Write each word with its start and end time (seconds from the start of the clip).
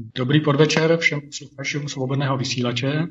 Dobrý 0.00 0.40
podvečer 0.40 0.96
všem 0.96 1.20
posluchačům 1.20 1.88
svobodného 1.88 2.36
vysílače. 2.36 3.06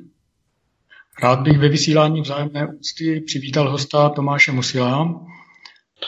Rád 1.23 1.39
bych 1.39 1.59
ve 1.59 1.69
vysílání 1.69 2.21
vzájemné 2.21 2.67
úcty 2.67 3.21
přivítal 3.25 3.71
hosta 3.71 4.09
Tomáše 4.09 4.51
Musila. 4.51 5.21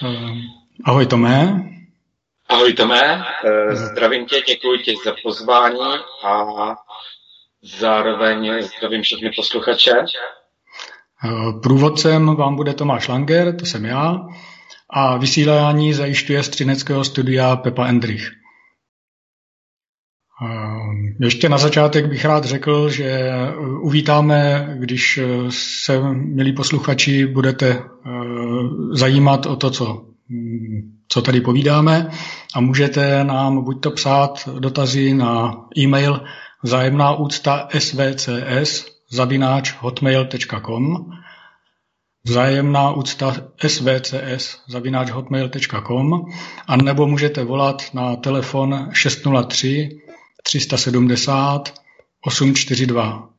Eh, 0.05 0.31
ahoj 0.85 1.05
Tomé. 1.05 1.70
Ahoj 2.49 2.73
Tomé, 2.73 3.23
eh, 3.45 3.75
zdravím 3.75 4.25
tě, 4.25 4.41
děkuji 4.47 4.79
ti 4.79 4.95
za 5.05 5.15
pozvání 5.23 5.99
a 6.23 6.45
zároveň 7.79 8.63
zdravím 8.63 9.01
všechny 9.01 9.31
posluchače. 9.35 9.91
Eh, 11.25 11.59
průvodcem 11.63 12.35
vám 12.35 12.55
bude 12.55 12.73
Tomáš 12.73 13.07
Langer, 13.07 13.55
to 13.55 13.65
jsem 13.65 13.85
já, 13.85 14.20
a 14.89 15.17
vysílání 15.17 15.93
zajišťuje 15.93 16.43
z 16.43 16.49
Třineckého 16.49 17.04
studia 17.04 17.55
Pepa 17.55 17.87
Endrich. 17.87 18.38
Ještě 21.20 21.49
na 21.49 21.57
začátek 21.57 22.05
bych 22.05 22.26
rád 22.26 22.45
řekl, 22.45 22.90
že 22.90 23.32
uvítáme, 23.82 24.70
když 24.79 25.20
se, 25.49 26.13
milí 26.13 26.54
posluchači, 26.54 27.26
budete 27.26 27.70
eh, 27.70 28.09
zajímat 28.91 29.45
o 29.45 29.55
to, 29.55 29.71
co, 29.71 30.05
co 31.07 31.21
tady 31.21 31.41
povídáme. 31.41 32.10
A 32.55 32.62
můžete 32.62 33.23
nám 33.23 33.63
buď 33.63 33.82
to 33.82 33.91
psát 33.91 34.49
dotazy 34.60 35.13
na 35.13 35.55
e-mail 35.77 36.21
vzájemná 36.63 37.15
úcta 37.15 37.67
svcs 37.79 38.85
zavináč 39.12 39.76
hotmail.com 39.79 41.12
vzájemná 42.23 42.91
úcta 42.91 43.35
svcs 43.67 44.57
zavináč 44.67 45.12
hotmail.com 45.12 46.26
a 46.67 46.77
nebo 46.77 47.07
můžete 47.07 47.43
volat 47.43 47.84
na 47.93 48.15
telefon 48.15 48.90
603 48.93 49.99
370 50.43 51.73
842 52.21 53.29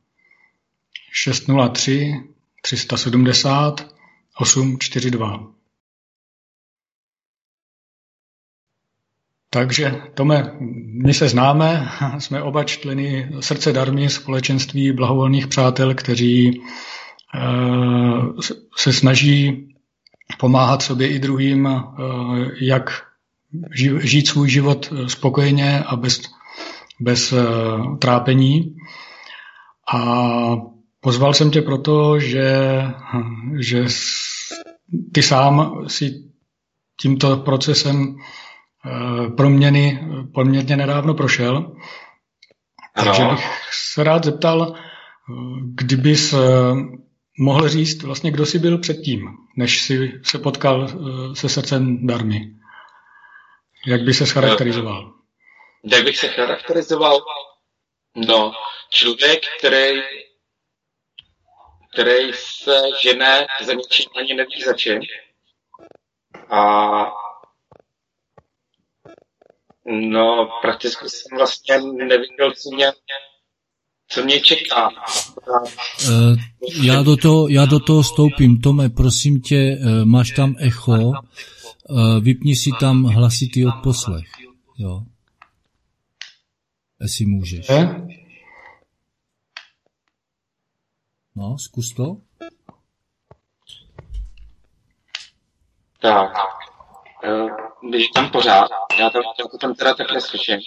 603 1.11 2.23
370 2.61 3.87
842. 4.37 5.51
Takže, 9.49 10.01
Tome, 10.13 10.55
my 11.05 11.13
se 11.13 11.29
známe, 11.29 11.91
jsme 12.19 12.41
oba 12.41 12.63
členy 12.63 13.31
Srdce 13.39 13.73
Darmy, 13.73 14.09
společenství 14.09 14.91
blahovolných 14.91 15.47
přátel, 15.47 15.95
kteří 15.95 16.61
eh, 17.35 18.41
se 18.77 18.93
snaží 18.93 19.67
pomáhat 20.39 20.81
sobě 20.81 21.07
i 21.07 21.19
druhým, 21.19 21.67
eh, 21.67 21.81
jak 22.61 23.03
žít 24.01 24.27
svůj 24.27 24.49
život 24.49 24.93
spokojeně 25.07 25.79
a 25.79 25.95
bez 25.95 26.21
bez 27.01 27.31
uh, 27.31 27.97
trápení. 27.97 28.75
A 29.93 30.01
pozval 30.99 31.33
jsem 31.33 31.51
tě 31.51 31.61
proto, 31.61 32.19
že, 32.19 32.81
že 33.59 33.85
ty 35.13 35.23
sám 35.23 35.85
si 35.87 36.11
tímto 37.01 37.37
procesem 37.37 38.15
uh, 38.15 39.35
proměny 39.35 40.07
poměrně 40.33 40.77
nedávno 40.77 41.13
prošel. 41.13 41.75
Ano. 42.95 43.05
Takže 43.05 43.23
bych 43.23 43.45
se 43.93 44.03
rád 44.03 44.25
zeptal, 44.25 44.75
kdybys 45.75 46.35
mohl 47.39 47.67
říct 47.67 48.03
vlastně, 48.03 48.31
kdo 48.31 48.45
jsi 48.45 48.59
byl 48.59 48.77
předtím, 48.77 49.27
než 49.57 49.81
jsi 49.81 50.11
se 50.23 50.39
potkal 50.39 50.87
se 51.33 51.49
srdcem 51.49 52.07
Darmy. 52.07 52.55
Jak 53.87 54.01
by 54.01 54.13
se 54.13 54.25
charakterizoval? 54.25 55.13
Jak 55.83 56.03
bych 56.03 56.17
se 56.17 56.27
charakterizoval? 56.27 57.19
No, 58.15 58.53
člověk, 58.89 59.41
který, 59.59 60.01
který 61.93 62.33
se 62.33 62.81
žene 63.01 63.47
za 63.63 63.73
ničím 63.73 64.05
ani 64.17 64.33
neví 64.33 64.61
za 64.65 64.73
čím. 64.73 64.99
A 66.49 66.91
no, 69.85 70.49
prakticky 70.61 71.09
jsem 71.09 71.37
vlastně 71.37 71.77
neviděl, 71.79 72.51
co 72.51 72.75
mě, 72.75 72.91
co 74.07 74.23
mě 74.23 74.39
čeká. 74.39 74.89
Uh, 76.09 76.35
já, 76.83 77.03
do 77.03 77.17
toho, 77.17 77.47
já 77.47 77.65
do 77.65 77.79
toho 77.79 78.03
stoupím. 78.03 78.61
Tome, 78.61 78.89
prosím 78.89 79.41
tě, 79.41 79.77
uh, 79.79 80.05
máš 80.05 80.31
tam 80.31 80.55
echo, 80.59 80.91
uh, 80.91 81.13
vypni 82.21 82.55
si 82.55 82.69
tam 82.79 83.03
hlasitý 83.03 83.65
odposlech. 83.67 84.27
Jo 84.77 85.01
jestli 87.01 87.25
můžeš. 87.25 87.69
Je? 87.69 88.07
No, 91.35 91.57
zkus 91.57 91.93
to. 91.93 92.17
Tak. 96.01 96.31
Když 97.89 98.07
tam 98.07 98.29
pořád, 98.29 98.67
já, 98.99 99.09
tam, 99.09 99.21
já 99.39 99.47
to 99.51 99.57
tam 99.57 99.75
teda 99.75 99.93
takhle 99.93 100.21
slyším. 100.21 100.59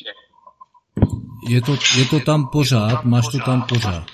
Je 1.49 1.62
to, 1.62 1.72
je 1.72 2.05
to 2.11 2.21
tam 2.21 2.49
pořád, 2.53 3.05
máš 3.05 3.25
to 3.33 3.39
tam 3.39 3.66
pořád. 3.66 4.06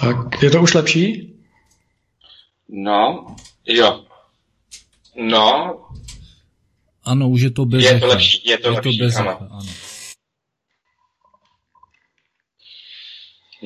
Tak, 0.00 0.42
je 0.42 0.50
to 0.50 0.62
už 0.62 0.74
lepší? 0.74 1.34
No, 2.68 3.26
jo. 3.66 4.04
No. 5.16 5.76
Ano, 7.04 7.28
už 7.28 7.40
je 7.40 7.50
to 7.50 7.64
bez 7.64 7.84
Je 7.84 8.00
to 8.00 8.06
lepší, 8.06 8.48
je 8.48 8.58
to 8.58 8.68
je 8.68 8.74
lepší, 8.74 8.98
to 8.98 9.04
bez 9.04 9.16
ano. 9.16 9.38
ano. 9.40 9.85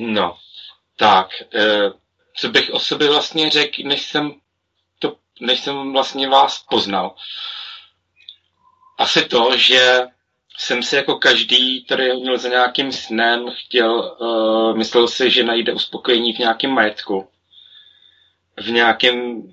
No, 0.03 0.37
tak, 0.97 1.27
e, 1.41 1.91
co 2.35 2.49
bych 2.49 2.69
o 2.73 2.79
sobě 2.79 3.09
vlastně 3.09 3.49
řekl, 3.49 3.81
než 3.83 4.01
jsem, 4.01 4.31
to, 4.99 5.15
než 5.39 5.59
jsem 5.59 5.93
vlastně 5.93 6.29
vás 6.29 6.65
poznal. 6.69 7.15
Asi 8.97 9.25
to, 9.25 9.57
že 9.57 9.99
jsem 10.57 10.83
si 10.83 10.95
jako 10.95 11.15
každý, 11.15 11.85
který 11.85 12.21
měl 12.21 12.37
za 12.37 12.49
nějakým 12.49 12.91
snem, 12.91 13.45
chtěl, 13.51 14.17
uh, 14.19 14.77
myslel 14.77 15.07
si, 15.07 15.29
že 15.29 15.43
najde 15.43 15.73
uspokojení 15.73 16.33
v 16.33 16.39
nějakém 16.39 16.71
majetku, 16.71 17.29
v 18.57 18.69
nějakém 18.71 19.43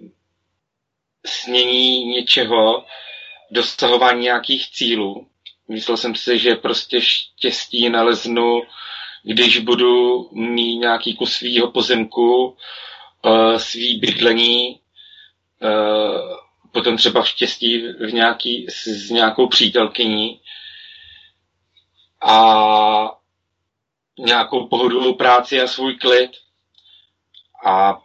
snění 1.27 2.05
něčeho, 2.05 2.85
dosahování 3.51 4.23
nějakých 4.23 4.71
cílů. 4.71 5.27
Myslel 5.69 5.97
jsem 5.97 6.15
si, 6.15 6.39
že 6.39 6.55
prostě 6.55 7.01
štěstí 7.01 7.89
naleznu 7.89 8.63
když 9.29 9.59
budu 9.59 10.29
mít 10.33 10.77
nějaký 10.77 11.17
kus 11.17 11.33
svýho 11.33 11.71
pozemku, 11.71 12.57
uh, 13.25 13.57
svý 13.57 13.99
bydlení, 13.99 14.81
uh, 15.63 16.37
potom 16.73 16.97
třeba 16.97 17.23
v 17.23 17.29
štěstí 17.29 17.79
v 17.79 18.13
nějaký, 18.13 18.67
s, 18.71 18.87
s 18.87 19.11
nějakou 19.11 19.49
přítelkyní 19.49 20.41
a 22.21 23.11
nějakou 24.19 24.67
pohodovou 24.67 25.15
práci 25.15 25.61
a 25.61 25.67
svůj 25.67 25.97
klid. 25.97 26.31
A 27.67 27.99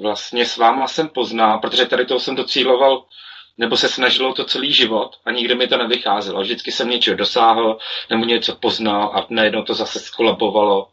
vlastně 0.00 0.46
s 0.46 0.56
váma 0.56 0.88
jsem 0.88 1.08
poznal, 1.08 1.58
protože 1.58 1.86
tady 1.86 2.06
toho 2.06 2.20
jsem 2.20 2.34
docíloval 2.34 3.04
nebo 3.60 3.76
se 3.76 3.88
snažilo 3.88 4.34
to 4.34 4.44
celý 4.44 4.72
život 4.72 5.16
a 5.24 5.30
nikdy 5.30 5.54
mi 5.54 5.68
to 5.68 5.76
nevycházelo. 5.76 6.40
Vždycky 6.40 6.72
jsem 6.72 6.90
něčeho 6.90 7.16
dosáhl 7.16 7.78
nebo 8.10 8.24
něco 8.24 8.56
poznal 8.56 9.12
a 9.14 9.26
najednou 9.30 9.62
to 9.62 9.74
zase 9.74 10.00
skolabovalo. 10.00 10.88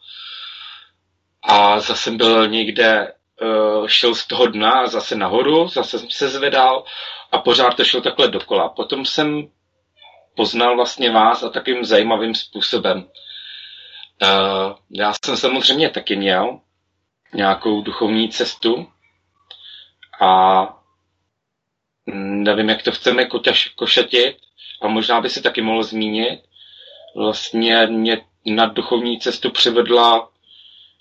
A 1.44 1.80
zase 1.80 2.12
byl 2.12 2.48
někde, 2.48 3.14
uh, 3.42 3.88
šel 3.88 4.16
z 4.16 4.28
toho 4.28 4.48
dna 4.48 4.72
a 4.72 4.88
zase 4.88 5.16
nahoru, 5.16 5.68
zase 5.68 6.00
jsem 6.00 6.10
se 6.10 6.30
zvedal 6.30 6.84
a 7.31 7.38
pořád 7.38 7.75
to 7.75 7.84
šlo 7.84 8.02
takhle 8.02 8.28
dokola. 8.28 8.69
Potom 8.69 9.06
jsem 9.06 9.48
poznal 10.36 10.75
vlastně 10.75 11.12
vás 11.12 11.44
a 11.44 11.50
takým 11.50 11.86
zajímavým 11.86 12.36
způsobem. 12.36 12.98
Uh, 12.98 14.75
já 14.92 15.14
jsem 15.25 15.38
samozřejmě 15.38 15.90
taky 15.90 16.16
měl 16.16 16.60
nějakou 17.34 17.81
duchovní 17.81 18.30
cestu 18.30 18.88
a 20.22 20.76
nevím, 22.15 22.69
jak 22.69 22.83
to 22.83 22.92
chceme 22.92 23.25
koťaš, 23.25 23.68
košatit 23.68 24.38
a 24.81 24.88
možná 24.88 25.21
by 25.21 25.30
si 25.30 25.42
taky 25.42 25.62
mohl 25.62 25.83
zmínit. 25.83 26.39
Vlastně 27.15 27.86
mě 27.86 28.21
na 28.45 28.65
duchovní 28.65 29.19
cestu 29.19 29.51
přivedla 29.51 30.30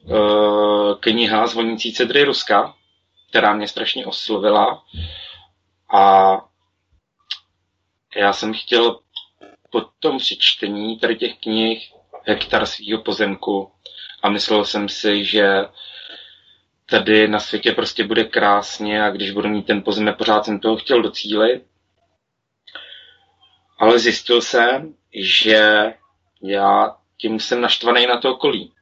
uh, 0.04 0.94
kniha 1.00 1.46
Zvonící 1.46 1.92
cedry 1.92 2.24
Ruska, 2.24 2.74
která 3.28 3.54
mě 3.54 3.68
strašně 3.68 4.06
oslovila. 4.06 4.82
A 5.94 6.36
já 8.16 8.32
jsem 8.32 8.54
chtěl 8.54 8.98
po 9.70 9.80
tom 9.80 10.18
přečtení 10.18 10.98
tady 10.98 11.16
těch 11.16 11.38
knih 11.38 11.92
hektar 12.22 12.66
svého 12.66 13.02
pozemku 13.02 13.70
a 14.22 14.28
myslel 14.28 14.64
jsem 14.64 14.88
si, 14.88 15.24
že 15.24 15.46
tady 16.86 17.28
na 17.28 17.40
světě 17.40 17.72
prostě 17.72 18.04
bude 18.04 18.24
krásně 18.24 19.02
a 19.04 19.10
když 19.10 19.30
budu 19.30 19.48
mít 19.48 19.66
ten 19.66 19.82
pozemek, 19.82 20.16
pořád 20.16 20.44
jsem 20.44 20.60
toho 20.60 20.76
chtěl 20.76 21.02
docílit. 21.02 21.62
Ale 23.78 23.98
zjistil 23.98 24.42
jsem, 24.42 24.94
že 25.14 25.92
já 26.42 26.96
tím 27.16 27.40
jsem 27.40 27.60
naštvaný 27.60 28.06
na 28.06 28.20
to 28.20 28.32
okolí. 28.32 28.72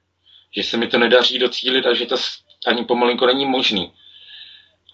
Že 0.56 0.62
se 0.62 0.76
mi 0.76 0.86
to 0.86 0.98
nedaří 0.98 1.38
docílit 1.38 1.86
a 1.86 1.94
že 1.94 2.06
to 2.06 2.16
ani 2.66 2.84
pomalinko 2.84 3.26
není 3.26 3.46
možný. 3.46 3.92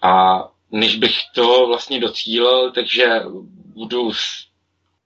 A 0.01 0.43
než 0.71 0.95
bych 0.95 1.15
to 1.35 1.67
vlastně 1.67 1.99
docílil, 1.99 2.71
takže 2.71 3.21
budu 3.65 4.11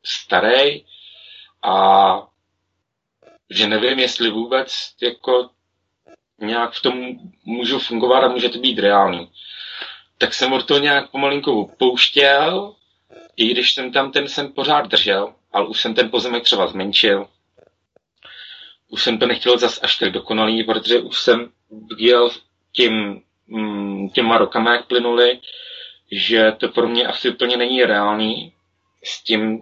starý 0.06 0.86
a 1.64 2.28
že 3.50 3.68
nevím, 3.68 4.00
jestli 4.00 4.30
vůbec 4.30 4.96
jako 5.02 5.50
nějak 6.40 6.74
v 6.74 6.82
tom 6.82 7.20
můžu 7.46 7.80
fungovat 7.80 8.24
a 8.24 8.28
může 8.28 8.50
to 8.50 8.60
být 8.60 8.80
reálný. 8.80 9.30
Tak 10.18 10.34
jsem 10.34 10.54
od 10.54 10.66
toho 10.66 10.80
nějak 10.80 11.12
pomalinko 11.12 11.68
pouštěl, 11.78 12.76
i 13.38 13.48
když 13.48 13.74
jsem 13.74 13.92
tam 13.92 14.12
ten 14.12 14.28
jsem 14.28 14.54
pořád 14.54 14.88
držel, 14.88 15.34
ale 15.52 15.68
už 15.68 15.82
jsem 15.82 15.94
ten 15.94 16.12
pozemek 16.12 16.44
třeba 16.44 16.68
zmenšil. 16.68 17.28
Už 18.90 19.04
jsem 19.04 19.18
to 19.18 19.26
nechtěl 19.26 19.58
zas 19.58 19.80
až 19.84 19.98
tak 19.98 20.12
dokonalý, 20.12 20.64
protože 20.64 21.00
už 21.00 21.20
jsem 21.20 21.52
viděl 21.90 22.30
tím, 22.72 23.22
mm, 23.48 24.10
těma 24.10 24.38
rokama, 24.38 24.74
jak 24.74 24.88
plynuli, 24.88 25.40
že 26.12 26.52
to 26.58 26.70
pro 26.70 26.88
mě 26.88 27.08
asi 27.08 27.30
úplně 27.30 27.58
není 27.58 27.84
reálný 27.84 28.54
s 29.04 29.24
tím, 29.24 29.62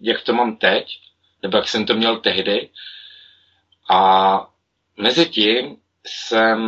jak 0.00 0.22
to 0.22 0.32
mám 0.32 0.56
teď, 0.56 0.98
nebo 1.42 1.56
jak 1.56 1.68
jsem 1.68 1.86
to 1.86 1.94
měl 1.94 2.18
tehdy. 2.18 2.68
A 3.90 4.52
mezi 4.96 5.26
tím 5.26 5.76
jsem 6.06 6.60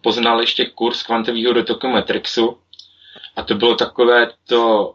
poznal 0.00 0.40
ještě 0.40 0.64
kurz 0.64 1.02
kvantového 1.02 1.52
dotoku 1.52 1.88
Matrixu 1.88 2.58
a 3.36 3.42
to 3.42 3.54
bylo 3.54 3.76
takové 3.76 4.32
to 4.48 4.94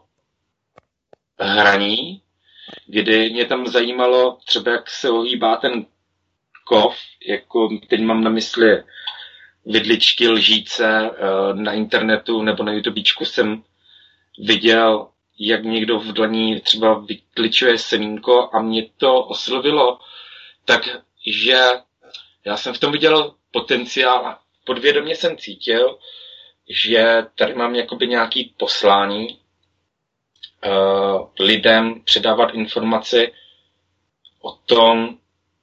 hraní, 1.38 2.22
kdy 2.86 3.30
mě 3.30 3.44
tam 3.44 3.66
zajímalo 3.66 4.38
třeba, 4.44 4.72
jak 4.72 4.90
se 4.90 5.10
ohýbá 5.10 5.56
ten 5.56 5.86
kov, 6.64 6.96
jako 7.26 7.68
teď 7.88 8.00
mám 8.00 8.24
na 8.24 8.30
mysli 8.30 8.82
vidličky, 9.66 10.28
lžíce 10.28 11.10
eh, 11.10 11.54
na 11.54 11.72
internetu 11.72 12.42
nebo 12.42 12.62
na 12.62 12.72
YouTubečku 12.72 13.24
jsem 13.24 13.62
viděl, 14.38 15.08
jak 15.38 15.64
někdo 15.64 15.98
v 15.98 16.12
dlaní 16.12 16.60
třeba 16.60 16.98
vykličuje 16.98 17.78
semínko 17.78 18.50
a 18.52 18.62
mě 18.62 18.88
to 18.96 19.24
oslovilo, 19.24 19.98
takže 20.64 21.58
já 22.44 22.56
jsem 22.56 22.74
v 22.74 22.78
tom 22.78 22.92
viděl 22.92 23.34
potenciál 23.56 24.26
a 24.26 24.40
podvědomě 24.64 25.16
jsem 25.16 25.36
cítil, 25.36 25.98
že 26.68 27.26
tady 27.34 27.54
mám 27.54 27.74
jakoby 27.74 28.06
nějaký 28.06 28.54
poslání 28.56 29.38
uh, 30.66 31.28
lidem 31.40 32.00
předávat 32.04 32.54
informaci 32.54 33.32
o 34.40 34.52
tom, 34.52 35.18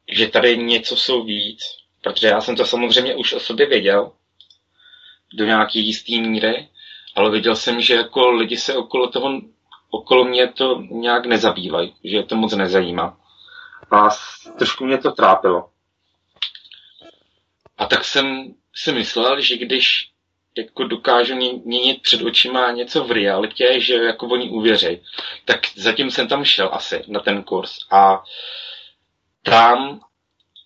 že 0.08 0.28
tady 0.28 0.58
něco 0.58 0.96
jsou 0.96 1.24
víc, 1.24 1.60
protože 2.02 2.28
já 2.28 2.42
jsem 2.42 2.56
to 2.56 2.66
samozřejmě 2.66 3.16
už 3.16 3.34
o 3.34 3.40
sobě 3.40 3.66
věděl 3.66 4.12
do 5.34 5.46
nějaký 5.46 5.88
jistý 5.88 6.22
míry, 6.22 6.70
ale 7.16 7.32
viděl 7.32 7.56
jsem, 7.56 7.82
že 7.82 7.94
jako 7.94 8.32
lidi 8.32 8.58
se 8.58 8.76
okolo 8.76 9.08
toho, 9.08 9.42
okolo 9.90 10.26
mě 10.26 10.48
to 10.48 10.82
nějak 10.92 11.26
nezabývají, 11.26 11.96
že 12.04 12.18
je 12.18 12.24
to 12.24 12.36
moc 12.36 12.54
nezajímá. 12.54 13.18
A 13.92 14.10
trošku 14.58 14.86
mě 14.86 14.98
to 14.98 15.12
trápilo. 15.12 15.73
A 17.78 17.86
tak 17.86 18.06
jsem 18.06 18.54
si 18.76 18.92
myslel, 18.92 19.42
že 19.42 19.58
když 19.58 20.10
jako 20.58 20.84
dokážu 20.84 21.36
měnit 21.66 22.02
před 22.02 22.22
očima 22.22 22.72
něco 22.72 23.04
v 23.04 23.12
realitě, 23.12 23.80
že 23.82 23.94
jako 23.94 24.28
oni 24.28 24.50
uvěří. 24.50 25.02
Tak 25.46 25.60
zatím 25.76 26.12
jsem 26.12 26.28
tam 26.28 26.46
šel 26.46 26.70
asi 26.74 27.04
na 27.08 27.20
ten 27.20 27.44
kurz 27.44 27.72
a 27.92 28.24
tam 29.44 30.02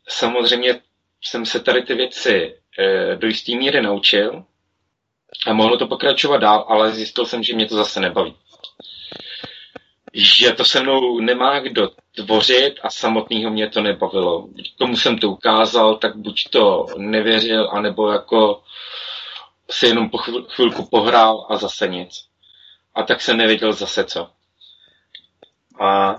samozřejmě 0.09 0.81
jsem 1.23 1.45
se 1.45 1.59
tady 1.59 1.81
ty 1.81 1.93
věci 1.93 2.55
e, 2.79 3.15
do 3.15 3.27
jisté 3.27 3.51
míry 3.55 3.81
naučil 3.81 4.43
a 5.47 5.53
mohlo 5.53 5.77
to 5.77 5.87
pokračovat 5.87 6.37
dál, 6.37 6.65
ale 6.69 6.91
zjistil 6.91 7.25
jsem, 7.25 7.43
že 7.43 7.55
mě 7.55 7.65
to 7.65 7.75
zase 7.75 7.99
nebaví. 7.99 8.35
Že 10.19 10.51
to 10.51 10.65
se 10.65 10.81
mnou 10.83 11.19
nemá 11.19 11.59
kdo 11.59 11.91
tvořit 12.15 12.75
a 12.83 12.89
samotného 12.89 13.51
mě 13.51 13.69
to 13.69 13.81
nebavilo. 13.81 14.47
Komu 14.77 14.97
jsem 14.97 15.17
to 15.17 15.29
ukázal, 15.29 15.95
tak 15.95 16.15
buď 16.15 16.49
to 16.49 16.85
nevěřil, 16.97 17.69
anebo 17.71 18.11
jako 18.11 18.63
si 19.69 19.85
jenom 19.85 20.09
po 20.09 20.17
chvilku 20.47 20.85
pohrál 20.85 21.47
a 21.49 21.57
zase 21.57 21.87
nic. 21.87 22.27
A 22.95 23.03
tak 23.03 23.21
jsem 23.21 23.37
nevěděl 23.37 23.73
zase 23.73 24.03
co. 24.03 24.29
A 25.79 26.15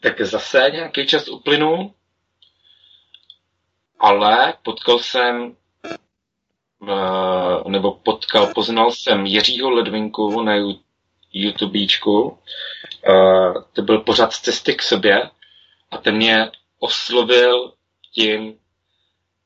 tak 0.00 0.20
zase 0.20 0.70
nějaký 0.72 1.06
čas 1.06 1.28
uplynul, 1.28 1.92
ale 4.00 4.54
potkal 4.62 4.98
jsem 4.98 5.56
eh, 6.88 7.70
nebo 7.70 7.92
potkal, 7.92 8.54
poznal 8.54 8.92
jsem 8.92 9.26
Jiřího 9.26 9.70
Ledvinku 9.70 10.42
na 10.42 10.54
YouTubečku. 11.36 12.38
Eh, 13.08 13.54
to 13.72 13.82
byl 13.82 14.00
pořád 14.00 14.32
cesty 14.32 14.74
k 14.74 14.82
sobě 14.82 15.30
a 15.90 15.98
ten 15.98 16.16
mě 16.16 16.50
oslovil 16.78 17.72
tím, 18.14 18.58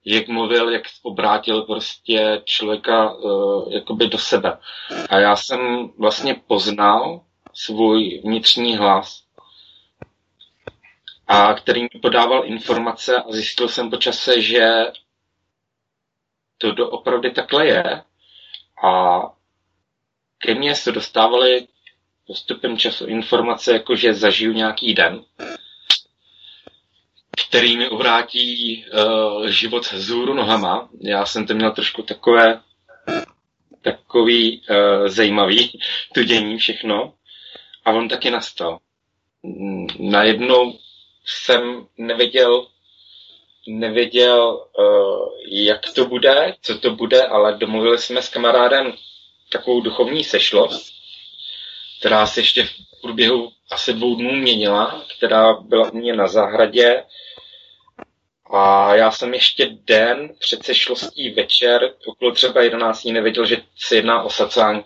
jak 0.05 0.29
mluvil, 0.29 0.71
jak 0.71 0.83
obrátil 1.03 1.63
prostě 1.63 2.43
člověka 2.45 3.13
uh, 3.13 3.73
jakoby 3.73 4.09
do 4.09 4.19
sebe. 4.19 4.59
A 5.11 5.19
já 5.19 5.37
jsem 5.37 5.91
vlastně 5.99 6.35
poznal 6.47 7.21
svůj 7.55 8.21
vnitřní 8.25 8.77
hlas, 8.77 9.23
a 11.27 11.55
který 11.55 11.83
mi 11.83 12.01
podával 12.03 12.45
informace 12.45 13.17
a 13.17 13.33
zjistil 13.33 13.69
jsem 13.69 13.91
po 13.91 13.97
čase, 13.97 14.43
že 14.43 14.93
to 16.59 16.73
doopravdy 16.73 17.31
takhle 17.31 17.67
je. 17.67 18.03
A 18.85 19.21
ke 20.39 20.55
mně 20.55 20.75
se 20.75 20.93
dostávaly 20.93 21.69
postupem 22.31 22.79
času 22.79 23.07
informace, 23.07 23.73
jako 23.73 23.97
že 23.97 24.15
zažiju 24.15 24.53
nějaký 24.53 24.95
den, 24.95 25.25
který 27.49 27.77
mi 27.77 27.89
obrátí 27.89 28.85
uh, 28.85 29.47
život 29.47 29.85
z 29.85 30.09
hůru 30.09 30.35
nohama. 30.35 30.89
Já 31.01 31.27
jsem 31.27 31.47
to 31.47 31.55
měl 31.55 31.73
trošku 31.73 32.03
takové 32.03 32.61
takový 33.83 34.63
uh, 34.71 35.09
zajímavý, 35.09 35.81
to 36.15 36.23
dění 36.23 36.59
všechno. 36.59 37.15
A 37.85 37.93
on 37.93 38.09
taky 38.09 38.31
nastal. 38.31 38.79
Najednou 39.99 40.79
jsem 41.25 41.87
nevěděl, 41.99 42.67
nevěděl, 43.67 44.67
uh, 44.79 45.29
jak 45.49 45.81
to 45.95 46.05
bude, 46.05 46.55
co 46.63 46.79
to 46.79 46.91
bude, 46.91 47.27
ale 47.27 47.59
domluvili 47.59 47.99
jsme 47.99 48.23
s 48.23 48.29
kamarádem 48.29 48.93
takovou 49.53 49.81
duchovní 49.81 50.25
sešlost, 50.25 51.00
která 52.01 52.27
se 52.27 52.41
ještě 52.41 52.65
v 52.65 52.71
průběhu 53.03 53.53
asi 53.71 53.93
dvou 53.93 54.15
dnů 54.15 54.33
měnila, 54.33 55.05
která 55.17 55.53
byla 55.55 55.91
u 55.91 55.97
mě 55.97 56.17
na 56.17 56.29
zahradě. 56.29 57.05
A 58.53 58.95
já 58.95 59.11
jsem 59.11 59.35
ještě 59.35 59.67
den 59.71 60.35
před 60.39 60.65
sešlostí 60.65 61.31
večer, 61.31 61.95
okolo 62.07 62.33
třeba 62.33 62.63
11. 62.63 63.05
nevěděl, 63.05 63.47
že 63.47 63.57
se 63.77 63.97
jedná 63.97 64.23
o 64.23 64.31
sacání 64.31 64.85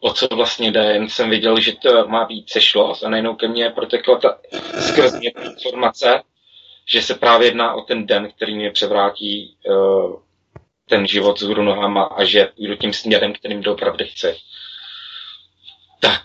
o 0.00 0.12
co 0.12 0.26
vlastně 0.26 0.72
jde, 0.72 0.80
jen 0.80 1.08
jsem 1.08 1.30
viděl, 1.30 1.60
že 1.60 1.72
to 1.72 2.08
má 2.08 2.24
být 2.24 2.50
sešlost 2.50 3.04
a 3.04 3.08
najednou 3.08 3.34
ke 3.34 3.48
mně 3.48 3.70
protekla 3.70 4.18
ta 4.18 4.38
skrz 4.80 5.12
mě 5.12 5.30
informace, 5.30 6.22
že 6.88 7.02
se 7.02 7.14
právě 7.14 7.48
jedná 7.48 7.74
o 7.74 7.80
ten 7.80 8.06
den, 8.06 8.32
který 8.32 8.54
mě 8.54 8.70
převrátí 8.70 9.56
uh, 9.66 10.20
ten 10.88 11.06
život 11.06 11.38
z 11.38 11.48
nohama 11.48 12.04
a 12.04 12.24
že 12.24 12.48
jdu 12.56 12.76
tím 12.76 12.92
směrem, 12.92 13.32
kterým 13.32 13.62
doopravdy 13.62 14.04
chci. 14.04 14.36
Tak, 16.00 16.22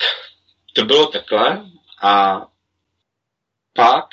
to 0.76 0.86
bylo 0.86 1.08
takhle 1.08 1.66
a 2.02 2.46
pak 3.74 4.06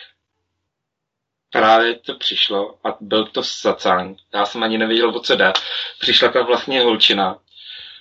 právě 1.50 1.98
to 1.98 2.14
přišlo 2.14 2.78
a 2.88 2.96
byl 3.00 3.26
to 3.26 3.42
sacán. 3.42 4.16
Já 4.34 4.46
jsem 4.46 4.62
ani 4.62 4.78
nevěděl, 4.78 5.16
o 5.16 5.20
co 5.20 5.36
jde. 5.36 5.52
Přišla 6.00 6.28
tam 6.32 6.46
vlastně 6.46 6.80
holčina, 6.80 7.38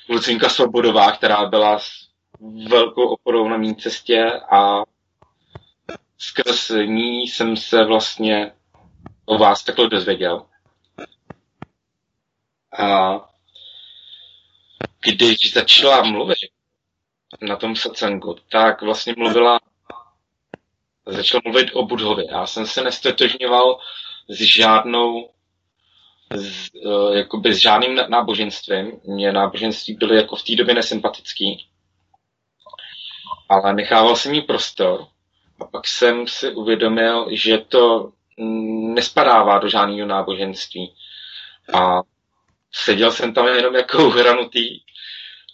Lucinka 0.10 0.50
Svobodová, 0.50 1.12
která 1.12 1.46
byla 1.46 1.80
velkou 2.70 3.08
oporou 3.08 3.50
na 3.50 3.58
mý 3.58 3.76
cestě 3.76 4.32
a 4.52 4.84
skrz 6.18 6.70
ní 6.86 7.28
jsem 7.28 7.58
se 7.58 7.84
vlastně 7.84 8.52
o 9.26 9.38
vás 9.38 9.64
takhle 9.64 9.90
dozvěděl. 9.90 10.46
A 12.80 13.12
když 15.02 15.54
začala 15.54 16.04
mluvit 16.04 16.38
na 17.42 17.56
tom 17.56 17.76
satsangu, 17.76 18.36
tak 18.52 18.82
vlastně 18.82 19.14
mluvila, 19.18 19.60
začala 21.06 21.42
mluvit 21.46 21.70
o 21.74 21.86
Budhově. 21.86 22.26
Já 22.32 22.46
jsem 22.46 22.68
se 22.68 22.84
nestotožňoval 22.84 23.80
s 24.28 24.38
žádnou 24.38 25.30
s, 26.36 26.70
uh, 26.86 27.16
jakoby 27.16 27.54
s 27.54 27.58
žádným 27.58 28.00
náboženstvím. 28.10 28.92
Mě 29.04 29.32
náboženství 29.32 29.94
byly 29.94 30.16
jako 30.16 30.36
v 30.36 30.44
té 30.44 30.56
době 30.56 30.74
nesympatický. 30.74 31.68
Ale 33.50 33.74
nechával 33.74 34.16
jsem 34.16 34.34
jí 34.34 34.42
prostor 34.42 35.08
a 35.60 35.66
pak 35.66 35.88
jsem 35.88 36.28
si 36.28 36.54
uvědomil, 36.54 37.28
že 37.32 37.58
to 37.58 38.12
nespadává 38.94 39.60
do 39.60 39.70
žádného 39.70 40.08
náboženství. 40.08 40.96
A 41.74 42.02
seděl 42.72 43.12
jsem 43.12 43.34
tam 43.34 43.48
jenom 43.48 43.76
jako 43.76 44.06
uhranutý 44.08 44.80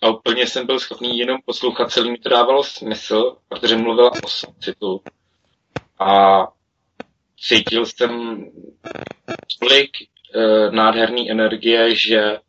a 0.02 0.10
úplně 0.10 0.48
jsem 0.48 0.66
byl 0.66 0.80
schopný 0.80 1.18
jenom 1.18 1.38
poslouchat, 1.46 1.92
celý 1.92 2.12
mi 2.12 2.18
to 2.18 2.30
dávalo 2.30 2.64
smysl, 2.64 3.38
protože 3.48 3.78
mluvila 3.78 4.12
o 4.24 4.28
soucitu. 4.28 5.02
A 6.00 6.44
cítil 7.40 7.86
jsem 7.86 8.46
tolik 9.60 9.92
e, 10.02 10.72
nádherný 10.72 11.32
energie, 11.32 11.96
že 11.96 12.40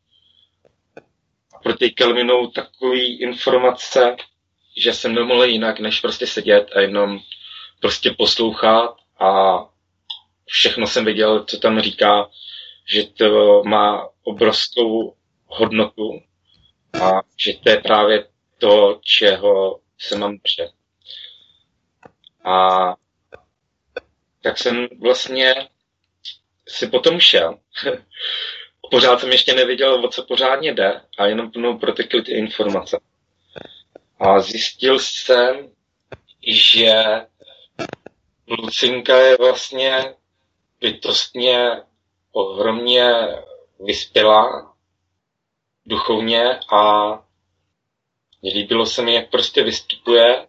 protýkal 1.62 2.14
minou 2.14 2.46
takový 2.46 3.20
informace, 3.20 4.16
že 4.76 4.92
jsem 4.92 5.14
nemohl 5.14 5.44
jinak, 5.44 5.80
než 5.80 6.00
prostě 6.00 6.26
sedět 6.26 6.66
a 6.76 6.80
jenom 6.80 7.20
prostě 7.80 8.14
poslouchat 8.18 8.96
a 9.20 9.58
všechno 10.46 10.86
jsem 10.86 11.04
viděl, 11.04 11.44
co 11.44 11.58
tam 11.58 11.80
říká, 11.80 12.28
že 12.88 13.04
to 13.06 13.62
má 13.64 14.08
obrovskou 14.22 15.14
hodnotu 15.46 16.20
a 16.92 17.22
že 17.36 17.52
to 17.52 17.70
je 17.70 17.76
právě 17.76 18.28
to, 18.58 19.00
čeho 19.02 19.80
se 19.98 20.18
mám 20.18 20.38
držet. 20.38 20.72
A 22.44 22.78
tak 24.42 24.58
jsem 24.58 24.88
vlastně 25.00 25.68
si 26.68 26.86
potom 26.86 27.20
šel. 27.20 27.58
Pořád 28.90 29.20
jsem 29.20 29.30
ještě 29.30 29.54
nevěděl, 29.54 30.04
o 30.04 30.08
co 30.08 30.22
pořádně 30.22 30.74
jde 30.74 31.00
a 31.18 31.26
jenom 31.26 31.50
mnou 31.56 31.78
protekly 31.78 32.22
ty 32.22 32.32
informace. 32.32 33.00
A 34.20 34.40
zjistil 34.40 34.98
jsem, 34.98 35.70
že 36.46 37.02
Lucinka 38.48 39.16
je 39.16 39.36
vlastně 39.36 40.14
bytostně 40.80 41.82
ohromně 42.32 43.12
vyspělá 43.80 44.67
duchovně 45.88 46.60
a 46.72 47.12
líbilo 48.54 48.86
se 48.86 49.02
mi, 49.02 49.14
jak 49.14 49.30
prostě 49.30 49.62
vystupuje, 49.62 50.46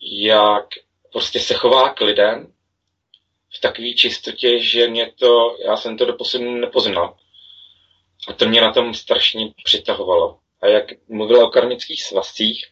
jak 0.00 0.66
prostě 1.12 1.40
se 1.40 1.54
chová 1.54 1.94
k 1.94 2.00
lidem 2.00 2.52
v 3.56 3.60
takové 3.60 3.88
čistotě, 3.88 4.58
že 4.62 4.88
mě 4.88 5.12
to, 5.18 5.56
já 5.66 5.76
jsem 5.76 5.96
to 5.96 6.04
doposud 6.04 6.40
nepoznal. 6.40 7.16
A 8.28 8.32
to 8.32 8.48
mě 8.48 8.60
na 8.60 8.72
tom 8.72 8.94
strašně 8.94 9.52
přitahovalo. 9.64 10.38
A 10.60 10.66
jak 10.66 10.84
mluvila 11.08 11.44
o 11.44 11.50
karmických 11.50 12.02
svazcích, 12.02 12.66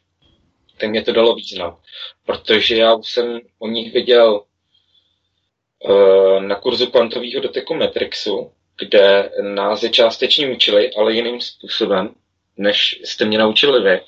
tak 0.79 0.91
mě 0.91 1.03
to 1.03 1.13
dalo 1.13 1.35
význam. 1.35 1.81
Protože 2.27 2.77
já 2.77 2.95
už 2.95 3.11
jsem 3.11 3.41
o 3.59 3.69
nich 3.69 3.93
viděl 3.93 4.45
uh, 5.79 6.43
na 6.43 6.55
kurzu 6.55 6.87
kvantového 6.87 7.41
doteku 7.41 7.75
Matrixu, 7.75 8.53
kde 8.79 9.31
nás 9.41 9.83
je 9.83 9.91
částečně 9.91 10.49
učili, 10.49 10.91
ale 10.95 11.15
jiným 11.15 11.41
způsobem, 11.41 12.15
než 12.57 13.01
jste 13.05 13.25
mě 13.25 13.39
naučili 13.39 13.81
vy. 13.81 14.01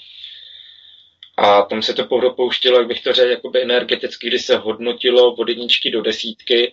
A 1.36 1.62
tam 1.62 1.82
se 1.82 1.94
to 1.94 2.32
pouštělo, 2.36 2.78
jak 2.78 2.88
bych 2.88 3.02
to 3.02 3.12
řekl, 3.12 3.30
jakoby 3.30 3.62
energeticky, 3.62 4.26
kdy 4.26 4.38
se 4.38 4.56
hodnotilo 4.56 5.34
od 5.34 5.48
jedničky 5.48 5.90
do 5.90 6.02
desítky, 6.02 6.72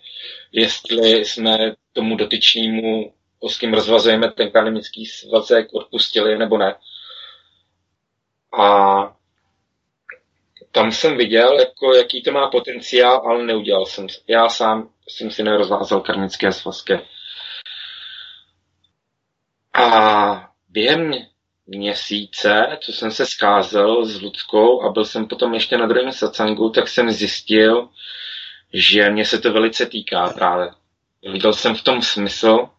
jestli 0.51 1.25
jsme 1.25 1.57
tomu 1.93 2.15
dotyčnému, 2.15 3.13
s 3.49 3.57
kým 3.57 3.73
rozvazujeme 3.73 4.31
ten 4.31 4.51
kanemický 4.51 5.05
svazek, 5.05 5.67
odpustili 5.73 6.37
nebo 6.37 6.57
ne. 6.57 6.75
A 8.59 9.15
tam 10.71 10.91
jsem 10.91 11.17
viděl, 11.17 11.59
jako, 11.59 11.93
jaký 11.93 12.21
to 12.21 12.31
má 12.31 12.49
potenciál, 12.49 13.21
ale 13.25 13.43
neudělal 13.43 13.85
jsem. 13.85 14.07
Já 14.27 14.49
sám 14.49 14.89
jsem 15.09 15.31
si 15.31 15.43
nerozvázal 15.43 16.01
karmické 16.01 16.51
svazky. 16.51 16.99
A 19.75 20.50
během 20.70 21.13
měsíce, 21.67 22.77
co 22.82 22.94
jsem 22.94 23.12
se 23.12 23.25
skázel 23.25 24.05
s 24.05 24.22
Ludskou 24.22 24.82
a 24.82 24.91
byl 24.91 25.05
jsem 25.05 25.27
potom 25.27 25.53
ještě 25.53 25.77
na 25.77 25.88
druhém 25.88 26.12
satsangu, 26.12 26.70
tak 26.70 26.88
jsem 26.88 27.12
zjistil, 27.12 27.89
že 28.74 29.10
mě 29.10 29.25
se 29.25 29.39
to 29.39 29.53
velice 29.53 29.86
týká 29.86 30.29
právě. 30.29 30.72
Viděl 31.32 31.53
jsem 31.53 31.75
v 31.75 31.84
tom 31.84 32.01
smysl 32.01 32.70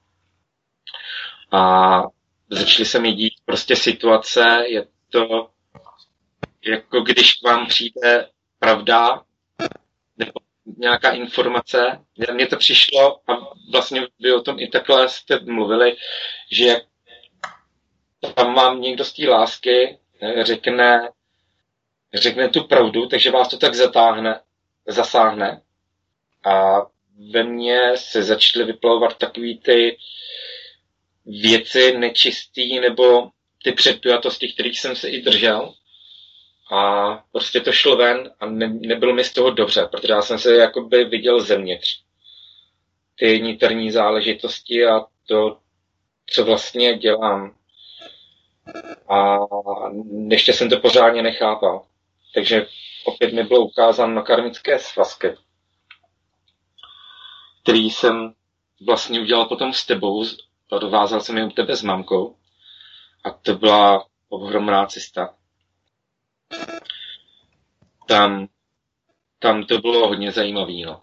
a 1.53 2.03
začaly 2.50 2.87
se 2.87 2.99
mi 2.99 3.12
dít 3.12 3.35
prostě 3.45 3.76
situace, 3.76 4.65
je 4.67 4.87
to 5.11 5.50
jako 6.67 7.00
když 7.00 7.35
k 7.35 7.45
vám 7.45 7.67
přijde 7.67 8.29
pravda 8.59 9.23
nějaká 10.78 11.11
informace. 11.11 12.00
Mně 12.32 12.46
to 12.46 12.56
přišlo 12.56 13.30
a 13.30 13.54
vlastně 13.73 14.06
vy 14.20 14.32
o 14.32 14.42
tom 14.42 14.61
i 14.61 14.68
takhle 14.68 15.08
jste 15.08 15.38
mluvili, 15.40 15.96
že 16.52 16.76
tam 18.35 18.54
vám 18.54 18.80
někdo 18.80 19.04
z 19.04 19.12
té 19.12 19.28
lásky 19.28 19.99
eh, 20.23 20.44
řekne, 20.44 21.08
řekne 22.14 22.49
tu 22.49 22.64
pravdu, 22.64 23.06
takže 23.06 23.30
vás 23.30 23.49
to 23.49 23.58
tak 23.58 23.75
zatáhne, 23.75 24.40
zasáhne. 24.87 25.62
A 26.44 26.76
ve 27.32 27.44
mně 27.44 27.80
se 27.94 28.23
začaly 28.23 28.64
vyplavovat 28.64 29.18
takový 29.18 29.58
ty 29.58 29.99
věci 31.26 31.99
nečistý 31.99 32.80
nebo 32.80 33.30
ty 33.62 33.73
předpojatosti, 33.73 34.52
kterých 34.52 34.80
jsem 34.80 34.96
se 34.96 35.08
i 35.08 35.23
držel. 35.23 35.75
A 36.70 37.14
prostě 37.32 37.61
to 37.61 37.73
šlo 37.73 37.96
ven 37.96 38.30
a 38.40 38.46
ne, 38.46 38.68
nebylo 38.68 39.14
mi 39.14 39.25
z 39.25 39.32
toho 39.32 39.50
dobře, 39.50 39.88
protože 39.90 40.12
já 40.12 40.23
jsem 40.23 40.38
se 40.38 40.56
jakoby 40.56 41.04
viděl 41.04 41.40
zevnitř. 41.40 42.02
Ty 43.14 43.40
niterní 43.40 43.90
záležitosti 43.90 44.87
a 44.87 45.00
to, 45.28 45.58
co 46.26 46.44
vlastně 46.44 46.99
dělám. 46.99 47.56
A 49.08 49.38
ještě 50.30 50.52
jsem 50.52 50.70
to 50.70 50.80
pořádně 50.80 51.23
nechápal. 51.23 51.87
Takže 52.35 52.66
opět 53.04 53.32
mi 53.32 53.42
bylo 53.42 53.61
ukázán 53.61 54.14
na 54.14 54.23
karmické 54.23 54.78
svazky, 54.78 55.37
který 57.62 57.90
jsem 57.90 58.35
vlastně 58.87 59.20
udělal 59.20 59.44
potom 59.44 59.73
s 59.73 59.87
tebou, 59.87 60.25
odvázal 60.70 61.20
jsem 61.20 61.38
je 61.38 61.44
u 61.44 61.50
tebe 61.50 61.76
s 61.76 61.82
mamkou 61.82 62.37
a 63.25 63.30
to 63.30 63.54
byla 63.54 64.06
ohromná 64.28 64.87
cesta 64.87 65.35
tam, 68.07 68.49
tam 69.38 69.65
to 69.65 69.79
bylo 69.79 70.09
hodně 70.09 70.33
zajímavé, 70.33 70.73
no. 70.73 71.03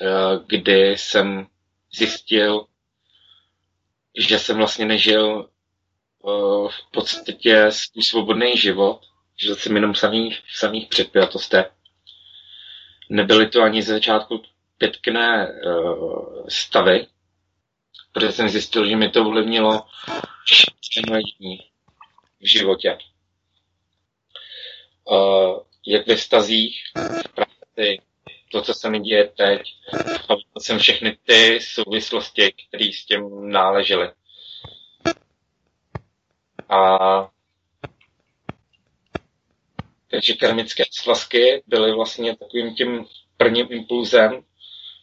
Eh, 0.00 0.40
kdy 0.46 0.90
jsem 0.90 1.46
zjistil, 1.92 2.66
že 4.18 4.38
jsem 4.38 4.56
vlastně 4.56 4.84
nežil 4.86 5.48
eh, 5.48 6.68
v 6.68 6.90
podstatě 6.90 7.66
svůj 7.70 8.02
svobodný 8.02 8.56
život, 8.56 9.00
žil 9.36 9.56
jsem 9.56 9.74
jenom 9.74 9.92
v 9.92 9.98
samých, 9.98 10.40
v 10.40 10.58
samých 10.58 10.88
předpělatostech. 10.88 11.70
Nebyly 13.10 13.48
to 13.48 13.62
ani 13.62 13.82
ze 13.82 13.92
začátku 13.92 14.42
pětkné 14.78 15.48
uh, 15.48 16.46
stavy, 16.48 17.06
protože 18.12 18.32
jsem 18.32 18.48
zjistil, 18.48 18.88
že 18.88 18.96
mi 18.96 19.08
to 19.10 19.26
ovlivnilo 19.26 19.86
všechno 20.44 21.18
v 22.40 22.46
životě 22.46 22.98
uh, 25.10 25.60
jak 25.86 26.06
ve 26.06 26.16
stazích, 26.16 26.82
v 26.96 27.32
práci, 27.34 27.98
to, 28.52 28.62
co 28.62 28.74
se 28.74 28.90
mi 28.90 29.00
děje 29.00 29.28
teď. 29.36 29.62
A 30.28 30.60
jsem 30.60 30.78
všechny 30.78 31.16
ty 31.24 31.58
souvislosti, 31.62 32.52
které 32.68 32.90
s 32.92 33.04
tím 33.04 33.50
náležely. 33.50 34.10
A 36.68 36.98
takže 40.10 40.34
karmické 40.34 40.84
svazky 40.90 41.62
byly 41.66 41.92
vlastně 41.92 42.36
takovým 42.36 42.74
tím 42.74 43.06
prvním 43.36 43.66
impulzem 43.70 44.42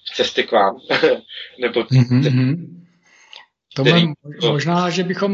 v 0.06 0.16
cesty 0.16 0.44
k 0.44 0.52
vám. 0.52 0.80
Nebo 1.60 1.82
mm-hmm. 1.82 2.85
Tome, 3.76 4.14
možná, 4.50 4.90
že 4.90 5.04
bychom 5.04 5.32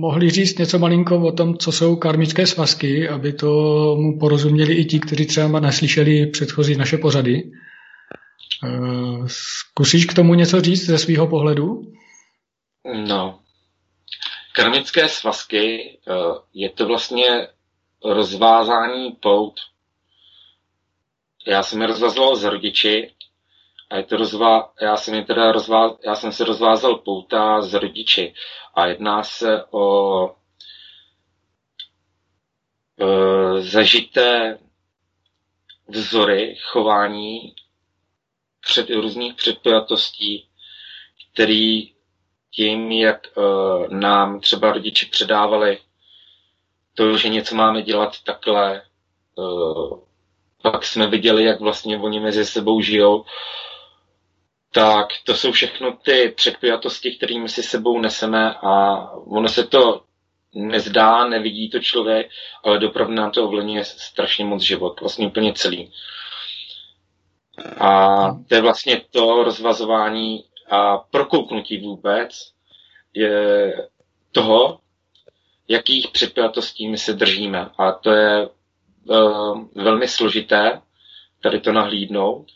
mohli 0.00 0.30
říct 0.30 0.58
něco 0.58 0.78
malinko 0.78 1.20
o 1.20 1.32
tom, 1.32 1.58
co 1.58 1.72
jsou 1.72 1.96
karmické 1.96 2.46
svazky, 2.46 3.08
aby 3.08 3.32
to 3.32 3.46
mu 3.98 4.18
porozuměli 4.18 4.74
i 4.74 4.84
ti, 4.84 5.00
kteří 5.00 5.26
třeba 5.26 5.60
neslyšeli 5.60 6.26
předchozí 6.26 6.76
naše 6.76 6.98
pořady. 6.98 7.50
Zkusíš 9.26 10.04
k 10.06 10.14
tomu 10.14 10.34
něco 10.34 10.60
říct 10.60 10.86
ze 10.86 10.98
svého 10.98 11.26
pohledu? 11.26 11.92
No, 13.08 13.40
karmické 14.52 15.08
svazky 15.08 15.98
je 16.54 16.70
to 16.70 16.86
vlastně 16.86 17.48
rozvázání 18.04 19.12
pout. 19.20 19.54
Já 21.46 21.62
jsem 21.62 21.80
je 21.80 21.86
rozvazoval 21.86 22.36
s 22.36 22.44
rodiči 22.44 23.10
a 23.90 23.96
je 23.96 24.02
to 24.02 24.16
rozvá, 24.16 24.72
já 24.80 24.96
jsem 24.96 25.14
je 25.14 25.24
teda 25.24 25.52
rozvá, 25.52 25.96
já 26.04 26.14
jsem 26.14 26.32
se 26.32 26.44
rozvázal 26.44 26.96
pouta 26.96 27.62
s 27.62 27.74
rodiči 27.74 28.34
a 28.74 28.86
jedná 28.86 29.22
se 29.22 29.64
o 29.70 30.34
e, 33.00 33.60
zažité 33.60 34.58
vzory 35.88 36.56
chování 36.62 37.54
před 38.60 38.90
různých 38.90 39.34
předpojatostí, 39.34 40.48
který 41.32 41.92
tím, 42.50 42.92
jak 42.92 43.26
e, 43.26 43.40
nám 43.94 44.40
třeba 44.40 44.72
rodiči 44.72 45.06
předávali 45.06 45.78
to, 46.94 47.16
že 47.16 47.28
něco 47.28 47.54
máme 47.54 47.82
dělat 47.82 48.16
takhle, 48.24 48.76
e, 48.76 48.82
pak 50.62 50.84
jsme 50.84 51.06
viděli, 51.06 51.44
jak 51.44 51.60
vlastně 51.60 51.98
oni 51.98 52.20
mezi 52.20 52.44
sebou 52.44 52.80
žijou, 52.80 53.24
tak 54.72 55.08
to 55.24 55.34
jsou 55.34 55.52
všechno 55.52 55.92
ty 55.92 56.32
předpojatosti, 56.36 57.10
kterými 57.16 57.48
si 57.48 57.62
sebou 57.62 58.00
neseme 58.00 58.54
a 58.54 59.00
ono 59.10 59.48
se 59.48 59.66
to 59.66 60.02
nezdá, 60.54 61.28
nevidí 61.28 61.70
to 61.70 61.78
člověk, 61.78 62.30
ale 62.64 62.78
dopravně 62.78 63.16
nám 63.16 63.30
to 63.30 63.44
ovlivňuje 63.44 63.84
strašně 63.84 64.44
moc 64.44 64.62
život, 64.62 65.00
vlastně 65.00 65.26
úplně 65.26 65.52
celý. 65.52 65.92
A 67.80 68.16
to 68.48 68.54
je 68.54 68.60
vlastně 68.60 69.02
to 69.10 69.44
rozvazování 69.44 70.44
a 70.70 70.98
prokouknutí 70.98 71.78
vůbec 71.80 72.52
je 73.14 73.74
toho, 74.32 74.80
jakých 75.68 76.08
předpojatostí 76.08 76.88
my 76.88 76.98
se 76.98 77.12
držíme. 77.12 77.70
A 77.78 77.92
to 77.92 78.10
je 78.10 78.48
uh, 78.48 79.64
velmi 79.74 80.08
složité 80.08 80.80
tady 81.42 81.60
to 81.60 81.72
nahlídnout, 81.72 82.46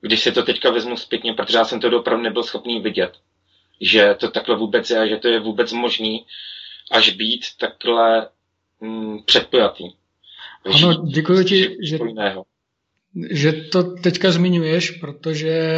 když 0.00 0.20
si 0.20 0.32
to 0.32 0.42
teďka 0.42 0.70
vezmu 0.70 0.96
zpětně, 0.96 1.34
protože 1.34 1.58
já 1.58 1.64
jsem 1.64 1.80
to 1.80 1.98
opravdu 1.98 2.22
nebyl 2.24 2.42
schopný 2.42 2.80
vidět, 2.80 3.12
že 3.80 4.16
to 4.20 4.30
takhle 4.30 4.56
vůbec 4.56 4.90
je, 4.90 5.08
že 5.08 5.16
to 5.16 5.28
je 5.28 5.40
vůbec 5.40 5.72
možný, 5.72 6.26
až 6.90 7.10
být 7.10 7.44
takhle 7.60 8.28
mm, 8.80 9.18
předpojatý. 9.24 9.84
Ano, 10.74 10.94
děkuji 11.06 11.44
ti, 11.44 11.76
že, 11.82 11.98
že 13.30 13.52
to 13.52 13.82
teďka 13.82 14.30
zmiňuješ, 14.30 14.90
protože 14.90 15.72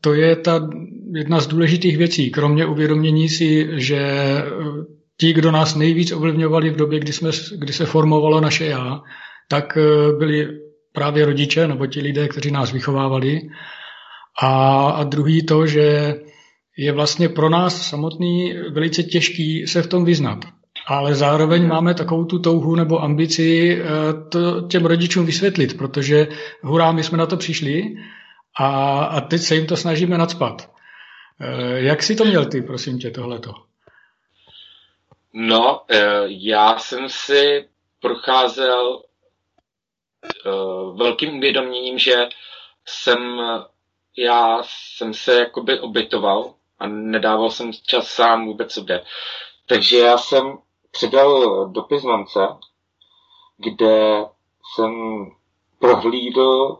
to 0.00 0.14
je 0.14 0.36
ta 0.36 0.70
jedna 1.14 1.40
z 1.40 1.46
důležitých 1.46 1.98
věcí, 1.98 2.30
kromě 2.30 2.66
uvědomění 2.66 3.28
si, 3.28 3.68
že 3.72 3.98
eh, 3.98 4.42
ti, 5.16 5.32
kdo 5.32 5.50
nás 5.50 5.74
nejvíc 5.74 6.12
ovlivňovali 6.12 6.70
v 6.70 6.76
době, 6.76 7.00
kdy, 7.00 7.12
jsme, 7.12 7.30
kdy 7.56 7.72
se 7.72 7.86
formovalo 7.86 8.40
naše 8.40 8.66
já, 8.66 9.00
tak 9.48 9.76
eh, 9.76 10.12
byli 10.18 10.48
právě 10.92 11.26
rodiče 11.26 11.68
nebo 11.68 11.86
ti 11.86 12.00
lidé, 12.00 12.28
kteří 12.28 12.50
nás 12.50 12.72
vychovávali. 12.72 13.40
A, 14.42 14.84
a 14.90 15.04
druhý 15.04 15.46
to, 15.46 15.66
že 15.66 16.14
je 16.76 16.92
vlastně 16.92 17.28
pro 17.28 17.48
nás 17.48 17.88
samotný 17.88 18.54
velice 18.70 19.02
těžký 19.02 19.66
se 19.66 19.82
v 19.82 19.86
tom 19.86 20.04
vyznat. 20.04 20.38
Ale 20.86 21.14
zároveň 21.14 21.68
máme 21.68 21.94
takovou 21.94 22.24
tu 22.24 22.38
touhu 22.38 22.74
nebo 22.74 23.02
ambici 23.02 23.78
eh, 23.80 23.86
to 24.28 24.60
těm 24.60 24.86
rodičům 24.86 25.26
vysvětlit, 25.26 25.78
protože 25.78 26.28
hurá, 26.62 26.92
my 26.92 27.04
jsme 27.04 27.18
na 27.18 27.26
to 27.26 27.36
přišli 27.36 27.96
a, 28.58 28.98
a 29.04 29.20
teď 29.20 29.40
se 29.40 29.54
jim 29.54 29.66
to 29.66 29.76
snažíme 29.76 30.18
nadspat. 30.18 30.70
Eh, 31.40 31.80
jak 31.80 32.02
si 32.02 32.16
to 32.16 32.24
měl 32.24 32.46
ty, 32.46 32.62
prosím 32.62 32.98
tě, 32.98 33.10
tohleto? 33.10 33.54
No, 35.32 35.80
eh, 35.90 36.22
já 36.26 36.78
jsem 36.78 37.08
si 37.08 37.64
procházel 38.00 39.02
velkým 40.96 41.36
uvědoměním, 41.36 41.98
že 41.98 42.28
jsem, 42.86 43.40
já 44.16 44.62
jsem 44.64 45.14
se 45.14 45.34
jakoby 45.34 45.80
obětoval 45.80 46.54
a 46.78 46.86
nedával 46.86 47.50
jsem 47.50 47.72
čas 47.86 48.08
sám 48.08 48.46
vůbec 48.46 48.72
sobě. 48.72 49.04
Takže 49.66 49.98
já 49.98 50.18
jsem 50.18 50.58
předal 50.90 51.66
dopis 51.68 52.02
mamce, 52.02 52.40
kde 53.56 54.24
jsem 54.74 54.92
prohlídl 55.78 56.78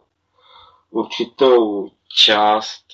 určitou 0.90 1.90
část 2.14 2.84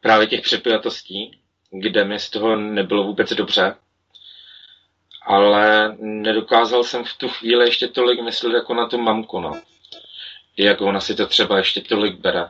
právě 0.00 0.26
těch 0.26 0.42
přepojatostí, 0.42 1.40
kde 1.70 2.04
mi 2.04 2.18
z 2.20 2.30
toho 2.30 2.56
nebylo 2.56 3.04
vůbec 3.04 3.32
dobře 3.32 3.76
ale 5.26 5.96
nedokázal 5.98 6.84
jsem 6.84 7.04
v 7.04 7.14
tu 7.14 7.28
chvíli 7.28 7.64
ještě 7.64 7.88
tolik 7.88 8.22
myslet 8.22 8.52
jako 8.52 8.74
na 8.74 8.86
tu 8.86 8.98
mamku, 8.98 9.40
no. 9.40 9.60
Jak 10.56 10.80
ona 10.80 11.00
si 11.00 11.14
to 11.14 11.26
třeba 11.26 11.58
ještě 11.58 11.80
tolik 11.80 12.18
bere. 12.20 12.48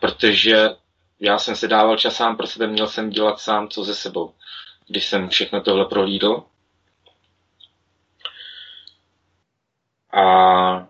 Protože 0.00 0.68
já 1.20 1.38
jsem 1.38 1.56
si 1.56 1.68
dával 1.68 1.96
čas 1.96 2.16
sám 2.16 2.36
pro 2.36 2.46
sebe, 2.46 2.66
měl 2.66 2.86
jsem 2.88 3.10
dělat 3.10 3.40
sám 3.40 3.68
co 3.68 3.84
ze 3.84 3.94
sebou, 3.94 4.34
když 4.88 5.04
jsem 5.04 5.28
všechno 5.28 5.60
tohle 5.60 5.84
prohlídl. 5.84 6.42
A 10.12 10.86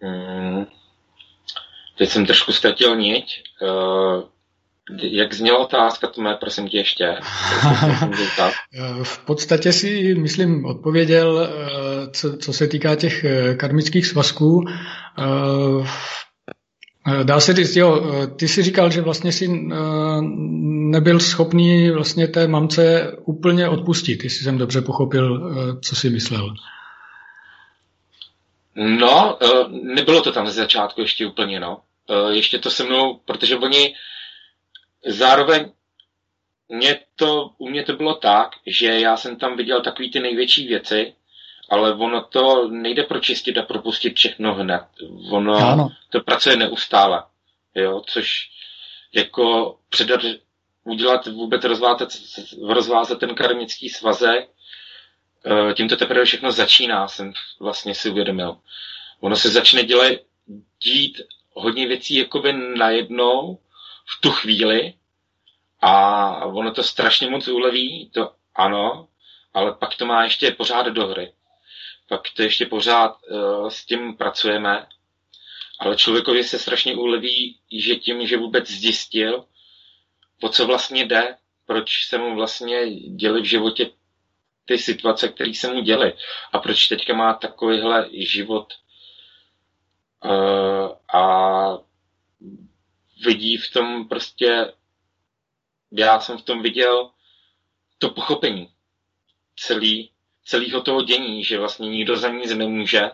mm, 0.00 0.66
teď 1.98 2.08
jsem 2.08 2.26
trošku 2.26 2.52
ztratil 2.52 2.96
niť. 2.96 3.42
Uh, 3.62 4.31
jak 4.90 5.34
zněla 5.34 5.58
otázka, 5.58 6.06
to 6.06 6.20
mě 6.20 6.34
prosím 6.40 6.68
tě 6.68 6.76
ještě. 6.76 7.14
v 9.02 9.18
podstatě 9.24 9.72
si, 9.72 10.14
myslím, 10.14 10.64
odpověděl, 10.64 11.48
eh, 11.48 12.10
co, 12.10 12.36
co 12.36 12.52
se 12.52 12.68
týká 12.68 12.94
těch 12.94 13.24
eh, 13.24 13.54
karmických 13.54 14.06
svazků. 14.06 14.64
Eh, 15.18 15.84
dá 17.24 17.40
se 17.40 17.52
říct, 17.52 17.76
jo, 17.76 18.02
ty 18.36 18.48
si 18.48 18.62
říkal, 18.62 18.90
že 18.90 19.00
vlastně 19.00 19.32
si 19.32 19.48
nebyl 20.90 21.20
schopný 21.20 21.90
vlastně 21.90 22.28
té 22.28 22.48
mamce 22.48 23.12
úplně 23.24 23.68
odpustit, 23.68 24.24
jestli 24.24 24.44
jsem 24.44 24.58
dobře 24.58 24.80
pochopil, 24.80 25.54
co 25.80 25.96
si 25.96 26.10
myslel. 26.10 26.54
No, 28.76 29.38
nebylo 29.70 30.22
to 30.22 30.32
tam 30.32 30.46
ze 30.46 30.52
začátku 30.52 31.00
ještě 31.00 31.26
úplně, 31.26 31.60
no. 31.60 31.80
Ještě 32.30 32.58
to 32.58 32.70
se 32.70 32.84
mnou, 32.84 33.20
protože 33.24 33.56
oni 33.56 33.94
zároveň 35.06 35.72
mě 36.68 36.98
to, 37.16 37.50
u 37.58 37.68
mě 37.68 37.84
to 37.84 37.92
bylo 37.92 38.14
tak, 38.14 38.50
že 38.66 38.86
já 38.86 39.16
jsem 39.16 39.36
tam 39.36 39.56
viděl 39.56 39.82
takový 39.82 40.10
ty 40.10 40.20
největší 40.20 40.66
věci, 40.66 41.14
ale 41.68 41.94
ono 41.94 42.24
to 42.24 42.68
nejde 42.68 43.02
pročistit 43.02 43.58
a 43.58 43.62
propustit 43.62 44.16
všechno 44.16 44.54
hned. 44.54 44.82
Ono 45.30 45.54
ano. 45.54 45.88
to 46.10 46.20
pracuje 46.20 46.56
neustále. 46.56 47.22
Jo, 47.74 48.02
což 48.06 48.50
jako 49.12 49.76
předat, 49.88 50.20
udělat 50.84 51.26
vůbec 51.26 51.64
rozvázat, 51.64 52.08
rozvázat 52.62 53.20
ten 53.20 53.34
karmický 53.34 53.88
svazek, 53.88 54.48
eh, 55.46 55.74
tím 55.74 55.88
to 55.88 55.96
teprve 55.96 56.24
všechno 56.24 56.52
začíná, 56.52 57.08
jsem 57.08 57.32
vlastně 57.60 57.94
si 57.94 58.10
uvědomil. 58.10 58.56
Ono 59.20 59.36
se 59.36 59.48
začne 59.48 59.84
dělat, 59.84 60.12
dít 60.84 61.20
hodně 61.54 61.86
věcí 61.86 62.14
jakoby 62.14 62.52
najednou, 62.52 63.58
v 64.06 64.20
tu 64.20 64.30
chvíli 64.30 64.94
a 65.80 66.44
ono 66.44 66.72
to 66.72 66.82
strašně 66.82 67.30
moc 67.30 67.48
uleví, 67.48 68.10
to 68.14 68.32
ano, 68.54 69.08
ale 69.54 69.72
pak 69.72 69.96
to 69.96 70.06
má 70.06 70.24
ještě 70.24 70.50
pořád 70.50 70.86
do 70.86 71.06
hry. 71.06 71.32
Pak 72.08 72.20
to 72.36 72.42
ještě 72.42 72.66
pořád 72.66 73.16
uh, 73.30 73.68
s 73.68 73.84
tím 73.86 74.16
pracujeme, 74.16 74.86
ale 75.78 75.96
člověkovi 75.96 76.44
se 76.44 76.58
strašně 76.58 76.94
uleví, 76.94 77.58
že 77.72 77.96
tím, 77.96 78.26
že 78.26 78.36
vůbec 78.36 78.70
zjistil, 78.70 79.44
po 80.40 80.48
co 80.48 80.66
vlastně 80.66 81.04
jde, 81.04 81.36
proč 81.66 82.06
se 82.06 82.18
mu 82.18 82.34
vlastně 82.34 82.90
děli 82.96 83.40
v 83.40 83.44
životě 83.44 83.90
ty 84.64 84.78
situace, 84.78 85.28
které 85.28 85.54
se 85.54 85.72
mu 85.72 85.80
děly 85.80 86.12
a 86.52 86.58
proč 86.58 86.88
teďka 86.88 87.14
má 87.14 87.34
takovýhle 87.34 88.08
život 88.12 88.72
uh, 90.24 90.88
a 91.14 91.78
vidí 93.24 93.56
v 93.56 93.72
tom 93.72 94.08
prostě, 94.08 94.72
já 95.92 96.20
jsem 96.20 96.38
v 96.38 96.42
tom 96.42 96.62
viděl 96.62 97.10
to 97.98 98.10
pochopení 98.10 98.72
celý, 99.56 100.10
celého 100.44 100.82
toho 100.82 101.02
dění, 101.02 101.44
že 101.44 101.58
vlastně 101.58 101.88
nikdo 101.88 102.16
za 102.16 102.28
nic 102.28 102.54
nemůže 102.54 103.10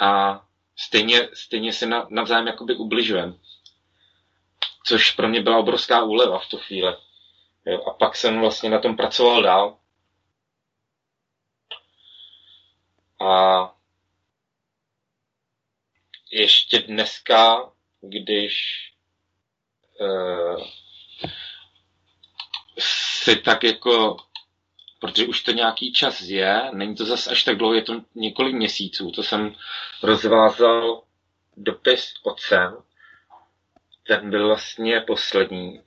a 0.00 0.40
stejně, 0.76 1.28
stejně 1.34 1.72
se 1.72 1.86
na, 1.86 2.06
navzájem 2.10 2.46
jakoby 2.46 2.76
ubližujeme. 2.76 3.34
Což 4.84 5.10
pro 5.10 5.28
mě 5.28 5.42
byla 5.42 5.58
obrovská 5.58 6.02
úleva 6.02 6.38
v 6.38 6.48
tu 6.48 6.58
chvíli. 6.58 6.96
Jo, 7.66 7.82
a 7.82 7.90
pak 7.90 8.16
jsem 8.16 8.40
vlastně 8.40 8.70
na 8.70 8.80
tom 8.80 8.96
pracoval 8.96 9.42
dál. 9.42 9.78
A 13.20 13.74
ještě 16.30 16.78
dneska 16.78 17.72
když 18.08 18.54
uh, 20.00 20.64
si 22.78 23.36
tak 23.36 23.64
jako, 23.64 24.16
protože 25.00 25.26
už 25.26 25.42
to 25.42 25.52
nějaký 25.52 25.92
čas 25.92 26.20
je, 26.20 26.62
není 26.72 26.94
to 26.94 27.04
zase 27.04 27.30
až 27.30 27.44
tak 27.44 27.56
dlouho, 27.56 27.74
je 27.74 27.82
to 27.82 28.02
několik 28.14 28.54
měsíců, 28.54 29.10
to 29.10 29.22
jsem 29.22 29.54
rozvázal 30.02 31.02
dopis 31.56 32.14
otcem, 32.22 32.76
ten 34.06 34.30
byl 34.30 34.46
vlastně 34.46 35.00
poslední, 35.00 35.80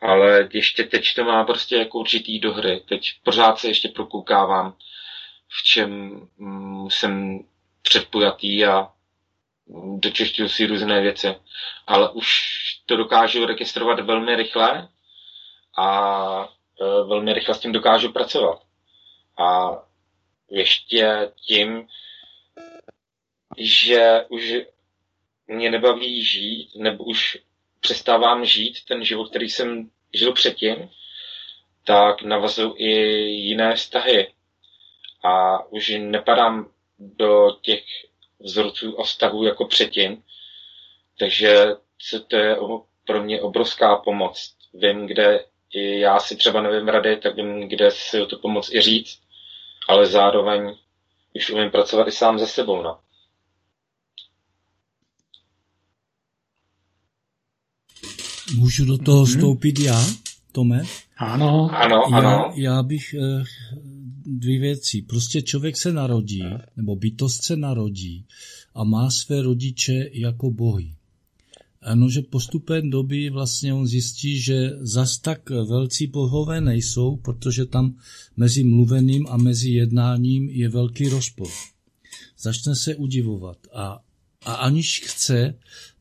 ale 0.00 0.48
ještě 0.52 0.84
teď 0.84 1.14
to 1.14 1.24
má 1.24 1.44
prostě 1.44 1.76
jako 1.76 1.98
určitý 1.98 2.38
dohry. 2.38 2.80
Teď 2.88 3.10
pořád 3.22 3.58
se 3.58 3.68
ještě 3.68 3.88
prokoukávám, 3.88 4.76
v 5.48 5.62
čem 5.64 6.20
jsem 6.88 7.40
předpojatý 7.82 8.66
a 8.66 8.91
dočešťuju 9.96 10.48
si 10.48 10.66
různé 10.66 11.00
věci. 11.00 11.34
Ale 11.86 12.10
už 12.10 12.28
to 12.86 12.96
dokážu 12.96 13.46
registrovat 13.46 14.00
velmi 14.00 14.36
rychle 14.36 14.88
a 15.78 16.48
e, 16.80 16.84
velmi 16.84 17.32
rychle 17.32 17.54
s 17.54 17.60
tím 17.60 17.72
dokážu 17.72 18.12
pracovat. 18.12 18.62
A 19.38 19.70
ještě 20.50 21.32
tím, 21.46 21.88
že 23.58 24.24
už 24.28 24.54
mě 25.46 25.70
nebaví 25.70 26.24
žít, 26.24 26.70
nebo 26.76 27.04
už 27.04 27.38
přestávám 27.80 28.44
žít 28.44 28.84
ten 28.88 29.04
život, 29.04 29.30
který 29.30 29.50
jsem 29.50 29.90
žil 30.14 30.32
předtím, 30.32 30.90
tak 31.84 32.22
navazují 32.22 32.72
i 32.76 32.90
jiné 33.30 33.74
vztahy. 33.74 34.34
A 35.24 35.64
už 35.66 35.92
nepadám 35.98 36.70
do 36.98 37.58
těch 37.62 37.84
vzorců 38.44 39.00
a 39.00 39.04
vztahů 39.04 39.44
jako 39.44 39.64
předtím. 39.64 40.22
Takže 41.18 41.66
to 42.28 42.36
je 42.36 42.56
pro 43.06 43.22
mě 43.22 43.40
obrovská 43.40 43.96
pomoc. 43.96 44.54
Vím, 44.74 45.06
kde 45.06 45.44
i 45.72 46.00
já 46.00 46.20
si 46.20 46.36
třeba 46.36 46.62
nevím 46.62 46.88
rady, 46.88 47.16
tak 47.16 47.36
vím, 47.36 47.68
kde 47.68 47.90
si 47.90 48.20
o 48.20 48.26
tu 48.26 48.38
pomoc 48.38 48.74
i 48.74 48.80
říct, 48.80 49.18
ale 49.88 50.06
zároveň 50.06 50.76
už 51.34 51.50
umím 51.50 51.70
pracovat 51.70 52.08
i 52.08 52.12
sám 52.12 52.38
ze 52.38 52.46
sebou. 52.46 52.82
No. 52.82 52.98
Můžu 58.56 58.84
do 58.84 58.98
toho 58.98 59.16
hmm. 59.16 59.26
vstoupit 59.26 59.78
já, 59.78 60.04
Tome? 60.52 60.82
Ano. 61.18 61.70
Ano, 61.72 62.02
já, 62.10 62.16
ano. 62.16 62.52
Já 62.54 62.82
bych 62.82 63.14
eh, 63.14 63.44
dvě 64.26 64.60
věci. 64.60 65.02
Prostě 65.02 65.42
člověk 65.42 65.76
se 65.76 65.92
narodí, 65.92 66.42
nebo 66.76 66.96
bytost 66.96 67.44
se 67.44 67.56
narodí 67.56 68.24
a 68.74 68.84
má 68.84 69.10
své 69.10 69.42
rodiče 69.42 70.10
jako 70.12 70.50
bohy. 70.50 70.94
Ano, 71.82 72.10
že 72.10 72.22
postupem 72.22 72.90
doby 72.90 73.30
vlastně 73.30 73.74
on 73.74 73.86
zjistí, 73.86 74.40
že 74.40 74.70
zas 74.80 75.18
tak 75.18 75.50
velcí 75.50 76.06
bohové 76.06 76.60
nejsou, 76.60 77.16
protože 77.16 77.66
tam 77.66 77.96
mezi 78.36 78.64
mluveným 78.64 79.26
a 79.28 79.36
mezi 79.36 79.70
jednáním 79.70 80.48
je 80.48 80.68
velký 80.68 81.08
rozpor. 81.08 81.48
Začne 82.38 82.76
se 82.76 82.96
udivovat 82.96 83.58
a, 83.72 84.00
a 84.42 84.54
aniž 84.54 85.00
chce, 85.04 85.54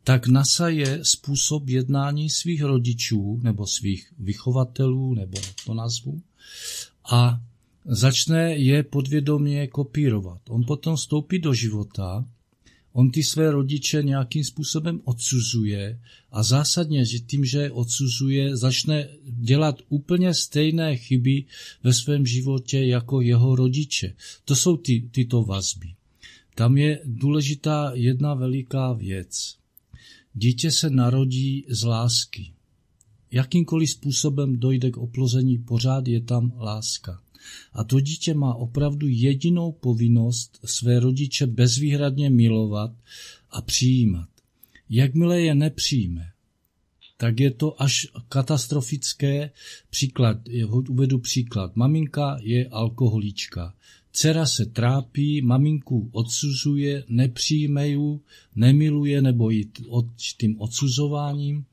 tak 0.03 0.27
nasaje 0.27 0.99
způsob 1.03 1.69
jednání 1.69 2.29
svých 2.29 2.63
rodičů 2.63 3.39
nebo 3.43 3.67
svých 3.67 4.13
vychovatelů, 4.19 5.13
nebo 5.13 5.37
to 5.65 5.73
nazvu, 5.73 6.21
a 7.11 7.41
začne 7.85 8.55
je 8.55 8.83
podvědomě 8.83 9.67
kopírovat. 9.67 10.41
On 10.49 10.63
potom 10.63 10.95
vstoupí 10.95 11.39
do 11.39 11.53
života, 11.53 12.25
on 12.93 13.11
ty 13.11 13.23
své 13.23 13.51
rodiče 13.51 14.03
nějakým 14.03 14.43
způsobem 14.43 15.01
odsuzuje 15.03 15.99
a 16.31 16.43
zásadně 16.43 17.05
že 17.05 17.19
tím, 17.19 17.45
že 17.45 17.71
odsuzuje, 17.71 18.57
začne 18.57 19.07
dělat 19.25 19.81
úplně 19.89 20.33
stejné 20.33 20.97
chyby 20.97 21.45
ve 21.83 21.93
svém 21.93 22.25
životě 22.25 22.79
jako 22.85 23.21
jeho 23.21 23.55
rodiče. 23.55 24.13
To 24.45 24.55
jsou 24.55 24.77
ty, 24.77 25.09
tyto 25.11 25.43
vazby. 25.43 25.87
Tam 26.55 26.77
je 26.77 27.01
důležitá 27.05 27.91
jedna 27.93 28.33
veliká 28.33 28.93
věc. 28.93 29.55
Dítě 30.33 30.71
se 30.71 30.89
narodí 30.89 31.65
z 31.69 31.83
lásky. 31.83 32.51
Jakýmkoliv 33.31 33.89
způsobem 33.89 34.59
dojde 34.59 34.91
k 34.91 34.97
oplození, 34.97 35.57
pořád 35.57 36.07
je 36.07 36.21
tam 36.21 36.53
láska. 36.57 37.21
A 37.73 37.83
to 37.83 37.99
dítě 37.99 38.33
má 38.33 38.55
opravdu 38.55 39.07
jedinou 39.07 39.71
povinnost 39.71 40.59
své 40.65 40.99
rodiče 40.99 41.47
bezvýhradně 41.47 42.29
milovat 42.29 42.91
a 43.49 43.61
přijímat. 43.61 44.29
Jakmile 44.89 45.41
je 45.41 45.55
nepřijme, 45.55 46.31
tak 47.17 47.39
je 47.39 47.51
to 47.51 47.81
až 47.81 48.07
katastrofické. 48.29 49.51
Příklad, 49.89 50.37
uvedu 50.89 51.19
příklad. 51.19 51.75
Maminka 51.75 52.37
je 52.41 52.67
alkoholička. 52.67 53.73
Dcera 54.11 54.45
se 54.45 54.65
trápí, 54.65 55.41
maminku 55.41 56.09
odsuzuje, 56.11 57.03
nepřijme 57.09 57.89
ju, 57.89 58.21
nemiluje 58.55 59.21
nebo 59.21 59.49
ji 59.49 59.65
tím 60.37 60.61
odsuzováním 60.61 61.65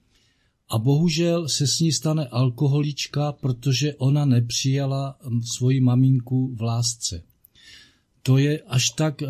a 0.68 0.78
bohužel 0.78 1.48
se 1.48 1.66
s 1.66 1.80
ní 1.80 1.92
stane 1.92 2.26
alkoholička, 2.26 3.32
protože 3.32 3.94
ona 3.94 4.24
nepřijala 4.24 5.18
hm, 5.24 5.42
svoji 5.42 5.80
maminku 5.80 6.54
v 6.54 6.62
lásce. 6.62 7.22
To 8.22 8.38
je 8.38 8.60
až 8.60 8.90
tak 8.90 9.22
eh, 9.22 9.26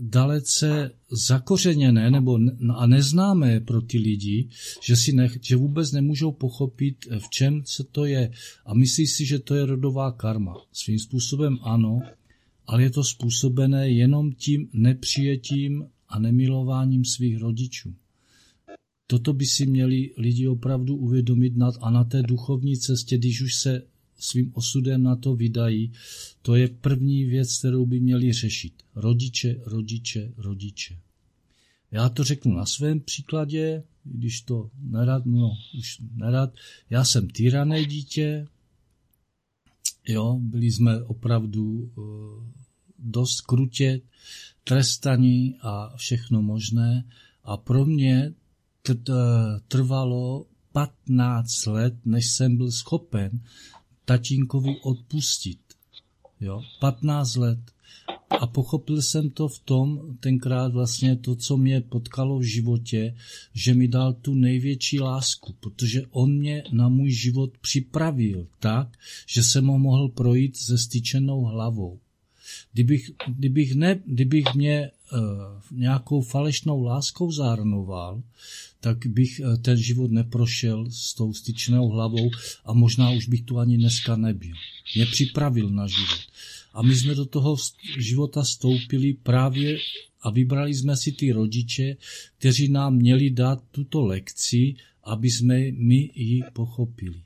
dalece 0.00 0.90
zakořeněné 1.10 2.10
nebo 2.10 2.38
a 2.74 2.86
neznámé 2.86 3.60
pro 3.60 3.80
ty 3.80 3.98
lidi, 3.98 4.48
že, 4.82 4.96
si 4.96 5.12
ne, 5.12 5.28
že 5.40 5.56
vůbec 5.56 5.92
nemůžou 5.92 6.32
pochopit, 6.32 6.96
eh, 7.10 7.18
v 7.18 7.28
čem 7.28 7.62
se 7.64 7.84
to 7.84 8.04
je. 8.04 8.30
A 8.66 8.74
myslí 8.74 9.06
si, 9.06 9.26
že 9.26 9.38
to 9.38 9.54
je 9.54 9.66
rodová 9.66 10.12
karma. 10.12 10.54
Svým 10.72 10.98
způsobem 10.98 11.58
ano, 11.62 12.00
ale 12.66 12.82
je 12.82 12.90
to 12.90 13.04
způsobené 13.04 13.90
jenom 13.90 14.32
tím 14.32 14.68
nepřijetím 14.72 15.86
a 16.08 16.18
nemilováním 16.18 17.04
svých 17.04 17.36
rodičů. 17.36 17.94
Toto 19.12 19.32
by 19.32 19.46
si 19.46 19.66
měli 19.66 20.10
lidi 20.16 20.48
opravdu 20.48 20.96
uvědomit 20.96 21.56
nad, 21.56 21.74
a 21.80 21.90
na 21.90 22.04
té 22.04 22.22
duchovní 22.22 22.76
cestě, 22.76 23.18
když 23.18 23.42
už 23.42 23.54
se 23.54 23.82
svým 24.18 24.50
osudem 24.54 25.02
na 25.02 25.16
to 25.16 25.36
vydají, 25.36 25.92
to 26.42 26.54
je 26.54 26.68
první 26.68 27.24
věc, 27.24 27.58
kterou 27.58 27.86
by 27.86 28.00
měli 28.00 28.32
řešit. 28.32 28.72
Rodiče, 28.94 29.60
rodiče, 29.66 30.32
rodiče. 30.36 30.98
Já 31.90 32.08
to 32.08 32.24
řeknu 32.24 32.56
na 32.56 32.66
svém 32.66 33.00
příkladě, 33.00 33.82
když 34.04 34.40
to 34.40 34.70
nerad, 34.80 35.26
no 35.26 35.52
už 35.78 35.98
nerad. 36.14 36.54
Já 36.90 37.04
jsem 37.04 37.28
týrané 37.28 37.84
dítě, 37.84 38.46
jo, 40.08 40.38
byli 40.42 40.72
jsme 40.72 41.02
opravdu 41.02 41.90
uh, 41.96 42.04
dost 42.98 43.40
krutě 43.40 44.00
trestaní 44.64 45.54
a 45.60 45.96
všechno 45.96 46.42
možné 46.42 47.04
a 47.44 47.56
pro 47.56 47.84
mě 47.84 48.34
trvalo 49.68 50.46
15 50.72 51.66
let, 51.66 51.94
než 52.04 52.30
jsem 52.30 52.56
byl 52.56 52.70
schopen 52.70 53.40
tatínkovi 54.04 54.76
odpustit. 54.82 55.58
Jo? 56.40 56.62
15 56.80 57.36
let. 57.36 57.58
A 58.40 58.46
pochopil 58.46 59.02
jsem 59.02 59.30
to 59.30 59.48
v 59.48 59.58
tom, 59.58 60.16
tenkrát 60.20 60.72
vlastně 60.72 61.16
to, 61.16 61.36
co 61.36 61.56
mě 61.56 61.80
potkalo 61.80 62.38
v 62.38 62.42
životě, 62.42 63.16
že 63.54 63.74
mi 63.74 63.88
dal 63.88 64.12
tu 64.12 64.34
největší 64.34 65.00
lásku, 65.00 65.54
protože 65.60 66.02
on 66.10 66.32
mě 66.32 66.64
na 66.72 66.88
můj 66.88 67.10
život 67.10 67.58
připravil 67.58 68.46
tak, 68.58 68.88
že 69.26 69.42
jsem 69.42 69.66
ho 69.66 69.78
mohl 69.78 70.08
projít 70.08 70.56
se 70.56 70.78
styčenou 70.78 71.44
hlavou. 71.44 71.98
Kdybych, 72.72 73.10
kdybych, 73.28 73.74
ne, 73.74 74.00
kdybych 74.06 74.54
mě 74.54 74.90
nějakou 75.70 76.22
falešnou 76.22 76.82
láskou 76.82 77.32
zahrnoval, 77.32 78.22
tak 78.80 79.06
bych 79.06 79.40
uh, 79.44 79.56
ten 79.56 79.76
život 79.76 80.10
neprošel 80.10 80.90
s 80.90 81.14
tou 81.14 81.32
styčnou 81.32 81.88
hlavou 81.88 82.30
a 82.64 82.72
možná 82.72 83.10
už 83.10 83.28
bych 83.28 83.42
tu 83.42 83.58
ani 83.58 83.78
dneska 83.78 84.16
nebyl. 84.16 84.56
Mě 84.96 85.06
připravil 85.06 85.70
na 85.70 85.86
život. 85.86 86.20
A 86.74 86.82
my 86.82 86.96
jsme 86.96 87.14
do 87.14 87.24
toho 87.24 87.56
života 87.98 88.44
stoupili 88.44 89.12
právě 89.12 89.78
a 90.22 90.30
vybrali 90.30 90.74
jsme 90.74 90.96
si 90.96 91.12
ty 91.12 91.32
rodiče, 91.32 91.96
kteří 92.38 92.68
nám 92.68 92.96
měli 92.96 93.30
dát 93.30 93.62
tuto 93.70 94.04
lekci, 94.04 94.74
aby 95.04 95.30
jsme 95.30 95.58
my 95.72 96.10
ji 96.14 96.42
pochopili. 96.52 97.22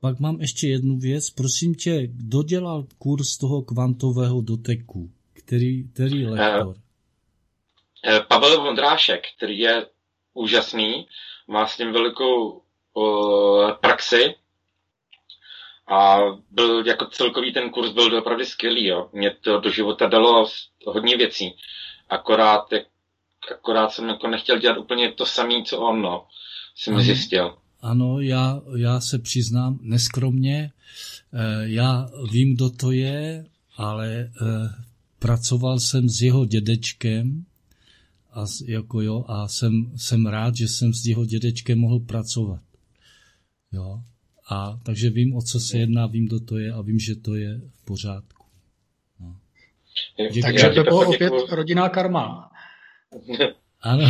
Pak 0.00 0.20
mám 0.20 0.40
ještě 0.40 0.68
jednu 0.68 0.98
věc. 0.98 1.30
Prosím 1.30 1.74
tě, 1.74 2.06
kdo 2.06 2.42
dělal 2.42 2.86
kurz 2.98 3.36
toho 3.36 3.62
kvantového 3.62 4.40
doteku? 4.40 5.10
Který, 5.48 5.88
který 5.88 6.24
eh, 6.24 6.28
lektor? 6.28 6.76
Pavel 8.28 8.62
Vondrášek, 8.62 9.24
který 9.36 9.58
je 9.58 9.86
úžasný, 10.34 11.06
má 11.46 11.66
s 11.66 11.76
tím 11.76 11.92
velikou 11.92 12.62
uh, 12.94 13.70
praxi 13.72 14.34
a 15.88 16.18
byl 16.50 16.86
jako 16.86 17.06
celkový 17.06 17.52
ten 17.52 17.70
kurz 17.70 17.92
byl 17.92 18.18
opravdu 18.18 18.44
skvělý. 18.44 18.86
Jo. 18.86 19.08
Mě 19.12 19.30
to 19.30 19.60
do 19.60 19.70
života 19.70 20.06
dalo 20.06 20.50
hodně 20.86 21.16
věcí. 21.16 21.56
Akorát 22.08 22.68
akorát 23.52 23.92
jsem 23.92 24.08
jako 24.08 24.28
nechtěl 24.28 24.58
dělat 24.58 24.78
úplně 24.78 25.12
to 25.12 25.26
samé, 25.26 25.54
co 25.66 25.80
on, 25.80 26.02
no, 26.02 26.26
jsem 26.76 26.94
ano, 26.94 27.02
zjistil. 27.02 27.56
Ano, 27.82 28.20
já, 28.20 28.60
já 28.76 29.00
se 29.00 29.18
přiznám 29.18 29.78
neskromně, 29.82 30.70
eh, 31.32 31.62
já 31.62 32.08
vím, 32.30 32.54
kdo 32.54 32.70
to 32.70 32.90
je, 32.90 33.44
ale 33.76 34.30
eh, 34.42 34.87
pracoval 35.18 35.80
jsem 35.80 36.08
s 36.08 36.22
jeho 36.22 36.46
dědečkem 36.46 37.44
a, 38.32 38.44
jako 38.66 39.00
jo, 39.00 39.24
a 39.28 39.48
jsem, 39.48 39.92
jsem 39.96 40.26
rád, 40.26 40.56
že 40.56 40.68
jsem 40.68 40.94
s 40.94 41.06
jeho 41.06 41.24
dědečkem 41.24 41.78
mohl 41.78 42.00
pracovat. 42.00 42.60
Jo. 43.72 44.02
A 44.50 44.80
takže 44.82 45.10
vím, 45.10 45.36
o 45.36 45.42
co 45.42 45.60
se 45.60 45.78
jedná, 45.78 46.06
vím, 46.06 46.26
kdo 46.26 46.40
to 46.40 46.58
je 46.58 46.72
a 46.72 46.80
vím, 46.80 46.98
že 46.98 47.14
to 47.14 47.34
je 47.34 47.60
v 47.72 47.84
pořádku. 47.84 48.46
No. 49.20 49.36
Takže 50.42 50.68
to 50.68 50.82
bylo 50.82 51.08
opět 51.08 51.32
rodinná 51.50 51.88
karma. 51.88 52.50
Ano. 53.80 54.04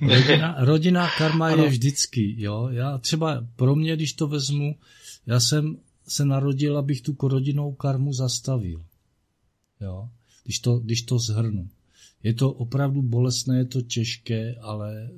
rodina, 0.00 0.56
rodinná 0.58 1.10
karma 1.18 1.46
ano. 1.46 1.64
je 1.64 1.70
vždycky, 1.70 2.34
jo. 2.38 2.68
Já 2.70 2.98
třeba 2.98 3.46
pro 3.56 3.74
mě, 3.74 3.96
když 3.96 4.12
to 4.12 4.26
vezmu, 4.26 4.76
já 5.26 5.40
jsem 5.40 5.76
se 6.08 6.24
narodil, 6.24 6.78
abych 6.78 7.00
tu 7.02 7.16
rodinnou 7.28 7.72
karmu 7.72 8.12
zastavil. 8.12 8.84
Jo. 9.80 10.08
Když 10.44 10.58
to, 10.58 10.78
když 10.78 11.02
to 11.02 11.18
zhrnu. 11.18 11.68
Je 12.22 12.34
to 12.34 12.52
opravdu 12.52 13.02
bolestné, 13.02 13.58
je 13.58 13.64
to 13.64 13.82
těžké, 13.82 14.54
ale 14.54 15.02
e, 15.02 15.10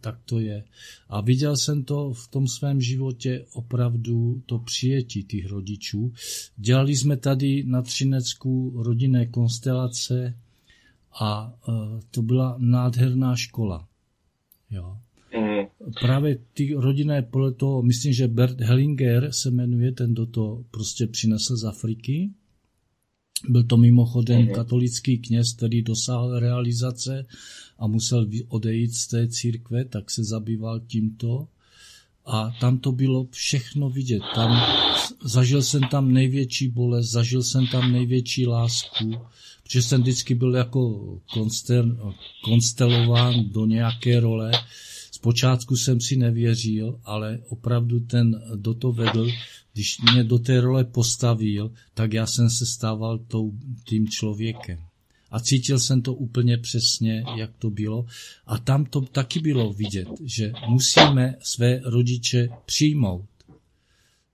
tak 0.00 0.18
to 0.24 0.40
je. 0.40 0.64
A 1.08 1.20
viděl 1.20 1.56
jsem 1.56 1.84
to 1.84 2.12
v 2.12 2.28
tom 2.28 2.48
svém 2.48 2.80
životě 2.80 3.44
opravdu 3.52 4.42
to 4.46 4.58
přijetí 4.58 5.24
těch 5.24 5.46
rodičů. 5.46 6.12
Dělali 6.56 6.96
jsme 6.96 7.16
tady 7.16 7.64
na 7.66 7.82
Třinecku 7.82 8.82
rodinné 8.82 9.26
konstelace 9.26 10.38
a 11.20 11.54
e, 11.68 11.72
to 12.10 12.22
byla 12.22 12.56
nádherná 12.58 13.36
škola. 13.36 13.88
Jo. 14.70 14.98
Mm. 15.36 15.92
Právě 16.00 16.38
ty 16.52 16.74
rodinné 16.74 17.22
podle 17.22 17.52
toho, 17.52 17.82
myslím, 17.82 18.12
že 18.12 18.28
Bert 18.28 18.60
Hellinger 18.60 19.32
se 19.32 19.50
jmenuje, 19.50 19.92
ten 19.92 20.14
do 20.14 20.26
to 20.26 20.64
prostě 20.70 21.06
přinesl 21.06 21.56
z 21.56 21.64
Afriky 21.64 22.30
byl 23.48 23.62
to 23.62 23.76
mimochodem 23.76 24.42
mm-hmm. 24.42 24.54
katolický 24.54 25.18
kněz, 25.18 25.52
který 25.52 25.82
dosáhl 25.82 26.38
realizace 26.38 27.26
a 27.78 27.86
musel 27.86 28.26
odejít 28.48 28.94
z 28.94 29.06
té 29.06 29.28
církve, 29.28 29.84
tak 29.84 30.10
se 30.10 30.24
zabýval 30.24 30.80
tímto. 30.80 31.48
A 32.26 32.56
tam 32.60 32.78
to 32.78 32.92
bylo 32.92 33.26
všechno 33.30 33.90
vidět. 33.90 34.22
Tam, 34.34 34.62
zažil 35.24 35.62
jsem 35.62 35.80
tam 35.90 36.12
největší 36.12 36.68
bolest, 36.68 37.10
zažil 37.10 37.42
jsem 37.42 37.66
tam 37.66 37.92
největší 37.92 38.46
lásku, 38.46 39.14
protože 39.62 39.82
jsem 39.82 40.00
vždycky 40.00 40.34
byl 40.34 40.54
jako 40.54 41.00
konstel, 41.34 42.14
konstelován 42.44 43.44
do 43.44 43.66
nějaké 43.66 44.20
role. 44.20 44.52
Zpočátku 45.18 45.76
jsem 45.76 46.00
si 46.00 46.16
nevěřil, 46.16 47.00
ale 47.04 47.38
opravdu 47.48 48.00
ten 48.00 48.42
do 48.54 48.74
to 48.74 48.92
vedl, 48.92 49.30
když 49.72 49.96
mě 50.12 50.24
do 50.24 50.38
té 50.38 50.60
role 50.60 50.84
postavil, 50.84 51.72
tak 51.94 52.12
já 52.12 52.26
jsem 52.26 52.50
se 52.50 52.66
stával 52.66 53.18
tou, 53.18 53.52
tím 53.84 54.08
člověkem. 54.08 54.78
A 55.30 55.40
cítil 55.40 55.78
jsem 55.78 56.02
to 56.02 56.14
úplně 56.14 56.58
přesně, 56.58 57.24
jak 57.36 57.50
to 57.58 57.70
bylo. 57.70 58.06
A 58.46 58.58
tam 58.58 58.84
to 58.84 59.00
taky 59.00 59.40
bylo 59.40 59.72
vidět, 59.72 60.08
že 60.24 60.52
musíme 60.68 61.34
své 61.42 61.80
rodiče 61.84 62.48
přijmout. 62.66 63.28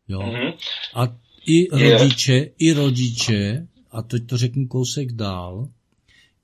Jo? 0.09 0.23
Mhm. 0.23 0.53
A 0.95 1.17
i 1.47 1.69
rodiče, 1.69 2.51
i 2.59 2.73
rodiče, 2.73 3.67
a 3.91 4.03
teď 4.03 4.27
to 4.27 4.37
řeknu 4.37 4.67
kousek 4.67 5.13
dál, 5.13 5.69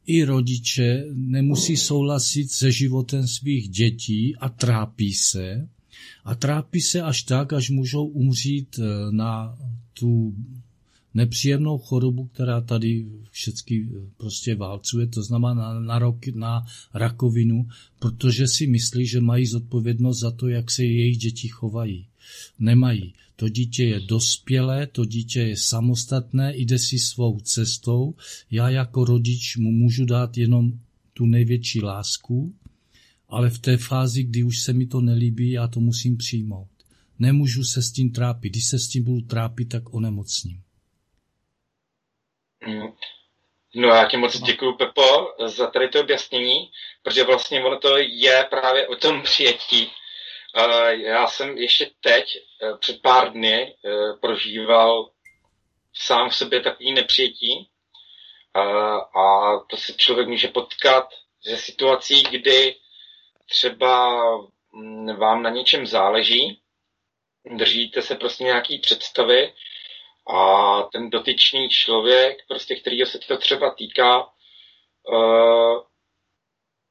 i 0.07 0.25
rodiče 0.25 1.05
nemusí 1.13 1.77
souhlasit 1.77 2.51
se 2.51 2.73
životem 2.73 3.29
svých 3.29 3.69
dětí 3.69 4.37
a 4.37 4.49
trápí 4.49 5.15
se, 5.15 5.69
a 6.25 6.35
trápí 6.35 6.81
se 6.81 7.03
až 7.03 7.23
tak, 7.23 7.53
až 7.53 7.71
můžou 7.71 8.07
umřít 8.07 8.79
eh, 8.79 9.13
na 9.13 9.59
tu 9.95 10.35
nepříjemnou 11.15 11.79
chorobu, 11.79 12.27
která 12.27 12.61
tady 12.61 13.07
všechny 13.31 13.89
eh, 13.91 14.11
prostě 14.17 14.55
válcuje, 14.55 15.07
to 15.07 15.23
znamená 15.23 15.55
na, 15.55 15.81
na, 15.81 15.99
rok, 15.99 16.27
na 16.27 16.67
rakovinu, 16.95 17.69
protože 17.99 18.49
si 18.49 18.67
myslí, 18.67 19.07
že 19.07 19.21
mají 19.21 19.47
zodpovědnost 19.47 20.19
za 20.21 20.31
to, 20.31 20.49
jak 20.49 20.71
se 20.71 20.85
jejich 20.85 21.19
děti 21.19 21.49
chovají. 21.49 22.07
Nemají. 22.59 23.15
To 23.41 23.49
dítě 23.49 23.85
je 23.85 24.01
dospělé, 24.01 24.87
to 24.87 25.05
dítě 25.05 25.41
je 25.41 25.57
samostatné, 25.57 26.53
jde 26.57 26.79
si 26.79 26.99
svou 26.99 27.41
cestou. 27.41 28.15
Já 28.51 28.69
jako 28.69 29.05
rodič 29.05 29.57
mu 29.57 29.71
můžu 29.71 30.05
dát 30.05 30.37
jenom 30.37 30.73
tu 31.15 31.27
největší 31.27 31.83
lásku, 31.83 32.55
ale 33.29 33.51
v 33.51 33.59
té 33.59 33.77
fázi, 33.77 34.23
kdy 34.23 34.43
už 34.43 34.63
se 34.63 34.73
mi 34.73 34.87
to 34.87 35.01
nelíbí, 35.01 35.51
já 35.51 35.69
to 35.69 35.81
musím 35.81 36.17
přijmout. 36.17 36.69
Nemůžu 37.19 37.65
se 37.65 37.83
s 37.83 37.93
tím 37.93 38.13
trápit. 38.13 38.53
Když 38.53 38.67
se 38.67 38.79
s 38.79 38.89
tím 38.89 39.05
budu 39.05 39.21
trápit, 39.21 39.69
tak 39.69 39.95
onemocním. 39.95 40.63
Mm. 42.67 42.89
No 43.75 43.89
já 43.89 44.09
ti 44.09 44.17
moc 44.17 44.41
děkuji, 44.41 44.73
Pepo, 44.73 45.03
za 45.47 45.67
tady 45.67 45.89
to 45.89 46.01
objasnění, 46.01 46.71
protože 47.03 47.25
vlastně 47.25 47.65
ono 47.65 47.79
to 47.79 47.99
je 47.99 48.47
právě 48.51 48.89
o 48.89 48.97
tom 48.97 49.23
přijetí. 49.23 49.91
Já 50.93 51.27
jsem 51.27 51.59
ještě 51.59 51.91
teď, 52.01 52.37
e, 52.37 52.77
před 52.79 53.03
pár 53.03 53.33
dny, 53.33 53.63
e, 53.63 53.75
prožíval 54.21 55.11
sám 55.95 56.31
v 56.31 56.37
sobě 56.37 56.61
takový 56.61 56.93
nepřijetí. 56.93 57.69
A 59.17 59.53
to 59.71 59.77
se 59.77 59.93
člověk 59.93 60.29
může 60.29 60.49
potkat 60.49 61.09
ze 61.43 61.57
situací, 61.57 62.23
kdy 62.23 62.77
třeba 63.51 64.21
mm, 64.73 65.17
vám 65.17 65.43
na 65.43 65.51
něčem 65.51 65.87
záleží, 65.87 66.61
držíte 67.57 68.03
se 68.03 68.15
prostě 68.15 68.45
nějaký 68.45 68.79
představy 68.79 69.55
a 70.27 70.83
ten 70.83 71.11
dotyčný 71.11 71.69
člověk, 71.69 72.39
prostě 72.49 72.77
kterýho 72.77 73.07
se 73.07 73.19
to 73.19 73.37
třeba 73.37 73.75
týká, 73.75 74.29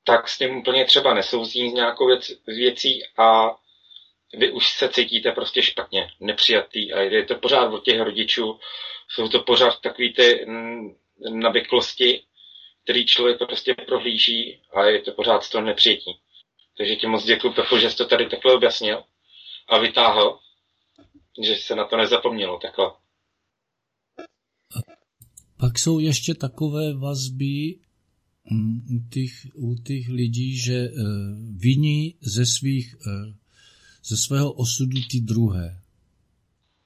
tak 0.04 0.30
s 0.30 0.38
tím 0.38 0.58
úplně 0.58 0.86
třeba 0.86 1.14
nesouzí 1.14 1.70
s 1.70 1.74
nějakou 1.74 2.08
věc, 2.08 2.32
věcí 2.48 3.04
a 3.18 3.56
vy 4.34 4.52
už 4.52 4.70
se 4.70 4.90
cítíte 4.90 5.32
prostě 5.32 5.62
špatně, 5.62 6.12
nepřijatý 6.20 6.94
a 6.94 7.02
je 7.02 7.26
to 7.26 7.36
pořád 7.36 7.74
od 7.74 7.86
těch 7.86 8.02
rodičů, 8.02 8.60
jsou 9.08 9.28
to 9.28 9.40
pořád 9.40 9.82
takový 9.82 10.14
ty 10.14 10.46
mm, 10.48 10.96
navyklosti, 11.30 12.24
který 12.84 13.06
člověk 13.06 13.38
prostě 13.38 13.74
prohlíží 13.74 14.62
a 14.74 14.84
je 14.84 15.02
to 15.02 15.12
pořád 15.12 15.50
toho 15.50 15.64
nepřijetí. 15.64 16.20
Takže 16.78 16.96
ti 16.96 17.08
moc 17.08 17.24
děkuji, 17.26 17.54
Pepo, 17.54 17.80
že 17.80 17.92
jsi 17.92 17.98
to 17.98 18.06
tady 18.06 18.30
takhle 18.30 18.54
objasnil 18.54 19.04
a 19.68 19.78
vytáhl, 19.78 20.40
že 21.44 21.56
se 21.56 21.76
na 21.76 21.86
to 21.86 21.98
nezapomnělo 21.98 22.60
takhle. 22.60 22.92
Pak 25.60 25.80
jsou 25.80 26.00
ještě 26.00 26.36
takové 26.36 26.94
vazby 26.94 27.80
u 28.90 29.00
těch, 29.10 29.48
u 29.54 29.76
těch 29.76 30.10
lidí, 30.10 30.58
že 30.58 30.90
uh, 30.90 30.98
viní 31.58 32.16
ze, 32.22 32.46
svých, 32.46 32.96
uh, 33.08 33.34
ze 34.06 34.18
svého 34.18 34.52
osudu 34.52 34.98
ty 35.12 35.22
druhé. 35.22 35.80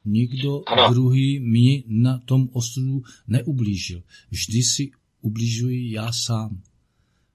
Nikdo 0.06 0.64
ano. 0.68 0.94
druhý 0.94 1.40
mi 1.40 1.84
na 1.88 2.18
tom 2.18 2.50
osudu 2.52 3.04
neublížil. 3.28 4.04
Vždy 4.32 4.64
si 4.64 4.92
ubližuji 5.22 5.92
já 5.92 6.12
sám. 6.12 6.62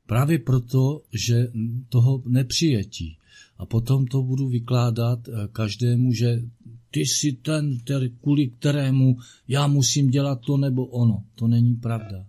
Právě 0.06 0.38
proto, 0.38 1.02
že 1.12 1.52
toho 1.88 2.22
nepřijetí. 2.26 3.16
A 3.58 3.66
potom 3.66 4.06
to 4.06 4.22
budu 4.22 4.48
vykládat 4.48 5.28
eh, 5.28 5.48
každému, 5.52 6.12
že 6.12 6.42
ty 6.90 7.00
jsi 7.00 7.32
ten, 7.32 7.78
který, 7.78 8.10
kvůli 8.10 8.48
kterému 8.48 9.18
já 9.48 9.66
musím 9.66 10.10
dělat 10.10 10.40
to 10.40 10.56
nebo 10.56 10.86
ono. 10.86 11.24
To 11.34 11.48
není 11.48 11.74
pravda. 11.74 12.26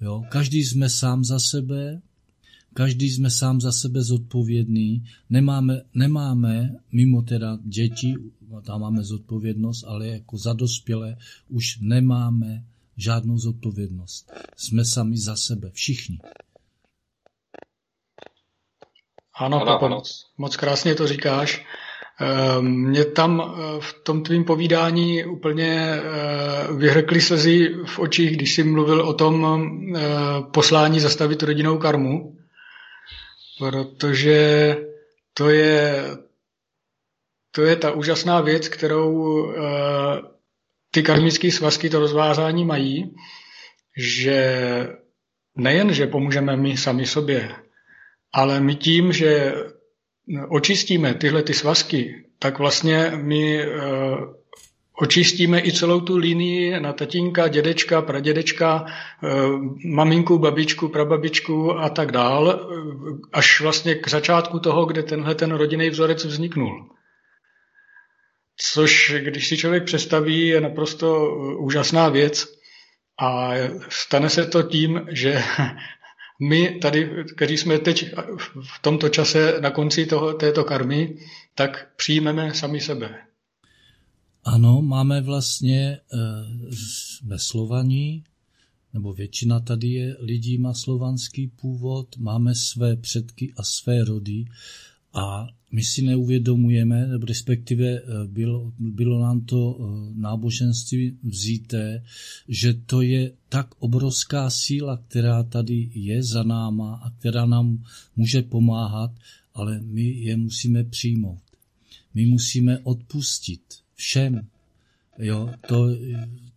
Jo? 0.00 0.22
Každý 0.28 0.64
jsme 0.64 0.90
sám 0.90 1.24
za 1.24 1.38
sebe, 1.38 2.02
každý 2.74 3.10
jsme 3.10 3.30
sám 3.30 3.60
za 3.60 3.72
sebe 3.72 4.02
zodpovědný, 4.02 5.04
nemáme, 5.30 5.82
nemáme 5.94 6.76
mimo 6.92 7.22
teda 7.22 7.58
děti, 7.62 8.14
tam 8.62 8.80
máme 8.80 9.02
zodpovědnost, 9.02 9.84
ale 9.84 10.08
jako 10.08 10.38
za 10.38 10.52
dospělé 10.52 11.16
už 11.48 11.78
nemáme 11.80 12.64
žádnou 12.96 13.38
zodpovědnost. 13.38 14.32
Jsme 14.56 14.84
sami 14.84 15.18
za 15.18 15.36
sebe, 15.36 15.70
všichni. 15.70 16.18
Ano, 19.34 19.62
ano, 19.62 19.84
ano. 19.84 19.96
Moc, 19.96 20.26
moc 20.38 20.56
krásně 20.56 20.94
to 20.94 21.06
říkáš. 21.06 21.64
Ehm, 22.20 22.64
mě 22.66 23.04
tam 23.04 23.40
eh, 23.40 23.80
v 23.80 23.92
tom 23.92 24.22
tvým 24.22 24.44
povídání 24.44 25.24
úplně 25.24 25.90
eh, 25.90 26.72
vyhrkly 26.72 27.20
slzy 27.20 27.74
v 27.86 27.98
očích, 27.98 28.36
když 28.36 28.54
jsi 28.54 28.64
mluvil 28.64 29.00
o 29.00 29.14
tom 29.14 29.44
eh, 29.96 30.00
poslání 30.52 31.00
zastavit 31.00 31.42
rodinou 31.42 31.78
karmu, 31.78 32.36
protože 33.58 34.76
to 35.34 35.50
je, 35.50 36.04
to 37.50 37.62
je 37.62 37.76
ta 37.76 37.90
úžasná 37.90 38.40
věc, 38.40 38.68
kterou 38.68 39.46
ty 40.90 41.02
karmické 41.02 41.50
svazky, 41.50 41.90
to 41.90 42.00
rozvázání 42.00 42.64
mají, 42.64 43.14
že 43.96 44.38
nejen, 45.56 45.94
že 45.94 46.06
pomůžeme 46.06 46.56
my 46.56 46.76
sami 46.76 47.06
sobě, 47.06 47.56
ale 48.32 48.60
my 48.60 48.74
tím, 48.74 49.12
že 49.12 49.54
očistíme 50.48 51.14
tyhle 51.14 51.42
ty 51.42 51.54
svazky, 51.54 52.24
tak 52.38 52.58
vlastně 52.58 53.12
my 53.14 53.60
eh, 53.60 53.68
očistíme 54.98 55.60
i 55.60 55.72
celou 55.72 56.00
tu 56.00 56.16
linii 56.16 56.80
na 56.80 56.92
tatínka, 56.92 57.48
dědečka, 57.48 58.02
pradědečka, 58.02 58.86
eh, 58.86 59.28
maminku, 59.84 60.38
babičku, 60.38 60.88
prababičku 60.88 61.78
a 61.78 61.88
tak 61.88 62.12
dál, 62.12 62.50
eh, 62.50 63.28
až 63.32 63.60
vlastně 63.60 63.94
k 63.94 64.08
začátku 64.08 64.58
toho, 64.58 64.86
kde 64.86 65.02
tenhle 65.02 65.34
ten 65.34 65.52
rodinný 65.52 65.90
vzorec 65.90 66.24
vzniknul. 66.24 66.90
Což, 68.72 69.14
když 69.18 69.48
si 69.48 69.56
člověk 69.56 69.84
představí, 69.84 70.46
je 70.46 70.60
naprosto 70.60 71.36
úžasná 71.58 72.08
věc. 72.08 72.56
A 73.20 73.52
stane 73.88 74.30
se 74.30 74.46
to 74.46 74.62
tím, 74.62 75.06
že 75.10 75.42
my 76.40 76.78
tady, 76.82 77.10
kteří 77.36 77.56
jsme 77.56 77.78
teď 77.78 78.14
v 78.62 78.82
tomto 78.82 79.08
čase 79.08 79.60
na 79.60 79.70
konci 79.70 80.06
toho, 80.06 80.32
této 80.32 80.64
karmy, 80.64 81.18
tak 81.54 81.88
přijmeme 81.96 82.54
sami 82.54 82.80
sebe. 82.80 83.14
Ano, 84.44 84.82
máme 84.82 85.20
vlastně 85.20 85.80
e, 85.82 85.98
ve 87.24 87.38
Slovaní, 87.38 88.24
nebo 88.92 89.12
většina 89.12 89.60
tady 89.60 89.88
je 89.88 90.16
lidí 90.20 90.58
má 90.58 90.74
slovanský 90.74 91.48
původ, 91.48 92.16
máme 92.16 92.54
své 92.54 92.96
předky 92.96 93.52
a 93.56 93.62
své 93.62 94.04
rody 94.04 94.44
a 95.16 95.48
my 95.72 95.84
si 95.84 96.02
neuvědomujeme, 96.02 97.18
respektive 97.26 97.86
eh, 97.86 98.02
bylo, 98.26 98.72
bylo 98.78 99.20
nám 99.20 99.40
to 99.40 99.78
eh, 99.78 100.12
náboženství 100.14 101.18
vzíté, 101.22 102.04
že 102.48 102.74
to 102.74 103.02
je 103.02 103.32
tak 103.48 103.74
obrovská 103.78 104.50
síla, 104.50 104.96
která 105.08 105.42
tady 105.42 105.90
je 105.94 106.22
za 106.22 106.42
náma 106.42 107.00
a 107.04 107.10
která 107.10 107.46
nám 107.46 107.84
může 108.16 108.42
pomáhat, 108.42 109.10
ale 109.54 109.80
my 109.80 110.02
je 110.02 110.36
musíme 110.36 110.84
přijmout. 110.84 111.42
My 112.14 112.26
musíme 112.26 112.78
odpustit 112.78 113.62
všem. 113.94 114.46
Jo, 115.18 115.50
to, 115.68 115.88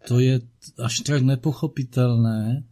to 0.08 0.20
je 0.20 0.42
až 0.84 1.00
tak 1.00 1.22
nepochopitelné, 1.22 2.64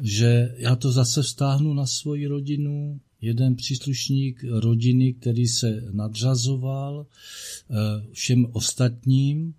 že 0.00 0.54
já 0.56 0.76
to 0.76 0.92
zase 0.92 1.22
vztáhnu 1.22 1.74
na 1.74 1.86
svoji 1.86 2.26
rodinu, 2.26 3.00
jeden 3.24 3.56
příslušník 3.56 4.44
rodiny, 4.50 5.12
který 5.12 5.46
se 5.46 5.84
nadřazoval 5.92 7.06
eh, 7.06 7.74
všem 8.12 8.46
ostatním, 8.52 9.54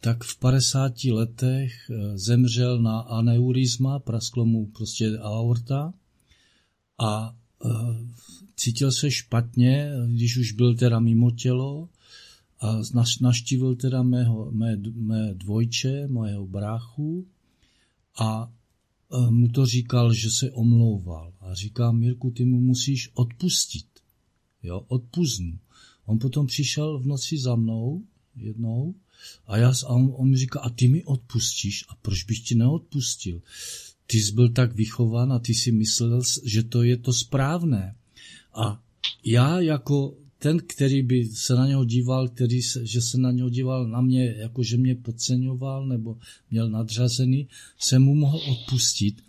tak 0.00 0.24
v 0.24 0.38
50 0.38 1.04
letech 1.04 1.90
eh, 1.90 2.18
zemřel 2.18 2.82
na 2.82 3.00
aneurizma, 3.00 3.98
prasklo 3.98 4.44
mu 4.44 4.66
prostě 4.66 5.18
aorta 5.18 5.94
a 6.98 7.36
eh, 7.64 7.68
cítil 8.56 8.92
se 8.92 9.10
špatně, 9.10 9.90
když 10.06 10.36
už 10.36 10.52
byl 10.52 10.74
teda 10.74 11.00
mimo 11.00 11.30
tělo 11.30 11.88
a 12.60 12.80
naštívil 13.20 13.76
teda 13.76 14.02
mého, 14.02 14.50
mé, 14.50 14.76
mé 14.94 15.34
dvojče, 15.34 16.08
mojeho 16.08 16.46
bráchu 16.46 17.26
a 18.18 18.52
mu 19.30 19.48
to 19.48 19.66
říkal, 19.66 20.12
že 20.12 20.30
se 20.30 20.50
omlouval. 20.50 21.32
A 21.40 21.54
říká, 21.54 21.92
Mirku, 21.92 22.30
ty 22.30 22.44
mu 22.44 22.60
musíš 22.60 23.10
odpustit. 23.14 23.86
Jo, 24.62 24.84
odpuznu. 24.88 25.58
On 26.06 26.18
potom 26.18 26.46
přišel 26.46 26.98
v 26.98 27.06
noci 27.06 27.38
za 27.38 27.56
mnou 27.56 28.02
jednou 28.36 28.94
a, 29.46 29.56
já, 29.56 29.72
a 29.86 29.88
on, 29.88 30.14
on 30.16 30.30
mi 30.30 30.36
říká, 30.36 30.60
a 30.60 30.70
ty 30.70 30.88
mi 30.88 31.04
odpustíš? 31.04 31.84
A 31.88 31.94
proč 32.02 32.24
bych 32.24 32.40
ti 32.40 32.54
neodpustil? 32.54 33.42
Ty 34.06 34.20
jsi 34.20 34.32
byl 34.32 34.48
tak 34.48 34.74
vychován 34.74 35.32
a 35.32 35.38
ty 35.38 35.54
si 35.54 35.72
myslel, 35.72 36.22
že 36.44 36.62
to 36.62 36.82
je 36.82 36.96
to 36.96 37.12
správné. 37.12 37.96
A 38.54 38.82
já 39.24 39.60
jako 39.60 40.16
ten, 40.38 40.58
který 40.66 41.02
by 41.02 41.26
se 41.26 41.54
na 41.54 41.66
něho 41.66 41.84
díval, 41.84 42.28
který 42.28 42.62
se, 42.62 42.86
že 42.86 43.00
se 43.00 43.18
na 43.18 43.30
něho 43.30 43.48
díval 43.48 43.88
na 43.88 44.00
mě, 44.00 44.34
jako 44.38 44.62
že 44.62 44.76
mě 44.76 44.94
podceňoval 44.94 45.86
nebo 45.86 46.18
měl 46.50 46.70
nadřazený, 46.70 47.48
se 47.78 47.98
mu 47.98 48.14
mohl 48.14 48.40
odpustit. 48.50 49.22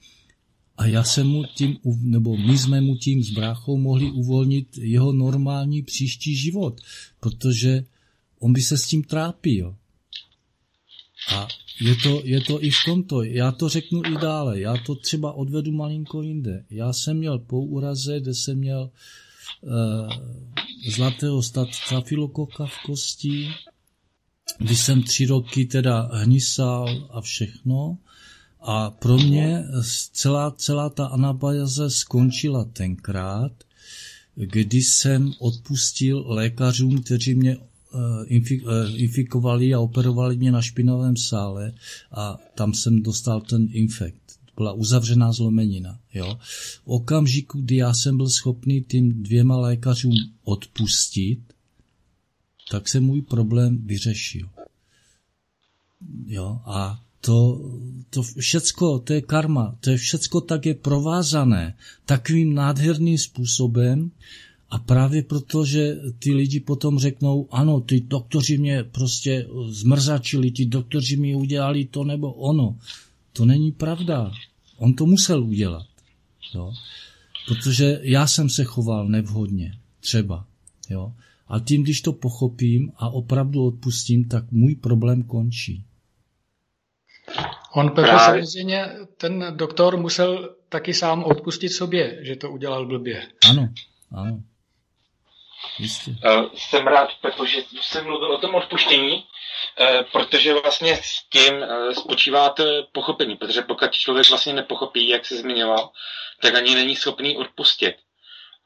A 0.78 0.86
já 0.86 1.04
jsem 1.04 1.28
mu 1.28 1.44
tím, 1.56 1.78
nebo 2.02 2.38
my 2.38 2.58
jsme 2.58 2.82
mu 2.82 2.96
tím 2.96 3.24
s 3.24 3.30
bráchou 3.30 3.78
mohli 3.78 4.12
uvolnit 4.12 4.78
jeho 4.78 5.14
normální 5.14 5.84
příští 5.84 6.36
život, 6.36 6.82
protože 7.20 7.86
on 8.40 8.54
by 8.54 8.62
se 8.62 8.78
s 8.78 8.88
tím 8.88 9.04
trápil. 9.04 9.76
A 11.36 11.48
je 11.82 11.96
to, 11.96 12.22
je 12.24 12.42
to 12.42 12.64
i 12.64 12.70
v 12.70 12.78
tomto. 12.86 13.24
Já 13.24 13.52
to 13.52 13.70
řeknu 13.70 14.02
i 14.06 14.18
dále. 14.22 14.60
Já 14.60 14.78
to 14.86 14.96
třeba 14.96 15.34
odvedu 15.34 15.72
malinko 15.72 16.22
jinde. 16.22 16.66
Já 16.70 16.94
jsem 16.94 17.18
měl 17.18 17.40
po 17.40 17.62
úraze, 17.62 18.20
kde 18.20 18.34
jsem 18.34 18.58
měl 18.58 18.92
Eh, 19.64 20.10
zlatého 20.88 21.42
stafilokoka 21.72 22.66
v 22.66 22.84
kosti, 22.86 23.50
kdy 24.58 24.76
jsem 24.76 25.04
tři 25.04 25.26
roky 25.26 25.66
teda 25.66 26.10
hnisal 26.14 27.10
a 27.12 27.22
všechno. 27.22 27.98
A 28.62 28.90
pro 28.90 29.18
mě 29.18 29.64
celá, 30.14 30.52
celá 30.52 30.90
ta 30.90 31.06
anabajaze 31.06 31.90
skončila 31.90 32.64
tenkrát, 32.64 33.52
kdy 34.36 34.78
jsem 34.78 35.34
odpustil 35.40 36.24
lékařům, 36.28 37.04
kteří 37.04 37.36
mě 37.36 37.58
eh, 37.58 38.40
eh, 38.52 38.92
infikovali 38.96 39.74
a 39.74 39.80
operovali 39.80 40.38
mě 40.38 40.52
na 40.52 40.62
špinavém 40.62 41.18
sále 41.18 41.74
a 42.12 42.38
tam 42.56 42.74
jsem 42.74 43.04
dostal 43.04 43.42
ten 43.42 43.68
infekt 43.72 44.19
byla 44.60 44.74
uzavřená 44.74 45.32
zlomenina. 45.32 46.00
Jo. 46.14 46.40
V 46.42 46.82
okamžiku, 46.86 47.62
kdy 47.62 47.76
já 47.76 47.94
jsem 47.94 48.18
byl 48.18 48.30
schopný 48.30 48.84
tím 48.84 49.24
dvěma 49.24 49.58
lékařům 49.58 50.16
odpustit, 50.44 51.40
tak 52.72 52.90
se 52.90 53.00
můj 53.00 53.22
problém 53.22 53.78
vyřešil. 53.86 54.50
Jo, 56.28 56.60
a 56.66 57.04
to, 57.22 57.62
to 58.10 58.24
všecko, 58.24 59.00
to 59.00 59.14
je 59.14 59.22
karma, 59.22 59.76
to 59.80 59.90
je 59.90 59.98
všecko 59.98 60.42
tak 60.42 60.66
je 60.66 60.74
provázané 60.74 61.78
takovým 62.06 62.54
nádherným 62.54 63.18
způsobem 63.18 64.12
a 64.70 64.80
právě 64.80 65.24
proto, 65.24 65.66
že 65.66 65.96
ty 66.20 66.34
lidi 66.34 66.60
potom 66.60 67.00
řeknou, 67.00 67.48
ano, 67.52 67.82
ty 67.82 68.02
doktoři 68.02 68.58
mě 68.58 68.84
prostě 68.84 69.48
zmrzačili, 69.70 70.52
ty 70.52 70.66
doktoři 70.66 71.18
mi 71.18 71.36
udělali 71.36 71.86
to 71.86 72.04
nebo 72.04 72.34
ono. 72.34 72.78
To 73.34 73.46
není 73.46 73.72
pravda. 73.72 74.32
On 74.80 74.94
to 74.94 75.06
musel 75.06 75.44
udělat. 75.44 75.86
Jo? 76.56 76.74
Protože 77.48 78.00
já 78.02 78.28
jsem 78.28 78.50
se 78.50 78.64
choval 78.64 79.08
nevhodně, 79.08 79.72
třeba. 80.00 80.46
Jo? 80.90 81.14
A 81.48 81.60
tím, 81.60 81.84
když 81.84 82.02
to 82.02 82.14
pochopím 82.14 82.92
a 82.98 83.10
opravdu 83.10 83.66
odpustím, 83.66 84.30
tak 84.30 84.52
můj 84.52 84.76
problém 84.76 85.24
končí. 85.24 85.86
On, 87.74 87.90
Petr, 87.90 88.18
samozřejmě, 88.18 88.86
ten 89.18 89.46
doktor 89.56 89.98
musel 89.98 90.56
taky 90.70 90.94
sám 90.94 91.24
odpustit 91.24 91.70
sobě, 91.70 92.20
že 92.22 92.36
to 92.36 92.52
udělal 92.52 92.86
blbě. 92.86 93.28
Ano, 93.50 93.70
ano. 94.12 94.44
Jistě. 95.80 96.12
Uh, 96.12 96.46
jsem 96.54 96.88
rád, 96.88 97.10
Petr, 97.22 97.46
že 97.46 97.58
jsem 97.82 98.06
mluvil 98.06 98.32
o 98.36 98.38
tom 98.38 98.56
odpuštění, 98.56 99.24
protože 100.12 100.54
vlastně 100.54 100.98
s 101.04 101.24
tím 101.30 101.56
uh, 101.56 101.92
spočívá 101.94 102.50
to 102.50 102.64
pochopení, 102.92 103.36
protože 103.36 103.62
pokud 103.62 103.92
člověk 103.92 104.30
vlastně 104.30 104.54
nepochopí, 104.54 105.08
jak 105.08 105.26
se 105.26 105.36
zmiňoval, 105.36 105.92
tak 106.42 106.56
ani 106.56 106.76
není 106.76 106.96
schopný 106.96 107.38
odpustit. 107.38 107.96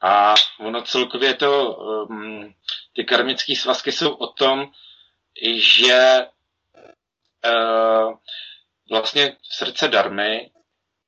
A 0.00 0.34
ono 0.58 0.82
celkově 0.82 1.34
to, 1.34 1.74
um, 1.74 2.54
ty 2.92 3.04
karmické 3.04 3.56
svazky 3.56 3.92
jsou 3.92 4.10
o 4.10 4.26
tom, 4.26 4.70
že 5.56 6.26
uh, 7.46 8.14
vlastně 8.90 9.36
srdce 9.42 9.88
darmy, 9.88 10.50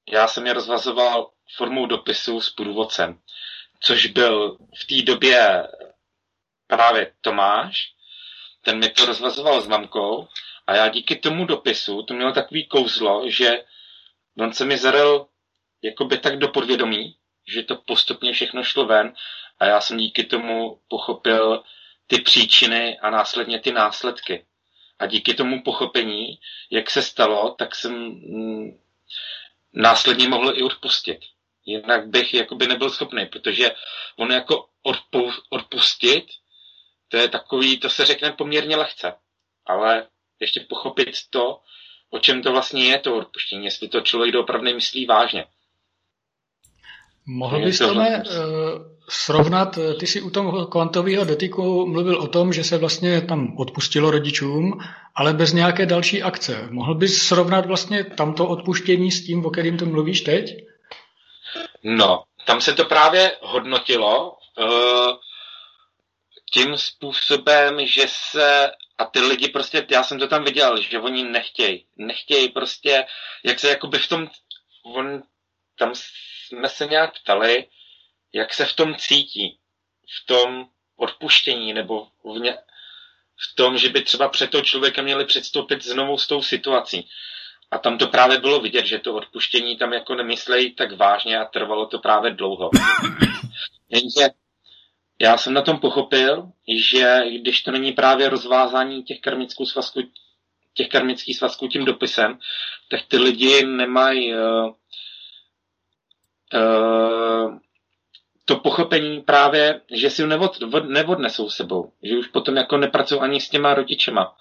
já 0.08 0.28
jsem 0.28 0.46
je 0.46 0.52
rozvazoval 0.52 1.30
formou 1.56 1.86
dopisu 1.86 2.40
s 2.40 2.50
průvodcem, 2.50 3.20
což 3.80 4.06
byl 4.06 4.56
v 4.56 4.86
té 4.86 5.12
době 5.12 5.68
právě 6.66 7.12
Tomáš, 7.20 7.95
ten 8.66 8.78
mi 8.78 8.88
to 8.88 9.06
rozvazoval 9.06 9.62
s 9.62 9.68
mamkou 9.68 10.28
a 10.66 10.74
já 10.74 10.88
díky 10.88 11.16
tomu 11.16 11.44
dopisu, 11.44 12.02
to 12.02 12.14
mělo 12.14 12.32
takový 12.32 12.66
kouzlo, 12.66 13.30
že 13.30 13.64
on 14.38 14.52
se 14.52 14.64
mi 14.64 14.78
zarel 14.78 15.26
jakoby 15.82 16.18
tak 16.18 16.38
do 16.38 16.48
podvědomí, 16.48 17.16
že 17.48 17.62
to 17.62 17.76
postupně 17.76 18.32
všechno 18.32 18.64
šlo 18.64 18.86
ven 18.86 19.14
a 19.58 19.64
já 19.64 19.80
jsem 19.80 19.98
díky 19.98 20.24
tomu 20.24 20.80
pochopil 20.88 21.62
ty 22.06 22.18
příčiny 22.18 22.98
a 22.98 23.10
následně 23.10 23.60
ty 23.60 23.72
následky. 23.72 24.46
A 24.98 25.06
díky 25.06 25.34
tomu 25.34 25.62
pochopení, 25.62 26.38
jak 26.70 26.90
se 26.90 27.02
stalo, 27.02 27.54
tak 27.58 27.74
jsem 27.74 27.94
mm, 27.94 28.80
následně 29.72 30.28
mohl 30.28 30.58
i 30.58 30.62
odpustit. 30.62 31.20
Jinak 31.64 32.08
bych 32.08 32.34
jakoby 32.34 32.66
nebyl 32.66 32.90
schopný, 32.90 33.26
protože 33.26 33.74
on 34.16 34.32
jako 34.32 34.68
odpustit 35.50 36.26
to 37.08 37.16
je 37.16 37.28
takový, 37.28 37.78
to 37.78 37.90
se 37.90 38.04
řekne 38.04 38.32
poměrně 38.32 38.76
lehce, 38.76 39.12
ale 39.66 40.06
ještě 40.40 40.60
pochopit 40.68 41.10
to, 41.30 41.60
o 42.10 42.18
čem 42.18 42.42
to 42.42 42.52
vlastně 42.52 42.84
je 42.84 42.98
to 42.98 43.16
odpuštění, 43.16 43.64
jestli 43.64 43.88
to 43.88 44.00
člověk 44.00 44.32
doopravdy 44.32 44.74
myslí 44.74 45.06
vážně. 45.06 45.44
Mohl 47.28 47.60
bys 47.60 47.78
to 47.78 47.88
uh, 47.88 47.94
srovnat, 49.08 49.78
ty 50.00 50.06
si 50.06 50.20
u 50.20 50.30
toho 50.30 50.66
kvantového 50.66 51.24
dotyku 51.24 51.86
mluvil 51.86 52.18
o 52.18 52.26
tom, 52.26 52.52
že 52.52 52.64
se 52.64 52.78
vlastně 52.78 53.20
tam 53.20 53.56
odpustilo 53.58 54.10
rodičům, 54.10 54.80
ale 55.14 55.32
bez 55.32 55.52
nějaké 55.52 55.86
další 55.86 56.22
akce. 56.22 56.68
Mohl 56.70 56.94
bys 56.94 57.22
srovnat 57.22 57.66
vlastně 57.66 58.04
tamto 58.04 58.48
odpuštění 58.48 59.12
s 59.12 59.26
tím, 59.26 59.46
o 59.46 59.50
kterým 59.50 59.78
to 59.78 59.86
mluvíš 59.86 60.20
teď? 60.20 60.64
No, 61.82 62.22
tam 62.46 62.60
se 62.60 62.72
to 62.72 62.84
právě 62.84 63.32
hodnotilo 63.40 64.30
uh, 64.58 64.66
tím 66.52 66.78
způsobem, 66.78 67.86
že 67.86 68.06
se 68.08 68.72
a 68.98 69.04
ty 69.04 69.20
lidi 69.20 69.48
prostě, 69.48 69.86
já 69.90 70.04
jsem 70.04 70.18
to 70.18 70.28
tam 70.28 70.44
viděl, 70.44 70.80
že 70.80 70.98
oni 70.98 71.24
nechtějí, 71.24 71.86
nechtějí 71.96 72.48
prostě, 72.48 73.06
jak 73.44 73.60
se 73.60 73.68
jakoby 73.68 73.98
v 73.98 74.08
tom, 74.08 74.30
on, 74.82 75.22
tam 75.78 75.92
jsme 75.94 76.68
se 76.68 76.86
nějak 76.86 77.20
ptali, 77.22 77.68
jak 78.32 78.54
se 78.54 78.64
v 78.64 78.72
tom 78.72 78.94
cítí, 78.96 79.58
v 80.22 80.26
tom 80.26 80.68
odpuštění, 80.96 81.72
nebo 81.72 82.08
v, 82.24 82.38
ně, 82.38 82.58
v 83.36 83.54
tom, 83.54 83.78
že 83.78 83.88
by 83.88 84.02
třeba 84.02 84.28
před 84.28 84.50
toho 84.50 84.64
člověka 84.64 85.02
měli 85.02 85.24
předstoupit 85.24 85.84
znovu 85.84 86.18
s 86.18 86.26
tou 86.26 86.42
situací. 86.42 87.08
A 87.70 87.78
tam 87.78 87.98
to 87.98 88.06
právě 88.06 88.38
bylo 88.38 88.60
vidět, 88.60 88.86
že 88.86 88.98
to 88.98 89.14
odpuštění 89.14 89.76
tam 89.76 89.92
jako 89.92 90.14
nemyslejí 90.14 90.74
tak 90.74 90.92
vážně 90.92 91.38
a 91.38 91.44
trvalo 91.44 91.86
to 91.86 91.98
právě 91.98 92.30
dlouho. 92.30 92.70
Jenže 93.88 94.28
já 95.18 95.36
jsem 95.36 95.52
na 95.52 95.62
tom 95.62 95.78
pochopil, 95.78 96.48
že 96.68 97.22
když 97.40 97.62
to 97.62 97.70
není 97.70 97.92
právě 97.92 98.28
rozvázání 98.28 99.02
těch 99.02 99.20
karmických 99.20 99.70
svazků, 99.70 100.00
těch 100.74 100.88
karmických 100.88 101.36
svazků 101.36 101.68
tím 101.68 101.84
dopisem, 101.84 102.38
tak 102.90 103.00
ty 103.08 103.18
lidi 103.18 103.66
nemají 103.66 104.34
uh, 104.34 104.72
uh, 106.54 107.58
to 108.44 108.56
pochopení 108.56 109.20
právě, 109.20 109.80
že 109.92 110.10
si 110.10 110.22
ho 110.22 110.28
nevod, 110.28 110.58
nevodnesou 110.84 111.50
sebou, 111.50 111.92
že 112.02 112.18
už 112.18 112.26
potom 112.26 112.56
jako 112.56 112.76
nepracují 112.76 113.20
ani 113.20 113.40
s 113.40 113.48
těma 113.48 113.74
rodičema, 113.74 114.36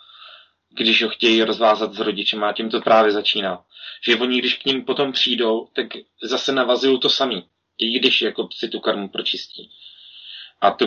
když 0.69 1.03
ho 1.03 1.09
chtějí 1.09 1.43
rozvázat 1.43 1.93
s 1.93 1.99
rodičema 1.99 2.49
a 2.49 2.53
tím 2.53 2.69
to 2.69 2.81
právě 2.81 3.11
začíná. 3.11 3.65
Že 4.03 4.15
oni, 4.15 4.39
když 4.39 4.57
k 4.57 4.65
ním 4.65 4.85
potom 4.85 5.11
přijdou, 5.11 5.67
tak 5.73 5.87
zase 6.23 6.51
navazují 6.51 6.99
to 6.99 7.09
samý, 7.09 7.45
i 7.77 7.99
když 7.99 8.21
jako 8.21 8.49
si 8.51 8.69
tu 8.69 8.79
karmu 8.79 9.09
pročistí. 9.09 9.71
A 10.61 10.71
to, 10.71 10.85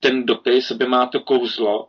ten 0.00 0.26
dopis 0.26 0.72
by 0.72 0.86
má 0.86 1.06
to 1.06 1.20
kouzlo, 1.20 1.88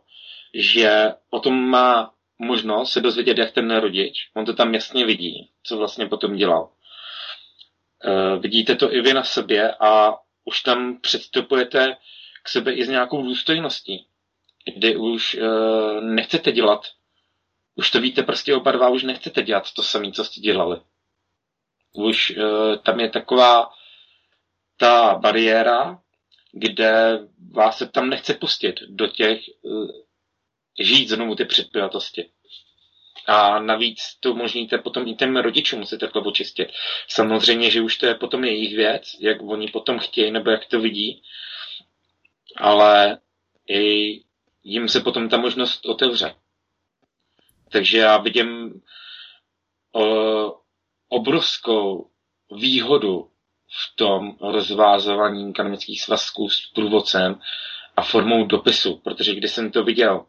že 0.54 1.14
o 1.30 1.40
tom 1.40 1.68
má 1.68 2.14
možnost 2.38 2.92
se 2.92 3.00
dozvědět, 3.00 3.38
jak 3.38 3.52
ten 3.52 3.76
rodič. 3.76 4.30
On 4.34 4.44
to 4.44 4.54
tam 4.54 4.74
jasně 4.74 5.06
vidí, 5.06 5.50
co 5.62 5.76
vlastně 5.76 6.06
potom 6.06 6.36
dělal. 6.36 6.70
E, 8.04 8.38
vidíte 8.38 8.76
to 8.76 8.94
i 8.94 9.00
vy 9.00 9.14
na 9.14 9.24
sobě 9.24 9.74
a 9.80 10.18
už 10.44 10.60
tam 10.60 11.00
předstupujete 11.00 11.96
k 12.42 12.48
sebe 12.48 12.72
i 12.72 12.84
s 12.84 12.88
nějakou 12.88 13.22
důstojností, 13.22 14.06
kdy 14.76 14.96
už 14.96 15.34
e, 15.34 15.40
nechcete 16.00 16.52
dělat, 16.52 16.86
už 17.74 17.90
to 17.90 18.00
víte 18.00 18.22
prostě 18.22 18.54
oba 18.54 18.72
dva, 18.72 18.88
už 18.88 19.02
nechcete 19.02 19.42
dělat 19.42 19.72
to 19.72 19.82
samé, 19.82 20.12
co 20.12 20.24
jste 20.24 20.40
dělali. 20.40 20.80
Už 21.92 22.30
e, 22.30 22.42
tam 22.76 23.00
je 23.00 23.08
taková 23.08 23.70
ta 24.76 25.14
bariéra, 25.14 25.98
kde 26.52 27.18
vás 27.52 27.78
se 27.78 27.88
tam 27.88 28.10
nechce 28.10 28.34
pustit 28.34 28.74
do 28.88 29.06
těch, 29.06 29.40
eh, 29.48 30.84
žít 30.84 31.08
znovu 31.08 31.34
ty 31.34 31.44
předpojatosti. 31.44 32.30
A 33.26 33.58
navíc 33.58 34.00
to 34.20 34.34
možníte 34.34 34.78
potom 34.78 35.08
i 35.08 35.14
těm 35.14 35.36
rodičům 35.36 35.78
musíte 35.78 35.98
takhle 35.98 36.22
očistit. 36.22 36.68
Samozřejmě, 37.08 37.70
že 37.70 37.80
už 37.80 37.96
to 37.96 38.06
je 38.06 38.14
potom 38.14 38.44
jejich 38.44 38.76
věc, 38.76 39.16
jak 39.20 39.42
oni 39.42 39.68
potom 39.68 39.98
chtějí 39.98 40.30
nebo 40.30 40.50
jak 40.50 40.66
to 40.66 40.80
vidí, 40.80 41.22
ale 42.56 43.18
i 43.68 44.20
jim 44.64 44.88
se 44.88 45.00
potom 45.00 45.28
ta 45.28 45.36
možnost 45.36 45.86
otevře. 45.86 46.34
Takže 47.72 47.98
já 47.98 48.18
vidím 48.18 48.82
uh, 49.92 50.50
obrovskou 51.08 52.10
výhodu 52.56 53.30
v 53.70 53.96
tom 53.96 54.36
rozvázování 54.40 55.52
karmických 55.52 56.02
svazků 56.02 56.48
s 56.48 56.70
průvodcem 56.74 57.40
a 57.96 58.02
formou 58.02 58.46
dopisu, 58.46 58.96
protože 59.04 59.34
když 59.34 59.50
jsem 59.50 59.70
to 59.70 59.84
viděl 59.84 60.26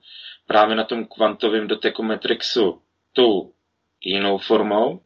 právě 0.48 0.76
na 0.76 0.84
tom 0.84 1.06
kvantovém 1.06 1.68
doteku 1.68 2.04
Matrixu 2.04 2.82
tou 3.14 3.54
jinou 4.04 4.38
formou, 4.38 5.02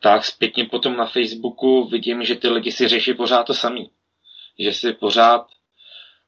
tak 0.00 0.24
zpětně 0.24 0.64
potom 0.64 0.96
na 0.96 1.06
Facebooku 1.06 1.88
vidím, 1.88 2.24
že 2.24 2.34
ty 2.34 2.48
lidi 2.48 2.72
si 2.72 2.88
řeší 2.88 3.14
pořád 3.14 3.42
to 3.42 3.54
samý. 3.54 3.90
Že 4.58 4.72
si 4.72 4.92
pořád 4.92 5.46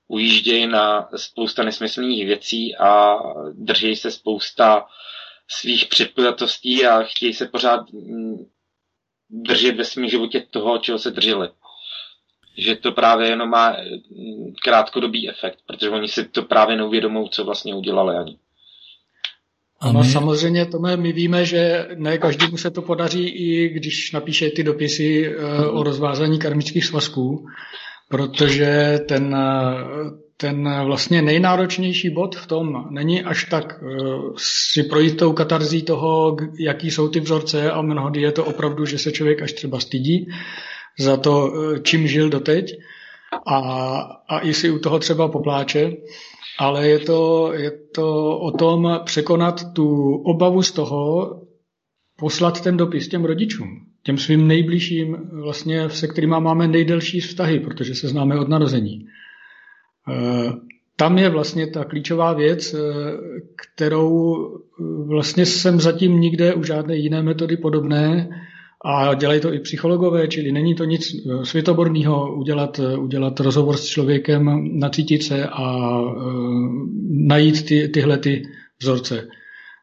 ujíždějí 0.09 0.66
na 0.66 1.09
spousta 1.16 1.62
nesmyslných 1.62 2.26
věcí 2.26 2.76
a 2.76 3.18
drží 3.53 3.97
se 3.97 4.11
spousta 4.11 4.87
svých 5.49 5.87
předpojatostí 5.87 6.87
a 6.87 7.03
chtějí 7.03 7.35
se 7.35 7.47
pořád 7.49 7.81
držet 9.31 9.76
ve 9.76 9.85
svém 9.85 10.09
životě 10.09 10.45
toho, 10.51 10.78
čeho 10.78 10.99
se 10.99 11.11
drželi. 11.11 11.49
Že 12.59 12.76
to 12.76 12.93
právě 12.93 13.28
jenom 13.28 13.49
má 13.49 13.70
mm, 13.70 14.55
krátkodobý 14.64 15.31
efekt, 15.31 15.59
protože 15.66 15.91
oni 15.91 16.09
si 16.09 16.28
to 16.28 16.43
právě 16.43 16.76
neuvědomou, 16.76 17.28
co 17.28 17.45
vlastně 17.45 17.74
udělali 17.74 18.16
ani. 18.16 18.39
Ano, 19.81 20.05
samozřejmě, 20.05 20.66
Tome, 20.66 20.97
my 20.97 21.12
víme, 21.12 21.45
že 21.45 21.89
ne 21.95 22.18
každému 22.18 22.57
se 22.57 22.70
to 22.70 22.83
podaří, 22.83 23.28
i 23.28 23.68
když 23.68 24.12
napíše 24.12 24.51
ty 24.51 24.62
dopisy 24.62 25.37
uh, 25.37 25.78
o 25.78 25.83
rozvázání 25.83 26.39
karmických 26.39 26.85
svazků, 26.85 27.47
protože 28.09 28.99
ten, 29.09 29.37
ten 30.41 30.84
vlastně 30.84 31.22
nejnáročnější 31.22 32.11
bod 32.11 32.36
v 32.36 32.47
tom 32.47 32.86
není 32.91 33.22
až 33.22 33.45
tak 33.45 33.82
uh, 33.82 34.34
si 34.36 34.82
projít 34.82 35.16
tou 35.16 35.32
katarzí 35.32 35.82
toho, 35.82 36.36
jaký 36.59 36.91
jsou 36.91 37.09
ty 37.09 37.20
vzorce 37.20 37.70
a 37.70 37.82
mnohdy 37.82 38.20
je 38.20 38.32
to 38.32 38.45
opravdu, 38.45 38.84
že 38.84 38.99
se 38.99 39.12
člověk 39.12 39.43
až 39.43 39.53
třeba 39.53 39.80
stydí 39.80 40.26
za 40.99 41.16
to, 41.16 41.47
uh, 41.47 41.78
čím 41.78 42.07
žil 42.07 42.28
doteď 42.28 42.80
a, 43.47 43.59
a 44.28 44.41
i 44.41 44.55
si 44.55 44.70
u 44.70 44.78
toho 44.78 44.99
třeba 44.99 45.28
popláče, 45.28 45.93
ale 46.59 46.88
je 46.88 46.99
to, 46.99 47.53
je 47.53 47.70
to 47.95 48.38
o 48.38 48.51
tom 48.51 49.01
překonat 49.05 49.72
tu 49.72 50.14
obavu 50.14 50.62
z 50.62 50.72
toho, 50.72 51.30
poslat 52.20 52.61
ten 52.61 52.76
dopis 52.76 53.09
těm 53.09 53.24
rodičům, 53.24 53.68
těm 54.03 54.18
svým 54.18 54.47
nejbližším, 54.47 55.16
vlastně, 55.32 55.91
se 55.91 56.09
kterými 56.09 56.41
máme 56.41 56.68
nejdelší 56.68 57.20
vztahy, 57.20 57.61
protože 57.61 57.95
se 57.95 58.09
známe 58.09 58.38
od 58.38 58.49
narození. 58.49 59.07
Eh, 60.11 60.53
tam 60.97 61.19
je 61.19 61.29
vlastně 61.29 61.67
ta 61.67 61.85
klíčová 61.85 62.33
věc, 62.33 62.75
eh, 62.75 62.79
kterou 63.57 64.37
eh, 64.47 64.83
vlastně 65.07 65.47
jsem 65.47 65.81
zatím 65.81 66.21
nikde 66.21 66.55
u 66.55 66.65
žádné 66.65 66.97
jiné 66.97 67.23
metody 67.23 67.57
podobné 67.57 68.29
a 68.85 69.15
dělají 69.15 69.41
to 69.41 69.55
i 69.55 69.59
psychologové, 69.59 70.29
čili 70.29 70.53
není 70.53 70.75
to 70.75 70.85
nic 70.85 71.17
světoborného 71.43 72.35
udělat, 72.37 72.81
udělat 72.99 73.41
rozhovor 73.41 73.77
s 73.77 73.87
člověkem, 73.87 74.69
nacítit 74.79 75.23
se 75.23 75.47
a 75.47 76.01
najít 77.11 77.67
ty, 77.67 77.89
tyhle 77.89 78.19
ty 78.19 78.43
vzorce. 78.81 79.29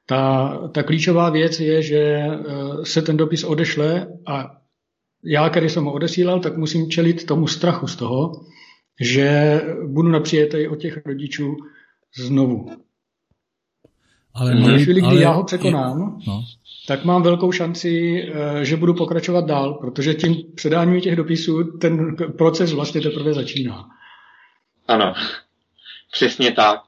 Ta, 0.05 0.53
ta 0.73 0.84
klíčová 0.84 1.30
věc 1.30 1.59
je, 1.59 1.82
že 1.82 2.25
se 2.84 3.01
ten 3.01 3.17
dopis 3.17 3.43
odešle 3.43 4.07
a 4.28 4.51
já, 5.23 5.49
který 5.49 5.69
jsem 5.69 5.86
ho 5.86 5.93
odesílal, 5.93 6.39
tak 6.39 6.57
musím 6.57 6.89
čelit 6.89 7.25
tomu 7.25 7.47
strachu 7.47 7.88
z 7.88 7.95
toho, 7.95 8.32
že 9.01 9.61
budu 9.85 10.09
napřijetej 10.09 10.67
od 10.67 10.75
těch 10.75 11.05
rodičů 11.05 11.55
znovu. 12.15 12.69
Ale 14.33 14.55
v 14.55 14.83
chvíli, 14.83 15.01
kdy 15.01 15.09
ale, 15.09 15.21
já 15.21 15.31
ho 15.31 15.43
překonám, 15.43 16.19
no. 16.27 16.43
tak 16.87 17.05
mám 17.05 17.23
velkou 17.23 17.51
šanci, 17.51 18.21
eh, 18.33 18.65
že 18.65 18.77
budu 18.77 18.93
pokračovat 18.93 19.45
dál, 19.45 19.73
protože 19.73 20.13
tím 20.13 20.35
předáním 20.55 21.01
těch 21.01 21.15
dopisů 21.15 21.63
ten 21.63 22.15
proces 22.37 22.73
vlastně 22.73 23.01
teprve 23.01 23.33
začíná. 23.33 23.89
Ano, 24.87 25.13
přesně 26.11 26.51
tak. 26.51 26.79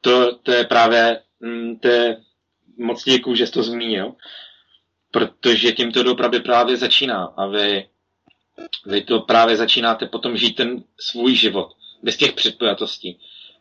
To, 0.00 0.38
to 0.42 0.52
je 0.52 0.64
právě, 0.64 1.20
mm, 1.40 1.76
to 1.76 1.88
je, 1.88 2.16
moc 2.78 3.04
děkuju, 3.04 3.36
že 3.36 3.46
jsi 3.46 3.52
to 3.52 3.62
zmínil, 3.62 4.12
protože 5.10 5.72
tím 5.72 5.92
to 5.92 6.02
dopravy 6.02 6.40
právě 6.40 6.76
začíná 6.76 7.24
a 7.24 7.46
vy 7.46 7.84
vy 8.86 9.00
to 9.02 9.20
právě 9.20 9.56
začínáte 9.56 10.06
potom 10.06 10.36
žít 10.36 10.56
ten 10.56 10.84
svůj 11.00 11.34
život 11.34 11.72
bez 12.02 12.16
těch 12.16 12.32
předpojatostí. 12.32 13.18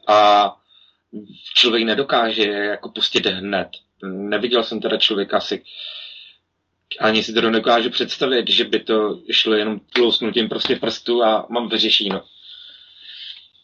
A 0.08 0.56
člověk 1.56 1.84
nedokáže 1.84 2.44
jako 2.44 2.90
pustit 2.90 3.26
hned. 3.26 3.68
Neviděl 4.04 4.64
jsem 4.64 4.82
teda 4.82 4.98
člověka 4.98 5.38
asi 5.38 5.64
ani 7.00 7.24
si 7.24 7.34
to 7.34 7.42
nedokážu 7.42 7.90
představit, 7.90 8.50
že 8.50 8.64
by 8.64 8.80
to 8.80 9.22
šlo 9.32 9.54
jenom 9.54 9.80
tlousnutím 9.80 10.50
prostě 10.50 10.76
prstu 10.76 11.24
a 11.24 11.48
mám 11.50 11.70
vyřešeno. 11.70 12.24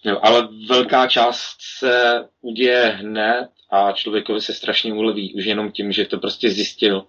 Jo, 0.04 0.20
ale 0.22 0.48
velká 0.68 1.08
část 1.08 1.58
se 1.78 2.26
uděje 2.42 2.98
hned 3.00 3.50
a 3.70 3.92
člověkovi 3.92 4.42
se 4.42 4.54
strašně 4.54 4.94
uleví 4.94 5.34
už 5.34 5.46
jenom 5.46 5.72
tím, 5.72 5.92
že 5.92 6.06
to 6.06 6.18
prostě 6.20 6.50
zjistil, 6.50 7.06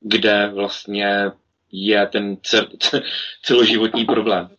kde 0.00 0.50
vlastně 0.54 1.30
je 1.72 2.06
ten 2.06 2.36
celoživotní 3.42 4.04
problém. 4.04 4.50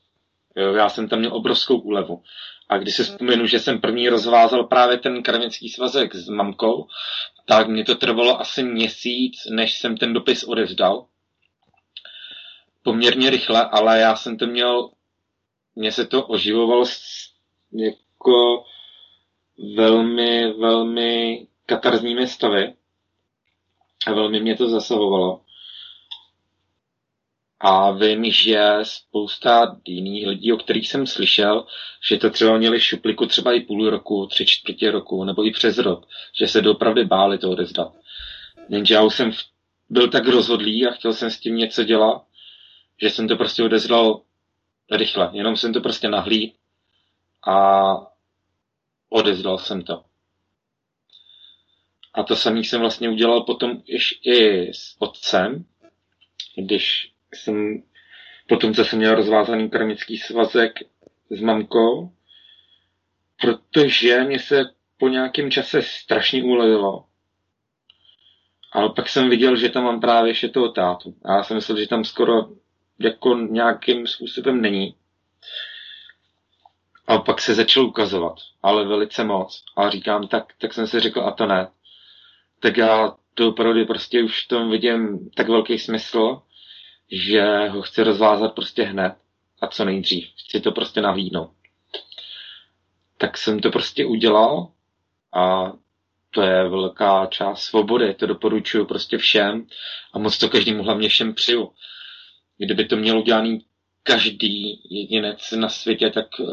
Jo, 0.56 0.74
já 0.74 0.90
jsem 0.90 1.10
tam 1.10 1.20
měl 1.20 1.36
obrovskou 1.36 1.78
úlevu. 1.78 2.24
A 2.70 2.78
když 2.78 2.96
si 2.96 3.04
vzpomenu, 3.04 3.48
že 3.48 3.60
jsem 3.60 3.82
první 3.82 4.10
rozvázal 4.10 4.64
právě 4.64 4.98
ten 4.98 5.24
karmický 5.24 5.70
svazek 5.70 6.16
s 6.16 6.30
mamkou, 6.30 6.88
tak 7.46 7.68
mě 7.68 7.86
to 7.86 7.96
trvalo 7.96 8.40
asi 8.40 8.64
měsíc, 8.64 9.46
než 9.50 9.78
jsem 9.78 9.98
ten 9.98 10.14
dopis 10.14 10.44
odevzdal. 10.44 11.06
Poměrně 12.84 13.30
rychle, 13.30 13.70
ale 13.70 14.00
já 14.00 14.16
jsem 14.16 14.38
to 14.38 14.48
měl, 14.48 14.90
mně 15.76 15.92
se 15.92 16.06
to 16.06 16.26
oživovalo 16.26 16.86
jako 17.74 18.66
velmi, 19.76 20.54
velmi 20.54 21.48
katarzními 21.66 22.28
stavy 22.28 22.74
a 24.08 24.14
velmi 24.14 24.40
mě 24.40 24.58
to 24.58 24.70
zasahovalo. 24.70 25.43
A 27.66 27.92
vím, 27.92 28.32
že 28.32 28.80
spousta 28.84 29.80
jiných 29.86 30.28
lidí, 30.28 30.54
o 30.54 30.58
kterých 30.58 30.90
jsem 30.90 31.08
slyšel, 31.08 31.66
že 32.10 32.18
to 32.18 32.30
třeba 32.30 32.58
měli 32.58 32.82
šupliku 32.82 33.26
třeba 33.26 33.54
i 33.54 33.60
půl 33.60 33.90
roku, 33.90 34.28
tři 34.28 34.46
čtvrtě 34.46 34.92
roku, 34.92 35.24
nebo 35.24 35.46
i 35.46 35.52
přes 35.52 35.78
rok, 35.78 36.08
že 36.40 36.48
se 36.48 36.62
doopravdy 36.62 37.06
báli 37.06 37.38
to 37.38 37.52
odezdat. 37.52 37.94
Jenže 38.70 38.94
já 38.94 39.04
už 39.04 39.16
jsem 39.16 39.32
byl 39.90 40.10
tak 40.10 40.28
rozhodlý 40.28 40.88
a 40.88 40.92
chtěl 40.92 41.14
jsem 41.14 41.32
s 41.32 41.40
tím 41.40 41.56
něco 41.56 41.84
dělat, 41.84 42.24
že 43.02 43.10
jsem 43.10 43.28
to 43.28 43.36
prostě 43.36 43.64
odezdal 43.64 44.22
rychle. 44.92 45.30
Jenom 45.34 45.58
jsem 45.58 45.74
to 45.74 45.82
prostě 45.82 46.10
nahlíd 46.10 46.56
a 47.48 47.94
odezdal 49.10 49.58
jsem 49.58 49.82
to. 49.82 50.04
A 52.14 52.24
to 52.24 52.36
samý 52.36 52.64
jsem 52.64 52.82
vlastně 52.82 53.10
udělal 53.10 53.42
potom 53.42 53.82
i 54.24 54.70
s 54.74 54.96
otcem, 55.00 55.66
když 56.56 57.13
jsem 57.36 57.84
potom, 58.48 58.74
co 58.74 58.86
jsem 58.86 59.00
měl 59.00 59.16
rozvázaný 59.16 59.70
karmický 59.70 60.18
svazek 60.18 60.80
s 61.30 61.42
mamkou, 61.42 62.12
protože 63.42 64.24
mě 64.24 64.40
se 64.40 64.66
po 64.98 65.10
nějakém 65.10 65.52
čase 65.52 65.82
strašně 65.82 66.44
ulevilo. 66.44 67.06
Ale 68.72 68.90
pak 68.90 69.10
jsem 69.10 69.30
viděl, 69.30 69.56
že 69.56 69.70
tam 69.70 69.84
mám 69.84 70.00
právě 70.00 70.32
ještě 70.32 70.50
toho 70.50 70.70
tátu. 70.70 71.16
A 71.26 71.36
já 71.36 71.44
jsem 71.44 71.56
myslel, 71.56 71.78
že 71.78 71.88
tam 71.88 72.04
skoro 72.04 72.50
jako 73.00 73.36
nějakým 73.36 74.08
způsobem 74.08 74.62
není. 74.62 74.96
A 77.08 77.18
pak 77.18 77.42
se 77.42 77.56
začal 77.56 77.86
ukazovat, 77.86 78.36
ale 78.64 78.86
velice 78.86 79.24
moc. 79.24 79.64
A 79.78 79.90
říkám, 79.90 80.28
tak, 80.28 80.54
tak 80.58 80.74
jsem 80.74 80.88
si 80.88 81.00
řekl, 81.00 81.22
a 81.22 81.32
to 81.32 81.46
ne. 81.46 81.68
Tak 82.60 82.78
já 82.78 83.16
to 83.34 83.50
opravdu 83.50 83.86
prostě 83.86 84.24
už 84.24 84.46
v 84.46 84.48
tom 84.48 84.72
vidím 84.72 85.30
tak 85.36 85.50
velký 85.50 85.80
smysl, 85.80 86.42
že 87.14 87.68
ho 87.68 87.82
chci 87.82 88.04
rozvázat 88.04 88.56
prostě 88.56 88.84
hned 88.84 89.14
a 89.62 89.68
co 89.68 89.86
nejdřív. 89.86 90.28
Chci 90.38 90.62
to 90.62 90.72
prostě 90.72 91.02
nahlídnout. 91.02 91.52
Tak 93.18 93.38
jsem 93.38 93.60
to 93.60 93.72
prostě 93.72 94.06
udělal 94.06 94.68
a 95.34 95.74
to 96.32 96.42
je 96.42 96.70
velká 96.70 97.26
část 97.26 97.62
svobody, 97.62 98.14
to 98.14 98.26
doporučuju 98.26 98.86
prostě 98.86 99.18
všem 99.18 99.68
a 100.14 100.20
moc 100.20 100.38
to 100.38 100.50
každému 100.50 100.84
hlavně 100.84 101.10
všem 101.10 101.34
přiju. 101.34 101.72
Kdyby 102.58 102.86
to 102.86 102.96
měl 102.96 103.20
udělaný 103.20 103.66
každý 104.04 104.82
jedinec 104.90 105.52
na 105.52 105.70
světě, 105.70 106.10
tak 106.10 106.28
eh, 106.40 106.44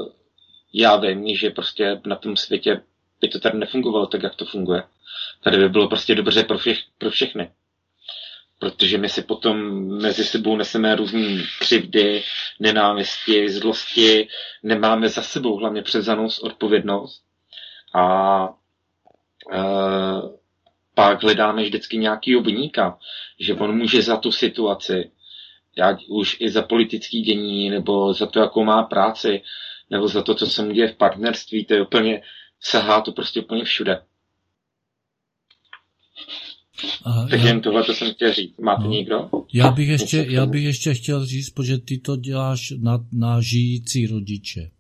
já 0.72 0.96
vím, 0.96 1.36
že 1.36 1.50
prostě 1.50 2.00
na 2.06 2.16
tom 2.16 2.36
světě 2.36 2.82
by 3.20 3.28
to 3.28 3.40
tady 3.40 3.58
nefungovalo 3.58 4.06
tak, 4.06 4.22
jak 4.22 4.34
to 4.34 4.44
funguje. 4.44 4.82
Tady 5.44 5.56
by 5.56 5.68
bylo 5.68 5.88
prostě 5.88 6.14
dobře 6.14 6.44
pro, 6.44 6.58
všech, 6.58 6.78
pro 6.98 7.11
všechny 7.11 7.50
protože 8.61 8.98
my 8.98 9.08
si 9.08 9.22
potom 9.22 9.56
mezi 10.02 10.24
sebou 10.24 10.56
neseme 10.56 10.96
různé 10.96 11.42
křivdy, 11.61 12.22
nenávisti, 12.61 13.50
zlosti, 13.50 14.28
nemáme 14.62 15.08
za 15.08 15.22
sebou 15.22 15.56
hlavně 15.56 15.82
převzanou 15.82 16.28
odpovědnost 16.42 17.24
a 17.94 18.48
e, 19.52 19.58
pak 20.94 21.22
hledáme 21.22 21.62
vždycky 21.62 21.98
nějaký 21.98 22.36
obníka, 22.36 22.98
že 23.38 23.54
on 23.54 23.78
může 23.78 24.02
za 24.02 24.16
tu 24.16 24.32
situaci, 24.32 25.11
jak 25.76 25.98
už 26.08 26.36
i 26.40 26.50
za 26.50 26.62
politický 26.62 27.22
dění, 27.22 27.70
nebo 27.70 28.14
za 28.14 28.26
to, 28.26 28.40
jakou 28.40 28.64
má 28.64 28.82
práci, 28.82 29.42
nebo 29.90 30.08
za 30.08 30.22
to, 30.22 30.34
co 30.34 30.46
se 30.46 30.62
mu 30.62 30.72
děje 30.72 30.88
v 30.88 30.96
partnerství, 30.96 31.64
to 31.64 31.74
je 31.74 31.82
úplně, 31.82 32.22
sahá 32.61 33.00
to 33.00 33.12
prostě 33.12 33.40
úplně 33.40 33.64
všude. 33.64 34.02
Aha, 37.05 37.28
tak 37.31 37.41
já, 37.41 37.47
jen 37.47 37.61
tohle 37.61 37.85
to 37.85 37.95
jsem 37.95 38.12
chtěl 38.12 38.35
říct. 38.35 38.59
Máte 38.59 38.83
no, 38.83 38.91
někdo? 38.91 39.31
Já 39.53 39.70
bych, 39.70 39.89
ještě, 39.89 40.26
já 40.28 40.47
bych 40.47 40.64
ještě 40.64 40.95
chtěl 40.95 41.26
říct, 41.26 41.51
protože 41.51 41.78
ty 41.78 41.99
to 41.99 42.16
děláš 42.16 42.72
na, 42.78 43.07
na 43.12 43.41
žijící 43.41 44.07
rodiče. 44.07 44.70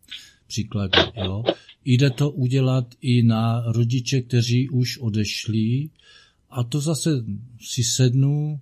Příklad, 0.46 0.90
jo. 1.24 1.44
Jde 1.84 2.10
to 2.10 2.30
udělat 2.30 2.86
i 3.00 3.22
na 3.22 3.64
rodiče, 3.66 4.22
kteří 4.22 4.68
už 4.68 4.98
odešli 4.98 5.88
a 6.50 6.64
to 6.64 6.80
zase 6.80 7.24
si 7.60 7.84
sednu, 7.84 8.60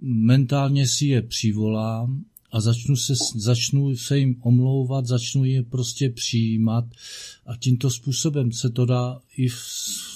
mentálně 0.00 0.86
si 0.86 1.06
je 1.06 1.22
přivolám 1.22 2.24
a 2.52 2.60
začnu 2.60 2.96
se, 2.96 3.14
začnu 3.34 3.96
se 3.96 4.18
jim 4.18 4.36
omlouvat, 4.42 5.06
začnu 5.06 5.44
je 5.44 5.62
prostě 5.62 6.10
přijímat 6.10 6.84
a 7.46 7.56
tímto 7.56 7.90
způsobem 7.90 8.52
se 8.52 8.70
to 8.70 8.86
dá 8.86 9.20
i 9.36 9.48
v 9.48 10.11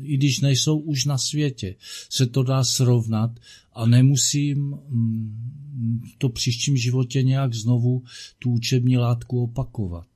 i 0.00 0.16
když 0.16 0.40
nejsou 0.40 0.78
už 0.78 1.04
na 1.04 1.18
světě, 1.18 1.74
se 2.10 2.26
to 2.26 2.42
dá 2.42 2.64
srovnat 2.64 3.30
a 3.72 3.86
nemusím 3.86 4.58
mm, 4.88 6.00
to 6.18 6.28
příštím 6.28 6.76
životě 6.76 7.22
nějak 7.22 7.54
znovu 7.54 8.02
tu 8.38 8.50
učební 8.50 8.96
látku 8.96 9.42
opakovat. 9.42 10.06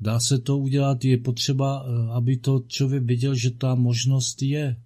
Dá 0.00 0.20
se 0.20 0.38
to 0.38 0.58
udělat, 0.58 1.04
je 1.04 1.18
potřeba, 1.18 1.86
eh, 1.86 2.12
aby 2.12 2.36
to 2.36 2.64
člověk 2.66 3.02
viděl, 3.02 3.34
že 3.34 3.50
ta 3.50 3.74
možnost 3.74 4.42
je. 4.42 4.76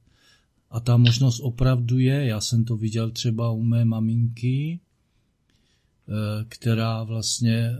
A 0.71 0.81
ta 0.81 0.97
možnost 0.97 1.41
opravdu 1.41 1.99
je. 1.99 2.27
Já 2.27 2.41
jsem 2.41 2.65
to 2.65 2.77
viděl 2.77 3.11
třeba 3.11 3.51
u 3.51 3.63
mé 3.63 3.85
maminky, 3.85 4.81
eh, 4.81 6.45
která 6.49 7.05
vlastně 7.05 7.57
eh, 7.57 7.77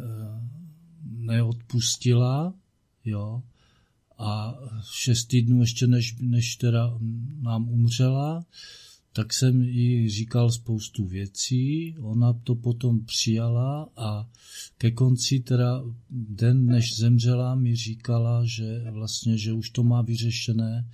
neodpustila, 1.05 2.55
jo, 3.05 3.43
a 4.19 4.55
šest 4.93 5.25
týdnů 5.25 5.61
ještě 5.61 5.87
než, 5.87 6.17
než 6.21 6.57
teda 6.57 6.99
nám 7.41 7.69
umřela, 7.69 8.45
tak 9.19 9.33
jsem 9.33 9.63
jí 9.63 10.11
říkal 10.11 10.51
spoustu 10.51 11.07
věcí, 11.07 11.95
ona 11.99 12.33
to 12.33 12.55
potom 12.55 13.05
přijala 13.05 13.89
a 13.97 14.31
ke 14.79 14.91
konci 14.91 15.41
teda 15.41 15.83
den, 16.11 16.67
než 16.67 16.97
zemřela, 16.97 17.55
mi 17.55 17.77
říkala, 17.77 18.43
že 18.45 18.85
vlastně, 18.91 19.39
že 19.39 19.53
už 19.53 19.71
to 19.71 19.83
má 19.83 20.03
vyřešené, 20.03 20.91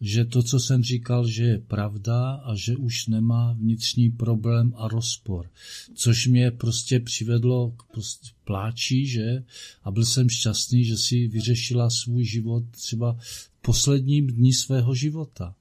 že 0.00 0.24
to, 0.24 0.42
co 0.42 0.60
jsem 0.60 0.82
říkal, 0.82 1.28
že 1.28 1.44
je 1.44 1.58
pravda 1.58 2.32
a 2.32 2.54
že 2.54 2.76
už 2.76 3.06
nemá 3.06 3.52
vnitřní 3.52 4.10
problém 4.10 4.72
a 4.76 4.88
rozpor. 4.88 5.50
Což 5.94 6.26
mě 6.26 6.50
prostě 6.50 7.00
přivedlo 7.00 7.70
k 7.70 7.82
prostě 7.92 8.28
pláči, 8.44 9.06
že? 9.06 9.44
A 9.82 9.90
byl 9.90 10.04
jsem 10.04 10.28
šťastný, 10.28 10.84
že 10.84 10.96
si 10.96 11.28
vyřešila 11.28 11.90
svůj 11.90 12.24
život 12.24 12.64
třeba 12.70 13.18
posledním 13.60 14.26
dní 14.26 14.52
svého 14.52 14.94
života. 14.94 15.54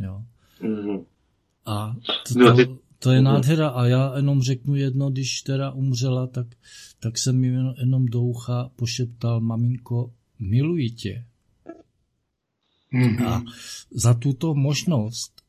Jo. 0.00 0.24
Mm-hmm. 0.60 1.04
A 1.66 1.96
to, 2.28 2.38
no, 2.38 2.56
to, 2.56 2.78
to 2.98 3.10
je 3.10 3.22
nádhera 3.22 3.68
a 3.68 3.86
já 3.86 4.16
jenom 4.16 4.42
řeknu 4.42 4.74
jedno, 4.74 5.10
když 5.10 5.42
teda 5.42 5.70
umřela, 5.70 6.26
tak, 6.26 6.46
tak 7.00 7.18
jsem 7.18 7.36
mi 7.36 7.46
jenom 7.78 8.06
do 8.06 8.22
ucha 8.22 8.70
pošeptal, 8.76 9.40
maminko, 9.40 10.12
miluji 10.38 10.90
tě. 10.90 11.24
Mm-hmm. 12.92 13.28
A 13.28 13.44
za 13.90 14.14
tuto 14.14 14.54
možnost 14.54 15.42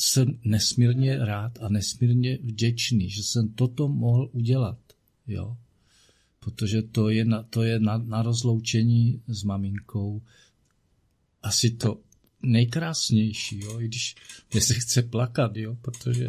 jsem 0.00 0.38
nesmírně 0.44 1.18
rád 1.18 1.58
a 1.62 1.68
nesmírně 1.68 2.38
vděčný, 2.42 3.10
že 3.10 3.22
jsem 3.22 3.48
toto 3.48 3.88
mohl 3.88 4.28
udělat. 4.32 4.78
Jo? 5.26 5.56
Protože 6.40 6.82
to 6.82 7.08
je 7.08 7.24
na, 7.24 7.42
to 7.42 7.62
je 7.62 7.80
na, 7.80 7.98
na 7.98 8.22
rozloučení 8.22 9.22
s 9.26 9.42
maminkou 9.42 10.22
asi 11.42 11.70
to 11.70 12.00
nejkrásnější, 12.42 13.60
jo, 13.60 13.80
i 13.80 13.84
když 13.84 14.14
mě 14.52 14.60
se 14.60 14.74
chce 14.74 15.02
plakat, 15.02 15.56
jo, 15.56 15.76
protože 15.82 16.26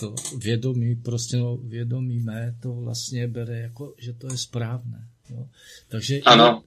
to 0.00 0.14
vědomí, 0.38 0.96
prostě 0.96 1.36
no, 1.36 1.56
vědomí 1.56 2.20
mé 2.20 2.56
to 2.60 2.72
vlastně 2.72 3.28
bere 3.28 3.60
jako, 3.60 3.94
že 3.98 4.12
to 4.12 4.32
je 4.32 4.38
správné, 4.38 5.08
jo. 5.30 5.48
Takže 5.88 6.20
ano. 6.20 6.64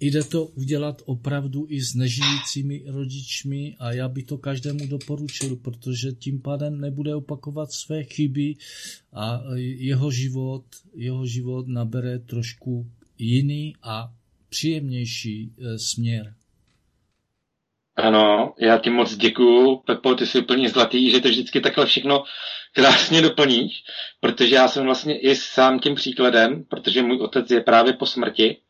Jde 0.00 0.24
to 0.24 0.46
udělat 0.46 1.02
opravdu 1.04 1.66
i 1.68 1.80
s 1.80 1.94
nežijícími 1.94 2.82
rodičmi 2.86 3.76
a 3.78 3.92
já 3.92 4.08
bych 4.08 4.24
to 4.24 4.38
každému 4.38 4.86
doporučil, 4.86 5.56
protože 5.56 6.12
tím 6.12 6.40
pádem 6.40 6.80
nebude 6.80 7.14
opakovat 7.14 7.72
své 7.72 8.04
chyby 8.04 8.56
a 9.12 9.42
jeho 9.56 10.10
život, 10.10 10.64
jeho 10.94 11.26
život 11.26 11.68
nabere 11.68 12.18
trošku 12.18 12.90
jiný 13.18 13.76
a 13.82 14.14
příjemnější 14.48 15.52
e, 15.58 15.78
směr. 15.78 16.34
Ano, 17.96 18.54
já 18.58 18.78
ti 18.78 18.90
moc 18.90 19.16
děkuju, 19.16 19.76
Pepo, 19.76 20.14
ty 20.14 20.26
jsi 20.26 20.38
úplně 20.38 20.68
zlatý, 20.68 21.10
že 21.10 21.20
to 21.20 21.28
vždycky 21.28 21.60
takhle 21.60 21.86
všechno 21.86 22.24
krásně 22.72 23.22
doplníš, 23.22 23.84
protože 24.20 24.54
já 24.54 24.68
jsem 24.68 24.84
vlastně 24.84 25.20
i 25.20 25.36
sám 25.36 25.78
tím 25.78 25.94
příkladem, 25.94 26.64
protože 26.64 27.02
můj 27.02 27.20
otec 27.20 27.50
je 27.50 27.60
právě 27.60 27.92
po 27.92 28.06
smrti, 28.06 28.60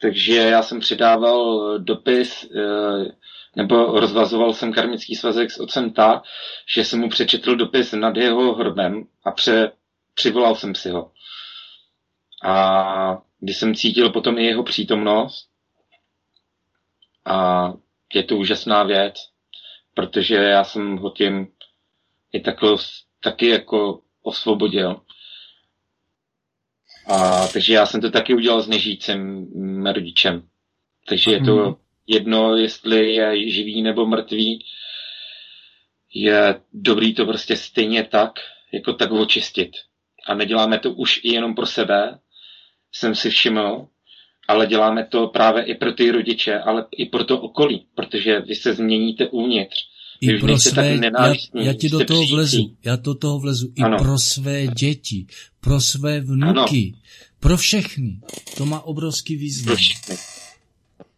takže 0.00 0.36
já 0.36 0.62
jsem 0.62 0.80
přidával 0.80 1.78
dopis, 1.78 2.44
eh, 2.44 3.12
nebo 3.56 4.00
rozvazoval 4.00 4.54
jsem 4.54 4.72
karmický 4.72 5.14
svazek 5.14 5.50
s 5.50 5.60
otcem 5.60 5.92
tak, 5.92 6.22
že 6.74 6.84
jsem 6.84 7.00
mu 7.00 7.08
přečetl 7.08 7.56
dopis 7.56 7.92
nad 7.92 8.16
jeho 8.16 8.54
hrbem 8.54 9.04
a 9.24 9.30
pře, 9.30 9.72
přivolal 10.14 10.54
jsem 10.54 10.74
si 10.74 10.90
ho. 10.90 11.12
A 12.44 13.18
když 13.40 13.56
jsem 13.56 13.74
cítil 13.74 14.10
potom 14.10 14.38
i 14.38 14.44
jeho 14.44 14.62
přítomnost, 14.62 15.48
a 17.26 17.72
je 18.14 18.22
to 18.22 18.36
úžasná 18.36 18.82
věc, 18.82 19.14
protože 19.94 20.34
já 20.34 20.64
jsem 20.64 20.96
ho 20.96 21.10
tím 21.10 21.48
i 22.32 22.40
takhle, 22.40 22.76
taky 23.20 23.48
jako 23.48 24.00
osvobodil. 24.22 25.00
A, 27.06 27.48
takže 27.52 27.74
já 27.74 27.86
jsem 27.86 28.00
to 28.00 28.10
taky 28.10 28.34
udělal 28.34 28.62
s 28.62 28.68
nežícím 28.68 29.46
rodičem. 29.86 30.48
Takže 31.08 31.30
je 31.30 31.40
to 31.40 31.56
mhm. 31.56 31.74
jedno, 32.06 32.56
jestli 32.56 33.14
je 33.14 33.50
živý 33.50 33.82
nebo 33.82 34.06
mrtvý. 34.06 34.64
Je 36.14 36.60
dobrý 36.72 37.14
to 37.14 37.26
prostě 37.26 37.56
stejně 37.56 38.04
tak, 38.04 38.32
jako 38.72 38.92
tak 38.92 39.10
očistit. 39.10 39.70
A 40.26 40.34
neděláme 40.34 40.78
to 40.78 40.92
už 40.92 41.20
i 41.24 41.32
jenom 41.32 41.54
pro 41.54 41.66
sebe, 41.66 42.18
jsem 42.92 43.14
si 43.14 43.30
všiml, 43.30 43.88
ale 44.48 44.66
děláme 44.66 45.06
to 45.06 45.26
právě 45.26 45.64
i 45.64 45.74
pro 45.74 45.92
ty 45.92 46.10
rodiče, 46.10 46.58
ale 46.58 46.86
i 46.96 47.06
pro 47.06 47.24
to 47.24 47.40
okolí, 47.40 47.86
protože 47.94 48.40
vy 48.40 48.54
se 48.54 48.74
změníte 48.74 49.28
uvnitř. 49.28 49.76
I 50.20 50.38
pro 50.38 50.58
své, 50.58 50.96
já, 50.96 51.34
já 51.54 51.72
ti 51.72 51.88
do 51.88 52.04
toho 52.04 52.26
vlezu, 52.26 52.76
já 52.84 52.96
do 52.96 53.14
toho 53.14 53.38
vlezu, 53.38 53.72
i 53.76 53.82
ano. 53.82 53.98
pro 53.98 54.18
své 54.18 54.66
děti, 54.66 55.26
pro 55.60 55.80
své 55.80 56.20
vnuky, 56.20 56.92
ano. 56.92 57.02
pro 57.40 57.56
všechny. 57.56 58.20
To 58.56 58.66
má 58.66 58.80
obrovský 58.80 59.36
význam. 59.36 59.66
Pro 59.66 59.76
všechny. 59.76 60.16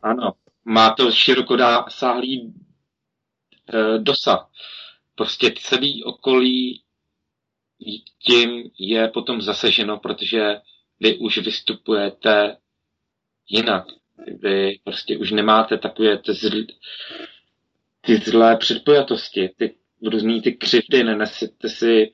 Ano, 0.02 0.32
má 0.64 0.90
to 0.90 1.12
širokosáhlý 1.12 2.40
e, 2.40 3.98
dosah. 3.98 4.50
Prostě 5.14 5.54
celý 5.62 6.04
okolí 6.04 6.82
tím 8.22 8.70
je 8.78 9.08
potom 9.08 9.42
zaseženo, 9.42 9.98
protože 9.98 10.56
vy 11.00 11.16
už 11.16 11.38
vystupujete 11.38 12.56
jinak. 13.48 13.86
Vy 14.42 14.78
prostě 14.84 15.18
už 15.18 15.30
nemáte 15.30 15.78
takové 15.78 16.18
ty, 16.18 16.32
zl, 16.32 16.64
ty 18.00 18.16
zlé 18.16 18.56
předpojatosti, 18.56 19.50
ty 19.56 19.74
různý 20.02 20.42
ty 20.42 20.52
křivdy, 20.52 21.04
nenesete 21.04 21.68
si 21.68 22.12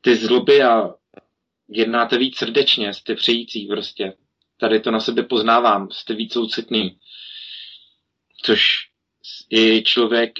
ty 0.00 0.16
zloby 0.16 0.62
a 0.62 0.94
jednáte 1.68 2.18
víc 2.18 2.38
srdečně, 2.38 2.92
jste 2.92 3.14
přející 3.14 3.66
prostě. 3.66 4.12
Tady 4.60 4.80
to 4.80 4.90
na 4.90 5.00
sebe 5.00 5.22
poznávám, 5.22 5.90
jste 5.90 6.14
víc 6.14 6.32
soucitný. 6.32 6.98
Což 8.42 8.88
i 9.50 9.82
člověk 9.82 10.32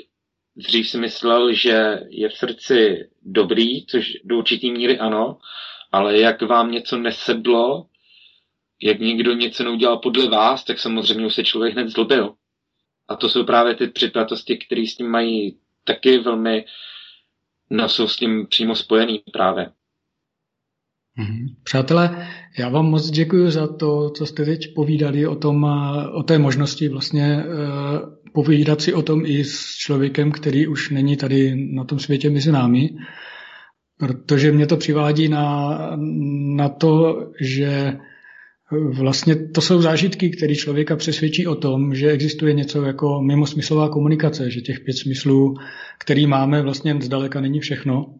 dřív 0.56 0.88
si 0.88 0.98
myslel, 0.98 1.52
že 1.52 2.00
je 2.08 2.28
v 2.28 2.36
srdci 2.36 3.08
dobrý, 3.22 3.86
což 3.86 4.12
do 4.24 4.38
určitý 4.38 4.70
míry 4.70 4.98
ano, 4.98 5.38
ale 5.92 6.18
jak 6.18 6.42
vám 6.42 6.70
něco 6.70 6.98
nesedlo, 6.98 7.86
jak 8.84 9.00
někdo 9.00 9.32
něco 9.32 9.64
neudělal 9.64 9.98
podle 9.98 10.28
vás, 10.28 10.64
tak 10.64 10.78
samozřejmě 10.78 11.26
už 11.26 11.34
se 11.34 11.44
člověk 11.44 11.74
hned 11.74 11.88
zlobil. 11.88 12.34
A 13.08 13.16
to 13.16 13.28
jsou 13.28 13.44
právě 13.44 13.74
ty 13.74 13.86
předpatosti, 13.86 14.56
které 14.56 14.82
s 14.82 14.96
tím 14.96 15.08
mají 15.08 15.56
taky 15.84 16.18
velmi, 16.18 16.64
no 17.70 17.88
jsou 17.88 18.08
s 18.08 18.16
tím 18.16 18.46
přímo 18.46 18.74
spojený 18.74 19.22
právě. 19.32 19.70
Mhm. 21.16 21.46
Přátelé, 21.62 22.28
já 22.58 22.68
vám 22.68 22.86
moc 22.86 23.10
děkuji 23.10 23.50
za 23.50 23.76
to, 23.76 24.10
co 24.10 24.26
jste 24.26 24.44
teď 24.44 24.74
povídali 24.74 25.26
o, 25.26 25.36
tom, 25.36 25.64
o 26.14 26.22
té 26.22 26.38
možnosti 26.38 26.88
vlastně 26.88 27.44
eh, 27.44 28.30
povídat 28.32 28.80
si 28.80 28.94
o 28.94 29.02
tom 29.02 29.22
i 29.26 29.44
s 29.44 29.76
člověkem, 29.76 30.32
který 30.32 30.66
už 30.66 30.90
není 30.90 31.16
tady 31.16 31.54
na 31.56 31.84
tom 31.84 31.98
světě 31.98 32.30
mezi 32.30 32.52
námi, 32.52 32.90
protože 33.98 34.52
mě 34.52 34.66
to 34.66 34.76
přivádí 34.76 35.28
na, 35.28 35.78
na 36.56 36.68
to, 36.68 37.16
že 37.40 37.98
Vlastně 38.72 39.36
to 39.36 39.60
jsou 39.60 39.80
zážitky, 39.82 40.30
které 40.30 40.54
člověka 40.54 40.96
přesvědčí 40.96 41.46
o 41.46 41.54
tom, 41.54 41.94
že 41.94 42.10
existuje 42.10 42.52
něco 42.52 42.82
jako 42.82 43.22
mimosmyslová 43.22 43.88
komunikace, 43.88 44.50
že 44.50 44.60
těch 44.60 44.80
pět 44.80 44.94
smyslů, 44.94 45.54
který 45.98 46.26
máme, 46.26 46.62
vlastně 46.62 46.98
zdaleka 47.00 47.40
není 47.40 47.60
všechno. 47.60 48.14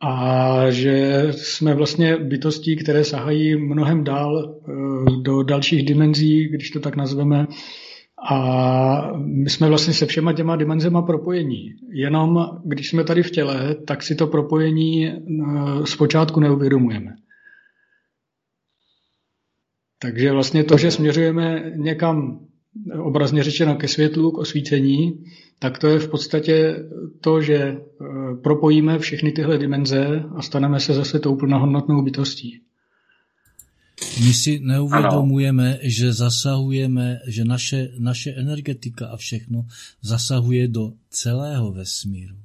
A 0.00 0.70
že 0.70 1.26
jsme 1.30 1.74
vlastně 1.74 2.16
bytostí, 2.16 2.76
které 2.76 3.04
sahají 3.04 3.56
mnohem 3.56 4.04
dál 4.04 4.60
eh, 4.68 4.72
do 5.22 5.42
dalších 5.42 5.86
dimenzí, 5.86 6.48
když 6.48 6.70
to 6.70 6.80
tak 6.80 6.96
nazveme. 6.96 7.46
A 8.30 9.12
my 9.16 9.50
jsme 9.50 9.68
vlastně 9.68 9.94
se 9.94 10.06
všema 10.06 10.32
těma 10.32 10.56
dimenzema 10.56 11.02
propojení. 11.02 11.74
Jenom 11.92 12.46
když 12.64 12.88
jsme 12.88 13.04
tady 13.04 13.22
v 13.22 13.30
těle, 13.30 13.74
tak 13.86 14.02
si 14.02 14.14
to 14.14 14.26
propojení 14.26 15.06
eh, 15.06 15.16
zpočátku 15.84 16.40
neuvědomujeme. 16.40 17.10
Takže 19.98 20.32
vlastně 20.32 20.64
to, 20.64 20.78
že 20.78 20.90
směřujeme 20.90 21.72
někam 21.76 22.40
obrazně 23.02 23.42
řečeno 23.42 23.76
ke 23.76 23.88
světlu, 23.88 24.30
k 24.30 24.38
osvícení, 24.38 25.24
tak 25.58 25.78
to 25.78 25.86
je 25.86 25.98
v 25.98 26.08
podstatě 26.08 26.76
to, 27.20 27.42
že 27.42 27.56
e, 27.56 27.76
propojíme 28.42 28.98
všechny 28.98 29.32
tyhle 29.32 29.58
dimenze 29.58 30.24
a 30.36 30.42
staneme 30.42 30.80
se 30.80 30.94
zase 30.94 31.18
tou 31.18 31.36
plnohodnotnou 31.36 32.02
bytostí. 32.02 32.60
My 34.26 34.34
si 34.34 34.60
neuvědomujeme, 34.60 35.70
ano. 35.70 35.78
že 35.82 36.12
zasahujeme, 36.12 37.18
že 37.26 37.44
naše, 37.44 37.88
naše 37.98 38.30
energetika 38.30 39.06
a 39.06 39.16
všechno 39.16 39.66
zasahuje 40.02 40.68
do 40.68 40.92
celého 41.10 41.72
vesmíru 41.72 42.36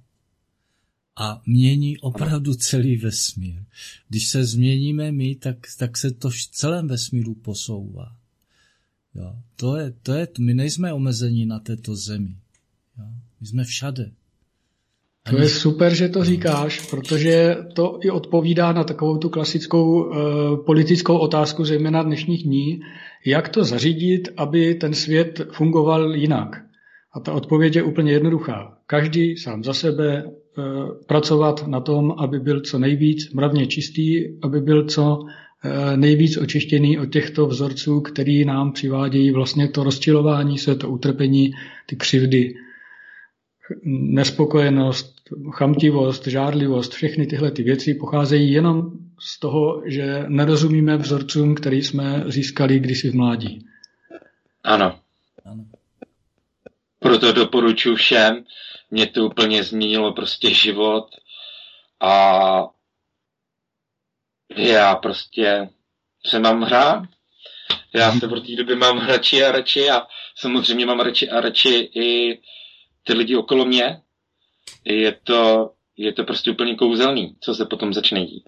a 1.15 1.41
mění 1.45 1.97
opravdu 1.97 2.53
celý 2.53 2.97
vesmír. 2.97 3.63
Když 4.09 4.27
se 4.27 4.45
změníme 4.45 5.11
my, 5.11 5.35
tak, 5.35 5.57
tak 5.77 5.97
se 5.97 6.11
to 6.11 6.29
v 6.29 6.47
celém 6.51 6.87
vesmíru 6.87 7.33
posouvá. 7.33 8.15
Jo. 9.15 9.35
To, 9.55 9.77
je, 9.77 9.93
to 10.03 10.13
je, 10.13 10.27
my 10.39 10.53
nejsme 10.53 10.93
omezení 10.93 11.45
na 11.45 11.59
této 11.59 11.95
zemi. 11.95 12.35
Jo. 12.99 13.05
My 13.41 13.47
jsme 13.47 13.63
všade. 13.63 14.11
To 15.29 15.37
je 15.37 15.49
super, 15.49 15.95
že 15.95 16.09
to 16.09 16.23
říkáš, 16.23 16.89
protože 16.89 17.57
to 17.73 17.99
i 18.01 18.09
odpovídá 18.09 18.73
na 18.73 18.83
takovou 18.83 19.17
tu 19.17 19.29
klasickou 19.29 20.03
uh, 20.03 20.65
politickou 20.65 21.17
otázku, 21.17 21.65
zejména 21.65 22.03
dnešních 22.03 22.43
dní, 22.43 22.81
jak 23.25 23.49
to 23.49 23.63
zařídit, 23.63 24.29
aby 24.37 24.75
ten 24.75 24.93
svět 24.93 25.41
fungoval 25.51 26.15
jinak. 26.15 26.65
A 27.13 27.19
ta 27.19 27.33
odpověď 27.33 27.75
je 27.75 27.83
úplně 27.83 28.11
jednoduchá. 28.11 28.77
Každý 28.85 29.37
sám 29.37 29.63
za 29.63 29.73
sebe 29.73 30.23
pracovat 31.07 31.67
na 31.67 31.79
tom, 31.79 32.15
aby 32.17 32.39
byl 32.39 32.61
co 32.61 32.79
nejvíc 32.79 33.33
mravně 33.33 33.67
čistý, 33.67 34.23
aby 34.41 34.61
byl 34.61 34.85
co 34.85 35.19
eh, 35.63 35.97
nejvíc 35.97 36.37
očištěný 36.37 36.99
od 36.99 37.05
těchto 37.05 37.47
vzorců, 37.47 38.01
který 38.01 38.45
nám 38.45 38.71
přivádějí 38.71 39.31
vlastně 39.31 39.67
to 39.67 39.83
rozčilování 39.83 40.57
se, 40.57 40.75
to 40.75 40.89
utrpení, 40.89 41.51
ty 41.85 41.95
křivdy, 41.95 42.53
nespokojenost, 43.85 45.13
chamtivost, 45.51 46.27
žádlivost, 46.27 46.93
všechny 46.93 47.27
tyhle 47.27 47.51
ty 47.51 47.63
věci 47.63 47.93
pocházejí 47.93 48.51
jenom 48.51 48.91
z 49.19 49.39
toho, 49.39 49.81
že 49.85 50.25
nerozumíme 50.27 50.97
vzorcům, 50.97 51.55
který 51.55 51.81
jsme 51.81 52.23
získali 52.27 52.79
kdysi 52.79 53.09
v 53.09 53.15
mládí. 53.15 53.65
Ano. 54.63 54.99
ano. 55.45 55.65
Proto 56.99 57.31
doporučuji 57.31 57.95
všem, 57.95 58.43
mě 58.93 59.07
to 59.07 59.25
úplně 59.25 59.63
změnilo 59.63 60.13
prostě 60.13 60.53
život 60.53 61.07
a 62.01 62.63
já 64.55 64.95
prostě 64.95 65.69
se 66.25 66.39
mám 66.39 66.61
hrát. 66.61 67.03
Já 67.95 68.19
se 68.19 68.27
v 68.27 68.41
té 68.41 68.55
době 68.55 68.75
mám 68.75 69.07
radši 69.07 69.43
a 69.43 69.51
radši 69.51 69.89
a 69.89 70.01
samozřejmě 70.35 70.85
mám 70.85 70.99
radši 70.99 71.29
a 71.29 71.41
radši 71.41 71.89
i 71.95 72.39
ty 73.03 73.13
lidi 73.13 73.35
okolo 73.35 73.65
mě. 73.65 74.01
Je 74.85 75.11
to, 75.23 75.73
je 75.97 76.13
to 76.13 76.23
prostě 76.23 76.51
úplně 76.51 76.75
kouzelný, 76.75 77.35
co 77.39 77.55
se 77.55 77.65
potom 77.65 77.93
začne 77.93 78.25
dít. 78.25 78.43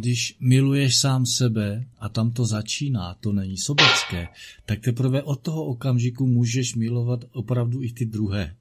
Když 0.00 0.36
miluješ 0.40 1.00
sám 1.00 1.26
sebe 1.26 1.84
a 1.98 2.08
tam 2.08 2.32
to 2.32 2.44
začíná, 2.44 3.14
to 3.20 3.32
není 3.32 3.56
sobecké, 3.56 4.28
tak 4.66 4.80
teprve 4.80 5.22
od 5.22 5.42
toho 5.42 5.64
okamžiku 5.64 6.26
můžeš 6.26 6.74
milovat 6.74 7.20
opravdu 7.32 7.82
i 7.82 7.92
ty 7.92 8.06
druhé. 8.06 8.56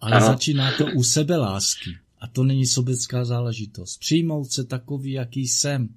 Ale 0.00 0.16
ano. 0.16 0.26
začíná 0.26 0.72
to 0.76 0.86
u 0.94 1.02
sebe 1.02 1.36
lásky. 1.36 1.90
A 2.20 2.26
to 2.26 2.44
není 2.44 2.66
sobecká 2.66 3.24
záležitost. 3.24 3.96
Přijmout 3.96 4.52
se 4.52 4.64
takový, 4.64 5.12
jaký 5.12 5.48
jsem. 5.48 5.88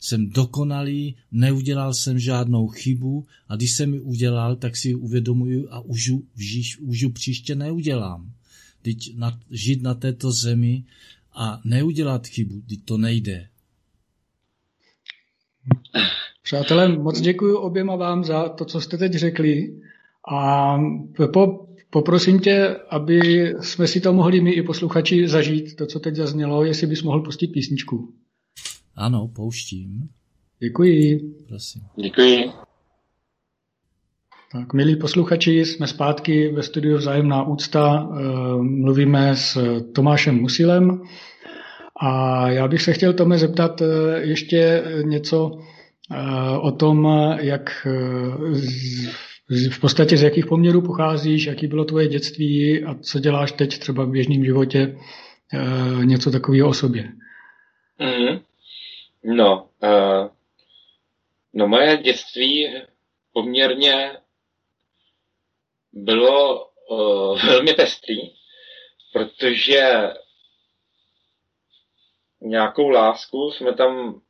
Jsem 0.00 0.30
dokonalý, 0.30 1.16
neudělal 1.32 1.94
jsem 1.94 2.18
žádnou 2.18 2.68
chybu 2.68 3.26
a 3.48 3.56
když 3.56 3.72
jsem 3.72 3.94
ji 3.94 4.00
udělal, 4.00 4.56
tak 4.56 4.76
si 4.76 4.88
ji 4.88 4.94
uvědomuju 4.94 5.68
a 5.70 5.80
už, 5.80 6.10
už, 6.36 6.78
už 6.78 7.06
příště 7.12 7.54
neudělám. 7.54 8.32
Teď 8.82 9.16
na, 9.16 9.40
žít 9.50 9.82
na 9.82 9.94
této 9.94 10.32
zemi 10.32 10.84
a 11.32 11.60
neudělat 11.64 12.26
chybu, 12.26 12.62
teď 12.68 12.78
to 12.84 12.98
nejde. 12.98 13.48
Přátelé, 16.42 16.88
moc 16.88 17.20
děkuji 17.20 17.56
oběma 17.56 17.96
vám 17.96 18.24
za 18.24 18.48
to, 18.48 18.64
co 18.64 18.80
jste 18.80 18.98
teď 18.98 19.12
řekli. 19.12 19.80
A 20.32 20.78
po, 21.32 21.68
poprosím 21.94 22.40
tě, 22.40 22.76
aby 22.90 23.18
jsme 23.60 23.86
si 23.86 24.00
to 24.00 24.12
mohli 24.12 24.40
my 24.40 24.50
i 24.50 24.62
posluchači 24.62 25.28
zažít, 25.28 25.76
to, 25.76 25.86
co 25.86 26.00
teď 26.00 26.14
zaznělo, 26.14 26.64
jestli 26.64 26.86
bys 26.86 27.02
mohl 27.02 27.20
pustit 27.20 27.46
písničku. 27.46 28.14
Ano, 28.96 29.28
pouštím. 29.34 30.08
Děkuji. 30.58 31.20
Prosím. 31.48 31.82
Děkuji. 31.96 32.50
Tak, 34.52 34.72
milí 34.72 34.96
posluchači, 34.96 35.64
jsme 35.64 35.86
zpátky 35.86 36.52
ve 36.52 36.62
studiu 36.62 36.96
Vzájemná 36.96 37.46
úcta. 37.46 38.08
Eh, 38.10 38.22
mluvíme 38.62 39.36
s 39.36 39.58
Tomášem 39.92 40.34
Musilem. 40.40 41.02
A 42.00 42.50
já 42.50 42.68
bych 42.68 42.82
se 42.82 42.92
chtěl 42.92 43.12
Tome 43.12 43.38
zeptat 43.38 43.82
eh, 43.82 43.86
ještě 44.20 44.84
něco 45.04 45.58
eh, 46.10 46.58
o 46.58 46.70
tom, 46.70 47.08
jak 47.40 47.86
v 49.48 49.80
podstatě 49.80 50.16
z 50.16 50.22
jakých 50.22 50.46
poměrů 50.46 50.82
pocházíš, 50.82 51.46
jaký 51.46 51.66
bylo 51.66 51.84
tvoje 51.84 52.08
dětství 52.08 52.84
a 52.84 52.94
co 52.94 53.18
děláš 53.18 53.52
teď 53.52 53.78
třeba 53.78 54.04
v 54.04 54.10
běžném 54.10 54.44
životě, 54.44 54.98
něco 56.04 56.30
takového 56.30 56.68
o 56.68 56.74
sobě. 56.74 57.12
Mm-hmm. 58.00 58.42
No, 59.24 59.68
uh, 59.82 60.28
no 61.52 61.68
moje 61.68 61.96
dětství 61.96 62.72
poměrně 63.32 64.16
bylo 65.92 66.66
uh, 66.90 67.42
velmi 67.46 67.72
pestrý, 67.72 68.16
protože 69.12 70.10
nějakou 72.40 72.88
lásku 72.88 73.50
jsme 73.50 73.74
tam 73.74 74.20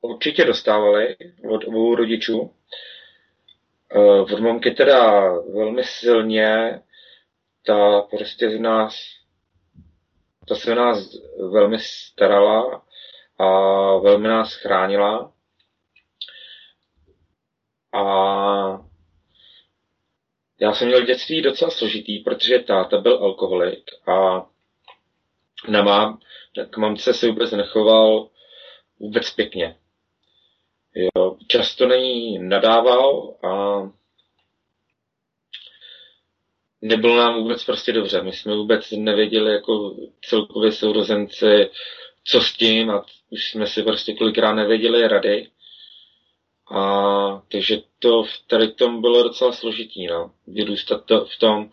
určitě 0.00 0.44
dostávali 0.44 1.16
od 1.50 1.64
obou 1.64 1.94
rodičů. 1.94 2.50
Uh, 3.94 4.32
od 4.32 4.40
mamky 4.40 4.70
teda 4.70 5.30
velmi 5.32 5.84
silně, 5.84 6.80
ta 7.66 8.00
prostě 8.00 8.50
z 8.50 8.60
nás, 8.60 8.96
ta 10.48 10.54
se 10.54 10.74
nás 10.74 11.08
velmi 11.50 11.78
starala 11.78 12.82
a 13.38 13.46
velmi 13.96 14.28
nás 14.28 14.54
chránila. 14.54 15.32
A 17.92 18.02
já 20.60 20.72
jsem 20.72 20.88
měl 20.88 21.04
dětství 21.04 21.42
docela 21.42 21.70
složitý, 21.70 22.18
protože 22.18 22.58
táta 22.58 23.00
byl 23.00 23.16
alkoholik 23.24 23.90
a 24.08 24.46
na 25.68 25.82
mám, 25.82 26.20
k 26.70 26.76
mamce 26.76 27.14
se 27.14 27.26
vůbec 27.26 27.52
nechoval 27.52 28.30
vůbec 28.98 29.30
pěkně. 29.30 29.76
Jo, 30.96 31.36
často 31.48 31.86
není 31.86 32.38
nadával 32.38 33.34
a 33.44 33.82
nebylo 36.82 37.16
nám 37.16 37.34
vůbec 37.42 37.64
prostě 37.64 37.92
dobře. 37.92 38.22
My 38.22 38.32
jsme 38.32 38.54
vůbec 38.54 38.90
nevěděli 38.90 39.52
jako 39.52 39.96
celkově 40.24 40.72
sourozenci, 40.72 41.70
co 42.24 42.40
s 42.40 42.52
tím 42.52 42.90
a 42.90 43.06
už 43.30 43.50
jsme 43.50 43.66
si 43.66 43.82
prostě 43.82 44.14
kolikrát 44.14 44.52
nevěděli 44.52 45.08
rady. 45.08 45.48
A 46.70 47.42
takže 47.52 47.82
to 47.98 48.22
v 48.22 48.46
tady 48.46 48.68
tom 48.68 49.00
bylo 49.00 49.22
docela 49.22 49.52
složitý, 49.52 50.06
no. 50.06 50.30
Vyrůstat 50.46 51.04
to 51.04 51.24
v 51.24 51.38
tom, 51.38 51.70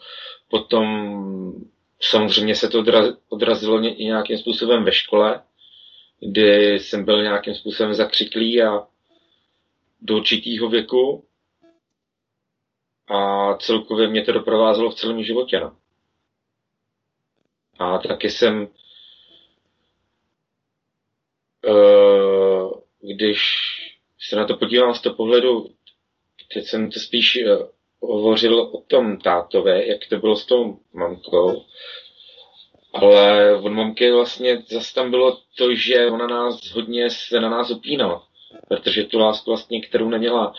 potom 0.47 1.13
samozřejmě 2.01 2.55
se 2.55 2.69
to 2.69 2.83
odrazilo 3.29 3.83
i 3.83 4.05
nějakým 4.05 4.37
způsobem 4.37 4.83
ve 4.83 4.91
škole, 4.91 5.43
kdy 6.19 6.79
jsem 6.79 7.05
byl 7.05 7.23
nějakým 7.23 7.55
způsobem 7.55 7.93
zakřiklý 7.93 8.63
a 8.63 8.87
do 10.03 10.17
určitýho 10.17 10.69
věku 10.69 11.25
a 13.07 13.53
celkově 13.57 14.07
mě 14.07 14.23
to 14.23 14.31
doprovázelo 14.31 14.91
v 14.91 14.95
celém 14.95 15.23
životě. 15.23 15.59
No. 15.59 15.77
A 17.79 17.97
taky 17.97 18.29
jsem 18.29 18.67
Eh, 21.67 22.69
když 23.13 23.39
se 24.29 24.35
na 24.35 24.45
to 24.45 24.57
podívám 24.57 24.95
z 24.95 25.01
toho 25.01 25.15
pohledu, 25.15 25.69
teď 26.53 26.65
jsem 26.65 26.91
to 26.91 26.99
spíš 26.99 27.35
eh, 27.35 27.57
hovořil 28.01 28.59
o 28.59 28.81
tom 28.81 29.17
tátovi, 29.17 29.87
jak 29.87 29.99
to 30.09 30.17
bylo 30.17 30.35
s 30.35 30.45
tou 30.45 30.79
mamkou, 30.93 31.65
ale 32.93 33.55
od 33.55 33.69
mamky 33.69 34.11
vlastně 34.11 34.63
zase 34.67 34.93
tam 34.93 35.11
bylo 35.11 35.37
to, 35.57 35.75
že 35.75 36.07
ona 36.07 36.27
nás 36.27 36.71
hodně 36.71 37.09
se 37.09 37.39
na 37.39 37.49
nás 37.49 37.71
opínala, 37.71 38.27
protože 38.67 39.03
tu 39.03 39.19
lásku 39.19 39.51
vlastně, 39.51 39.81
kterou 39.81 40.09
neměla 40.09 40.53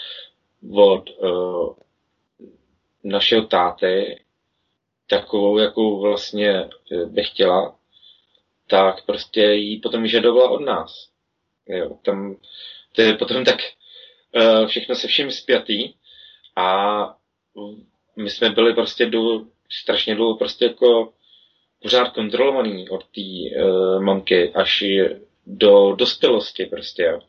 od 0.72 1.10
uh, 1.10 1.74
našeho 3.04 3.46
táty, 3.46 4.20
takovou, 5.08 5.58
jakou 5.58 6.00
vlastně 6.00 6.68
by 7.06 7.24
chtěla, 7.24 7.76
tak 8.66 9.04
prostě 9.06 9.40
jí 9.40 9.80
potom 9.80 10.02
vyžadovala 10.02 10.50
od 10.50 10.60
nás. 10.60 11.08
Jo, 11.68 11.98
tam 12.02 12.36
to 12.92 13.02
je 13.02 13.14
potom 13.14 13.44
tak 13.44 13.58
uh, 14.36 14.66
všechno 14.66 14.94
se 14.94 15.08
vším 15.08 15.30
spjatý 15.30 15.94
a 16.56 17.16
my 18.16 18.30
jsme 18.30 18.50
byli 18.50 18.74
prostě 18.74 19.06
do, 19.06 19.40
strašně 19.70 20.14
dlouho 20.14 20.36
prostě 20.36 20.64
jako 20.64 21.12
pořád 21.82 22.08
kontrolovaný 22.08 22.88
od 22.88 23.04
té 23.04 23.20
uh, 23.64 24.02
mamky 24.02 24.52
až 24.54 24.84
do 25.46 25.94
dospělosti 25.94 26.66
prostě, 26.66 27.02
jo. 27.02 27.20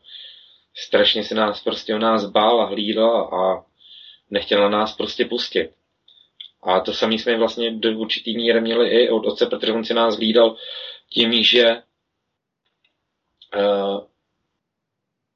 Strašně 0.78 1.24
se 1.24 1.34
nás 1.34 1.62
prostě 1.62 1.94
o 1.94 1.98
nás 1.98 2.24
bála, 2.24 2.66
hlídala 2.66 3.22
a 3.22 3.64
nechtěla 4.30 4.68
nás 4.68 4.96
prostě 4.96 5.24
pustit. 5.24 5.70
A 6.62 6.80
to 6.80 6.92
samé 6.92 7.14
jsme 7.14 7.38
vlastně 7.38 7.70
do 7.70 7.98
určitý 7.98 8.36
míry 8.36 8.60
měli 8.60 8.88
i 8.88 9.10
od 9.10 9.26
otce, 9.26 9.46
protože 9.46 9.72
on 9.72 9.84
si 9.84 9.94
nás 9.94 10.16
hlídal 10.16 10.56
tím, 11.10 11.42
že 11.42 11.82
uh, 13.56 14.00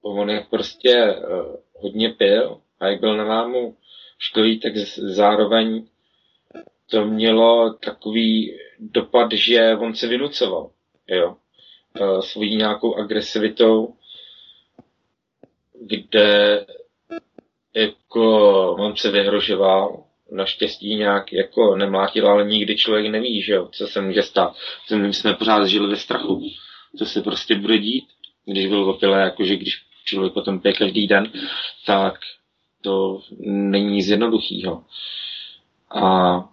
on 0.03 0.31
jak 0.31 0.51
prostě 0.51 1.15
uh, 1.15 1.57
hodně 1.73 2.09
pil 2.09 2.61
a 2.81 2.87
jak 2.87 3.01
byl 3.01 3.17
na 3.17 3.25
mámu 3.25 3.77
školí, 4.19 4.61
tak 4.61 4.77
zároveň 4.97 5.87
to 6.91 7.05
mělo 7.05 7.75
takový 7.75 8.59
dopad, 8.79 9.33
že 9.33 9.77
on 9.77 9.95
se 9.95 10.07
vynucoval, 10.07 10.71
jo, 11.09 11.37
uh, 12.01 12.21
svojí 12.21 12.57
nějakou 12.57 12.95
agresivitou, 12.95 13.95
kde 15.81 16.67
jako 17.75 18.73
on 18.75 18.97
se 18.97 19.11
vyhrožoval, 19.11 20.05
naštěstí 20.33 20.95
nějak 20.95 21.33
jako 21.33 21.77
nemlátil, 21.77 22.29
ale 22.29 22.45
nikdy 22.45 22.77
člověk 22.77 23.07
neví, 23.07 23.43
že 23.43 23.53
jo, 23.53 23.69
co 23.73 23.87
se 23.87 24.01
může 24.01 24.23
stát. 24.23 24.57
My 24.97 25.15
jsme 25.15 25.35
pořád 25.35 25.67
žili 25.67 25.89
ve 25.89 25.97
strachu, 25.97 26.43
co 26.99 27.07
se 27.07 27.23
prostě 27.23 27.55
bude 27.55 27.79
dít, 27.79 28.05
když 28.45 28.67
byl 28.67 28.91
opilé, 28.91 29.21
jakože 29.21 29.57
když 29.57 29.83
člověk 30.05 30.33
potom 30.33 30.61
pije 30.61 30.75
každý 30.75 31.07
den, 31.07 31.33
tak 31.87 32.15
to 32.81 33.21
není 33.41 33.95
nic 33.95 34.09
jednoduchýho. 34.09 34.85
A 35.91 36.45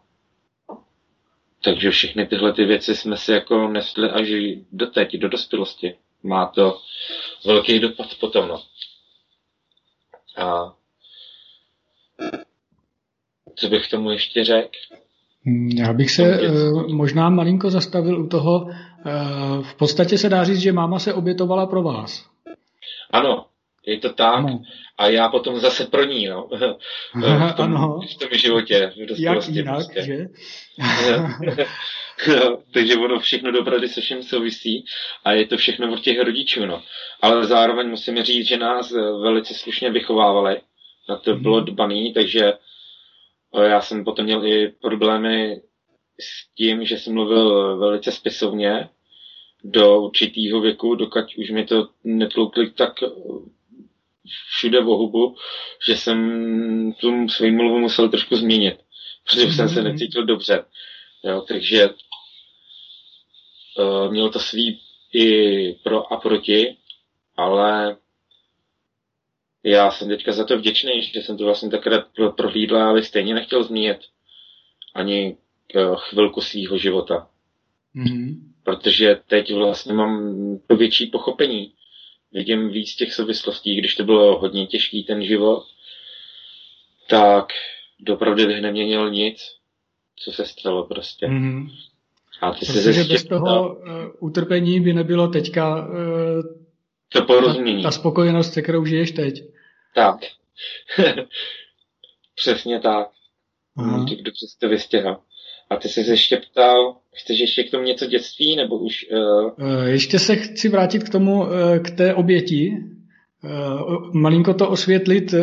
takže 1.64 1.92
všechny 1.92 2.28
tyhle 2.28 2.54
ty 2.54 2.66
věci 2.66 2.96
jsme 2.96 3.18
si 3.18 3.32
jako 3.32 3.68
nesli 3.68 4.10
až 4.10 4.28
do 4.72 4.88
teď, 4.88 5.14
do 5.18 5.30
dospělosti. 5.30 5.96
Má 6.24 6.46
to 6.46 6.82
velký 7.46 7.80
dopad 7.80 8.08
potom, 8.20 8.48
no. 8.48 8.62
A 10.38 10.74
co 13.56 13.70
bych 13.70 13.88
tomu 13.88 14.12
ještě 14.12 14.44
řekl? 14.44 14.70
Hmm, 15.46 15.70
já 15.70 15.94
bych 15.94 16.12
se 16.12 16.50
uh, 16.50 16.88
možná 16.88 17.30
malinko 17.30 17.70
zastavil 17.70 18.22
u 18.22 18.28
toho. 18.28 18.60
Uh, 18.60 18.72
v 19.64 19.76
podstatě 19.76 20.18
se 20.18 20.30
dá 20.30 20.44
říct, 20.44 20.60
že 20.60 20.72
máma 20.72 21.00
se 21.00 21.14
obětovala 21.14 21.66
pro 21.66 21.84
vás. 21.84 22.30
Ano, 23.12 23.46
je 23.88 24.00
to 24.00 24.14
tak. 24.14 24.36
Ano. 24.36 24.62
A 24.98 25.08
já 25.08 25.30
potom 25.30 25.60
zase 25.60 25.86
pro 25.86 26.04
ní, 26.04 26.28
no. 26.28 26.50
v 27.16 27.54
tom, 27.56 27.78
ano. 27.78 28.00
V 28.16 28.20
tom 28.20 28.30
životě. 28.32 28.94
V 28.96 29.20
Jak 29.20 29.48
jinak, 29.48 29.76
prostě. 29.76 30.04
že? 30.04 30.28
no, 32.28 32.64
takže 32.74 32.96
ono 32.96 33.20
všechno 33.20 33.52
dobrady 33.52 33.88
se 33.88 34.02
všem 34.02 34.24
souvisí 34.24 34.86
a 35.26 35.32
je 35.32 35.48
to 35.48 35.58
všechno 35.58 35.94
od 35.94 36.02
těch 36.02 36.20
rodičů, 36.20 36.66
no. 36.66 36.84
Ale 37.22 37.46
zároveň 37.46 37.90
musíme 37.90 38.26
říct, 38.26 38.48
že 38.48 38.58
nás 38.58 38.92
velice 39.22 39.54
slušně 39.54 39.92
vychovávali. 39.92 40.62
Na 41.10 41.18
to 41.18 41.36
mm. 41.36 41.42
bylo 41.42 41.62
dbaný, 41.62 42.14
takže 42.14 42.54
já 43.64 43.82
jsem 43.82 44.04
potom 44.04 44.26
měl 44.26 44.46
i 44.46 44.68
problémy 44.82 45.62
s 46.20 46.56
tím, 46.56 46.86
že 46.86 46.98
jsem 46.98 47.14
mluvil 47.14 47.78
velice 47.78 48.12
spisovně 48.12 48.90
do 49.64 50.02
určitého 50.02 50.62
věku, 50.62 50.96
dokud 50.96 51.26
už 51.38 51.50
mi 51.50 51.66
to 51.66 51.90
netloukli 52.04 52.72
tak 52.72 52.94
všude 54.48 54.82
v 54.82 54.86
hubu, 54.86 55.36
že 55.88 55.98
jsem 55.98 56.94
tu 57.00 57.30
svým 57.30 57.56
mluvu 57.56 57.80
musel 57.80 58.10
trošku 58.10 58.36
změnit, 58.36 58.78
protože 59.24 59.52
jsem 59.52 59.70
se 59.70 59.82
mhm. 59.82 59.92
necítil 59.92 60.26
dobře. 60.26 60.66
Jo, 61.24 61.42
takže 61.48 61.90
uh, 63.80 64.12
mělo 64.12 64.30
to 64.30 64.40
svý 64.40 64.80
i 65.14 65.74
pro 65.74 66.14
a 66.14 66.18
proti, 66.18 66.78
ale 67.38 67.98
já 69.64 69.92
jsem 69.92 70.08
teďka 70.08 70.32
za 70.32 70.46
to 70.46 70.58
vděčný, 70.58 71.02
že 71.02 71.22
jsem 71.22 71.38
to 71.38 71.44
vlastně 71.44 71.70
takhle 71.70 72.06
prohlídl, 72.38 72.78
ale 72.78 73.04
stejně 73.04 73.34
nechtěl 73.34 73.64
zmínit 73.64 73.98
ani 74.96 75.38
uh, 75.76 75.96
chvilku 75.96 76.42
svého 76.42 76.78
života. 76.78 77.30
Mm-hmm. 77.96 78.36
Protože 78.64 79.20
teď 79.28 79.54
vlastně 79.54 79.94
mám 79.94 80.34
to 80.68 80.76
větší 80.76 81.08
pochopení. 81.08 81.74
Vidím 82.32 82.70
víc 82.70 82.96
těch 82.96 83.14
souvislostí, 83.14 83.76
když 83.76 83.96
to 83.96 84.04
bylo 84.04 84.40
hodně 84.40 84.68
těžký 84.68 85.04
ten 85.04 85.24
život, 85.24 85.66
tak 87.10 87.48
dopravdy 88.00 88.46
bych 88.46 88.62
neměnil 88.62 89.10
nic, 89.10 89.56
co 90.16 90.32
se 90.32 90.46
stalo 90.46 90.88
prostě. 90.88 91.28
Mm-hmm. 91.28 91.70
A 92.42 92.52
ty 92.52 92.66
Protože 92.66 92.94
se 92.94 93.04
bez 93.04 93.24
toho 93.24 93.76
uh, 93.76 93.84
utrpení 94.20 94.80
by 94.80 94.94
nebylo 94.94 95.28
teďka 95.28 95.88
uh, 95.88 95.96
to 97.10 97.22
porozumění. 97.22 97.84
Ta, 97.84 97.88
ta 97.88 97.92
spokojenost, 97.92 98.54
se 98.54 98.62
kterou 98.62 98.86
žiješ 98.86 99.12
teď. 99.12 99.44
Tak. 99.96 100.20
Přesně 102.36 102.80
tak. 102.80 103.08
Aha. 103.78 104.06
Kdo 104.18 104.32
přes 104.32 104.56
to 104.56 104.70
vystěha. 104.70 105.22
A 105.70 105.76
ty 105.76 105.90
jsi 105.90 106.04
se 106.04 106.12
ještě 106.12 106.38
ptal, 106.38 106.96
chceš 107.16 107.40
ještě 107.40 107.64
k 107.64 107.72
tomu 107.72 107.84
něco 107.84 108.06
dětství, 108.06 108.56
nebo 108.56 108.78
už... 108.78 109.06
Uh... 109.12 109.84
Ještě 109.86 110.20
se 110.20 110.36
chci 110.36 110.70
vrátit 110.70 111.04
k 111.04 111.10
tomu, 111.10 111.42
uh, 111.42 111.50
k 111.82 111.92
té 111.92 112.14
oběti. 112.14 112.78
Malinko 114.14 114.54
to 114.54 114.70
osvětlit, 114.70 115.34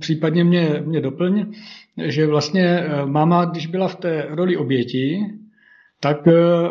případně 0.00 0.44
mě, 0.44 0.82
mě 0.84 1.00
doplň, 1.00 1.44
že 2.04 2.26
vlastně 2.26 2.84
máma, 3.04 3.44
když 3.44 3.66
byla 3.66 3.88
v 3.88 3.96
té 3.96 4.26
roli 4.28 4.56
oběti, 4.56 5.18
tak 6.00 6.16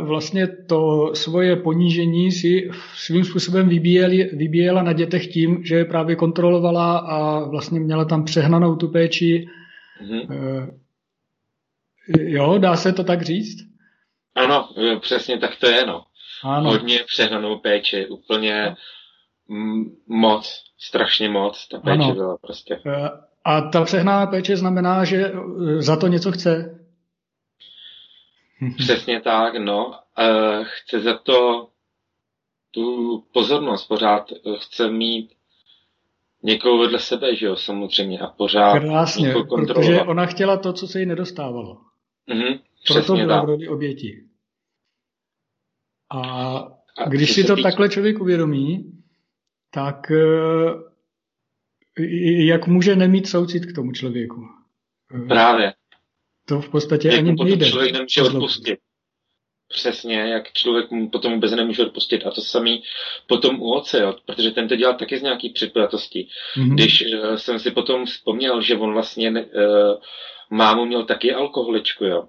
vlastně 0.02 0.48
to 0.48 1.12
svoje 1.14 1.56
ponížení 1.56 2.32
si 2.32 2.70
svým 2.96 3.24
způsobem 3.24 3.70
vybíjeli, 3.70 4.30
vybíjela 4.34 4.84
na 4.84 4.94
dětech 4.94 5.28
tím, 5.28 5.62
že 5.64 5.76
je 5.76 5.86
právě 5.86 6.16
kontrolovala 6.16 6.98
a 6.98 7.50
vlastně 7.50 7.80
měla 7.80 8.06
tam 8.06 8.24
přehnanou 8.24 8.76
tu 8.76 8.88
péči. 8.88 9.46
Mm-hmm. 10.04 10.70
Jo, 12.08 12.58
dá 12.58 12.76
se 12.76 12.94
to 12.94 13.04
tak 13.04 13.22
říct? 13.22 13.72
Ano, 14.36 14.70
přesně 15.00 15.38
tak 15.38 15.56
to 15.56 15.68
je, 15.68 15.86
no. 15.86 16.04
Ano. 16.44 16.70
Hodně 16.70 17.00
přehnanou 17.06 17.60
péči, 17.60 18.08
úplně 18.08 18.76
moc, 20.08 20.64
strašně 20.80 21.30
moc, 21.30 21.68
ta 21.68 21.80
péče 21.80 22.04
ano. 22.04 22.14
byla 22.14 22.38
prostě. 22.38 22.74
E, 22.86 23.10
a 23.46 23.62
ta 23.62 23.84
přehnaná 23.84 24.28
péče 24.28 24.58
znamená, 24.58 25.06
že 25.06 25.18
e, 25.18 25.32
za 25.82 25.98
to 25.98 26.08
něco 26.08 26.32
chce? 26.32 26.80
Přesně 28.78 29.22
tak, 29.22 29.56
no. 29.56 30.00
E, 30.18 30.64
chce 30.64 31.00
za 31.00 31.18
to 31.18 31.68
tu 32.72 33.20
pozornost, 33.34 33.88
pořád 33.88 34.32
chce 34.60 34.92
mít 34.92 35.32
někoho 36.44 36.78
vedle 36.78 37.00
sebe, 37.00 37.36
že 37.36 37.46
jo, 37.46 37.56
samozřejmě, 37.56 38.20
a 38.20 38.28
pořád 38.28 38.80
Krásně, 38.80 39.34
protože 39.60 40.02
ona 40.02 40.26
chtěla 40.26 40.58
to, 40.58 40.74
co 40.74 40.88
se 40.88 41.00
jí 41.00 41.06
nedostávalo. 41.06 41.91
Mm-hmm, 42.32 42.60
Proto 42.88 43.16
byla 43.16 43.42
v 43.42 43.46
roli 43.46 43.68
oběti. 43.68 44.24
A, 46.12 46.20
a 46.98 47.10
když 47.10 47.32
si 47.32 47.44
to 47.44 47.56
týč... 47.56 47.64
takhle 47.64 47.90
člověk 47.90 48.22
uvědomí, 48.22 48.92
tak 49.74 50.12
eh, 50.12 50.92
jak 52.46 52.68
může 52.68 52.96
nemít 52.96 53.28
soucit 53.28 53.66
k 53.66 53.76
tomu 53.76 53.92
člověku? 53.92 54.42
Právě. 55.28 55.74
To 56.46 56.62
v 56.62 56.70
podstatě 56.70 57.08
jak 57.08 57.18
ani 57.18 57.36
nejde. 57.44 57.70
člověk 57.70 57.94
nemůže 57.94 58.22
odpustit. 58.22 58.80
Přesně, 59.68 60.16
jak 60.16 60.54
člověk 60.54 60.92
mu 60.92 61.10
potom 61.10 61.34
vůbec 61.34 61.52
nemůže 61.52 61.86
odpustit. 61.86 62.26
A 62.26 62.32
to 62.32 62.42
samý 62.42 62.84
potom 63.28 63.62
u 63.62 63.74
oce, 63.74 64.00
jo, 64.00 64.16
protože 64.26 64.52
ten 64.52 64.68
to 64.68 64.76
dělal 64.76 64.96
taky 64.96 65.18
z 65.18 65.22
nějaký 65.22 65.50
předpojatosti. 65.50 66.28
Mm-hmm. 66.58 66.74
Když 66.74 67.04
uh, 67.06 67.36
jsem 67.36 67.60
si 67.60 67.72
potom 67.72 68.06
vzpomněl, 68.06 68.62
že 68.62 68.78
on 68.78 68.94
vlastně 68.94 69.32
uh, 69.32 69.38
mámu 70.52 70.86
měl 70.86 71.06
taky 71.06 71.34
alkoholičku, 71.34 72.06
jo, 72.06 72.28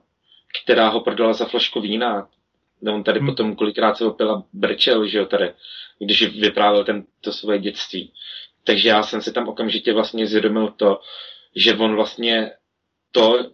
která 0.65 0.89
ho 0.89 1.01
prodala 1.01 1.33
za 1.33 1.47
flašku 1.47 1.81
vína. 1.81 2.29
On 2.95 3.05
tady 3.05 3.19
hmm. 3.19 3.29
potom 3.29 3.57
kolikrát 3.57 3.97
se 3.97 4.05
opila 4.05 4.45
brčel, 4.53 5.07
že 5.07 5.19
jo, 5.19 5.27
tady, 5.27 5.53
když 5.99 6.41
vyprávěl 6.41 6.85
ten, 6.85 7.05
to 7.21 7.33
svoje 7.33 7.59
dětství. 7.59 8.13
Takže 8.65 8.89
já 8.89 9.03
jsem 9.03 9.23
si 9.23 9.33
tam 9.33 9.49
okamžitě 9.49 9.93
vlastně 9.93 10.27
zvědomil 10.27 10.69
to, 10.77 11.01
že 11.57 11.75
on 11.75 11.95
vlastně 11.95 12.51
to 13.11 13.51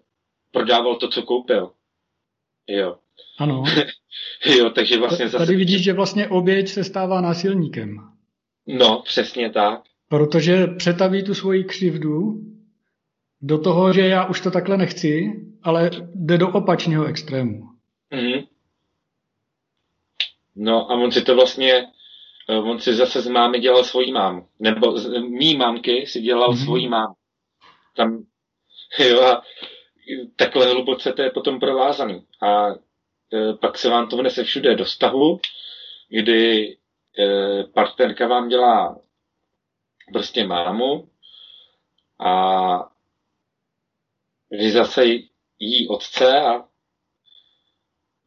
prodával 0.53 0.97
to, 0.97 1.09
co 1.09 1.23
koupil. 1.23 1.73
Jo. 2.67 2.97
Ano. 3.39 3.65
jo, 4.59 4.71
takže 4.71 4.99
vlastně 4.99 5.29
zase... 5.29 5.47
Tady 5.47 5.57
vidíš, 5.57 5.85
že 5.85 5.93
vlastně 5.93 6.29
oběť 6.29 6.69
se 6.69 6.85
stává 6.85 7.21
násilníkem. 7.21 7.99
No, 8.67 9.03
přesně 9.05 9.51
tak. 9.51 9.83
Protože 10.09 10.67
přetaví 10.67 11.25
tu 11.25 11.35
svoji 11.35 11.65
křivdu 11.65 12.41
do 13.41 13.59
toho, 13.59 13.93
že 13.93 14.01
já 14.01 14.27
už 14.27 14.41
to 14.41 14.51
takhle 14.51 14.77
nechci, 14.77 15.33
ale 15.63 15.91
jde 16.15 16.39
do 16.39 16.49
opačného 16.49 17.05
extrému. 17.05 17.69
Mm-hmm. 18.13 18.47
No 20.57 20.91
a 20.91 20.95
on 20.95 21.13
si 21.13 21.23
to 21.23 21.35
vlastně, 21.35 21.87
eh, 22.49 22.59
on 22.59 22.81
si 22.81 22.95
zase 22.95 23.21
z 23.21 23.29
mámy 23.29 23.61
dělal 23.61 23.85
svojí 23.85 24.13
mám. 24.13 24.47
Nebo 24.61 24.99
z 24.99 25.21
mý 25.21 25.57
mámky 25.57 26.07
si 26.07 26.21
dělal 26.21 26.53
mm-hmm. 26.53 26.65
svojí 26.65 26.89
mám. 26.89 27.15
Tam, 27.97 28.25
jo, 28.99 29.23
a 29.23 29.43
takhle 30.37 30.67
hluboce 30.67 31.13
to 31.13 31.23
je 31.23 31.31
potom 31.31 31.61
provázaný. 31.61 32.25
A 32.43 32.69
e, 32.71 33.55
pak 33.61 33.79
se 33.79 33.89
vám 33.89 34.09
to 34.09 34.17
vnese 34.17 34.45
všude 34.45 34.75
do 34.75 34.85
stavu, 34.85 35.41
kdy 36.09 36.77
e, 37.19 37.65
partnerka 37.65 38.27
vám 38.27 38.49
dělá 38.49 39.01
prostě 40.13 40.47
mámu 40.47 41.09
a 42.21 42.98
vy 44.51 44.71
zase 44.71 45.05
jí 45.59 45.89
otce 45.89 46.41
a 46.41 46.65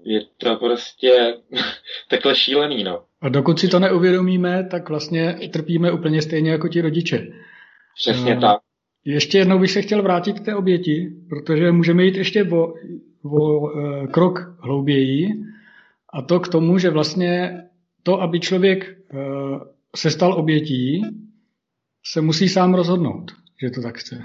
je 0.04 0.22
to 0.38 0.56
prostě 0.56 1.34
takhle 2.10 2.36
šílený, 2.36 2.84
no. 2.84 3.04
A 3.22 3.30
dokud 3.30 3.60
si 3.60 3.68
to 3.68 3.80
neuvědomíme, 3.80 4.68
tak 4.72 4.90
vlastně 4.90 5.40
trpíme 5.54 5.92
úplně 5.92 6.22
stejně 6.22 6.52
jako 6.52 6.68
ti 6.68 6.82
rodiče. 6.82 7.28
Přesně 7.96 8.36
uh, 8.36 8.42
tak. 8.42 8.60
Ještě 9.06 9.38
jednou 9.38 9.60
bych 9.60 9.72
se 9.72 9.82
chtěl 9.82 10.04
vrátit 10.04 10.40
k 10.40 10.46
té 10.46 10.56
oběti, 10.56 11.12
protože 11.30 11.72
můžeme 11.72 12.04
jít 12.04 12.18
ještě 12.18 12.44
o, 12.44 12.74
o 13.24 13.60
uh, 13.60 14.08
krok 14.08 14.40
hlouběji 14.60 15.28
a 16.14 16.22
to 16.22 16.40
k 16.40 16.48
tomu, 16.48 16.78
že 16.78 16.90
vlastně 16.90 17.62
to, 18.04 18.22
aby 18.22 18.40
člověk 18.40 18.98
uh, 19.14 19.20
se 19.96 20.12
stal 20.12 20.34
obětí, 20.34 21.02
se 22.06 22.22
musí 22.22 22.50
sám 22.50 22.74
rozhodnout, 22.74 23.32
že 23.62 23.70
to 23.70 23.82
tak 23.82 23.98
chce. 23.98 24.22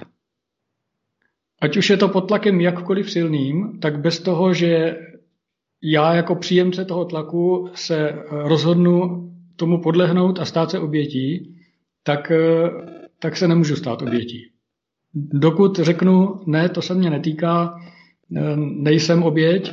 Ať 1.61 1.77
už 1.77 1.91
je 1.91 1.97
to 1.97 2.09
pod 2.09 2.21
tlakem 2.21 2.61
jakkoliv 2.61 3.11
silným, 3.11 3.79
tak 3.81 4.01
bez 4.01 4.21
toho, 4.21 4.55
že 4.55 4.97
já 5.83 6.15
jako 6.15 6.35
příjemce 6.35 6.85
toho 6.85 7.05
tlaku 7.05 7.69
se 7.75 8.13
rozhodnu 8.31 9.31
tomu 9.57 9.83
podlehnout 9.83 10.39
a 10.39 10.45
stát 10.45 10.71
se 10.71 10.79
obětí, 10.79 11.57
tak, 12.03 12.33
tak 13.19 13.37
se 13.37 13.49
nemůžu 13.49 13.77
stát 13.77 14.03
obětí. 14.03 14.51
Dokud 15.15 15.79
řeknu, 15.79 16.41
ne, 16.47 16.69
to 16.69 16.83
se 16.83 16.95
mě 16.95 17.11
netýká, 17.11 17.81
nejsem 18.57 19.23
oběť, 19.23 19.73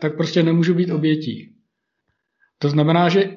tak 0.00 0.16
prostě 0.16 0.42
nemůžu 0.42 0.74
být 0.74 0.90
obětí. 0.90 1.52
To 2.58 2.68
znamená, 2.68 3.08
že 3.08 3.36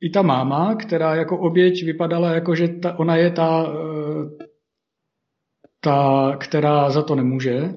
i 0.00 0.10
ta 0.10 0.22
máma, 0.22 0.74
která 0.74 1.14
jako 1.14 1.38
oběť 1.38 1.84
vypadala 1.84 2.32
jako, 2.32 2.54
že 2.54 2.68
ta, 2.68 2.98
ona 2.98 3.16
je 3.16 3.30
ta 3.30 3.72
ta, 5.80 6.36
která 6.38 6.90
za 6.90 7.02
to 7.02 7.14
nemůže, 7.14 7.74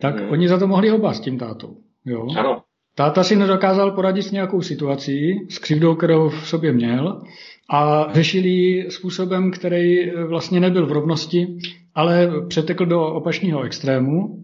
tak 0.00 0.20
hmm. 0.20 0.30
oni 0.30 0.48
za 0.48 0.58
to 0.58 0.66
mohli 0.66 0.92
oba 0.92 1.12
s 1.12 1.20
tím 1.20 1.38
tátou. 1.38 1.76
Jo? 2.04 2.26
Ano. 2.38 2.62
Táta 2.94 3.24
si 3.24 3.36
nedokázal 3.36 3.90
poradit 3.90 4.22
s 4.22 4.30
nějakou 4.30 4.62
situací, 4.62 5.46
s 5.48 5.58
křivdou, 5.58 5.94
kterou 5.94 6.28
v 6.28 6.48
sobě 6.48 6.72
měl 6.72 7.22
a 7.70 8.08
řešili 8.12 8.86
způsobem, 8.90 9.50
který 9.50 10.10
vlastně 10.10 10.60
nebyl 10.60 10.86
v 10.86 10.92
rovnosti, 10.92 11.58
ale 11.94 12.30
přetekl 12.48 12.86
do 12.86 13.06
opačného 13.06 13.62
extrému. 13.62 14.42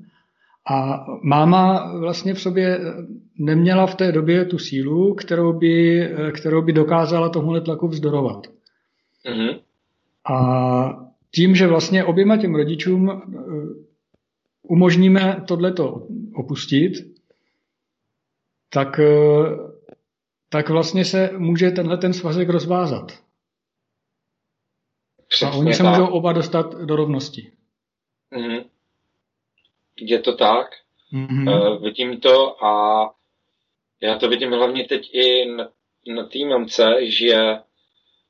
A 0.70 1.06
máma 1.22 1.92
vlastně 1.98 2.34
v 2.34 2.40
sobě 2.40 2.80
neměla 3.38 3.86
v 3.86 3.94
té 3.94 4.12
době 4.12 4.44
tu 4.44 4.58
sílu, 4.58 5.14
kterou 5.14 5.52
by, 5.52 6.08
kterou 6.34 6.62
by 6.62 6.72
dokázala 6.72 7.28
tomuhle 7.28 7.60
tlaku 7.60 7.88
vzdorovat. 7.88 8.46
Mm-hmm. 9.26 9.58
A 10.32 11.11
tím, 11.34 11.54
že 11.54 11.66
vlastně 11.66 12.04
oběma 12.04 12.36
těm 12.36 12.54
rodičům 12.54 13.10
eh, 13.10 13.84
umožníme 14.62 15.44
tohleto 15.48 16.06
opustit, 16.34 16.92
tak, 18.68 18.98
eh, 18.98 19.56
tak 20.48 20.68
vlastně 20.68 21.04
se 21.04 21.30
může 21.38 21.70
tenhle 21.70 21.96
ten 21.96 22.12
svazek 22.12 22.48
rozvázat. 22.48 23.12
Přesně 25.28 25.48
a 25.48 25.60
oni 25.60 25.74
se 25.74 25.82
tak. 25.82 25.98
můžou 25.98 26.12
oba 26.12 26.32
dostat 26.32 26.74
do 26.74 26.96
rovnosti. 26.96 27.52
Mm-hmm. 28.32 28.64
Je 30.00 30.18
to 30.18 30.36
tak. 30.36 30.66
Mm-hmm. 31.12 31.72
Uh, 31.72 31.82
vidím 31.82 32.20
to 32.20 32.64
a 32.64 33.14
já 34.00 34.18
to 34.18 34.28
vidím 34.28 34.50
hlavně 34.50 34.84
teď 34.84 35.14
i 35.14 35.46
na, 35.46 35.68
na 36.14 36.24
té 36.26 36.38
mamce, 36.38 36.84
že 37.02 37.58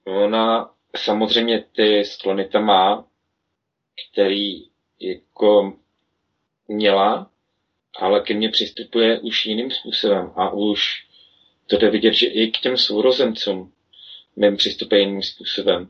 ona 0.04 0.70
samozřejmě 0.96 1.64
ty 1.72 2.04
sklony 2.04 2.44
tam 2.44 2.64
má, 2.64 3.04
který 4.12 4.64
jako 5.00 5.76
měla, 6.68 7.30
ale 7.98 8.20
ke 8.20 8.34
mně 8.34 8.48
přistupuje 8.48 9.20
už 9.20 9.46
jiným 9.46 9.70
způsobem 9.70 10.32
a 10.36 10.50
už 10.50 11.06
to 11.66 11.76
jde 11.76 11.90
vidět, 11.90 12.14
že 12.14 12.26
i 12.26 12.50
k 12.50 12.60
těm 12.60 12.76
sourozencům 12.76 13.72
mým 14.36 14.56
přistupuje 14.56 15.00
jiným 15.00 15.22
způsobem. 15.22 15.88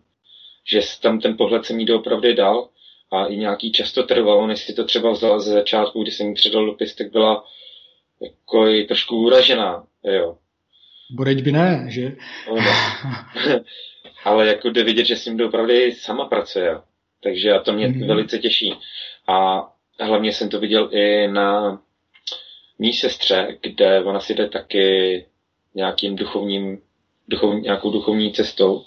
Že 0.65 0.81
tam 1.01 1.21
ten 1.21 1.37
pohled 1.37 1.65
se 1.65 1.73
mi 1.73 1.85
doopravdy 1.85 2.35
dal 2.35 2.69
a 3.13 3.27
i 3.27 3.37
nějaký 3.37 3.73
často 3.73 4.03
trvalo, 4.03 4.47
než 4.47 4.61
si 4.61 4.75
to 4.75 4.85
třeba 4.85 5.11
vzala 5.11 5.41
ze 5.41 5.53
začátku, 5.53 6.03
kdy 6.03 6.11
jsem 6.11 6.29
mi 6.29 6.35
předal 6.35 6.67
dopis, 6.67 6.95
tak 6.95 7.13
byla 7.13 7.45
jako 8.21 8.69
i 8.69 8.85
trošku 8.85 9.17
uražená, 9.17 9.87
jo. 10.05 10.39
Boreď 11.11 11.43
by 11.43 11.53
ne, 11.53 11.87
že? 11.89 12.17
No. 12.49 12.57
Ale 14.25 14.47
jako 14.47 14.71
jde 14.71 14.85
vidět, 14.85 15.05
že 15.05 15.17
s 15.17 15.27
ním 15.27 15.41
opravdu 15.41 15.75
sama 15.99 16.25
pracuje. 16.25 16.81
Takže 17.23 17.53
a 17.53 17.61
to 17.63 17.73
mě 17.73 17.89
mm. 17.89 18.07
velice 18.07 18.39
těší. 18.39 18.75
A 19.29 19.69
hlavně 20.01 20.33
jsem 20.33 20.49
to 20.49 20.61
viděl 20.61 20.89
i 20.93 21.29
na 21.29 21.79
mý 22.79 22.93
sestře, 22.93 23.59
kde 23.63 24.05
ona 24.05 24.21
si 24.21 24.35
jde 24.35 24.49
taky 24.49 25.27
nějakým 25.75 26.17
duchovním, 26.17 26.83
duchov, 27.29 27.55
nějakou 27.55 27.91
duchovní 27.91 28.33
cestou. 28.33 28.85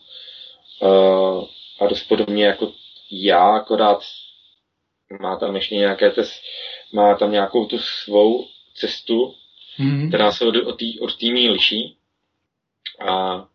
Uh, 0.82 1.46
a 1.80 1.88
dost 1.88 2.04
podobně 2.04 2.46
jako 2.46 2.72
já, 3.12 3.56
akorát 3.56 4.00
má 5.22 5.36
tam 5.38 5.56
ještě 5.56 5.76
nějaké 5.76 6.12
tes, 6.12 6.42
má 6.94 7.16
tam 7.16 7.32
nějakou 7.32 7.66
tu 7.66 7.78
svou 7.80 8.48
cestu, 8.76 9.36
mm-hmm. 9.80 10.08
která 10.08 10.32
se 10.32 10.46
od, 10.46 10.56
od, 10.56 10.78
tý, 10.80 11.00
od 11.00 11.22
liší. 11.22 11.98
A 13.08 13.48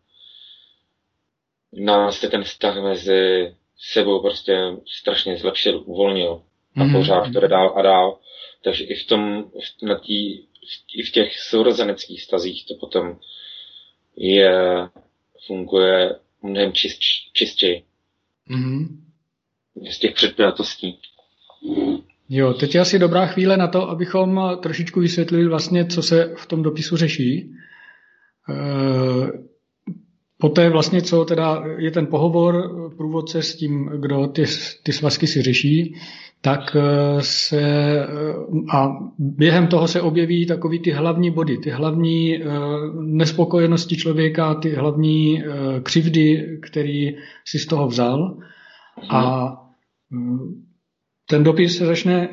nás 1.73 2.19
se 2.19 2.29
ten 2.29 2.43
vztah 2.43 2.83
mezi 2.83 3.53
sebou 3.77 4.21
prostě 4.21 4.57
strašně 4.87 5.37
zlepšil, 5.37 5.83
uvolnil 5.85 6.41
a 6.75 6.79
mm-hmm. 6.79 6.97
pořád 6.97 7.33
to 7.33 7.39
jde 7.39 7.47
dál 7.47 7.73
a 7.75 7.81
dál. 7.81 8.19
Takže 8.63 8.83
i 8.83 8.95
v 8.95 9.07
tom, 9.07 9.51
na 9.83 9.99
tý, 9.99 10.37
i 10.95 11.03
v 11.07 11.11
těch 11.11 11.39
sourozeneckých 11.39 12.21
stazích 12.21 12.65
to 12.67 12.73
potom 12.79 13.19
je, 14.15 14.53
funguje 15.47 16.15
mnohem 16.43 16.73
čist, 16.73 16.99
čistěji. 17.33 17.83
Mm-hmm. 18.49 18.87
Z 19.89 19.99
těch 19.99 20.13
předpělatostí. 20.13 20.99
Jo, 22.29 22.53
teď 22.53 22.75
je 22.75 22.81
asi 22.81 22.99
dobrá 22.99 23.25
chvíle 23.25 23.57
na 23.57 23.67
to, 23.67 23.89
abychom 23.89 24.41
trošičku 24.61 24.99
vysvětlili 24.99 25.47
vlastně, 25.47 25.85
co 25.85 26.03
se 26.03 26.35
v 26.37 26.45
tom 26.45 26.63
dopisu 26.63 26.97
řeší. 26.97 27.51
E, 28.49 29.50
poté 30.41 30.69
vlastně, 30.69 31.01
co 31.01 31.25
teda 31.25 31.63
je 31.77 31.91
ten 31.91 32.07
pohovor 32.07 32.71
průvodce 32.97 33.41
s 33.41 33.55
tím, 33.55 33.85
kdo 33.85 34.27
ty, 34.27 34.43
ty 34.83 34.93
svazky 34.93 35.27
si 35.27 35.41
řeší, 35.41 35.95
tak 36.41 36.75
e, 36.75 36.81
se 37.19 37.61
a 38.73 38.97
během 39.17 39.67
toho 39.67 39.87
se 39.87 40.01
objeví 40.01 40.45
takový 40.45 40.79
ty 40.79 40.91
hlavní 40.91 41.31
body, 41.31 41.57
ty 41.57 41.69
hlavní 41.69 42.35
e, 42.35 42.43
nespokojenosti 43.01 43.97
člověka, 43.97 44.55
ty 44.55 44.69
hlavní 44.69 45.43
křivdy, 45.83 46.59
který 46.61 47.15
si 47.45 47.59
z 47.59 47.65
toho 47.65 47.87
vzal. 47.87 48.37
A 49.09 49.53
ten 51.29 51.43
dopis 51.43 51.77
se 51.77 51.85
začne 51.85 52.29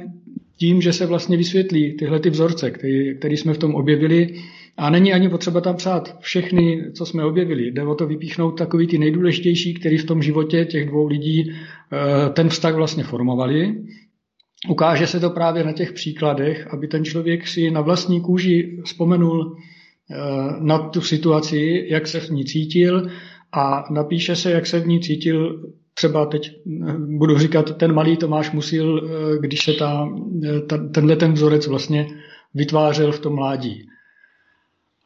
tím, 0.56 0.82
že 0.82 0.92
se 0.92 1.06
vlastně 1.06 1.36
vysvětlí 1.36 1.96
tyhle 1.96 2.20
ty 2.20 2.30
vzorce, 2.30 2.70
který 3.18 3.36
jsme 3.36 3.54
v 3.54 3.58
tom 3.58 3.74
objevili 3.74 4.34
a 4.78 4.90
není 4.90 5.12
ani 5.12 5.28
potřeba 5.28 5.60
tam 5.60 5.76
psát 5.76 6.16
všechny, 6.20 6.92
co 6.94 7.06
jsme 7.06 7.24
objevili. 7.24 7.66
Jde 7.66 7.82
o 7.82 7.94
to 7.94 8.06
vypíchnout 8.06 8.58
takový 8.58 8.86
ty 8.86 8.98
nejdůležitější, 8.98 9.74
který 9.74 9.98
v 9.98 10.04
tom 10.04 10.22
životě 10.22 10.64
těch 10.64 10.88
dvou 10.88 11.06
lidí 11.06 11.50
eh, 11.50 12.30
ten 12.30 12.48
vztah 12.48 12.74
vlastně 12.74 13.04
formovali. 13.04 13.74
Ukáže 14.68 15.06
se 15.06 15.20
to 15.20 15.30
právě 15.30 15.64
na 15.64 15.72
těch 15.72 15.92
příkladech, 15.92 16.66
aby 16.70 16.88
ten 16.88 17.04
člověk 17.04 17.46
si 17.46 17.70
na 17.70 17.80
vlastní 17.80 18.20
kůži 18.20 18.78
vzpomenul 18.84 19.56
eh, 19.56 20.16
na 20.60 20.78
tu 20.78 21.00
situaci, 21.00 21.86
jak 21.90 22.06
se 22.06 22.20
v 22.20 22.30
ní 22.30 22.44
cítil 22.44 23.10
a 23.52 23.84
napíše 23.90 24.36
se, 24.36 24.50
jak 24.50 24.66
se 24.66 24.80
v 24.80 24.86
ní 24.86 25.00
cítil 25.00 25.62
třeba 25.94 26.26
teď 26.26 26.50
eh, 26.88 26.92
budu 26.98 27.38
říkat, 27.38 27.76
ten 27.76 27.92
malý 27.92 28.16
Tomáš 28.16 28.50
Musil, 28.50 29.10
když 29.40 29.64
se 29.64 29.72
ta, 29.72 30.08
ta, 30.68 30.88
tenhle 30.88 31.16
ten 31.16 31.32
vzorec 31.32 31.66
vlastně 31.66 32.06
vytvářel 32.54 33.12
v 33.12 33.20
tom 33.20 33.34
mládí. 33.34 33.88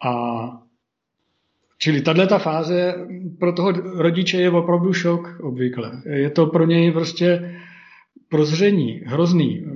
A 0.05 0.12
čili 1.78 2.03
tahle 2.03 2.26
ta 2.26 2.38
fáze 2.38 2.94
pro 3.38 3.53
toho 3.53 3.72
rodiče 3.72 4.36
je 4.36 4.50
opravdu 4.50 4.92
šok 4.92 5.40
obvykle. 5.40 6.03
Je 6.07 6.30
to 6.30 6.46
pro 6.46 6.66
něj 6.66 6.92
prostě 6.92 7.59
prozření, 8.28 9.00
hrozný, 9.07 9.66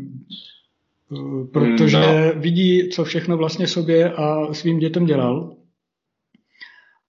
protože 1.52 1.96
no. 1.96 2.40
vidí, 2.40 2.88
co 2.88 3.04
všechno 3.04 3.36
vlastně 3.36 3.66
sobě 3.66 4.12
a 4.12 4.54
svým 4.54 4.78
dětem 4.78 5.06
dělal. 5.06 5.56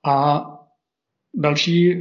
A 0.06 0.46
další 1.34 1.96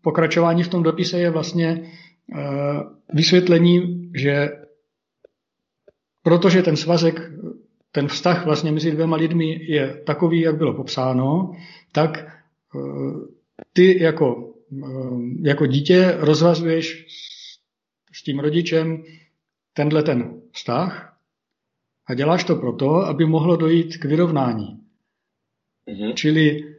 pokračování 0.00 0.62
v 0.62 0.68
tom 0.68 0.82
dopise 0.82 1.20
je 1.20 1.30
vlastně 1.30 1.90
eh, 2.36 2.80
vysvětlení, 3.12 4.10
že 4.14 4.48
protože 6.22 6.62
ten 6.62 6.76
svazek, 6.76 7.20
ten 7.94 8.08
vztah 8.08 8.44
vlastně 8.44 8.72
mezi 8.72 8.90
dvěma 8.90 9.16
lidmi 9.16 9.64
je 9.72 10.02
takový, 10.06 10.40
jak 10.40 10.56
bylo 10.56 10.74
popsáno, 10.74 11.52
tak 11.92 12.18
eh, 12.18 12.78
ty 13.72 14.02
jako, 14.02 14.54
eh, 14.82 15.48
jako 15.48 15.66
dítě 15.66 16.14
rozvazuješ 16.18 17.06
s 18.12 18.22
tím 18.22 18.38
rodičem 18.38 19.04
tenhle 19.72 20.02
ten 20.02 20.40
vztah 20.52 21.16
a 22.06 22.14
děláš 22.14 22.44
to 22.44 22.56
proto, 22.56 22.94
aby 22.94 23.26
mohlo 23.26 23.56
dojít 23.56 23.96
k 23.96 24.04
vyrovnání. 24.04 24.80
Mm-hmm. 25.88 26.14
Čili 26.14 26.74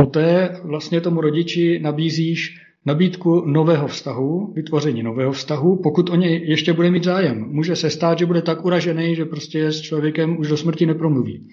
Poté 0.00 0.60
vlastně 0.64 1.00
tomu 1.00 1.20
rodiči 1.20 1.78
nabízíš 1.78 2.66
nabídku 2.86 3.44
nového 3.46 3.88
vztahu, 3.88 4.52
vytvoření 4.52 5.02
nového 5.02 5.32
vztahu, 5.32 5.76
pokud 5.82 6.10
o 6.10 6.16
něj 6.16 6.48
ještě 6.48 6.72
bude 6.72 6.90
mít 6.90 7.04
zájem. 7.04 7.44
Může 7.48 7.76
se 7.76 7.90
stát, 7.90 8.18
že 8.18 8.26
bude 8.26 8.42
tak 8.42 8.64
uražený, 8.64 9.16
že 9.16 9.24
prostě 9.24 9.72
s 9.72 9.80
člověkem 9.80 10.38
už 10.38 10.48
do 10.48 10.56
smrti 10.56 10.86
nepromluví. 10.86 11.48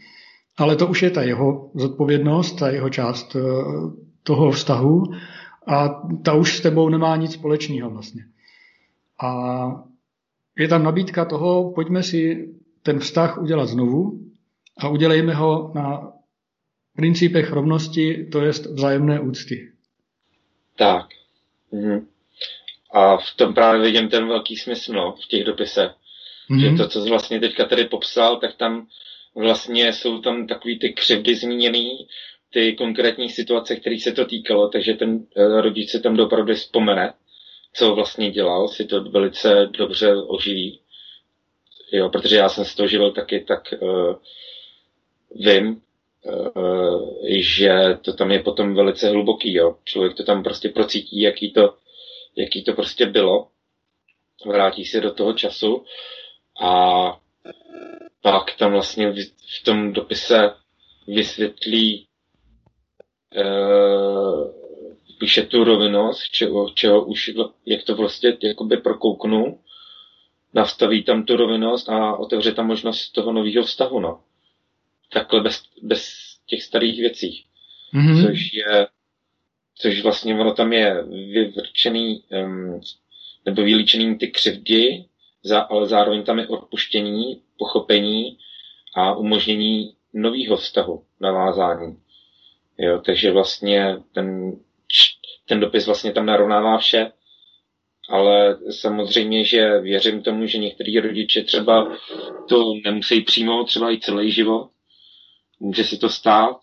Ale 0.57 0.75
to 0.75 0.87
už 0.87 1.03
je 1.03 1.09
ta 1.09 1.21
jeho 1.23 1.71
zodpovědnost, 1.75 2.53
ta 2.53 2.69
jeho 2.69 2.89
část 2.89 3.35
eh, 3.35 3.41
toho 4.23 4.51
vztahu 4.51 5.03
a 5.67 6.01
ta 6.23 6.33
už 6.33 6.57
s 6.57 6.61
tebou 6.61 6.89
nemá 6.89 7.15
nic 7.15 7.33
společného 7.33 7.89
vlastně. 7.89 8.25
A 9.23 9.31
je 10.57 10.67
tam 10.67 10.83
nabídka 10.83 11.25
toho, 11.25 11.71
pojďme 11.71 12.03
si 12.03 12.49
ten 12.83 12.99
vztah 12.99 13.37
udělat 13.37 13.65
znovu 13.65 14.19
a 14.77 14.89
udělejme 14.89 15.33
ho 15.33 15.71
na 15.75 16.11
principech 16.95 17.51
rovnosti, 17.51 18.27
to 18.31 18.41
je 18.41 18.49
vzájemné 18.49 19.19
úcty. 19.19 19.71
Tak. 20.77 21.16
Mhm. 21.71 22.07
A 22.91 23.17
v 23.17 23.33
tom 23.35 23.53
právě 23.53 23.81
vidím 23.81 24.09
ten 24.09 24.27
velký 24.27 24.57
smysl 24.57 24.93
no, 24.93 25.15
v 25.23 25.27
těch 25.27 25.43
dopise. 25.43 25.93
Mhm. 26.49 26.59
Že 26.59 26.83
to, 26.83 26.89
co 26.89 27.01
jsi 27.01 27.09
vlastně 27.09 27.39
teďka 27.39 27.65
tady 27.65 27.85
popsal, 27.85 28.37
tak 28.37 28.55
tam 28.55 28.87
vlastně 29.35 29.93
jsou 29.93 30.21
tam 30.21 30.47
takový 30.47 30.79
ty 30.79 30.93
křivdy 30.93 31.35
zmíněný, 31.35 32.07
ty 32.53 32.73
konkrétní 32.73 33.29
situace, 33.29 33.75
které 33.75 33.99
se 33.99 34.11
to 34.11 34.25
týkalo, 34.25 34.69
takže 34.69 34.93
ten 34.93 35.25
eh, 35.35 35.61
rodič 35.61 35.89
se 35.89 35.99
tam 35.99 36.19
opravdu 36.19 36.53
vzpomene, 36.53 37.13
co 37.73 37.95
vlastně 37.95 38.31
dělal, 38.31 38.67
si 38.67 38.85
to 38.85 39.03
velice 39.03 39.69
dobře 39.77 40.15
oživí. 40.15 40.79
Jo, 41.91 42.09
protože 42.09 42.35
já 42.35 42.49
jsem 42.49 42.65
z 42.65 42.75
toho 42.75 42.87
živil 42.87 43.11
taky, 43.11 43.39
tak 43.39 43.73
uh, 43.79 44.15
vím, 45.35 45.81
že 47.39 47.97
to 48.01 48.13
tam 48.13 48.31
je 48.31 48.39
potom 48.39 48.75
velice 48.75 49.09
hluboký, 49.09 49.53
jo. 49.53 49.75
Člověk 49.83 50.17
to 50.17 50.23
tam 50.23 50.43
prostě 50.43 50.69
procítí, 50.69 51.21
jaký 51.21 51.53
to, 51.53 51.73
jaký 52.35 52.63
to 52.63 52.73
prostě 52.73 53.05
bylo. 53.05 53.47
Vrátí 54.45 54.85
se 54.85 55.01
do 55.01 55.13
toho 55.13 55.33
času 55.33 55.83
a 56.61 57.03
pak 58.21 58.55
tam 58.57 58.71
vlastně 58.71 59.11
v 59.61 59.63
tom 59.65 59.93
dopise 59.93 60.53
vysvětlí, 61.07 62.07
uh, 63.37 64.51
píše 65.19 65.43
tu 65.43 65.63
rovinost, 65.63 66.23
čeho, 66.23 66.69
čeho 66.69 67.05
už, 67.05 67.31
jak 67.65 67.83
to 67.83 67.95
prostě 67.95 68.37
jakoby 68.43 68.77
prokouknu, 68.77 69.59
nastaví 70.53 71.03
tam 71.03 71.25
tu 71.25 71.35
rovinost 71.35 71.89
a 71.89 72.17
otevře 72.17 72.51
tam 72.51 72.67
možnost 72.67 73.11
toho 73.11 73.31
nového 73.33 73.63
vztahu, 73.63 73.99
no 73.99 74.19
takhle 75.13 75.41
bez, 75.41 75.63
bez 75.81 76.13
těch 76.45 76.63
starých 76.63 76.99
věcích, 76.99 77.45
mm-hmm. 77.93 78.25
což 78.25 78.53
je, 78.53 78.87
což 79.75 80.01
vlastně 80.01 80.39
ono 80.39 80.53
tam 80.53 80.73
je 80.73 81.03
vyvrčený, 81.03 82.23
um, 82.43 82.81
nebo 83.45 83.63
vylíčený 83.63 84.17
ty 84.17 84.27
křivdy, 84.27 85.05
za, 85.43 85.59
ale 85.59 85.87
zároveň 85.87 86.23
tam 86.23 86.39
je 86.39 86.47
odpuštění, 86.47 87.41
pochopení 87.57 88.37
a 88.95 89.15
umožnění 89.15 89.93
nového 90.13 90.57
vztahu, 90.57 91.03
navázání. 91.19 91.97
Jo, 92.77 93.01
takže 93.05 93.31
vlastně 93.31 93.97
ten, 94.13 94.57
ten 95.47 95.59
dopis 95.59 95.85
vlastně 95.85 96.11
tam 96.11 96.25
narovnává 96.25 96.77
vše, 96.77 97.11
ale 98.09 98.57
samozřejmě, 98.71 99.43
že 99.43 99.79
věřím 99.79 100.21
tomu, 100.23 100.45
že 100.45 100.57
některý 100.57 100.99
rodiče 100.99 101.43
třeba 101.43 101.97
to 102.49 102.73
nemusí 102.83 103.21
přijmout 103.21 103.63
třeba 103.67 103.91
i 103.91 103.99
celý 103.99 104.31
život. 104.31 104.69
Může 105.59 105.83
si 105.83 105.97
to 105.97 106.09
stát 106.09 106.57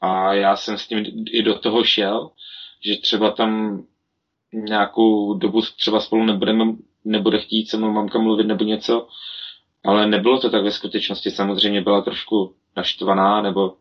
a 0.00 0.34
já 0.34 0.56
jsem 0.56 0.78
s 0.78 0.86
tím 0.86 1.04
i 1.30 1.42
do 1.42 1.58
toho 1.58 1.84
šel, 1.84 2.30
že 2.80 2.96
třeba 2.96 3.30
tam 3.30 3.82
nějakou 4.52 5.34
dobu 5.34 5.62
třeba 5.62 6.00
spolu 6.00 6.24
nebudeme, 6.24 6.64
nebude 7.04 7.38
chtít 7.38 7.70
se 7.70 7.76
mnou 7.76 7.92
mamka 7.92 8.18
mluvit 8.18 8.44
nebo 8.46 8.64
něco, 8.64 9.08
ale 9.84 10.06
nebylo 10.06 10.40
to 10.40 10.50
tak 10.50 10.64
ve 10.64 10.70
skutečnosti. 10.70 11.30
Samozřejmě 11.30 11.80
byla 11.80 12.02
trošku 12.02 12.54
naštvaná 12.76 13.42
nebo 13.42 13.76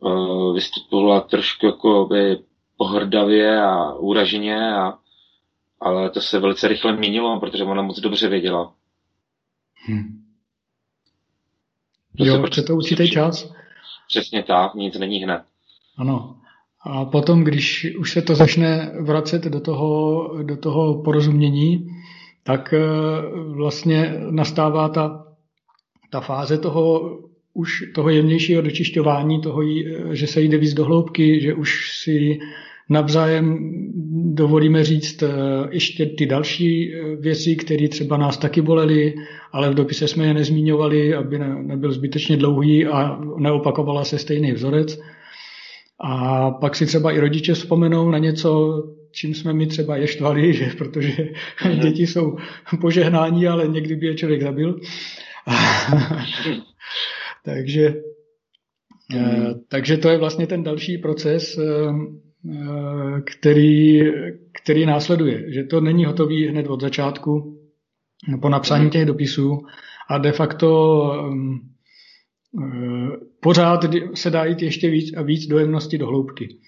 uh, 0.00 0.54
vystupovala 0.54 1.20
trošku 1.20 1.66
jako 1.66 2.06
by 2.06 2.38
pohrdavě 2.76 3.62
a 3.62 3.94
úraženě, 3.94 4.74
a, 4.76 4.98
ale 5.80 6.10
to 6.10 6.20
se 6.20 6.38
velice 6.38 6.68
rychle 6.68 6.96
měnilo, 6.96 7.40
protože 7.40 7.64
ona 7.64 7.82
moc 7.82 8.00
dobře 8.00 8.28
věděla. 8.28 8.74
Hmm. 9.86 10.25
To 12.18 12.24
jo, 12.24 12.38
prostě 12.38 12.62
to 12.62 12.76
určitý 12.76 13.10
čas. 13.10 13.52
Přesně 14.08 14.42
tak, 14.42 14.74
nic 14.74 14.98
není 14.98 15.18
hned. 15.18 15.42
Ano. 15.96 16.36
A 16.80 17.04
potom, 17.04 17.44
když 17.44 17.86
už 17.98 18.12
se 18.12 18.22
to 18.22 18.34
začne 18.34 18.92
vracet 19.00 19.44
do 19.44 19.60
toho, 19.60 20.30
do 20.42 20.56
toho 20.56 21.02
porozumění, 21.02 21.88
tak 22.42 22.74
eh, 22.74 22.80
vlastně 23.56 24.14
nastává 24.30 24.88
ta, 24.88 25.26
ta 26.10 26.20
fáze 26.20 26.58
toho 26.58 27.16
už 27.56 27.84
toho 27.94 28.10
jemnějšího 28.10 28.62
dočišťování, 28.62 29.40
toho, 29.40 29.62
že 30.12 30.26
se 30.26 30.40
jde 30.40 30.58
víc 30.58 30.74
do 30.74 30.84
hloubky, 30.84 31.40
že 31.40 31.54
už 31.54 32.00
si 32.02 32.38
navzájem 32.88 33.58
dovolíme 34.34 34.84
říct 34.84 35.22
eh, 35.22 35.28
ještě 35.70 36.06
ty 36.06 36.26
další 36.26 36.94
eh, 36.94 37.16
věci, 37.16 37.56
které 37.56 37.88
třeba 37.88 38.16
nás 38.16 38.38
taky 38.38 38.62
bolely, 38.62 39.14
ale 39.52 39.70
v 39.70 39.74
dopise 39.74 40.08
jsme 40.08 40.26
je 40.26 40.34
nezmíňovali, 40.34 41.14
aby 41.14 41.38
nebyl 41.38 41.92
zbytečně 41.92 42.36
dlouhý 42.36 42.86
a 42.86 43.20
neopakovala 43.38 44.04
se 44.04 44.18
stejný 44.18 44.52
vzorec. 44.52 45.00
A 46.00 46.50
pak 46.50 46.76
si 46.76 46.86
třeba 46.86 47.12
i 47.12 47.20
rodiče 47.20 47.54
vzpomenou 47.54 48.10
na 48.10 48.18
něco, 48.18 48.82
čím 49.10 49.34
jsme 49.34 49.52
my 49.52 49.66
třeba 49.66 49.96
ještvali, 49.96 50.52
že 50.54 50.70
protože 50.78 51.28
mm. 51.64 51.80
děti 51.80 52.06
jsou 52.06 52.36
požehnání, 52.80 53.46
ale 53.46 53.68
někdy 53.68 53.96
by 53.96 54.06
je 54.06 54.14
člověk 54.14 54.42
zabil. 54.42 54.80
takže, 57.44 57.94
mm. 59.14 59.54
takže 59.68 59.96
to 59.96 60.08
je 60.08 60.18
vlastně 60.18 60.46
ten 60.46 60.62
další 60.62 60.98
proces, 60.98 61.58
který, 63.24 64.00
který 64.52 64.86
následuje. 64.86 65.52
Že 65.52 65.64
to 65.64 65.80
není 65.80 66.04
hotový 66.04 66.48
hned 66.48 66.66
od 66.66 66.80
začátku 66.80 67.60
po 68.42 68.48
napsání 68.48 68.82
mhm. 68.82 68.90
těch 68.90 69.04
dopisů 69.04 69.58
a 70.08 70.18
de 70.18 70.32
facto 70.32 70.68
pořád 73.40 73.80
se 74.14 74.30
dá 74.30 74.44
jít 74.44 74.62
ještě 74.62 74.88
víc 74.88 75.16
a 75.16 75.22
víc 75.22 75.46
dojemnosti 75.46 75.98
do 75.98 76.06
hloubky. 76.06 76.58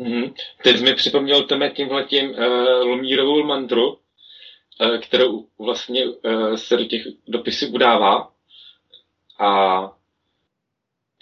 Mm-hmm. 0.00 0.32
Teď 0.62 0.80
mi 0.80 0.94
připomněl 0.94 1.42
Tome 1.42 1.70
tímhletím 1.70 2.30
uh, 2.30 2.36
Lumírovou 2.82 3.44
mantru, 3.44 3.88
uh, 3.88 4.98
kterou 5.00 5.46
vlastně 5.58 6.04
uh, 6.04 6.54
se 6.54 6.76
do 6.76 6.84
těch 6.84 7.02
dopisů 7.28 7.66
udává. 7.74 8.32
A 9.40 9.80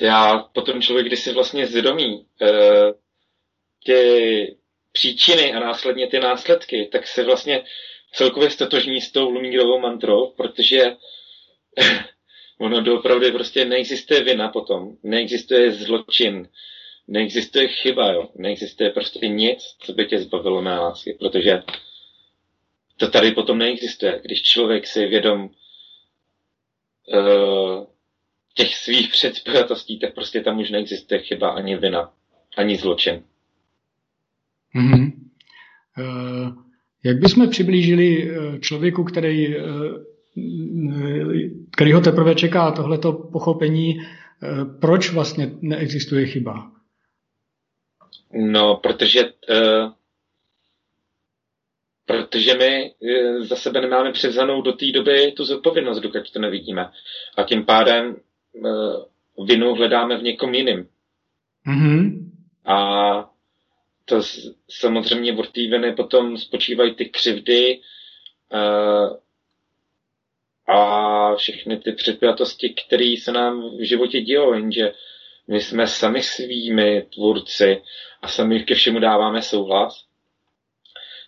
já 0.01 0.38
potom 0.38 0.80
člověk, 0.80 1.07
když 1.07 1.20
si 1.20 1.32
vlastně 1.32 1.66
zvědomí 1.66 2.14
uh, 2.14 2.49
ty 3.85 4.57
příčiny 4.93 5.53
a 5.53 5.61
následně 5.61 6.07
ty 6.07 6.20
následky, 6.20 6.89
tak 6.93 7.07
se 7.07 7.24
vlastně 7.24 7.64
celkově 8.12 8.51
stotožní 8.51 9.01
s 9.01 9.12
tou 9.12 9.31
Lumírovou 9.31 9.79
mantrou, 9.79 10.31
protože 10.37 10.97
ono 12.61 12.81
doopravdy 12.81 13.33
prostě 13.33 13.64
neexistuje 13.64 14.22
vina 14.22 14.49
potom, 14.49 14.97
neexistuje 15.03 15.72
zločin, 15.72 16.49
neexistuje 17.09 17.68
chyba, 17.68 18.12
jo. 18.12 18.29
Neexistuje 18.35 18.91
prostě 18.91 19.29
nic, 19.29 19.62
co 19.81 19.93
by 19.93 20.07
tě 20.07 20.18
zbavilo 20.18 20.62
mé 20.62 20.79
lásky, 20.79 21.16
protože 21.18 21.62
to 22.97 23.09
tady 23.09 23.31
potom 23.33 23.59
neexistuje. 23.59 24.20
Když 24.24 24.43
člověk 24.43 24.87
si 24.87 25.07
vědom 25.07 25.51
uh, 27.07 27.87
těch 28.55 28.76
svých 28.76 29.09
předpojatostí, 29.12 29.99
tak 29.99 30.14
prostě 30.14 30.41
tam 30.41 30.59
už 30.59 30.70
neexistuje 30.70 31.20
chyba 31.20 31.51
ani 31.51 31.76
vina, 31.76 32.12
ani 32.57 32.76
zločin. 32.76 33.24
Mm-hmm. 34.77 35.12
Jak 37.05 37.19
bychom 37.19 37.49
přiblížili 37.51 38.31
eh, 38.31 38.59
člověku, 38.59 39.05
který, 39.05 39.55
kterýho 41.71 42.01
teprve 42.01 42.35
čeká 42.35 42.71
tohleto 42.71 43.12
pochopení, 43.12 44.01
proč 44.81 45.12
vlastně 45.12 45.51
neexistuje 45.61 46.27
chyba? 46.27 46.71
No, 48.33 48.77
protože, 48.77 49.25
uh, 49.25 49.93
protože 52.07 52.55
my 52.55 52.93
uh, 53.01 53.45
za 53.45 53.57
sebe 53.57 53.81
nemáme 53.81 54.12
převzanou 54.12 54.62
do 54.62 54.73
té 54.73 54.87
doby 54.95 55.33
tu 55.33 55.45
zodpovědnost, 55.45 56.01
dokud 56.01 56.31
to 56.31 56.41
nevidíme. 56.41 56.91
A 57.37 57.43
tím 57.43 57.64
pádem 57.64 58.16
uh, 58.53 59.47
vinu 59.47 59.75
hledáme 59.75 60.19
v 60.19 60.23
někom 60.23 60.55
jiným. 60.55 60.89
Mm-hmm. 61.66 62.31
A 62.64 63.31
to 64.09 64.22
samozřejmě 64.70 65.32
od 65.32 65.50
té 65.50 65.61
viny 65.61 65.92
potom 65.92 66.38
spočívají 66.38 66.94
ty 66.94 67.04
křivdy 67.04 67.80
uh, 68.52 69.16
a 70.66 71.34
všechny 71.36 71.78
ty 71.78 71.92
předpětosti, 71.92 72.74
které 72.86 73.14
se 73.22 73.32
nám 73.32 73.76
v 73.76 73.80
životě 73.80 74.20
dějou, 74.20 74.52
jenže 74.52 74.92
my 75.48 75.60
jsme 75.60 75.86
sami 75.86 76.22
svými 76.22 77.02
tvůrci 77.02 77.82
a 78.22 78.28
sami 78.28 78.62
ke 78.62 78.74
všemu 78.74 78.98
dáváme 78.98 79.43
souhlas. 79.43 80.05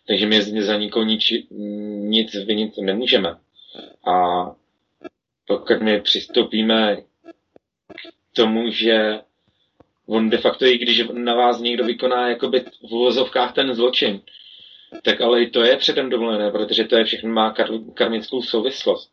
Takže 0.06 0.26
my 0.26 0.62
za 0.62 0.76
nikoho 0.76 1.04
nič, 1.04 1.32
nic 1.50 2.34
vinit 2.34 2.78
nemůžeme. 2.78 3.36
A 4.06 4.44
pokud 5.46 5.82
my 5.82 6.00
přistoupíme 6.00 6.96
k 6.96 8.36
tomu, 8.36 8.70
že 8.70 9.20
on 10.10 10.30
de 10.30 10.38
facto, 10.38 10.64
i 10.66 10.78
když 10.78 11.04
na 11.12 11.34
vás 11.34 11.60
někdo 11.60 11.84
vykoná 11.84 12.28
jakoby 12.28 12.60
v 12.60 12.92
uvozovkách 12.92 13.52
ten 13.54 13.74
zločin, 13.74 14.20
tak 15.02 15.20
ale 15.20 15.42
i 15.42 15.50
to 15.50 15.62
je 15.62 15.76
předem 15.76 16.10
dovolené, 16.10 16.50
protože 16.50 16.84
to 16.84 16.96
je 16.96 17.04
všechno 17.04 17.30
má 17.30 17.54
kar- 17.54 17.92
karmickou 17.94 18.42
souvislost. 18.42 19.12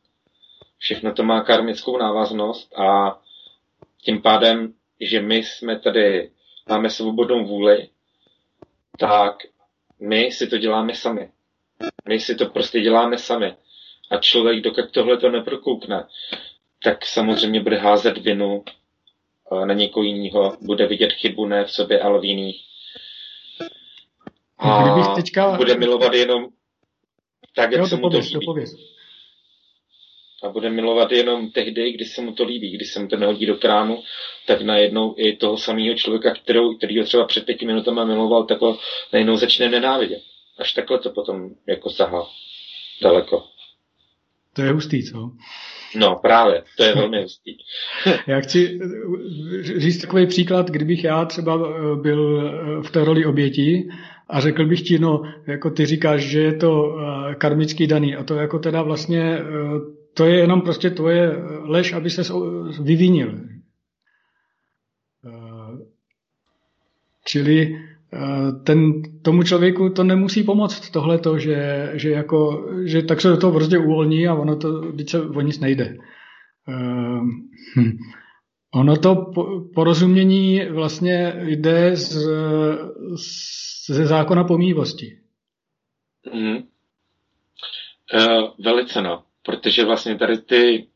Všechno 0.78 1.14
to 1.14 1.24
má 1.24 1.42
karmickou 1.44 1.98
návaznost 1.98 2.74
a 2.80 3.20
tím 4.04 4.22
pádem 4.22 4.74
že 5.00 5.22
my 5.22 5.36
jsme 5.36 5.80
tady, 5.80 6.32
máme 6.70 6.90
svobodnou 6.90 7.46
vůli, 7.46 7.90
tak 9.00 9.36
my 10.00 10.32
si 10.32 10.48
to 10.48 10.58
děláme 10.58 10.96
sami. 10.96 11.30
My 12.10 12.20
si 12.20 12.36
to 12.36 12.46
prostě 12.46 12.82
děláme 12.82 13.18
sami. 13.18 13.56
A 14.12 14.18
člověk, 14.18 14.62
dokud 14.64 14.92
tohle 14.92 15.18
to 15.18 15.30
neprokoukne, 15.30 16.08
tak 16.84 17.06
samozřejmě 17.06 17.60
bude 17.64 17.78
házet 17.78 18.18
vinu 18.18 18.64
na 19.66 19.74
někoho 19.74 20.04
jiného, 20.04 20.58
bude 20.62 20.88
vidět 20.88 21.14
chybu 21.14 21.46
ne 21.46 21.66
v 21.66 21.72
sobě, 21.72 22.02
ale 22.02 22.20
v 22.20 22.24
jiných. 22.24 22.62
A 24.58 25.16
teďka... 25.16 25.58
bude 25.58 25.78
milovat 25.78 26.14
jenom 26.14 26.48
tak, 27.56 27.72
jak 27.72 27.82
jo, 27.82 27.88
se 27.88 27.96
mu 27.96 28.10
to 28.10 28.18
líbí. 28.18 28.46
To 28.46 28.54
a 30.44 30.50
bude 30.50 30.70
milovat 30.70 31.12
jenom 31.12 31.52
tehdy, 31.52 31.92
když 31.92 32.10
se 32.12 32.22
mu 32.22 32.34
to 32.34 32.44
líbí, 32.44 32.72
když 32.72 32.94
se 32.94 33.00
mu 33.00 33.08
to 33.08 33.18
nehodí 33.18 33.46
do 33.46 33.56
krámu, 33.56 34.04
tak 34.46 34.62
najednou 34.62 35.16
i 35.18 35.36
toho 35.36 35.58
samého 35.58 35.96
člověka, 35.96 36.34
kterou, 36.34 36.78
který 36.78 37.00
ho 37.00 37.06
třeba 37.06 37.26
před 37.26 37.46
pěti 37.46 37.66
minutami 37.66 38.06
miloval, 38.06 38.44
tak 38.44 38.62
ho 38.62 38.80
najednou 39.14 39.38
začne 39.38 39.70
nenávidět. 39.70 40.22
Až 40.58 40.74
takhle 40.74 41.00
to 41.00 41.10
potom 41.10 41.50
jako 41.68 41.90
sahá 41.90 42.28
daleko. 43.02 43.44
To 44.54 44.62
je 44.62 44.72
hustý, 44.72 45.04
co? 45.04 45.32
No, 45.96 46.20
právě, 46.22 46.64
to 46.78 46.84
je 46.84 46.96
velmi 46.96 47.22
hustý. 47.22 47.58
já 48.28 48.40
chci 48.40 48.80
říct 49.62 50.02
takový 50.02 50.28
příklad, 50.28 50.70
kdybych 50.70 51.04
já 51.04 51.26
třeba 51.26 51.56
eh, 51.56 51.96
byl 52.02 52.52
eh, 52.80 52.84
v 52.84 52.92
té 52.92 53.04
roli 53.04 53.26
oběti 53.26 53.90
a 54.30 54.40
řekl 54.40 54.66
bych 54.66 54.82
ti, 54.82 55.00
no, 55.00 55.22
jako 55.48 55.70
ty 55.70 55.86
říkáš, 55.86 56.22
že 56.22 56.42
je 56.42 56.54
to 56.54 56.98
eh, 57.00 57.36
karmický 57.36 57.88
daný 57.88 58.16
a 58.16 58.24
to 58.24 58.36
jako 58.36 58.60
teda 58.60 58.82
vlastně 58.82 59.40
to 60.14 60.26
je 60.26 60.36
jenom 60.36 60.62
prostě 60.62 60.90
tvoje 60.90 61.32
lež, 61.62 61.94
aby 61.94 62.10
se 62.10 62.34
vyvinil. 62.82 63.40
Čili 67.28 67.76
eh, 67.76 67.97
ten, 68.64 69.02
tomu 69.22 69.44
člověku 69.44 69.90
to 69.90 70.04
nemusí 70.04 70.44
pomoct 70.44 70.90
tohleto, 70.90 71.40
že, 71.40 71.92
že, 71.94 72.10
jako, 72.10 72.70
že 72.86 73.02
tak 73.02 73.22
se 73.22 73.28
do 73.28 73.38
toho 73.38 73.54
prostě 73.54 73.78
uvolní 73.78 74.28
a 74.28 74.36
ono 74.36 74.56
to, 74.56 74.82
když 74.82 75.12
se 75.12 75.22
o 75.22 75.42
nic 75.42 75.60
nejde. 75.60 75.98
Hm. 77.76 77.98
Ono 78.74 78.98
to 78.98 79.16
porozumění 79.76 80.66
vlastně 80.66 81.34
jde 81.46 81.96
z, 81.96 82.28
ze 83.88 84.06
zákona 84.06 84.44
pomývosti. 84.44 85.20
Mm. 86.34 86.58
Uh, 88.14 88.50
velice 88.60 89.02
no, 89.02 89.24
protože 89.44 89.86
vlastně 89.86 90.18
tady 90.18 90.38
ty 90.38 90.88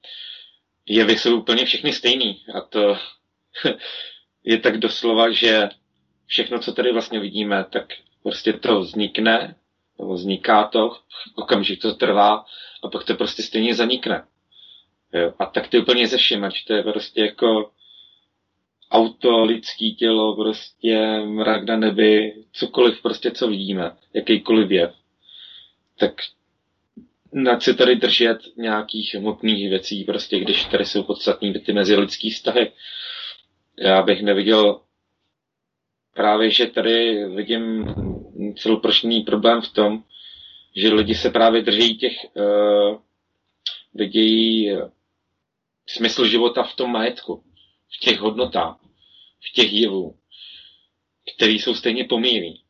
jevy 0.85 1.17
jsou 1.17 1.39
úplně 1.39 1.65
všechny 1.65 1.93
stejný 1.93 2.37
a 2.55 2.61
to 2.61 2.97
je 4.43 4.57
tak 4.57 4.77
doslova, 4.77 5.31
že 5.31 5.69
všechno, 6.31 6.59
co 6.59 6.73
tady 6.73 6.91
vlastně 6.91 7.19
vidíme, 7.19 7.65
tak 7.69 7.85
prostě 8.23 8.53
to 8.53 8.79
vznikne, 8.79 9.55
nebo 9.99 10.13
vzniká 10.13 10.63
to, 10.63 10.97
okamžik 11.35 11.81
to 11.81 11.93
trvá 11.93 12.45
a 12.83 12.87
pak 12.91 13.03
to 13.03 13.15
prostě 13.15 13.43
stejně 13.43 13.75
zanikne. 13.75 14.23
Jo? 15.13 15.33
A 15.39 15.45
tak 15.45 15.67
ty 15.67 15.79
úplně 15.79 16.07
ze 16.07 16.17
všem, 16.17 16.49
to 16.67 16.73
je 16.73 16.83
prostě 16.83 17.21
jako 17.21 17.71
auto, 18.91 19.43
lidský 19.43 19.95
tělo, 19.95 20.35
prostě 20.35 21.21
mrak 21.25 21.63
na 21.63 21.77
nebi, 21.77 22.33
cokoliv 22.51 23.01
prostě, 23.01 23.31
co 23.31 23.47
vidíme, 23.47 23.91
jakýkoliv 24.13 24.71
jev. 24.71 24.95
Tak 25.99 26.11
na 27.33 27.59
se 27.59 27.73
tady 27.73 27.95
držet 27.95 28.37
nějakých 28.57 29.15
hmotných 29.15 29.69
věcí, 29.69 30.03
prostě 30.03 30.39
když 30.39 30.65
tady 30.65 30.85
jsou 30.85 31.03
podstatní 31.03 31.53
ty 31.53 31.73
mezilidský 31.73 32.29
vztahy. 32.29 32.71
Já 33.77 34.01
bych 34.01 34.21
neviděl 34.21 34.81
právě, 36.13 36.51
že 36.51 36.67
tady 36.67 37.25
vidím 37.25 37.93
celoprošný 38.57 39.21
problém 39.21 39.61
v 39.61 39.69
tom, 39.73 40.03
že 40.75 40.93
lidi 40.93 41.15
se 41.15 41.29
právě 41.29 41.61
drží 41.61 41.97
těch, 41.97 42.13
uh, 42.33 42.97
vidějí 43.93 44.71
smysl 45.87 46.25
života 46.27 46.63
v 46.63 46.75
tom 46.75 46.91
majetku, 46.91 47.43
v 47.95 47.99
těch 47.99 48.19
hodnotách, 48.19 48.79
v 49.49 49.53
těch 49.53 49.73
jevů, 49.73 50.15
který 51.35 51.59
jsou 51.59 51.75
stejně 51.75 52.03
pomíjivý. 52.03 52.63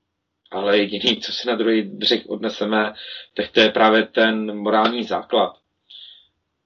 Ale 0.52 0.78
jediný, 0.78 1.18
co 1.18 1.32
si 1.34 1.48
na 1.48 1.56
druhý 1.56 1.82
břeh 1.82 2.30
odneseme, 2.30 2.94
tak 3.34 3.52
to 3.52 3.60
je 3.60 3.70
právě 3.70 4.04
ten 4.06 4.58
morální 4.58 5.04
základ. 5.04 5.58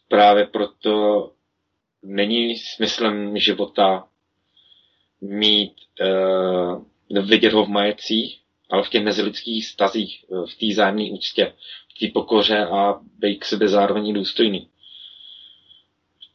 Právě 0.07 0.45
proto 0.45 1.31
není 2.03 2.57
smyslem 2.57 3.37
života 3.37 4.07
mít, 5.21 5.73
uh, 7.09 7.25
vidět 7.29 7.53
ho 7.53 7.65
v 7.65 7.69
majetcích, 7.69 8.39
ale 8.69 8.83
v 8.83 8.89
těch 8.89 9.03
mezilidských 9.03 9.65
stazích, 9.65 10.25
eh, 10.31 10.35
v 10.47 10.55
té 10.59 10.75
zájemné 10.75 11.11
úctě, 11.11 11.53
v 11.95 11.99
té 11.99 12.13
pokoře 12.13 12.65
a 12.65 12.99
být 13.19 13.37
k 13.37 13.45
sebe 13.45 13.67
zároveň 13.67 14.13
důstojný 14.13 14.67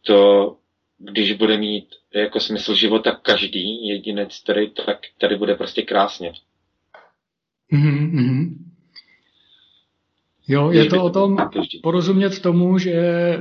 to, 0.07 0.57
když 0.98 1.32
bude 1.32 1.59
mít 1.59 1.86
jako 2.15 2.40
smysl 2.40 2.74
života 2.74 3.19
každý 3.23 3.89
jedinec 3.89 4.43
tady, 4.43 4.70
tak 4.86 4.98
tady 5.20 5.36
bude 5.36 5.55
prostě 5.55 5.82
krásně. 5.82 6.32
Mm-hmm. 7.73 8.55
Jo, 10.48 10.70
je 10.70 10.85
to 10.85 11.05
o 11.05 11.11
tom 11.11 11.36
porozumět 11.82 12.43
tomu, 12.43 12.78
že, 12.78 12.93
eh, 12.93 13.39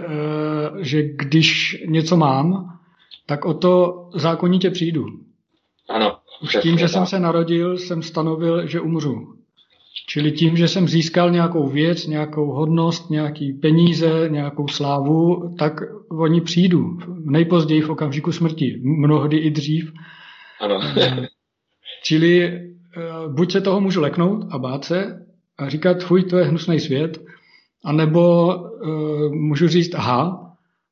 že 0.79 1.03
když 1.03 1.77
něco 1.85 2.17
mám, 2.17 2.79
tak 3.25 3.45
o 3.45 3.53
to 3.53 4.05
zákonitě 4.13 4.69
přijdu. 4.69 5.05
Ano. 5.89 6.17
Už 6.43 6.57
tím, 6.61 6.77
že 6.77 6.83
tak. 6.85 6.91
jsem 6.91 7.05
se 7.05 7.19
narodil, 7.19 7.77
jsem 7.77 8.01
stanovil, 8.01 8.67
že 8.67 8.79
umřu. 8.79 9.35
Čili 10.07 10.31
tím, 10.31 10.57
že 10.57 10.67
jsem 10.67 10.87
získal 10.87 11.31
nějakou 11.31 11.67
věc, 11.67 12.07
nějakou 12.07 12.51
hodnost, 12.51 13.09
nějaký 13.09 13.53
peníze, 13.53 14.29
nějakou 14.29 14.67
slávu, 14.67 15.55
tak 15.59 15.73
oni 16.11 16.41
přijdu. 16.41 16.97
Nejpozději 17.25 17.81
v 17.81 17.89
okamžiku 17.89 18.31
smrti. 18.31 18.81
Mnohdy 18.83 19.37
i 19.37 19.51
dřív. 19.51 19.93
Ano. 20.61 20.79
Eh, 21.01 21.27
čili 22.03 22.43
eh, 22.43 22.61
buď 23.27 23.51
se 23.51 23.61
toho 23.61 23.81
můžu 23.81 24.01
leknout 24.01 24.45
a 24.51 24.57
bát 24.57 24.85
se 24.85 25.25
a 25.57 25.69
říkat, 25.69 26.03
fuj, 26.03 26.23
to 26.23 26.37
je 26.37 26.45
hnusný 26.45 26.79
svět, 26.79 27.21
anebo 27.85 28.55
uh, 28.55 29.31
můžu 29.31 29.67
říct, 29.67 29.95
aha, 29.95 30.48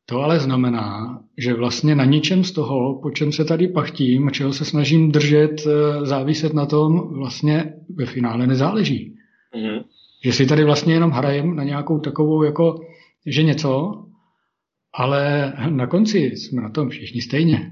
to 0.10 0.22
ale 0.22 0.40
znamená, 0.40 1.20
že 1.38 1.54
vlastně 1.54 1.96
na 1.96 2.06
ničem 2.06 2.44
z 2.44 2.52
toho, 2.52 3.00
po 3.02 3.12
čem 3.12 3.32
se 3.32 3.46
tady 3.46 3.68
pachtím, 3.68 4.32
čeho 4.32 4.54
se 4.54 4.66
snažím 4.66 5.12
držet, 5.12 5.68
eh, 5.68 6.06
záviset 6.06 6.54
na 6.54 6.66
tom, 6.66 7.14
vlastně 7.14 7.74
ve 7.96 8.06
finále 8.06 8.48
nezáleží. 8.48 9.16
Mm-hmm. 9.56 9.84
Že 10.24 10.34
si 10.34 10.46
tady 10.46 10.64
vlastně 10.64 10.94
jenom 10.94 11.12
hrajem 11.12 11.56
na 11.56 11.64
nějakou 11.64 12.00
takovou 12.00 12.44
jako, 12.44 12.80
že 13.26 13.44
něco, 13.44 14.04
ale 14.94 15.54
na 15.70 15.88
konci 15.88 16.18
jsme 16.18 16.62
na 16.62 16.70
tom 16.70 16.90
všichni 16.90 17.22
stejně. 17.22 17.72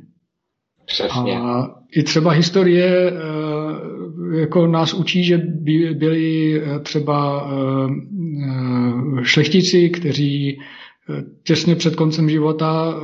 Přesně. 0.86 1.40
A 1.40 1.76
i 1.96 2.04
třeba 2.04 2.32
historie 2.32 3.12
eh, 3.12 4.38
jako 4.40 4.68
nás 4.68 4.94
učí, 4.94 5.24
že 5.24 5.38
byli 5.94 6.62
eh, 6.62 6.80
třeba 6.80 7.50
šlechtici, 9.24 9.90
kteří 9.90 10.60
těsně 11.44 11.76
před 11.76 11.96
koncem 11.96 12.30
života 12.30 12.94
eh, 12.94 13.04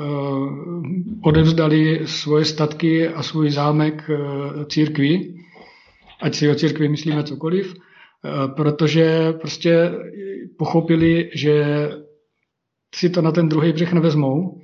odevzdali 1.23 2.01
svoje 2.05 2.45
statky 2.45 3.07
a 3.07 3.23
svůj 3.23 3.49
zámek 3.49 4.09
eh, 4.09 4.65
církvi, 4.65 5.33
ať 6.21 6.35
si 6.35 6.49
o 6.49 6.55
církvi 6.55 6.89
myslíme 6.89 7.23
cokoliv, 7.23 7.75
eh, 7.75 8.47
protože 8.55 9.33
prostě 9.33 9.91
pochopili, 10.57 11.29
že 11.35 11.89
si 12.95 13.09
to 13.09 13.21
na 13.21 13.31
ten 13.31 13.49
druhý 13.49 13.73
břeh 13.73 13.93
nevezmou 13.93 14.57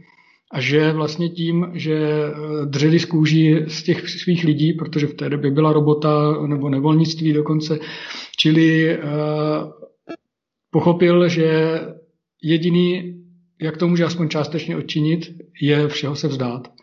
a 0.52 0.62
že 0.62 0.92
vlastně 0.92 1.30
tím, 1.30 1.72
že 1.74 2.10
dřeli 2.66 3.00
z 3.00 3.06
kůží 3.06 3.56
z 3.68 3.84
těch 3.84 4.10
svých 4.10 4.44
lidí, 4.44 4.74
protože 4.74 5.08
v 5.08 5.14
té 5.14 5.30
době 5.30 5.52
byla 5.52 5.74
robota 5.74 6.42
nebo 6.48 6.70
nevolnictví 6.70 7.34
dokonce, 7.34 7.80
čili 8.38 8.98
pochopil, 10.72 11.30
že 11.30 11.80
jediný 12.44 13.18
jak 13.62 13.78
to 13.78 13.88
může 13.88 14.04
aspoň 14.04 14.30
částečně 14.30 14.78
odčinit, 14.78 15.42
je 15.62 15.88
všeho 15.88 16.16
se 16.16 16.28
vzdát. 16.28 16.74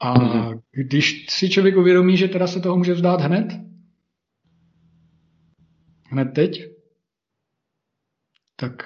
A 0.00 0.18
mhm. 0.18 0.60
když 0.72 1.26
si 1.30 1.50
člověk 1.50 1.76
uvědomí, 1.76 2.16
že 2.16 2.28
teda 2.28 2.46
se 2.46 2.60
toho 2.60 2.76
může 2.76 2.94
vzdát 2.94 3.20
hned, 3.20 3.46
hned 6.10 6.24
teď, 6.24 6.62
tak 8.56 8.82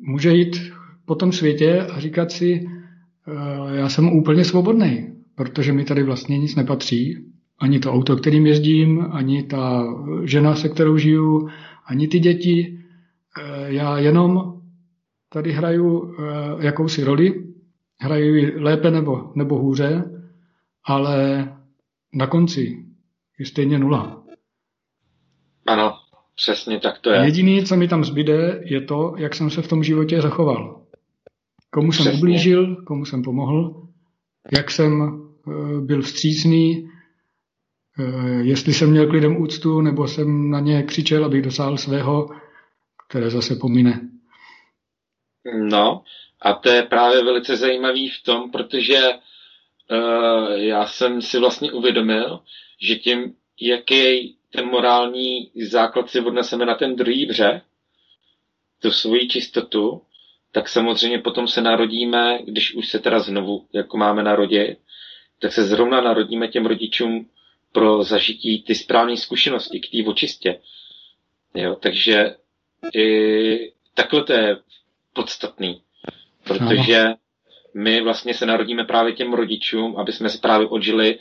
může 0.00 0.32
jít 0.32 0.72
po 1.04 1.14
tom 1.14 1.32
světě 1.32 1.80
a 1.80 2.00
říkat 2.00 2.32
si, 2.32 2.66
eh, 3.28 3.76
já 3.76 3.88
jsem 3.88 4.12
úplně 4.12 4.44
svobodný, 4.44 5.12
protože 5.34 5.72
mi 5.72 5.84
tady 5.84 6.02
vlastně 6.02 6.38
nic 6.38 6.54
nepatří. 6.54 7.32
Ani 7.58 7.78
to 7.78 7.92
auto, 7.92 8.16
kterým 8.16 8.46
jezdím, 8.46 9.06
ani 9.10 9.42
ta 9.42 9.84
žena, 10.24 10.54
se 10.54 10.68
kterou 10.68 10.98
žiju, 10.98 11.48
ani 11.86 12.08
ty 12.08 12.18
děti. 12.18 12.78
Eh, 13.40 13.72
já 13.72 13.98
jenom 13.98 14.55
tady 15.36 15.52
hraju 15.52 15.98
uh, 15.98 16.14
jakousi 16.60 17.04
roli, 17.04 17.44
hraju 18.00 18.34
ji 18.34 18.60
lépe 18.60 18.90
nebo, 18.90 19.32
nebo 19.34 19.58
hůře, 19.58 20.04
ale 20.84 21.48
na 22.14 22.26
konci 22.26 22.86
je 23.38 23.46
stejně 23.46 23.78
nula. 23.78 24.24
Ano, 25.66 25.92
přesně 26.36 26.80
tak 26.80 26.98
to 26.98 27.10
je. 27.10 27.24
Jediný, 27.24 27.64
co 27.64 27.76
mi 27.76 27.88
tam 27.88 28.04
zbyde, 28.04 28.60
je 28.64 28.80
to, 28.80 29.14
jak 29.18 29.34
jsem 29.34 29.50
se 29.50 29.62
v 29.62 29.68
tom 29.68 29.84
životě 29.84 30.22
zachoval. 30.22 30.82
Komu 31.70 31.92
jsem 31.92 32.04
přesně. 32.04 32.18
ublížil, 32.18 32.76
komu 32.76 33.04
jsem 33.04 33.22
pomohl, 33.22 33.88
jak 34.56 34.70
jsem 34.70 35.00
uh, 35.00 35.80
byl 35.80 36.02
vstřícný, 36.02 36.88
uh, 37.98 38.40
jestli 38.40 38.74
jsem 38.74 38.90
měl 38.90 39.06
k 39.06 39.12
lidem 39.12 39.36
úctu, 39.36 39.80
nebo 39.80 40.08
jsem 40.08 40.50
na 40.50 40.60
ně 40.60 40.82
křičel, 40.82 41.24
abych 41.24 41.42
dosáhl 41.42 41.76
svého, 41.76 42.30
které 43.08 43.30
zase 43.30 43.56
pomine. 43.56 44.15
No, 45.54 46.04
a 46.40 46.52
to 46.54 46.68
je 46.68 46.82
právě 46.82 47.24
velice 47.24 47.56
zajímavý 47.56 48.08
v 48.08 48.22
tom, 48.22 48.50
protože 48.50 49.00
uh, 49.90 50.52
já 50.52 50.86
jsem 50.86 51.22
si 51.22 51.38
vlastně 51.38 51.72
uvědomil, 51.72 52.40
že 52.80 52.96
tím, 52.96 53.34
jaký 53.60 54.36
ten 54.50 54.66
morální 54.66 55.50
základ 55.62 56.10
si 56.10 56.20
odneseme 56.20 56.66
na 56.66 56.74
ten 56.74 56.96
druhý 56.96 57.26
břeh, 57.26 57.62
tu 58.82 58.90
svoji 58.90 59.28
čistotu, 59.28 60.02
tak 60.52 60.68
samozřejmě 60.68 61.18
potom 61.18 61.48
se 61.48 61.60
narodíme, 61.62 62.38
když 62.44 62.74
už 62.74 62.88
se 62.88 62.98
teda 62.98 63.18
znovu, 63.18 63.66
jako 63.72 63.96
máme 63.96 64.22
narodit, 64.22 64.78
tak 65.38 65.52
se 65.52 65.64
zrovna 65.64 66.00
narodíme 66.00 66.48
těm 66.48 66.66
rodičům 66.66 67.28
pro 67.72 68.02
zažití 68.02 68.62
ty 68.62 68.74
správné 68.74 69.16
zkušenosti 69.16 69.80
k 69.80 69.90
té 69.90 70.10
očistě. 70.10 70.60
Jo, 71.54 71.76
takže 71.80 72.34
i 72.94 73.72
takhle 73.94 74.24
to 74.24 74.32
je 74.32 74.56
podstatný, 75.16 75.82
protože 76.44 77.04
my 77.74 78.02
vlastně 78.02 78.34
se 78.34 78.46
narodíme 78.46 78.84
právě 78.84 79.12
těm 79.12 79.32
rodičům, 79.32 79.96
aby 79.96 80.12
jsme 80.12 80.28
si 80.28 80.38
právě 80.38 80.66
odžili 80.66 81.18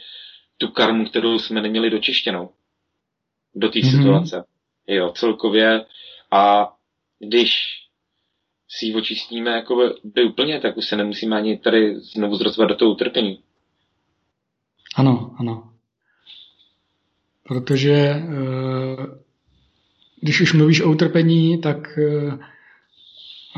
tu 0.58 0.68
karmu, 0.68 1.06
kterou 1.06 1.40
jsme 1.40 1.62
neměli 1.62 1.90
dočištěnou 1.90 2.50
do 3.56 3.70
té 3.70 3.80
mm-hmm. 3.80 3.98
situace. 3.98 4.44
Jo, 4.88 5.12
celkově. 5.16 5.86
A 6.32 6.74
když 7.20 7.52
si 8.70 8.86
ji 8.86 8.96
očistíme 8.96 9.52
jako 9.52 9.94
by 10.04 10.24
úplně, 10.24 10.60
tak 10.60 10.78
už 10.78 10.86
se 10.86 10.96
nemusíme 10.96 11.38
ani 11.38 11.58
tady 11.58 12.00
znovu 12.00 12.36
zrozvat 12.36 12.70
do 12.70 12.76
toho 12.76 12.92
utrpení. 12.92 13.44
Ano, 14.96 15.36
ano. 15.40 15.72
Protože 17.44 17.94
eh, 17.94 19.26
když 20.22 20.42
už 20.42 20.54
mluvíš 20.54 20.82
o 20.82 20.92
utrpení, 20.92 21.62
tak 21.62 21.98
eh, 21.98 22.38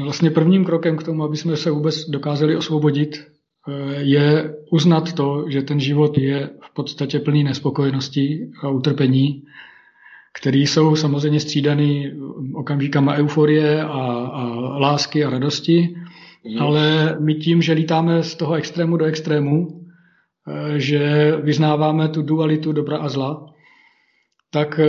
vlastně 0.03 0.31
prvním 0.31 0.65
krokem 0.65 0.97
k 0.97 1.03
tomu, 1.03 1.23
aby 1.23 1.37
jsme 1.37 1.57
se 1.57 1.71
vůbec 1.71 2.09
dokázali 2.09 2.55
osvobodit, 2.55 3.17
eh, 3.17 4.01
je 4.01 4.55
uznat 4.71 5.13
to, 5.13 5.45
že 5.47 5.61
ten 5.61 5.79
život 5.79 6.17
je 6.17 6.49
v 6.61 6.73
podstatě 6.73 7.19
plný 7.19 7.43
nespokojenosti 7.43 8.49
a 8.61 8.69
utrpení, 8.69 9.43
které 10.39 10.57
jsou 10.57 10.95
samozřejmě 10.95 11.39
střídaný 11.39 12.11
okamžikama 12.53 13.15
euforie 13.15 13.83
a, 13.83 13.87
a 14.33 14.43
lásky 14.77 15.25
a 15.25 15.29
radosti, 15.29 15.95
mm. 16.45 16.61
ale 16.61 17.15
my 17.19 17.35
tím, 17.35 17.61
že 17.61 17.73
lítáme 17.73 18.23
z 18.23 18.35
toho 18.35 18.53
extrému 18.53 18.97
do 18.97 19.05
extrému, 19.05 19.67
že 20.75 21.33
vyznáváme 21.43 22.09
tu 22.09 22.21
dualitu 22.21 22.71
dobra 22.71 22.97
a 22.97 23.09
zla, 23.09 23.56
tak 24.49 24.79
eh, 24.79 24.85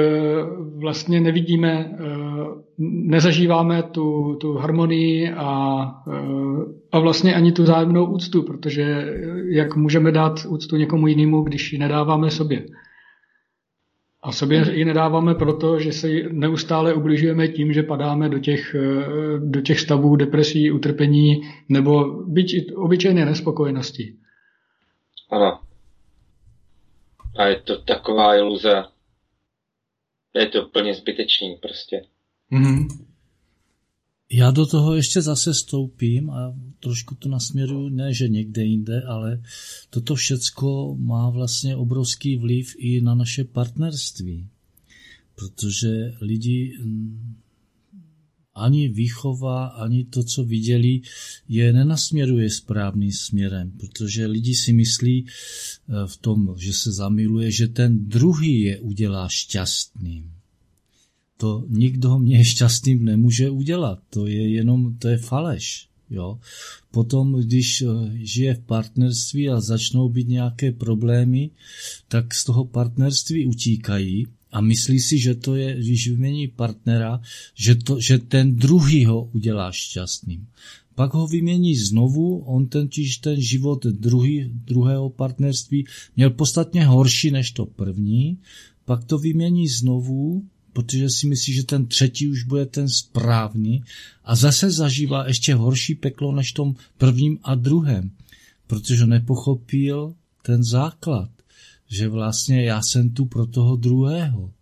vlastně 0.77 1.21
nevidíme, 1.21 1.91
eh, 1.93 2.05
nezažíváme 2.79 3.83
tu, 3.83 4.37
tu 4.41 4.55
harmonii 4.55 5.33
a, 5.33 5.81
eh, 6.09 6.65
a 6.93 6.99
vlastně 6.99 7.35
ani 7.35 7.53
tu 7.53 7.67
zájemnou 7.67 8.07
úctu, 8.07 8.43
protože 8.43 9.15
jak 9.49 9.77
můžeme 9.77 10.13
dát 10.13 10.47
úctu 10.49 10.77
někomu 10.77 11.07
jinému, 11.07 11.43
když 11.43 11.73
ji 11.73 11.79
nedáváme 11.79 12.31
sobě. 12.31 12.67
A 14.23 14.33
sobě 14.33 14.65
ji 14.73 14.85
nedáváme 14.85 15.35
proto, 15.35 15.79
že 15.79 15.93
se 15.93 16.09
neustále 16.31 16.95
ubližujeme 16.95 17.49
tím, 17.49 17.73
že 17.73 17.83
padáme 17.83 18.29
do 18.29 18.39
těch, 18.39 18.77
do 19.39 19.61
těch 19.61 19.81
stavů 19.81 20.17
depresí, 20.17 20.71
utrpení 20.71 21.41
nebo 21.69 22.23
byť 22.23 22.55
i 22.55 22.75
obyčejné 22.75 23.25
nespokojenosti. 23.25 24.15
Ano. 25.31 25.61
A 27.37 27.45
je 27.47 27.57
to 27.57 27.83
taková 27.83 28.37
iluze, 28.37 28.85
je 30.40 30.47
to 30.47 30.66
úplně 30.66 30.94
zbytečný 30.94 31.56
prostě. 31.62 32.02
Mm-hmm. 32.52 33.09
Já 34.32 34.51
do 34.51 34.66
toho 34.66 34.94
ještě 34.94 35.23
zase 35.23 35.55
stoupím 35.55 36.31
a 36.31 36.55
trošku 36.81 37.15
to 37.15 37.28
nasměruju, 37.28 37.89
ne 37.89 38.15
že 38.15 38.28
někde 38.28 38.65
jinde, 38.65 39.02
ale 39.02 39.43
toto 39.90 40.15
všecko 40.15 40.97
má 40.98 41.31
vlastně 41.31 41.77
obrovský 41.77 42.36
vliv 42.36 42.74
i 42.78 43.01
na 43.01 43.15
naše 43.15 43.44
partnerství. 43.44 44.48
Protože 45.35 46.12
lidi 46.20 46.78
ani 48.59 48.89
výchova, 48.89 49.67
ani 49.67 50.05
to, 50.05 50.25
co 50.25 50.45
viděli, 50.45 51.01
je 51.49 51.73
nenasměruje 51.73 52.51
správným 52.51 53.13
směrem, 53.13 53.73
protože 53.81 54.27
lidi 54.27 54.55
si 54.55 54.73
myslí 54.73 55.27
eh, 55.27 55.93
v 56.07 56.17
tom, 56.17 56.55
že 56.59 56.73
se 56.73 56.93
zamiluje, 56.93 57.51
že 57.51 57.69
ten 57.69 58.09
druhý 58.09 58.61
je 58.61 58.81
udělá 58.81 59.29
šťastným. 59.29 60.33
To 61.37 61.65
nikdo 61.69 62.19
mě 62.19 62.45
šťastným 62.55 63.05
nemůže 63.05 63.51
udělat, 63.51 63.99
to 64.11 64.27
je 64.27 64.49
jenom, 64.51 64.99
to 64.99 65.09
je 65.09 65.19
faleš. 65.19 65.89
Jo. 66.11 66.39
Potom, 66.91 67.41
když 67.41 67.83
eh, 67.83 67.87
žije 68.15 68.55
v 68.55 68.61
partnerství 68.61 69.49
a 69.49 69.61
začnou 69.61 70.09
být 70.09 70.29
nějaké 70.29 70.73
problémy, 70.73 71.51
tak 72.09 72.35
z 72.35 72.45
toho 72.45 72.65
partnerství 72.65 73.47
utíkají 73.47 74.27
a 74.53 74.61
myslí 74.61 75.01
si, 75.01 75.19
že 75.19 75.35
to 75.35 75.55
je, 75.55 75.77
když 75.79 76.09
vymění 76.09 76.49
partnera, 76.49 77.20
že, 77.55 77.75
to, 77.75 78.01
že 78.01 78.19
ten 78.19 78.57
druhý 78.57 79.05
ho 79.05 79.25
udělá 79.25 79.73
šťastným. 79.73 80.47
Pak 80.95 81.15
ho 81.15 81.27
vymění 81.27 81.77
znovu, 81.77 82.39
on 82.39 82.66
ten, 82.66 82.89
ten 83.20 83.41
život 83.41 83.87
druhý, 83.87 84.51
druhého 84.53 85.11
partnerství 85.11 85.87
měl 86.16 86.31
podstatně 86.31 86.87
horší 86.87 87.31
než 87.31 87.51
to 87.51 87.66
první, 87.66 88.39
pak 88.85 89.05
to 89.05 89.19
vymění 89.19 89.69
znovu, 89.69 90.45
protože 90.73 91.11
si 91.11 91.27
myslí, 91.27 91.53
že 91.53 91.62
ten 91.62 91.87
třetí 91.87 92.29
už 92.29 92.43
bude 92.43 92.66
ten 92.66 92.89
správný. 92.89 93.83
A 94.25 94.37
zase 94.37 94.70
zažívá 94.70 95.27
ještě 95.27 95.55
horší 95.55 95.95
peklo 95.95 96.33
než 96.33 96.53
tom 96.53 96.75
prvním 96.99 97.39
a 97.43 97.55
druhém, 97.55 98.11
protože 98.66 99.07
nepochopil 99.07 100.15
ten 100.43 100.65
základ 100.65 101.31
že 101.89 102.09
vlastně 102.09 102.65
já 102.65 102.82
jsem 102.82 103.10
tu 103.10 103.27
pro 103.27 103.47
toho 103.47 103.77
druhého. 103.77 104.52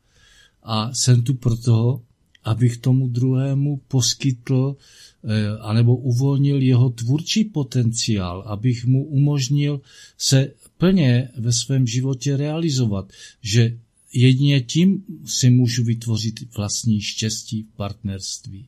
A 0.62 0.94
jsem 0.94 1.22
tu 1.22 1.34
pro 1.34 1.56
toho, 1.56 2.02
abych 2.44 2.76
tomu 2.76 3.08
druhému 3.08 3.80
poskytl 3.88 4.76
eh, 5.24 5.58
anebo 5.60 5.96
uvolnil 5.96 6.62
jeho 6.62 6.90
tvůrčí 6.90 7.44
potenciál, 7.44 8.42
abych 8.46 8.84
mu 8.84 9.04
umožnil 9.04 9.80
se 10.18 10.52
plně 10.78 11.28
ve 11.38 11.52
svém 11.52 11.86
životě 11.86 12.36
realizovat, 12.36 13.12
že 13.42 13.78
jedině 14.12 14.60
tím 14.60 15.04
si 15.24 15.50
můžu 15.50 15.84
vytvořit 15.84 16.54
vlastní 16.56 17.00
štěstí 17.00 17.62
v 17.62 17.76
partnerství. 17.76 18.66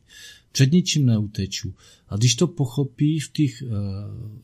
Před 0.52 0.72
ničím 0.72 1.06
neuteču. 1.06 1.74
A 2.08 2.16
když 2.16 2.34
to 2.34 2.46
pochopí 2.46 3.20
v 3.20 3.32
těch, 3.32 3.62
eh, 3.62 3.66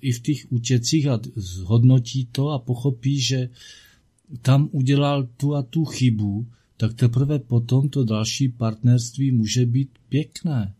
i 0.00 0.12
v 0.12 0.20
těch 0.20 0.52
útěcích 0.52 1.06
a 1.06 1.20
zhodnotí 1.36 2.28
to 2.32 2.50
a 2.50 2.58
pochopí, 2.58 3.20
že 3.20 3.48
tam 4.42 4.68
udělal 4.72 5.28
tu 5.36 5.54
a 5.54 5.62
tu 5.62 5.84
chybu, 5.84 6.46
tak 6.76 6.94
teprve 6.94 7.38
potom 7.38 7.88
to 7.88 8.04
další 8.04 8.48
partnerství 8.48 9.30
může 9.30 9.66
být 9.66 9.90
pěkné. 10.08 10.74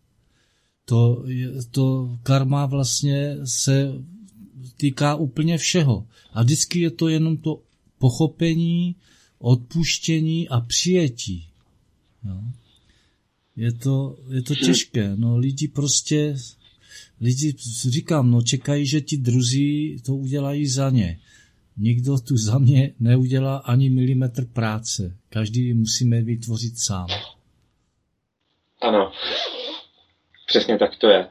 To, 0.85 1.25
to 1.71 2.19
karma 2.23 2.67
vlastně 2.67 3.37
se 3.45 3.93
týká 4.77 5.15
úplně 5.15 5.59
všeho. 5.59 6.07
A 6.33 6.43
vždycky 6.43 6.81
je 6.81 6.91
to 6.91 7.09
jenom 7.09 7.37
to 7.37 7.63
pochopení, 7.99 8.97
odpuštění 9.39 10.49
a 10.49 10.61
přijetí. 10.61 11.49
Jo. 12.25 12.41
Je 13.57 13.73
to, 13.73 14.19
je 14.31 14.43
to 14.43 14.55
těžké. 14.55 15.17
No, 15.17 15.39
lidi 15.39 15.69
prostě, 15.69 16.37
lidi, 17.21 17.55
říkám, 17.89 18.31
no, 18.31 18.43
čekají, 18.43 18.87
že 18.87 19.01
ti 19.01 19.17
druzí 19.17 20.01
to 20.05 20.17
udělají 20.17 20.67
za 20.67 20.91
ně. 20.91 21.21
Nikdo 21.77 22.19
tu 22.19 22.37
za 22.37 22.59
mě 22.59 22.93
neudělá 23.01 23.57
ani 23.57 23.91
milimetr 23.91 24.45
práce. 24.45 25.17
Každý 25.29 25.75
musíme 25.75 26.23
vytvořit 26.23 26.79
sám. 26.79 27.07
Ano, 28.83 29.13
přesně 30.47 30.79
tak 30.79 30.97
to 30.97 31.09
je. 31.09 31.29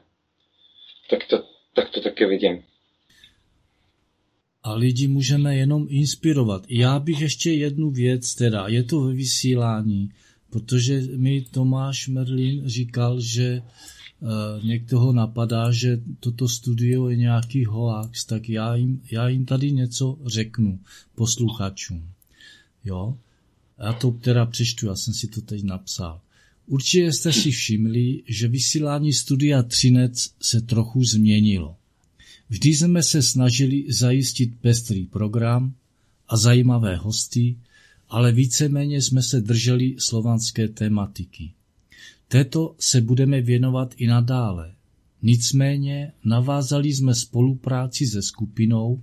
Tak 1.10 1.20
to, 1.30 1.44
tak 1.76 1.90
to 1.90 2.02
také 2.02 2.28
vidím. 2.28 2.64
A 4.64 4.74
lidi 4.74 5.07
můžeme 5.07 5.56
jenom 5.56 5.88
inspirovat. 5.90 6.64
Já 6.70 6.99
bych 6.99 7.22
ještě 7.22 7.52
jednu 7.52 7.91
věc, 7.91 8.36
teda 8.36 8.68
je 8.68 8.84
to 8.84 9.02
ve 9.02 9.14
vysílání, 9.14 10.10
protože 10.49 11.02
mi 11.02 11.41
Tomáš 11.41 12.07
Merlin 12.07 12.70
říkal, 12.70 13.22
že 13.22 13.61
někoho 14.64 15.14
napadá, 15.14 15.72
že 15.72 16.02
toto 16.20 16.50
studio 16.50 17.10
je 17.10 17.16
nějaký 17.16 17.66
hoax, 17.66 18.26
tak 18.26 18.50
já 18.50 18.76
jim, 18.76 19.02
já 19.12 19.30
jim 19.30 19.45
tady 19.45 19.72
něco 19.72 20.18
řeknu 20.26 20.80
posluchačům. 21.16 22.10
Jo? 22.86 23.18
Já 23.80 23.94
to 23.94 24.12
teda 24.12 24.45
přečtu, 24.45 24.86
já 24.86 24.95
jsem 24.95 25.14
si 25.14 25.28
to 25.28 25.41
teď 25.41 25.64
napsal. 25.64 26.22
Určitě 26.68 27.14
jste 27.14 27.34
si 27.34 27.52
všimli, 27.52 28.24
že 28.28 28.48
vysílání 28.48 29.14
studia 29.14 29.64
Třinec 29.64 30.30
se 30.41 30.62
trochu 30.62 31.04
změnilo. 31.04 31.76
Vždy 32.50 32.70
jsme 32.70 33.04
se 33.04 33.22
snažili 33.22 33.86
zajistit 33.90 34.54
pestrý 34.62 35.06
program 35.06 35.74
a 36.28 36.38
zajímavé 36.38 36.95
hosty, 36.95 37.56
ale 38.10 38.32
víceméně 38.32 39.02
jsme 39.02 39.24
se 39.24 39.41
drželi 39.41 39.95
slovanské 40.00 40.68
tematiky. 40.68 41.52
Této 42.28 42.76
se 42.80 43.02
budeme 43.02 43.41
věnovat 43.41 43.94
i 43.98 44.08
nadále. 44.08 44.76
Nicméně 45.22 46.12
navázali 46.26 46.94
jsme 46.94 47.16
spolupráci 47.16 48.08
se 48.08 48.22
skupinou, 48.22 49.02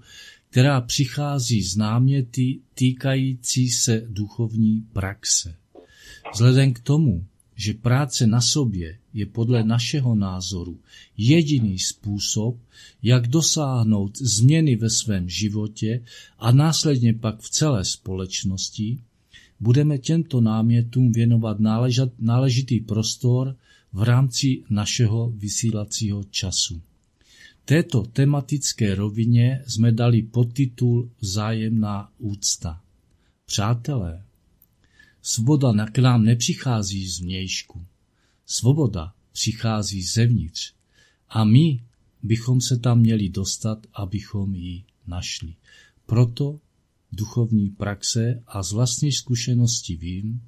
která 0.51 0.81
přichází 0.81 1.63
z 1.63 1.77
náměty 1.77 2.61
týkající 2.75 3.71
se 3.71 4.03
duchovní 4.09 4.87
praxe. 4.93 5.55
Vzhledem 6.33 6.73
k 6.73 6.81
tomu, 6.81 7.25
že 7.57 7.75
práce 7.75 8.27
na 8.27 8.41
sobě 8.41 8.99
je 9.15 9.27
podle 9.27 9.65
našeho 9.65 10.15
názoru 10.15 10.79
jediný 11.17 11.79
způsob, 11.79 12.57
jak 13.03 13.29
dosáhnout 13.29 14.19
změny 14.19 14.77
ve 14.77 14.91
svém 14.91 15.29
životě 15.29 16.05
a 16.39 16.53
následně 16.53 17.15
pak 17.15 17.41
v 17.41 17.51
celé 17.51 17.85
společnosti, 17.85 18.99
budeme 19.61 19.99
těmto 19.99 20.41
námětům 20.41 21.13
věnovat 21.13 21.57
náležitý 22.19 22.81
prostor 22.81 23.57
v 23.93 24.03
rámci 24.03 24.63
našeho 24.71 25.31
vysílacího 25.31 26.25
času. 26.25 26.83
Této 27.65 28.03
tematické 28.03 28.95
rovině 28.95 29.65
jsme 29.67 29.93
dali 29.93 30.23
podtitul 30.23 31.11
Vzájemná 31.21 32.13
úcta. 32.19 32.81
Přátelé, 33.47 34.25
svoboda 35.23 35.87
k 35.87 35.99
nám 35.99 36.25
nepřichází 36.25 37.09
z 37.09 37.21
vnějšku. 37.21 37.85
Svoboda 38.47 39.13
přichází 39.33 40.03
zevnitř. 40.03 40.73
A 41.29 41.45
my 41.45 41.81
bychom 42.23 42.61
se 42.61 42.79
tam 42.79 42.99
měli 42.99 43.29
dostat, 43.29 43.87
abychom 43.95 44.55
ji 44.55 44.85
našli. 45.07 45.55
Proto 46.07 46.61
duchovní 47.13 47.71
praxe 47.71 48.43
a 48.47 48.63
z 48.63 48.73
vlastní 48.73 49.13
zkušenosti 49.13 49.97
vím, 49.97 50.43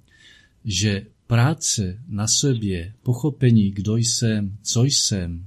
že 0.65 1.07
práce 1.27 1.99
na 2.09 2.29
sobě, 2.29 2.95
pochopení, 3.03 3.71
kdo 3.71 3.97
jsem, 3.97 4.57
co 4.63 4.85
jsem, 4.85 5.47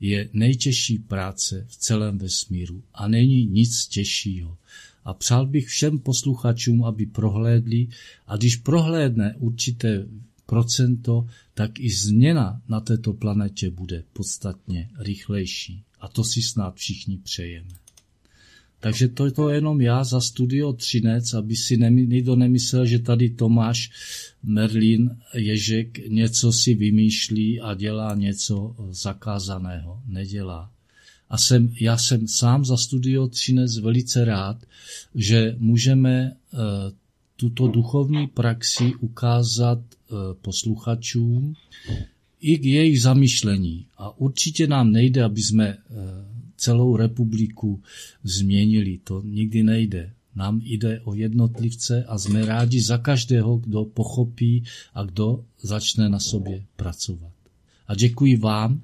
je 0.00 0.28
nejtěžší 0.32 0.98
práce 0.98 1.66
v 1.68 1.76
celém 1.76 2.18
vesmíru 2.18 2.82
a 2.94 3.08
není 3.08 3.46
nic 3.46 3.86
těžšího. 3.86 4.56
A 5.04 5.14
přál 5.14 5.46
bych 5.46 5.66
všem 5.66 5.98
posluchačům, 5.98 6.84
aby 6.84 7.06
prohlédli 7.06 7.88
a 8.26 8.36
když 8.36 8.56
prohlédne 8.56 9.34
určité 9.38 10.06
procento, 10.46 11.26
tak 11.54 11.80
i 11.80 11.90
změna 11.90 12.62
na 12.68 12.80
této 12.80 13.12
planetě 13.12 13.70
bude 13.70 14.04
podstatně 14.12 14.90
rychlejší. 14.98 15.82
A 16.00 16.08
to 16.08 16.24
si 16.24 16.42
snad 16.42 16.74
všichni 16.74 17.18
přejeme. 17.18 17.70
Takže 18.80 19.08
to 19.08 19.24
je 19.24 19.30
to 19.30 19.48
jenom 19.48 19.80
já 19.80 20.04
za 20.04 20.20
studio 20.20 20.72
Třinec, 20.72 21.34
aby 21.34 21.56
si 21.56 21.76
někdo 21.76 22.36
nemyslel, 22.36 22.86
že 22.86 22.98
tady 22.98 23.30
Tomáš 23.30 23.90
Merlin 24.42 25.16
Ježek 25.34 26.08
něco 26.08 26.52
si 26.52 26.74
vymýšlí 26.74 27.60
a 27.60 27.74
dělá 27.74 28.14
něco 28.14 28.76
zakázaného. 28.90 30.02
Nedělá. 30.06 30.70
A 31.30 31.38
jsem, 31.38 31.74
já 31.80 31.98
jsem 31.98 32.28
sám 32.28 32.64
za 32.64 32.76
studio 32.76 33.28
Třinec 33.28 33.78
velice 33.78 34.24
rád, 34.24 34.56
že 35.14 35.56
můžeme 35.58 36.32
uh, 36.52 36.60
tuto 37.36 37.68
duchovní 37.68 38.26
praxi 38.26 38.92
ukázat 39.00 39.78
uh, 39.78 40.18
posluchačům 40.42 41.54
i 42.40 42.58
k 42.58 42.64
jejich 42.64 43.02
zamýšlení. 43.02 43.86
A 43.98 44.18
určitě 44.18 44.66
nám 44.66 44.92
nejde, 44.92 45.22
aby 45.22 45.42
jsme 45.42 45.76
uh, 45.76 46.29
celou 46.60 46.96
republiku 46.96 47.82
změnili. 48.22 48.98
To 49.04 49.22
nikdy 49.24 49.62
nejde. 49.62 50.12
Nám 50.34 50.60
jde 50.64 51.00
o 51.00 51.14
jednotlivce 51.14 52.04
a 52.04 52.18
jsme 52.18 52.46
rádi 52.46 52.82
za 52.82 52.98
každého, 52.98 53.56
kdo 53.56 53.84
pochopí 53.84 54.64
a 54.94 55.02
kdo 55.02 55.44
začne 55.62 56.08
na 56.08 56.18
sobě 56.18 56.64
pracovat. 56.76 57.32
A 57.86 57.94
děkuji 57.94 58.36
vám, 58.36 58.82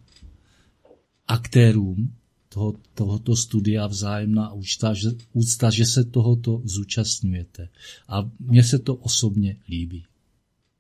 aktérům 1.29 2.13
toho, 2.49 2.75
tohoto 2.95 3.37
studia 3.37 3.87
vzájemná 3.87 4.53
úcta 4.53 4.95
že, 4.95 5.09
úcta, 5.33 5.71
že 5.71 5.87
se 5.87 6.05
tohoto 6.05 6.63
zúčastňujete. 6.65 7.69
A 8.09 8.31
mně 8.41 8.65
se 8.65 8.79
to 8.79 8.95
osobně 8.95 9.57
líbí. 9.69 10.05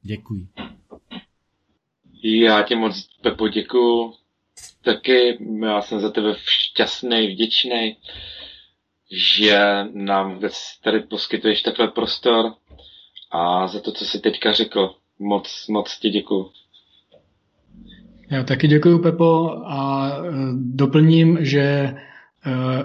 Děkuji. 0.02 0.48
Já 2.22 2.62
ti 2.62 2.74
moc, 2.74 3.08
Pepo, 3.22 3.48
děkuji 3.48 4.25
taky 4.86 5.38
já 5.62 5.82
jsem 5.82 6.00
za 6.00 6.10
tebe 6.10 6.34
šťastný, 6.38 7.26
vděčný, 7.26 7.96
že 9.12 9.58
nám 9.92 10.34
vůbec 10.34 10.54
tady 10.84 11.00
poskytuješ 11.00 11.62
takhle 11.62 11.88
prostor 11.88 12.52
a 13.32 13.68
za 13.68 13.80
to, 13.80 13.92
co 13.92 14.04
jsi 14.04 14.20
teďka 14.20 14.52
řekl. 14.52 14.94
Moc, 15.18 15.66
moc 15.68 15.98
ti 15.98 16.10
děkuju. 16.10 16.50
Já 18.30 18.42
taky 18.42 18.68
děkuji, 18.68 18.98
Pepo, 18.98 19.50
a 19.66 20.08
e, 20.08 20.22
doplním, 20.54 21.38
že 21.40 21.60
e, 21.60 21.94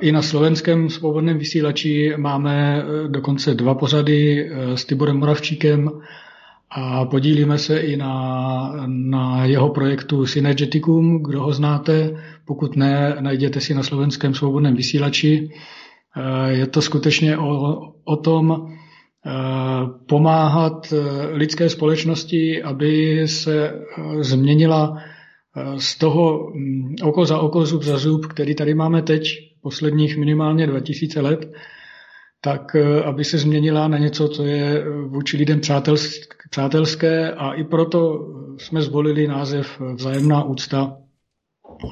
i 0.02 0.12
na 0.12 0.22
slovenském 0.22 0.90
svobodném 0.90 1.38
vysílači 1.38 2.14
máme 2.18 2.78
e, 2.78 3.08
dokonce 3.08 3.54
dva 3.54 3.76
pořady 3.76 4.52
s 4.76 4.86
Tiborem 4.86 5.18
Moravčíkem 5.18 6.02
a 6.72 7.06
podílíme 7.06 7.58
se 7.58 7.80
i 7.80 7.98
na, 7.98 8.74
na 8.88 9.46
jeho 9.46 9.70
projektu 9.70 10.26
Synergeticum, 10.26 11.24
kdo 11.24 11.44
ho 11.44 11.54
znáte. 11.54 12.24
Pokud 12.46 12.76
ne, 12.76 13.18
najděte 13.20 13.62
si 13.62 13.74
na 13.74 13.84
slovenském 13.84 14.34
svobodném 14.34 14.76
vysílači. 14.76 15.50
Eh, 16.18 16.52
je 16.52 16.68
to 16.68 16.82
skutečně 16.82 17.38
o, 17.38 17.78
o 18.04 18.16
tom 18.16 18.68
eh, 19.26 19.32
pomáhat 20.08 20.94
eh, 20.94 21.28
lidské 21.36 21.70
společnosti, 21.70 22.64
aby 22.64 23.22
se 23.28 23.74
změnila 24.20 24.98
z 25.78 25.98
toho 25.98 26.52
mm, 26.56 26.96
oko 27.04 27.26
za 27.26 27.40
oko, 27.40 27.66
zub 27.66 27.84
za 27.84 27.98
zub, 27.98 28.26
který 28.26 28.56
tady 28.56 28.74
máme 28.74 29.02
teď, 29.02 29.24
posledních 29.62 30.18
minimálně 30.18 30.68
2000 30.68 31.22
let, 31.22 31.52
tak 32.42 32.76
aby 33.06 33.24
se 33.24 33.38
změnila 33.38 33.88
na 33.88 33.98
něco, 33.98 34.28
co 34.30 34.46
je 34.46 34.86
vůči 35.08 35.38
lidem 35.38 35.62
přátelské 36.50 37.32
a 37.32 37.54
i 37.54 37.64
proto 37.64 38.28
jsme 38.58 38.82
zvolili 38.82 39.28
název 39.28 39.82
Vzájemná 39.96 40.44
úcta, 40.44 40.98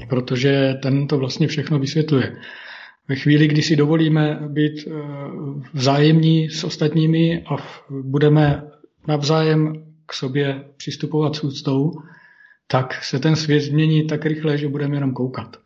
protože 0.10 0.74
ten 0.82 1.08
to 1.08 1.18
vlastně 1.18 1.48
všechno 1.48 1.80
vysvětluje. 1.80 2.38
Ve 3.08 3.16
chvíli, 3.16 3.48
kdy 3.48 3.62
si 3.62 3.76
dovolíme 3.76 4.40
být 4.48 4.88
eh, 4.88 4.92
vzájemní 5.74 6.50
s 6.50 6.64
ostatními 6.64 7.44
a 7.44 7.56
budeme 7.90 8.64
navzájem 9.08 9.74
k 10.06 10.14
sobě 10.14 10.64
přistupovat 10.78 11.36
s 11.36 11.44
úctou, 11.44 11.92
tak 12.68 13.04
se 13.04 13.20
ten 13.20 13.36
svět 13.36 13.60
změní 13.60 14.08
tak 14.08 14.26
rychle, 14.26 14.58
že 14.58 14.68
budeme 14.68 14.96
jenom 14.96 15.14
koukat. 15.14 15.58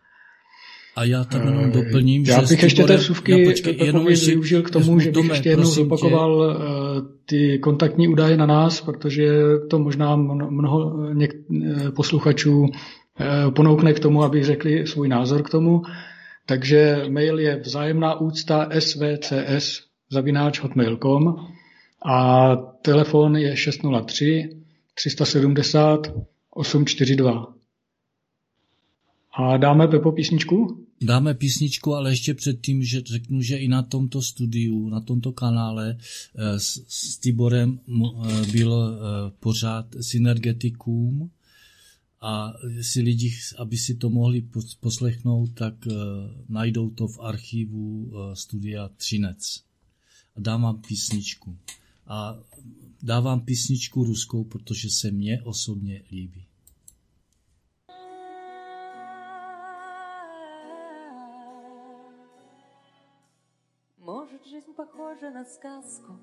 A 0.96 1.04
já 1.04 1.24
tam 1.24 1.48
jenom 1.48 1.66
eh, 1.66 1.72
doplním, 1.72 2.26
já 2.26 2.42
bych 2.42 2.64
ještě 2.64 2.84
té 2.84 2.98
vsuvky 2.98 3.46
počkej, 3.46 3.78
jenom 3.86 4.08
ještě, 4.08 4.32
využil 4.32 4.62
k 4.62 4.70
tomu, 4.70 5.00
že 5.00 5.12
bych 5.12 5.30
ještě 5.30 5.50
jednou 5.50 5.66
zopakoval 5.66 6.58
tě. 6.58 6.64
Eh, 6.64 7.14
ty 7.26 7.60
kontaktní 7.60 8.08
údaje 8.08 8.38
na 8.38 8.46
nás, 8.46 8.82
protože 8.82 9.34
to 9.70 9.80
možná 9.80 10.16
mnoho 10.16 10.80
něk- 11.14 11.92
posluchačů 11.96 12.66
ponoukne 13.56 13.94
k 13.94 14.00
tomu, 14.00 14.24
aby 14.24 14.44
řekli 14.44 14.88
svůj 14.88 15.08
názor 15.08 15.44
k 15.44 15.50
tomu. 15.50 15.82
Takže 16.46 17.06
mail 17.10 17.40
je 17.40 17.60
vzájemná 17.60 18.20
úcta 18.22 18.70
svcs 18.80 19.82
zavináč 20.10 20.60
hotmail.com 20.60 21.36
a 22.06 22.56
telefon 22.82 23.38
je 23.38 23.58
603 23.58 24.58
370 24.94 26.14
842. 26.50 27.54
A 29.34 29.58
dáme 29.58 29.88
Pepo 29.88 30.12
písničku? 30.12 30.83
Dáme 31.04 31.34
písničku, 31.34 31.94
ale 31.94 32.12
ještě 32.12 32.34
předtím, 32.34 32.84
že 32.84 33.02
řeknu, 33.02 33.42
že 33.42 33.58
i 33.58 33.68
na 33.68 33.84
tomto 33.84 34.22
studiu, 34.22 34.90
na 34.90 35.02
tomto 35.02 35.32
kanále 35.32 35.98
eh, 36.36 36.60
s, 36.60 36.86
s 36.88 37.18
Tiborem 37.18 37.80
eh, 37.80 38.52
byl 38.52 38.74
eh, 38.74 39.32
pořád 39.40 39.96
Synergeticum, 40.02 41.32
a 42.22 42.54
jestli 42.70 43.02
lidi, 43.02 43.34
aby 43.58 43.78
si 43.78 43.96
to 43.96 44.10
mohli 44.10 44.48
poslechnout, 44.80 45.48
tak 45.54 45.74
najdou 46.50 46.90
to 46.90 47.08
v 47.08 47.20
archivu 47.20 48.12
studia 48.34 48.90
Třinec. 48.98 49.64
A 50.36 50.40
dám 50.40 50.62
vám 50.62 50.82
písničku. 50.82 51.58
A 52.08 52.40
dávám 53.02 53.42
písničku 53.42 54.04
ruskou, 54.04 54.44
protože 54.44 54.90
se 54.90 55.12
mně 55.12 55.42
osobně 55.42 56.02
líbí. 56.12 56.43
Жизнь 64.46 64.74
похожа 64.74 65.30
на 65.30 65.46
сказку, 65.46 66.20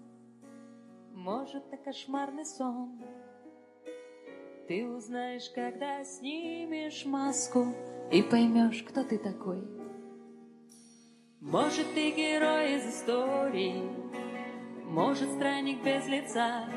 может, 1.13 1.71
на 1.71 1.79
кошмарный 1.79 2.45
сон. 2.45 3.01
Ты 4.69 4.87
узнаешь, 4.87 5.51
когда 5.55 6.05
снимешь 6.05 7.05
маску 7.07 7.67
и 8.13 8.23
поймешь, 8.23 8.83
кто 8.83 9.05
ты 9.05 9.19
такой. 9.19 9.67
Может, 11.41 11.87
ты 11.95 12.11
герой 12.11 12.77
из 12.77 12.95
истории, 12.95 13.89
может, 14.85 15.33
странник 15.33 15.83
без 15.83 16.07
лица. 16.07 16.69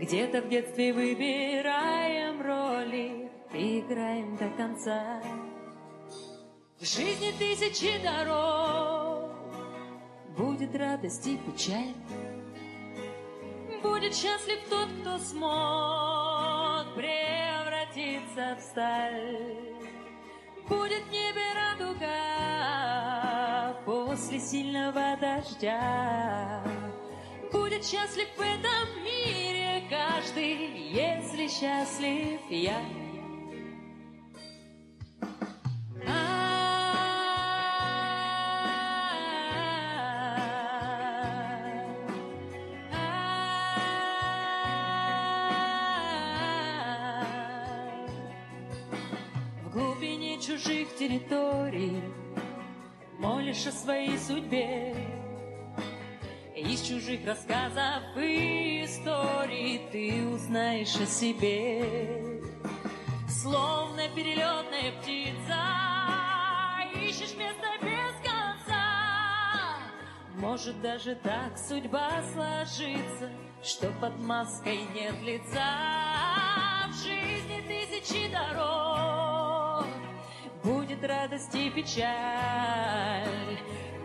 Где-то 0.00 0.42
в 0.42 0.48
детстве 0.48 0.92
выбираем 0.92 2.42
роли 2.42 3.30
и 3.54 3.80
играем 3.80 4.36
до 4.36 4.50
конца. 4.50 5.22
В 6.78 6.84
жизни 6.84 7.32
тысячи 7.38 8.02
дорог, 8.02 8.95
будет 10.36 10.74
радость 10.76 11.26
и 11.26 11.36
печаль. 11.36 11.94
Будет 13.82 14.14
счастлив 14.14 14.58
тот, 14.68 14.88
кто 15.00 15.18
смог 15.18 16.94
превратиться 16.94 18.56
в 18.58 18.60
сталь. 18.60 19.74
Будет 20.68 21.10
небе 21.10 21.42
радуга 21.54 22.06
после 23.84 24.40
сильного 24.40 25.16
дождя. 25.20 26.62
Будет 27.52 27.84
счастлив 27.84 28.28
в 28.36 28.40
этом 28.40 29.04
мире 29.04 29.84
каждый, 29.88 30.90
если 30.90 31.48
счастлив 31.48 32.40
я. 32.50 33.05
Молишь 53.46 53.66
о 53.66 53.70
своей 53.72 54.18
судьбе. 54.18 54.92
Из 56.56 56.82
чужих 56.82 57.24
рассказов 57.24 58.02
и 58.16 58.84
историй 58.84 59.82
ты 59.92 60.26
узнаешь 60.26 60.96
о 60.96 61.06
себе. 61.06 62.40
Словно 63.28 64.08
перелетная 64.16 64.90
птица, 65.00 65.62
ищешь 66.96 67.36
место 67.36 67.66
без 67.82 68.14
конца. 68.28 69.76
Может 70.34 70.80
даже 70.82 71.14
так 71.14 71.56
судьба 71.56 72.22
сложится, 72.32 73.30
что 73.62 73.92
под 74.00 74.18
маской 74.18 74.80
нет 74.92 75.14
лица. 75.22 76.88
В 76.88 76.94
жизни 76.94 77.62
тысячи 77.68 78.28
дорог, 78.32 78.95
будет 80.96 81.10
радость 81.10 81.54
и 81.54 81.70
печаль. 81.70 82.06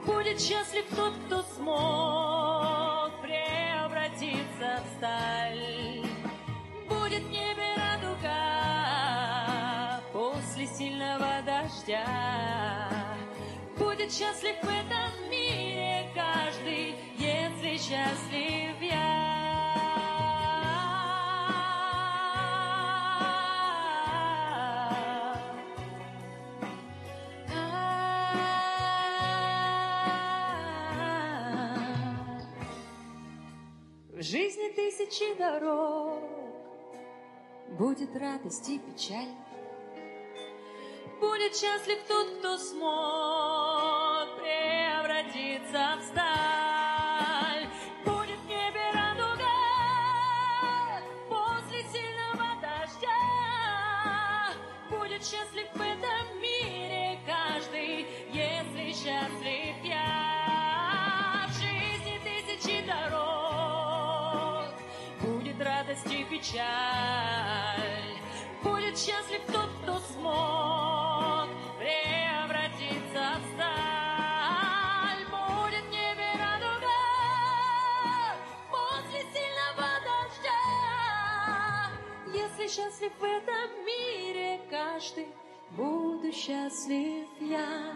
Будет 0.06 0.40
счастлив 0.42 0.86
тот, 0.96 1.14
кто 1.26 1.42
смог 1.44 3.12
превратиться 3.22 4.82
в 4.84 4.88
сталь. 4.98 6.06
Будет 6.90 7.24
в 7.24 7.30
небе 7.30 7.76
радуга 7.78 8.40
после 10.12 10.68
сильного 10.68 11.42
дождя. 11.46 12.06
Будет 13.78 14.12
счастлив 14.12 14.56
в 14.62 14.68
этом 14.68 15.30
мире 15.30 16.10
каждый, 16.16 16.96
если 17.18 17.78
счастлив 17.78 18.82
я. 18.82 19.41
Тысячи 34.82 35.34
дорог. 35.36 36.20
Будет 37.78 38.16
радость 38.16 38.68
и 38.70 38.80
печаль. 38.80 39.30
Будет 41.20 41.56
счастлив 41.56 42.00
тот, 42.08 42.40
кто 42.40 42.58
смог 42.58 44.40
Превратиться 44.40 46.00
в 46.00 46.04
сталь 46.04 46.91
счастлив 82.72 83.12
в 83.20 83.24
этом 83.24 83.86
мире 83.86 84.62
каждый. 84.70 85.28
Буду 85.72 86.32
счастлив 86.32 87.28
я 87.42 87.94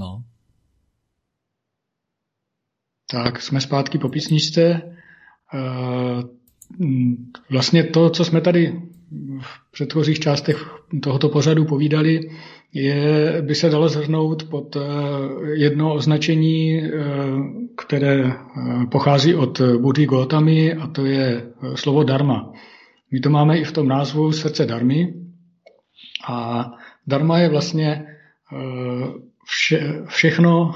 No, 0.00 0.24
Tak, 3.10 3.42
jsme 3.42 3.60
zpátky 3.60 3.98
po 3.98 4.08
písničce. 4.08 4.82
Eh, 5.54 6.40
Vlastně 7.50 7.84
to, 7.84 8.10
co 8.10 8.24
jsme 8.24 8.40
tady 8.40 8.82
v 9.40 9.72
předchozích 9.72 10.20
částech 10.20 10.70
tohoto 11.02 11.28
pořadu 11.28 11.64
povídali, 11.64 12.30
je, 12.72 13.42
by 13.42 13.54
se 13.54 13.68
dalo 13.70 13.88
zhrnout 13.88 14.44
pod 14.44 14.76
eh, 14.76 14.80
jedno 15.52 15.94
označení, 15.94 16.80
eh, 16.80 16.90
které 17.76 18.32
pochází 18.90 19.34
od 19.34 19.60
Buddhy 19.60 20.06
Gotami 20.06 20.74
a 20.74 20.86
to 20.86 21.06
je 21.06 21.52
slovo 21.74 22.04
dharma. 22.04 22.52
My 23.12 23.20
to 23.20 23.30
máme 23.30 23.58
i 23.58 23.64
v 23.64 23.72
tom 23.72 23.88
názvu 23.88 24.32
srdce 24.32 24.66
darmy 24.66 25.14
a 26.28 26.70
dharma 27.06 27.38
je 27.38 27.48
vlastně 27.48 28.06
vše, 29.50 30.02
všechno, 30.06 30.72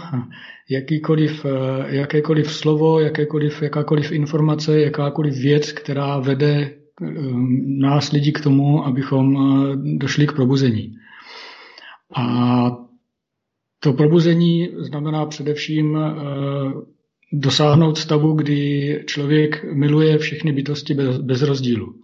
jakýkoliv, 0.71 1.45
eh, 1.45 1.97
jakékoliv 1.97 2.53
slovo, 2.53 3.01
jakékoliv, 3.01 3.63
jakákoliv 3.63 4.13
informace, 4.13 4.81
jakákoliv 4.81 5.35
věc, 5.35 5.73
která 5.73 6.19
vede 6.19 6.55
eh, 6.61 7.07
nás 7.81 8.13
lidi 8.13 8.33
k 8.33 8.41
tomu, 8.41 8.85
abychom 8.85 9.37
eh, 9.37 9.77
došli 9.99 10.27
k 10.27 10.33
probuzení. 10.33 10.95
A 12.17 12.25
to 13.81 13.93
probuzení 13.93 14.71
znamená 14.79 15.27
především 15.27 15.97
eh, 15.97 16.11
dosáhnout 17.33 17.99
stavu, 17.99 18.33
kdy 18.33 19.05
člověk 19.07 19.65
miluje 19.73 20.19
všechny 20.19 20.53
bytosti 20.53 20.95
bez, 20.95 21.19
bez 21.19 21.43
rozdílu. 21.43 21.95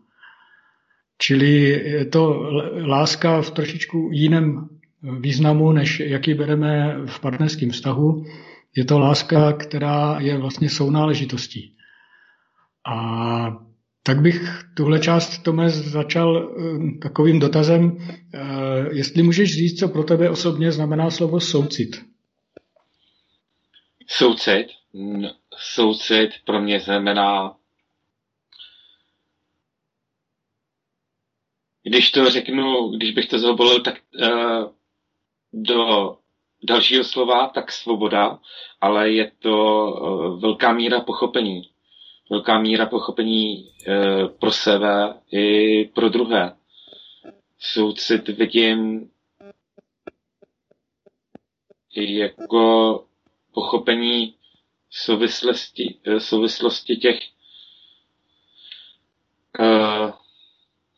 Čili 1.19 1.51
je 1.85 2.05
to 2.05 2.51
láska 2.87 3.43
v 3.43 3.51
trošičku 3.51 4.11
jiném 4.13 4.69
významu, 5.03 5.73
než 5.73 6.01
jaký 6.01 6.35
bereme 6.35 6.97
v 7.07 7.21
partnerském 7.21 7.71
vztahu. 7.71 8.25
Je 8.77 8.85
to 8.85 8.99
láska, 8.99 9.53
která 9.53 10.21
je 10.21 10.39
vlastně 10.39 10.71
sounáležitostí. 10.71 11.77
A 12.87 13.71
tak 14.03 14.21
bych 14.21 14.65
tuhle 14.77 15.01
část, 15.01 15.39
Tome, 15.39 15.71
začal 15.71 16.39
eh, 16.39 16.99
takovým 17.03 17.39
dotazem, 17.39 17.99
eh, 18.35 18.41
jestli 18.93 19.23
můžeš 19.23 19.55
říct, 19.55 19.79
co 19.79 19.89
pro 19.89 20.05
tebe 20.05 20.31
osobně 20.31 20.73
znamená 20.73 21.11
slovo 21.11 21.41
soucit. 21.41 22.05
Soucit. 24.07 24.67
Soucit 25.57 26.31
pro 26.45 26.61
mě 26.63 26.81
znamená, 26.81 27.57
když 31.83 32.11
to 32.11 32.31
řeknu, 32.31 32.89
když 32.97 33.15
bych 33.15 33.27
to 33.27 33.39
zobolil, 33.39 33.83
tak 33.83 33.95
uh, 34.23 34.71
do 35.53 36.17
dalšího 36.63 37.05
slova, 37.05 37.49
tak 37.49 37.73
svoboda, 37.73 38.39
ale 38.81 39.11
je 39.11 39.33
to 39.39 39.57
uh, 39.93 40.41
velká 40.41 40.73
míra 40.73 41.01
pochopení. 41.01 41.71
Velká 42.31 42.59
míra 42.61 42.87
pochopení 42.87 43.65
uh, 43.89 44.29
pro 44.29 44.53
sebe 44.53 45.15
i 45.33 45.85
pro 45.85 46.09
druhé. 46.09 46.57
Soucit 47.59 48.29
vidím 48.29 49.11
jako 51.97 53.05
pochopení 53.53 54.35
souvislosti, 54.91 55.99
eh, 56.05 56.21
souvislosti 56.21 56.97
těch 56.97 57.21
uh, 59.61 60.11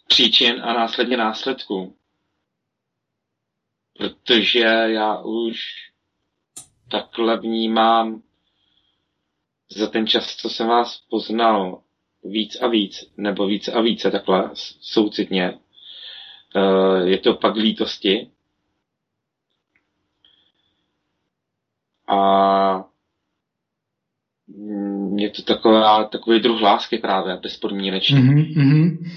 příčin 0.06 0.62
a 0.62 0.72
následně 0.72 1.16
následků. 1.16 1.96
Protože 4.02 4.60
já 4.86 5.20
už 5.20 5.58
takhle 6.90 7.40
vnímám 7.40 8.22
za 9.76 9.86
ten 9.86 10.06
čas, 10.06 10.36
co 10.36 10.50
jsem 10.50 10.68
vás 10.68 11.02
poznal, 11.10 11.80
víc 12.24 12.56
a 12.62 12.68
víc, 12.68 13.12
nebo 13.16 13.46
víc 13.46 13.68
a 13.68 13.80
více 13.80 14.10
takhle 14.10 14.50
soucitně. 14.80 15.58
Uh, 16.56 17.08
je 17.08 17.18
to 17.18 17.34
pak 17.34 17.56
lítosti. 17.56 18.30
A 22.08 22.84
je 25.16 25.30
to 25.30 25.42
taková, 25.42 26.04
takový 26.04 26.40
druh 26.40 26.60
lásky 26.60 26.98
právě, 26.98 27.36
bezpodmínečný. 27.36 28.20
Mm-hmm. 28.20 29.10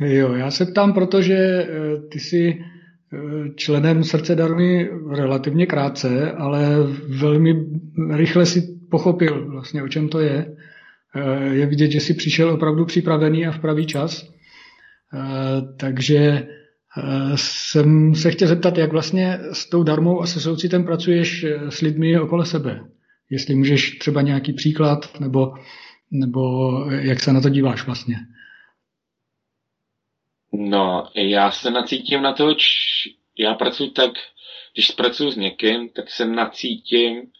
Jo, 0.00 0.34
já 0.34 0.50
se 0.50 0.66
ptám, 0.66 0.94
protože 0.94 1.34
eh, 1.34 2.08
ty 2.08 2.18
eh, 2.18 2.77
členem 3.54 4.04
srdce 4.04 4.34
darmy 4.34 4.90
relativně 5.10 5.66
krátce, 5.66 6.32
ale 6.32 6.76
velmi 7.08 7.66
rychle 8.14 8.46
si 8.46 8.78
pochopil 8.90 9.50
vlastně, 9.50 9.82
o 9.82 9.88
čem 9.88 10.08
to 10.08 10.20
je. 10.20 10.56
Eh, 11.14 11.44
je 11.44 11.66
vidět, 11.66 11.90
že 11.90 12.00
jsi 12.00 12.14
přišel 12.14 12.50
opravdu 12.50 12.84
připravený 12.84 13.46
a 13.46 13.52
v 13.52 13.58
pravý 13.58 13.86
čas. 13.86 14.28
Eh, 15.14 15.62
takže 15.76 16.46
jsem 17.34 18.14
se 18.14 18.30
chtěl 18.30 18.48
zeptat, 18.48 18.78
jak 18.78 18.92
vlastně 18.92 19.38
s 19.52 19.68
tou 19.68 19.82
darmou 19.82 20.20
a 20.22 20.26
se 20.26 20.40
soucitem 20.40 20.84
pracuješ 20.84 21.46
s 21.68 21.80
lidmi 21.80 22.20
okolo 22.20 22.44
sebe. 22.44 22.80
Jestli 23.30 23.54
můžeš 23.54 23.98
třeba 23.98 24.22
nějaký 24.22 24.52
příklad, 24.52 25.20
nebo, 25.20 25.52
nebo 26.10 26.70
jak 26.90 27.20
se 27.20 27.32
na 27.32 27.40
to 27.40 27.48
díváš 27.48 27.86
vlastně. 27.86 28.16
No, 30.52 31.08
já 31.14 31.50
se 31.50 31.70
nacítím 31.70 32.22
na 32.22 32.32
to, 32.32 32.54
č... 32.54 32.66
já 33.38 33.54
pracuji 33.54 33.90
tak, 33.90 34.12
když 34.72 34.90
pracuji 34.90 35.32
s 35.32 35.36
někým, 35.36 35.88
tak 35.88 36.10
se 36.10 36.24
nacítím 36.24 37.32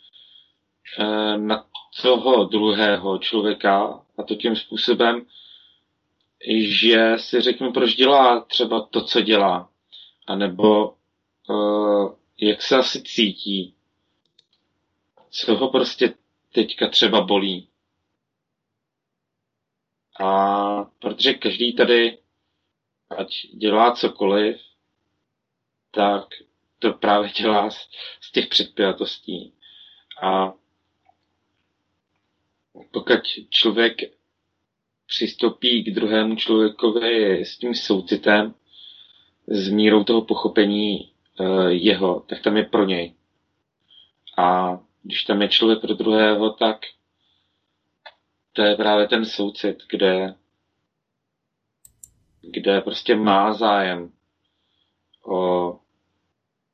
eh, 0.99 1.39
na 1.39 1.67
toho 2.03 2.45
druhého 2.45 3.19
člověka 3.19 4.05
a 4.19 4.23
to 4.23 4.35
tím 4.35 4.57
způsobem, 4.57 5.27
že 6.61 7.13
si 7.17 7.41
řeknu, 7.41 7.73
proč 7.73 7.95
dělá 7.95 8.41
třeba 8.41 8.81
to, 8.81 9.05
co 9.05 9.21
dělá, 9.21 9.71
anebo 10.27 10.95
uh, 11.49 12.15
jak 12.41 12.63
se 12.63 12.77
asi 12.77 13.03
cítí, 13.03 13.75
co 15.31 15.57
ho 15.57 15.69
prostě 15.69 16.15
teďka 16.53 16.89
třeba 16.89 17.21
bolí. 17.21 17.69
A 20.21 20.85
protože 20.99 21.35
každý 21.35 21.73
tady, 21.73 22.19
ať 23.11 23.47
dělá 23.55 23.93
cokoliv, 23.93 24.61
tak 25.91 26.25
to 26.79 26.93
právě 26.93 27.31
dělá 27.31 27.71
z, 27.71 27.89
z 28.21 28.33
těch 28.33 28.47
předpělatostí. 28.47 29.53
A 30.23 30.53
pokud 32.91 33.21
člověk 33.51 33.97
přistoupí 35.07 35.85
k 35.85 35.95
druhému 35.95 36.37
člověkovi 36.37 37.45
s 37.45 37.59
tím 37.59 37.75
soucitem, 37.75 38.55
s 39.47 39.69
mírou 39.69 40.05
toho 40.05 40.23
pochopení 40.23 41.13
uh, 41.41 41.67
jeho, 41.67 42.21
tak 42.21 42.43
tam 42.43 42.57
je 42.57 42.65
pro 42.65 42.85
něj. 42.85 43.15
A 44.39 44.79
když 45.03 45.25
tam 45.25 45.43
je 45.43 45.49
člověk 45.49 45.81
pro 45.81 45.95
druhého, 45.95 46.51
tak 46.51 46.81
to 48.53 48.63
je 48.63 48.77
právě 48.77 49.09
ten 49.09 49.25
soucit, 49.25 49.79
kde, 49.91 50.35
kde 52.53 52.81
prostě 52.81 53.17
má 53.17 53.53
zájem 53.53 54.11
o 55.27 55.75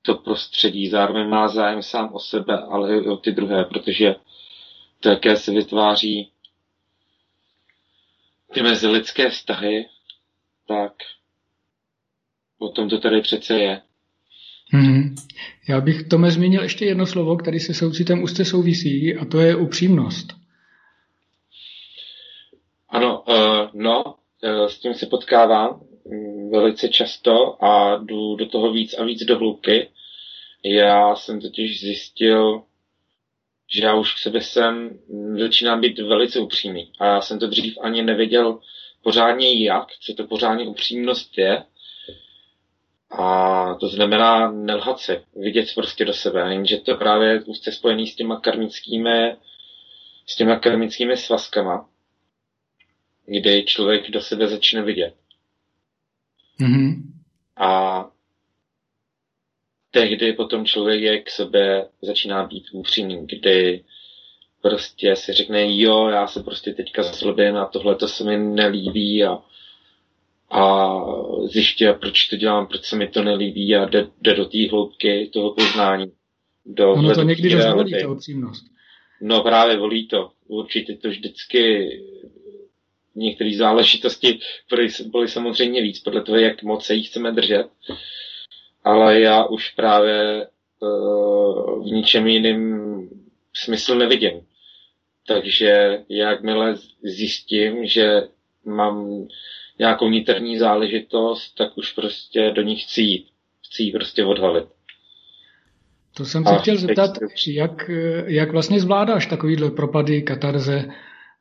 to 0.02 0.14
prostředí, 0.14 0.88
zároveň 0.88 1.28
má 1.28 1.48
zájem 1.48 1.82
sám 1.82 2.12
o 2.12 2.18
sebe, 2.18 2.58
ale 2.58 2.96
i 2.96 3.08
o 3.08 3.16
ty 3.16 3.32
druhé, 3.32 3.64
protože 3.64 4.14
to, 5.00 5.08
jaké 5.08 5.36
se 5.36 5.52
vytváří 5.52 6.30
ty 8.54 8.62
mezilidské 8.62 9.30
vztahy, 9.30 9.86
tak 10.68 10.92
o 12.58 12.68
tom 12.68 12.88
to 12.88 12.98
tady 12.98 13.20
přece 13.20 13.58
je. 13.58 13.82
Hmm. 14.68 15.14
Já 15.68 15.80
bych 15.80 16.08
Tome 16.08 16.30
zmínil 16.30 16.62
ještě 16.62 16.84
jedno 16.84 17.06
slovo, 17.06 17.36
který 17.36 17.60
se 17.60 17.74
soucitem 17.74 18.22
úzce 18.22 18.44
souvisí, 18.44 19.16
a 19.16 19.24
to 19.24 19.40
je 19.40 19.56
upřímnost. 19.56 20.32
Ano, 22.88 23.24
uh, 23.28 23.70
no, 23.74 24.14
s 24.66 24.78
tím 24.78 24.94
se 24.94 25.06
potkávám 25.06 25.80
um, 26.04 26.50
velice 26.50 26.88
často 26.88 27.64
a 27.64 27.96
jdu 27.96 28.36
do 28.36 28.46
toho 28.46 28.72
víc 28.72 28.94
a 28.98 29.04
víc 29.04 29.24
do 29.24 29.38
hloubky. 29.38 29.90
Já 30.64 31.16
jsem 31.16 31.40
totiž 31.40 31.80
zjistil, 31.80 32.62
že 33.70 33.84
já 33.84 33.94
už 33.94 34.14
k 34.14 34.18
sebe 34.18 34.40
jsem 34.40 34.98
začínám 35.38 35.80
být 35.80 35.98
velice 35.98 36.40
upřímný. 36.40 36.92
A 36.98 37.06
já 37.06 37.20
jsem 37.20 37.38
to 37.38 37.46
dřív 37.46 37.78
ani 37.80 38.02
nevěděl 38.02 38.58
pořádně 39.02 39.64
jak, 39.64 39.86
co 40.00 40.14
to 40.14 40.26
pořádně 40.26 40.66
upřímnost 40.66 41.38
je. 41.38 41.64
A 43.10 43.74
to 43.80 43.88
znamená 43.88 44.50
nelhat 44.50 44.98
si, 44.98 45.20
vidět 45.36 45.74
prostě 45.74 46.04
do 46.04 46.12
sebe, 46.12 46.52
jenže 46.52 46.76
to 46.76 46.96
právě 46.96 47.42
úzce 47.42 47.72
spojený 47.72 48.06
s 48.06 48.14
těma 48.14 48.40
karmickými, 48.40 49.36
s 50.26 50.36
těma 50.36 50.58
karmickými 50.58 51.16
svazkama, 51.16 51.88
kdy 53.26 53.64
člověk 53.64 54.10
do 54.10 54.20
sebe 54.20 54.48
začne 54.48 54.82
vidět. 54.82 55.14
Mm-hmm. 56.60 57.02
A 57.56 58.04
tehdy 59.90 60.32
potom 60.32 60.64
člověk 60.64 61.26
k 61.26 61.30
sobě 61.30 61.86
začíná 62.02 62.46
být 62.46 62.64
upřímný, 62.72 63.26
kdy 63.26 63.84
prostě 64.62 65.16
si 65.16 65.32
řekne, 65.32 65.78
jo, 65.78 66.08
já 66.08 66.26
se 66.26 66.42
prostě 66.42 66.72
teďka 66.72 67.02
zlobím 67.02 67.56
a 67.56 67.66
tohle 67.66 67.94
to 67.94 68.08
se 68.08 68.24
mi 68.24 68.36
nelíbí 68.36 69.24
a, 69.24 69.38
a 70.50 70.90
zjišťuje, 71.46 71.94
proč 71.94 72.24
to 72.24 72.36
dělám, 72.36 72.66
proč 72.66 72.84
se 72.84 72.96
mi 72.96 73.08
to 73.08 73.22
nelíbí 73.22 73.76
a 73.76 73.84
jde, 73.84 74.06
jde 74.20 74.34
do 74.34 74.44
té 74.44 74.68
hloubky 74.70 75.30
toho 75.32 75.54
poznání. 75.54 76.12
Do 76.66 76.92
ono 76.92 77.14
to 77.14 77.22
někdy 77.22 77.50
dost 77.50 77.74
volí, 77.74 77.92
ta 78.02 78.08
upřímnost. 78.08 78.64
No 79.20 79.42
právě 79.42 79.76
volí 79.76 80.08
to. 80.08 80.30
Určitě 80.46 80.96
to 80.96 81.08
vždycky 81.08 81.88
některé 83.14 83.50
záležitosti 83.56 84.38
byly, 84.70 84.88
byly 85.06 85.28
samozřejmě 85.28 85.82
víc, 85.82 85.98
podle 85.98 86.22
toho, 86.22 86.38
jak 86.38 86.62
moc 86.62 86.84
se 86.84 86.94
jich 86.94 87.08
chceme 87.08 87.32
držet 87.32 87.66
ale 88.84 89.20
já 89.20 89.44
už 89.44 89.70
právě 89.70 90.46
uh, 90.80 91.82
v 91.82 91.86
ničem 91.86 92.26
jiném 92.26 93.08
smysl 93.52 93.94
nevidím. 93.94 94.40
Takže 95.26 95.98
jakmile 96.08 96.76
zjistím, 97.02 97.86
že 97.86 98.22
mám 98.64 99.26
nějakou 99.78 100.08
niterní 100.08 100.58
záležitost, 100.58 101.54
tak 101.54 101.78
už 101.78 101.92
prostě 101.92 102.50
do 102.50 102.62
ní 102.62 102.76
chci 102.76 103.02
jít. 103.02 103.26
Chci 103.66 103.82
ji 103.82 103.92
prostě 103.92 104.24
odhalit. 104.24 104.64
To 106.16 106.24
jsem 106.24 106.44
se 106.44 106.58
chtěl 106.58 106.76
zeptat, 106.76 107.10
jak, 107.46 107.90
jak 108.26 108.52
vlastně 108.52 108.80
zvládáš 108.80 109.26
takovýhle 109.26 109.70
propady, 109.70 110.22
katarze, 110.22 110.84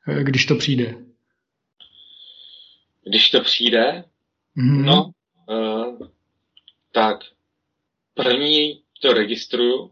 eh, 0.08 0.24
když 0.24 0.46
to 0.46 0.56
přijde? 0.56 0.96
Když 3.04 3.30
to 3.30 3.42
přijde? 3.42 4.04
Mm-hmm. 4.58 4.86
No, 4.86 5.12
uh, 5.50 6.08
tak 6.92 7.20
první 8.14 8.82
to 9.02 9.14
registruju, 9.14 9.92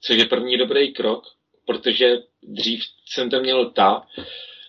což 0.00 0.16
je 0.16 0.24
první 0.24 0.58
dobrý 0.58 0.92
krok, 0.92 1.24
protože 1.66 2.16
dřív 2.42 2.84
jsem 3.06 3.30
to 3.30 3.40
měl 3.40 3.70
tak, 3.70 4.02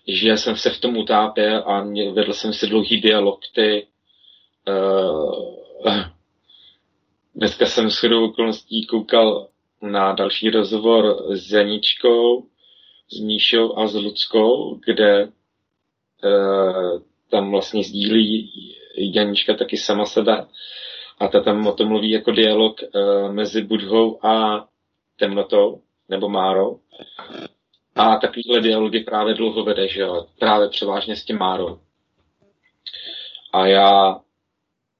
že 0.07 0.37
jsem 0.37 0.55
se 0.55 0.69
v 0.69 0.79
tom 0.79 0.97
utápěl 0.97 1.63
a 1.65 1.83
vedl 2.13 2.33
jsem 2.33 2.53
si 2.53 2.67
dlouhý 2.67 3.01
dialog, 3.01 3.39
ty 3.55 3.87
uh, 4.67 5.59
dneska 7.35 7.65
jsem 7.65 7.91
s 7.91 7.99
chodou 7.99 8.25
okolností 8.25 8.85
koukal 8.85 9.47
na 9.81 10.13
další 10.13 10.49
rozhovor 10.49 11.35
s 11.37 11.51
Janičkou, 11.51 12.47
s 13.11 13.19
Míšou 13.19 13.77
a 13.77 13.87
s 13.87 13.95
Ludskou, 13.95 14.79
kde 14.85 15.25
uh, 15.25 17.01
tam 17.31 17.51
vlastně 17.51 17.83
sdílí 17.83 18.51
Janička 18.97 19.53
taky 19.53 19.77
sama 19.77 20.05
sebe 20.05 20.47
a 21.19 21.27
ta 21.27 21.39
tam 21.39 21.67
o 21.67 21.73
tom 21.73 21.87
mluví 21.87 22.11
jako 22.11 22.31
dialog 22.31 22.81
uh, 22.81 23.33
mezi 23.33 23.61
Budhou 23.61 24.25
a 24.25 24.65
temnotou, 25.19 25.81
nebo 26.09 26.29
Márou. 26.29 26.79
A 27.95 28.15
takovýhle 28.17 28.61
dialogy 28.61 28.99
právě 28.99 29.33
dlouho 29.33 29.63
vede, 29.63 29.87
že 29.87 30.01
jo, 30.01 30.27
právě 30.39 30.69
převážně 30.69 31.15
s 31.15 31.25
tím 31.25 31.37
Márou. 31.37 31.79
A 33.53 33.67
já 33.67 34.19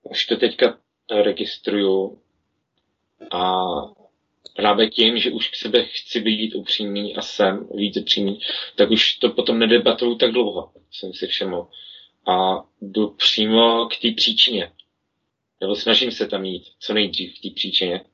už 0.04 0.26
to 0.26 0.38
teďka 0.38 0.78
registruju 1.12 2.22
a 3.32 3.64
právě 4.56 4.90
tím, 4.90 5.18
že 5.18 5.32
už 5.32 5.50
k 5.50 5.56
sebe 5.56 5.84
chci 5.84 6.22
být 6.22 6.56
upřímný 6.56 7.16
a 7.16 7.22
jsem 7.22 7.68
víc 7.76 7.98
upřímný, 7.98 8.40
tak 8.76 8.92
už 8.92 9.16
to 9.16 9.30
potom 9.30 9.60
nedebatuju 9.60 10.16
tak 10.16 10.32
dlouho, 10.32 10.72
jsem 10.92 11.14
si 11.14 11.28
všiml. 11.28 11.68
A 12.28 12.64
jdu 12.82 13.08
přímo 13.08 13.86
k 13.86 14.02
té 14.02 14.12
příčině 14.12 14.72
nebo 15.62 15.76
snažím 15.76 16.12
se 16.12 16.28
tam 16.28 16.46
jít 16.46 16.64
co 16.80 16.94
nejdřív 16.94 17.38
v 17.38 17.42
té 17.42 17.50
příčině, 17.56 18.06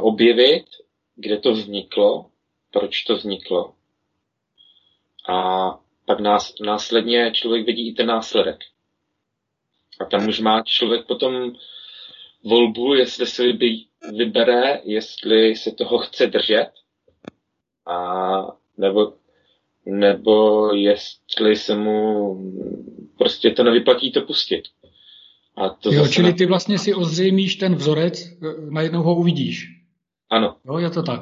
objevit, 0.00 0.64
kde 1.16 1.38
to 1.38 1.52
vzniklo, 1.52 2.30
proč 2.70 3.02
to 3.02 3.16
vzniklo. 3.16 3.74
A 5.28 5.68
pak 6.04 6.20
nás, 6.20 6.54
následně 6.60 7.32
člověk 7.34 7.66
vidí 7.66 7.88
i 7.88 7.92
ten 7.92 8.06
následek. 8.06 8.60
A 10.00 10.04
tam 10.04 10.28
už 10.28 10.40
má 10.40 10.62
člověk 10.62 11.06
potom 11.06 11.52
volbu, 12.44 12.94
jestli 12.94 13.26
si 13.26 13.58
vybere, 14.12 14.80
jestli 14.84 15.56
se 15.56 15.72
toho 15.72 15.98
chce 15.98 16.26
držet, 16.26 16.70
a 17.86 17.96
nebo, 18.76 19.12
nebo 19.86 20.68
jestli 20.74 21.56
se 21.56 21.76
mu 21.76 22.36
prostě 23.18 23.50
to 23.50 23.64
nevyplatí 23.64 24.12
to 24.12 24.20
pustit. 24.20 24.62
A 25.56 25.68
to 25.68 25.92
jo, 25.92 26.08
čili 26.08 26.32
ty 26.32 26.46
vlastně 26.46 26.78
si 26.78 26.94
ozřejmíš 26.94 27.56
ten 27.56 27.74
vzorec, 27.74 28.28
najednou 28.70 29.02
ho 29.02 29.14
uvidíš. 29.14 29.66
Ano. 30.30 30.56
Jo, 30.66 30.78
je 30.78 30.90
to 30.90 31.02
tak. 31.02 31.20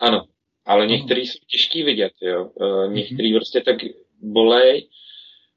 Ano. 0.00 0.24
Ale 0.64 0.86
některý 0.86 1.26
jsou 1.26 1.38
těžký 1.46 1.82
vidět, 1.82 2.12
jo. 2.20 2.50
Uh, 2.54 2.92
některý 2.92 3.34
prostě 3.34 3.60
tak 3.60 3.76
bolej, 4.20 4.88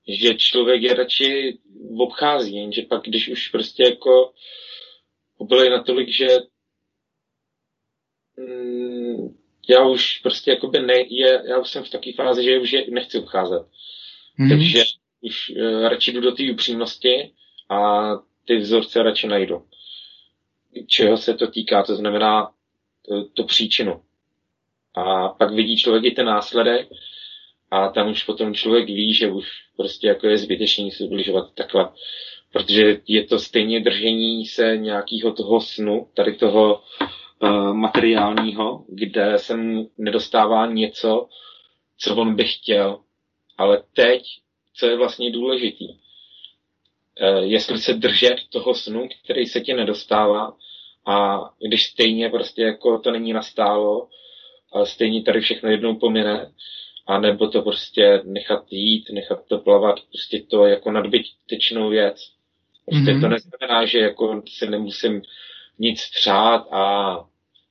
že 0.07 0.35
člověk 0.35 0.81
je 0.81 0.93
radši 0.93 1.57
obchází, 1.97 2.55
jenže 2.55 2.81
pak, 2.81 3.03
když 3.03 3.29
už 3.29 3.47
prostě 3.47 3.83
jako 3.83 4.31
obilej 5.37 5.69
natolik, 5.69 6.09
že 6.09 6.27
mm, 8.37 8.98
já 9.69 9.87
už 9.87 10.17
prostě 10.17 10.51
jakoby 10.51 10.79
ne, 10.79 10.93
je, 11.09 11.43
já 11.45 11.59
už 11.59 11.69
jsem 11.69 11.83
v 11.83 11.89
takové 11.89 12.13
fázi, 12.13 12.43
že 12.43 12.59
už 12.59 12.71
je 12.71 12.85
nechci 12.89 13.19
obcházet. 13.19 13.61
Mm-hmm. 14.39 14.49
Takže 14.49 14.83
už 15.21 15.49
uh, 15.49 15.87
radši 15.87 16.11
jdu 16.11 16.21
do 16.21 16.31
té 16.31 16.51
upřímnosti 16.51 17.31
a 17.69 18.09
ty 18.45 18.57
vzorce 18.57 19.03
radši 19.03 19.27
najdu. 19.27 19.65
Čeho 20.87 21.17
se 21.17 21.33
to 21.33 21.47
týká, 21.47 21.83
to 21.83 21.95
znamená 21.95 22.51
to, 23.05 23.23
to 23.23 23.43
příčinu. 23.43 24.01
A 24.95 25.29
pak 25.29 25.53
vidí 25.53 25.77
člověk 25.77 26.03
i 26.03 26.11
ten 26.11 26.25
následek 26.25 26.89
a 27.71 27.89
tam 27.89 28.11
už 28.11 28.23
potom 28.23 28.53
člověk 28.53 28.85
ví, 28.85 29.13
že 29.13 29.31
už 29.31 29.47
prostě 29.77 30.07
jako 30.07 30.27
je 30.27 30.37
zbytečný 30.37 30.91
se 30.91 31.03
ubližovat 31.03 31.53
takhle. 31.53 31.89
Protože 32.53 33.01
je 33.07 33.23
to 33.23 33.39
stejně 33.39 33.79
držení 33.79 34.45
se 34.45 34.77
nějakého 34.77 35.33
toho 35.33 35.61
snu, 35.61 36.07
tady 36.13 36.33
toho 36.33 36.75
uh, 36.75 37.07
materiálního, 37.73 38.85
kde 38.87 39.37
se 39.37 39.57
mu 39.57 39.89
nedostává 39.97 40.65
něco, 40.65 41.29
co 41.97 42.15
on 42.15 42.35
by 42.35 42.43
chtěl. 42.43 42.99
Ale 43.57 43.83
teď, 43.95 44.23
co 44.73 44.85
je 44.85 44.97
vlastně 44.97 45.31
důležitý, 45.31 45.89
uh, 45.89 45.97
jestli 47.39 47.77
se 47.77 47.93
držet 47.93 48.35
toho 48.49 48.75
snu, 48.75 49.09
který 49.23 49.45
se 49.45 49.61
ti 49.61 49.73
nedostává, 49.73 50.55
a 51.05 51.39
když 51.67 51.83
stejně 51.83 52.29
prostě 52.29 52.61
jako 52.61 52.99
to 52.99 53.11
není 53.11 53.33
nastálo, 53.33 54.07
ale 54.71 54.85
stejně 54.85 55.23
tady 55.23 55.41
všechno 55.41 55.69
jednou 55.69 55.95
pomine, 55.95 56.51
a 57.07 57.19
nebo 57.19 57.47
to 57.47 57.61
prostě 57.61 58.21
nechat 58.25 58.65
jít, 58.69 59.09
nechat 59.09 59.45
to 59.47 59.57
plavat, 59.57 59.99
prostě 60.11 60.43
to 60.49 60.65
jako 60.65 60.91
nadbytečnou 60.91 61.89
věc. 61.89 62.31
Prostě 62.85 63.11
mm-hmm. 63.11 63.21
to 63.21 63.27
neznamená, 63.27 63.85
že 63.85 63.99
jako 63.99 64.41
si 64.47 64.69
nemusím 64.69 65.21
nic 65.79 66.09
přát 66.19 66.67
a 66.71 67.15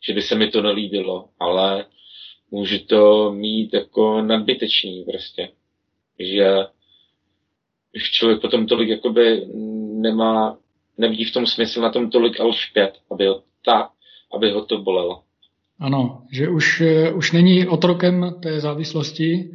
že 0.06 0.12
by 0.12 0.22
se 0.22 0.34
mi 0.34 0.50
to 0.50 0.62
nelíbilo, 0.62 1.28
ale 1.40 1.84
může 2.50 2.78
to 2.78 3.32
mít 3.32 3.74
jako 3.74 4.22
nadbytečný 4.22 5.04
prostě. 5.04 5.48
Že 6.18 6.56
už 7.94 8.10
člověk 8.10 8.40
potom 8.40 8.66
tolik 8.66 8.88
jakoby 8.88 9.46
nemá, 10.00 10.58
nevidí 10.98 11.24
v 11.24 11.32
tom 11.32 11.46
smysl 11.46 11.80
na 11.80 11.90
tom 11.90 12.10
tolik 12.10 12.40
alšpět, 12.40 12.92
aby 13.10 13.26
ho 13.26 13.42
tak, 13.64 13.90
aby 14.34 14.50
ho 14.50 14.64
to 14.64 14.78
bolelo. 14.78 15.22
Ano, 15.80 16.26
že 16.32 16.48
už, 16.48 16.80
eh, 16.80 17.12
už 17.12 17.32
není 17.32 17.66
otrokem 17.66 18.34
té 18.42 18.60
závislosti, 18.60 19.50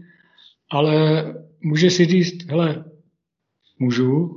ale 0.70 1.24
může 1.64 1.90
si 1.90 2.06
říct, 2.06 2.50
hele, 2.50 2.86
můžu, 3.80 4.30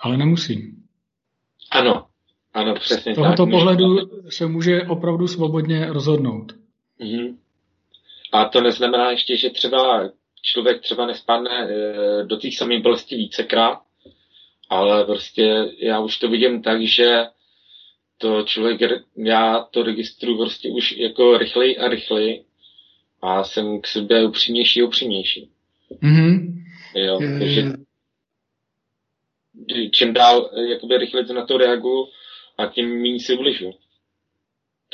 ale 0.00 0.16
nemusím. 0.16 0.82
Ano, 1.70 2.06
ano, 2.54 2.74
přesně 2.74 3.14
Z 3.14 3.16
tohoto 3.16 3.44
tak. 3.46 3.50
pohledu 3.50 3.96
se 4.28 4.46
může 4.46 4.82
opravdu 4.82 5.28
svobodně 5.28 5.86
rozhodnout. 5.86 6.52
Mm-hmm. 7.00 7.36
A 8.32 8.44
to 8.44 8.60
neznamená 8.60 9.10
ještě, 9.10 9.36
že 9.36 9.50
třeba 9.50 10.10
člověk 10.42 10.82
třeba 10.82 11.06
nespadne 11.06 11.50
e, 11.50 12.24
do 12.24 12.36
těch 12.36 12.56
samých 12.56 12.82
bolestí 12.82 13.16
vícekrát, 13.16 13.78
ale 14.68 15.04
prostě 15.04 15.72
já 15.78 16.00
už 16.00 16.18
to 16.18 16.28
vidím 16.28 16.62
tak, 16.62 16.82
že 16.82 17.24
to 18.18 18.42
člověk, 18.42 18.80
já 19.16 19.60
to 19.70 19.82
registruju 19.82 20.38
prostě 20.38 20.68
už 20.68 20.96
jako 20.96 21.38
rychleji 21.38 21.78
a 21.78 21.88
rychleji 21.88 22.44
a 23.22 23.44
jsem 23.44 23.80
k 23.80 23.86
sobě 23.86 24.26
upřímnější 24.26 24.82
a 24.82 24.84
upřímnější. 24.84 25.50
Mm-hmm. 26.02 26.62
Jo, 26.94 27.18
takže 27.38 27.72
čím 29.90 30.12
dál 30.12 30.50
jakoby 30.70 30.98
rychleji 30.98 31.32
na 31.32 31.46
to 31.46 31.58
reaguju 31.58 32.08
a 32.62 32.66
tím 32.66 33.02
méně 33.02 33.20
si 33.20 33.34
ubližu. 33.34 33.70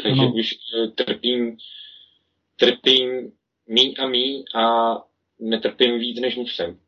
Takže 0.03 0.20
ano. 0.20 0.32
už 0.32 0.51
eh, 0.55 0.86
trpím, 1.05 1.57
trpím 2.57 3.32
míň 3.69 3.95
a 3.99 4.09
míň 4.09 4.45
a 4.55 4.95
netrpím 5.40 5.99
víc, 5.99 6.20
než 6.20 6.36
musím. 6.36 6.78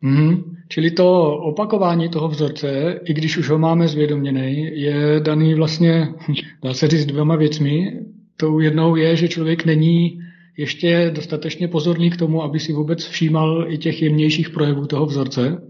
Mm, 0.00 0.56
čili 0.68 0.90
to 0.90 1.36
opakování 1.38 2.08
toho 2.08 2.28
vzorce, 2.28 3.00
i 3.04 3.14
když 3.14 3.36
už 3.36 3.48
ho 3.48 3.58
máme 3.58 3.88
zvědoměný, 3.88 4.80
je 4.80 5.20
daný 5.20 5.54
vlastně, 5.54 6.08
dá 6.62 6.74
se 6.74 6.88
říct, 6.88 7.06
dvěma 7.06 7.36
věcmi. 7.36 8.00
Tou 8.36 8.60
jednou 8.60 8.96
je, 8.96 9.16
že 9.16 9.28
člověk 9.28 9.64
není 9.64 10.20
ještě 10.56 11.10
dostatečně 11.14 11.68
pozorný 11.68 12.10
k 12.10 12.16
tomu, 12.16 12.42
aby 12.42 12.60
si 12.60 12.72
vůbec 12.72 13.06
všímal 13.06 13.72
i 13.72 13.78
těch 13.78 14.02
jemnějších 14.02 14.50
projevů 14.50 14.86
toho 14.86 15.06
vzorce. 15.06 15.62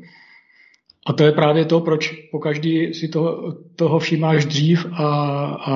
A 1.06 1.12
to 1.12 1.24
je 1.24 1.32
právě 1.32 1.64
to, 1.64 1.80
proč 1.80 2.12
po 2.30 2.38
každý 2.38 2.94
si 2.94 3.08
toho, 3.08 3.54
toho 3.76 3.98
všímáš 3.98 4.44
dřív 4.44 4.86
a, 4.92 5.08
a 5.46 5.74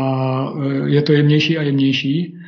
je 0.87 1.03
to 1.03 1.13
jemnější 1.13 1.59
a 1.59 1.63
jemnější. 1.63 2.39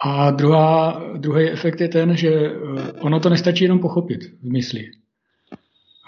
A 0.00 0.30
druhá, 0.30 1.02
druhý 1.16 1.50
efekt 1.50 1.80
je 1.80 1.88
ten, 1.88 2.16
že 2.16 2.52
ono 3.00 3.20
to 3.20 3.28
nestačí 3.28 3.64
jenom 3.64 3.78
pochopit 3.78 4.24
v 4.42 4.52
mysli. 4.52 4.84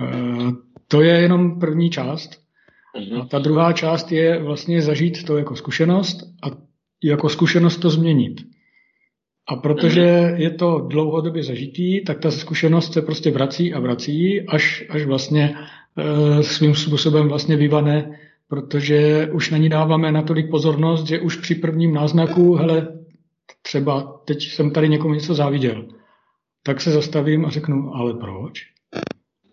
Eh, 0.03 0.51
to 0.89 1.03
je 1.03 1.21
jenom 1.21 1.61
první 1.61 1.91
část. 1.91 2.41
Mhm. 2.99 3.21
A 3.21 3.27
ta 3.27 3.39
druhá 3.39 3.73
část 3.73 4.13
je 4.13 4.43
vlastně 4.43 4.83
zažít 4.83 5.25
to 5.25 5.39
jako 5.39 5.57
zkušenost 5.57 6.21
a 6.43 6.47
jako 7.05 7.29
zkušenost 7.29 7.77
to 7.77 7.91
změnit. 7.91 8.41
A 9.51 9.57
protože 9.57 10.21
mhm. 10.21 10.41
je 10.41 10.51
to 10.51 10.87
dlouhodobě 10.91 11.43
zažitý, 11.43 12.05
tak 12.05 12.21
ta 12.21 12.31
zkušenost 12.31 12.93
se 12.93 13.03
prostě 13.03 13.31
vrací 13.31 13.75
a 13.75 13.81
vrací, 13.81 14.41
až, 14.41 14.85
až 14.91 15.05
vlastně 15.05 15.55
e, 15.97 16.43
svým 16.43 16.75
způsobem 16.75 17.29
vlastně 17.29 17.57
vyvane, 17.57 18.19
protože 18.49 19.29
už 19.33 19.51
na 19.51 19.59
ní 19.59 19.69
dáváme 19.69 20.13
natolik 20.13 20.51
pozornost, 20.51 21.07
že 21.07 21.21
už 21.21 21.37
při 21.37 21.55
prvním 21.55 21.95
náznaku, 21.95 22.55
hele, 22.55 22.89
třeba 23.63 24.21
teď 24.25 24.43
jsem 24.43 24.71
tady 24.71 24.89
někomu 24.89 25.15
něco 25.15 25.35
záviděl, 25.35 25.85
tak 26.63 26.81
se 26.81 26.91
zastavím 26.91 27.45
a 27.47 27.51
řeknu, 27.51 27.95
ale 27.95 28.15
proč? 28.15 28.63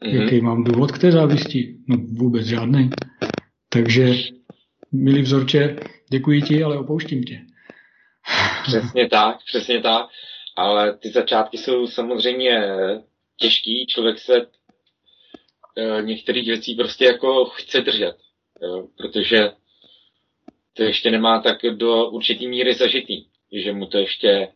Mm-hmm. 0.06 0.22
Jaký 0.22 0.41
mám 0.41 0.64
důvod 0.64 0.91
k 0.91 0.98
té 0.98 1.11
závisti? 1.11 1.76
No 1.88 1.98
vůbec 2.19 2.45
žádný. 2.45 2.90
Takže, 3.69 4.14
milý 4.91 5.22
vzorče, 5.22 5.76
děkuji 6.10 6.41
ti, 6.41 6.64
ale 6.64 6.78
opouštím 6.78 7.24
tě. 7.24 7.47
Přesně 8.64 9.10
tak, 9.10 9.38
přesně 9.45 9.82
tak. 9.82 10.10
Ale 10.56 10.98
ty 10.98 11.10
začátky 11.10 11.58
jsou 11.58 11.88
samozřejmě 11.88 12.62
těžký. 13.38 13.86
Člověk 13.88 14.20
se 14.20 14.36
e, 14.38 16.02
některých 16.02 16.48
věcí 16.48 16.76
prostě 16.76 17.06
jako 17.06 17.45
chce 17.45 17.82
držet. 17.82 18.16
Jo, 18.62 18.88
protože 18.98 19.52
to 20.74 20.84
ještě 20.84 21.12
nemá 21.12 21.41
tak 21.41 21.58
do 21.72 22.10
určitý 22.10 22.48
míry 22.48 22.74
zažitý. 22.74 23.26
Že 23.52 23.74
mu 23.74 23.86
to 23.86 23.98
ještě 23.98 24.48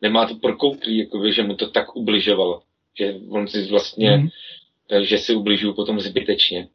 nemá 0.00 0.26
to 0.26 0.34
prokouklý, 0.34 0.98
jakoby, 0.98 1.32
že 1.32 1.42
mu 1.42 1.56
to 1.56 1.70
tak 1.70 1.96
ubližovalo. 1.96 2.62
Že 2.98 3.14
on 3.30 3.48
si 3.48 3.66
vlastně 3.66 4.16
mm 4.16 4.28
takže 4.92 5.18
si 5.18 5.34
ubližuju 5.34 5.74
potom 5.74 6.00
zbytečně. 6.00 6.68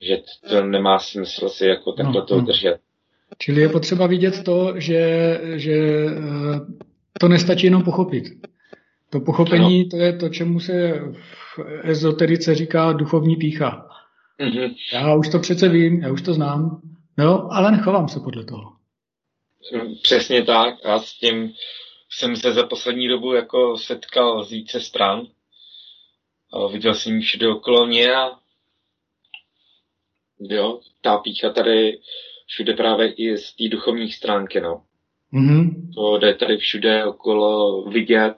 Že 0.00 0.22
to 0.48 0.64
nemá 0.64 0.98
smysl 0.98 1.48
si 1.48 1.66
jako 1.66 1.92
takhle 1.92 2.20
no, 2.20 2.26
to 2.26 2.36
no. 2.36 2.40
držet. 2.46 2.80
Čili 3.38 3.60
je 3.60 3.68
potřeba 3.68 4.06
vidět 4.06 4.44
to, 4.44 4.72
že, 4.76 5.40
že 5.54 5.74
eh, 5.74 6.60
to 7.20 7.28
nestačí 7.28 7.66
jenom 7.66 7.82
pochopit. 7.82 8.24
To 9.10 9.20
pochopení, 9.20 9.82
no. 9.82 9.88
to 9.90 9.96
je 9.96 10.12
to, 10.12 10.28
čemu 10.28 10.60
se 10.60 11.00
v 11.56 11.60
ezoterice 11.82 12.54
říká 12.54 12.92
duchovní 12.92 13.36
pícha. 13.36 13.88
Mm-hmm. 14.40 14.74
Já 14.92 15.14
už 15.14 15.28
to 15.28 15.38
přece 15.38 15.68
vím, 15.68 16.00
já 16.02 16.12
už 16.12 16.22
to 16.22 16.34
znám, 16.34 16.80
no, 17.18 17.52
ale 17.52 17.70
nechovám 17.70 18.08
se 18.08 18.20
podle 18.20 18.44
toho. 18.44 18.72
Přesně 20.02 20.44
tak 20.44 20.86
a 20.86 20.98
s 20.98 21.12
tím 21.12 21.52
jsem 22.10 22.36
se 22.36 22.52
za 22.52 22.66
poslední 22.66 23.08
dobu 23.08 23.34
jako 23.34 23.78
setkal 23.78 24.44
z 24.44 24.50
více 24.50 24.80
stran 24.80 25.26
a 26.52 26.66
viděl 26.66 26.94
jsem 26.94 27.16
ji 27.16 27.20
všude 27.20 27.48
okolo 27.48 27.86
mě 27.86 28.14
a 28.14 28.30
jo, 30.40 30.80
ta 31.02 31.18
pícha 31.18 31.50
tady 31.50 31.98
všude 32.48 32.72
právě 32.72 33.12
i 33.12 33.36
z 33.36 33.52
té 33.52 33.68
duchovní 33.68 34.10
stránky, 34.10 34.60
no. 34.60 34.82
Mm-hmm. 35.32 35.94
To 35.94 36.18
jde 36.18 36.34
tady 36.34 36.56
všude 36.56 37.04
okolo 37.04 37.82
vidět, 37.82 38.34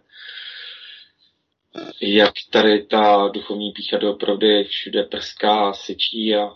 jak 2.01 2.33
tady 2.51 2.83
ta 2.83 3.29
duchovní 3.35 3.73
pícha 3.73 3.99
doopravdy 3.99 4.65
všude 4.65 5.03
prská, 5.03 5.73
sečí 5.73 6.35
a 6.35 6.51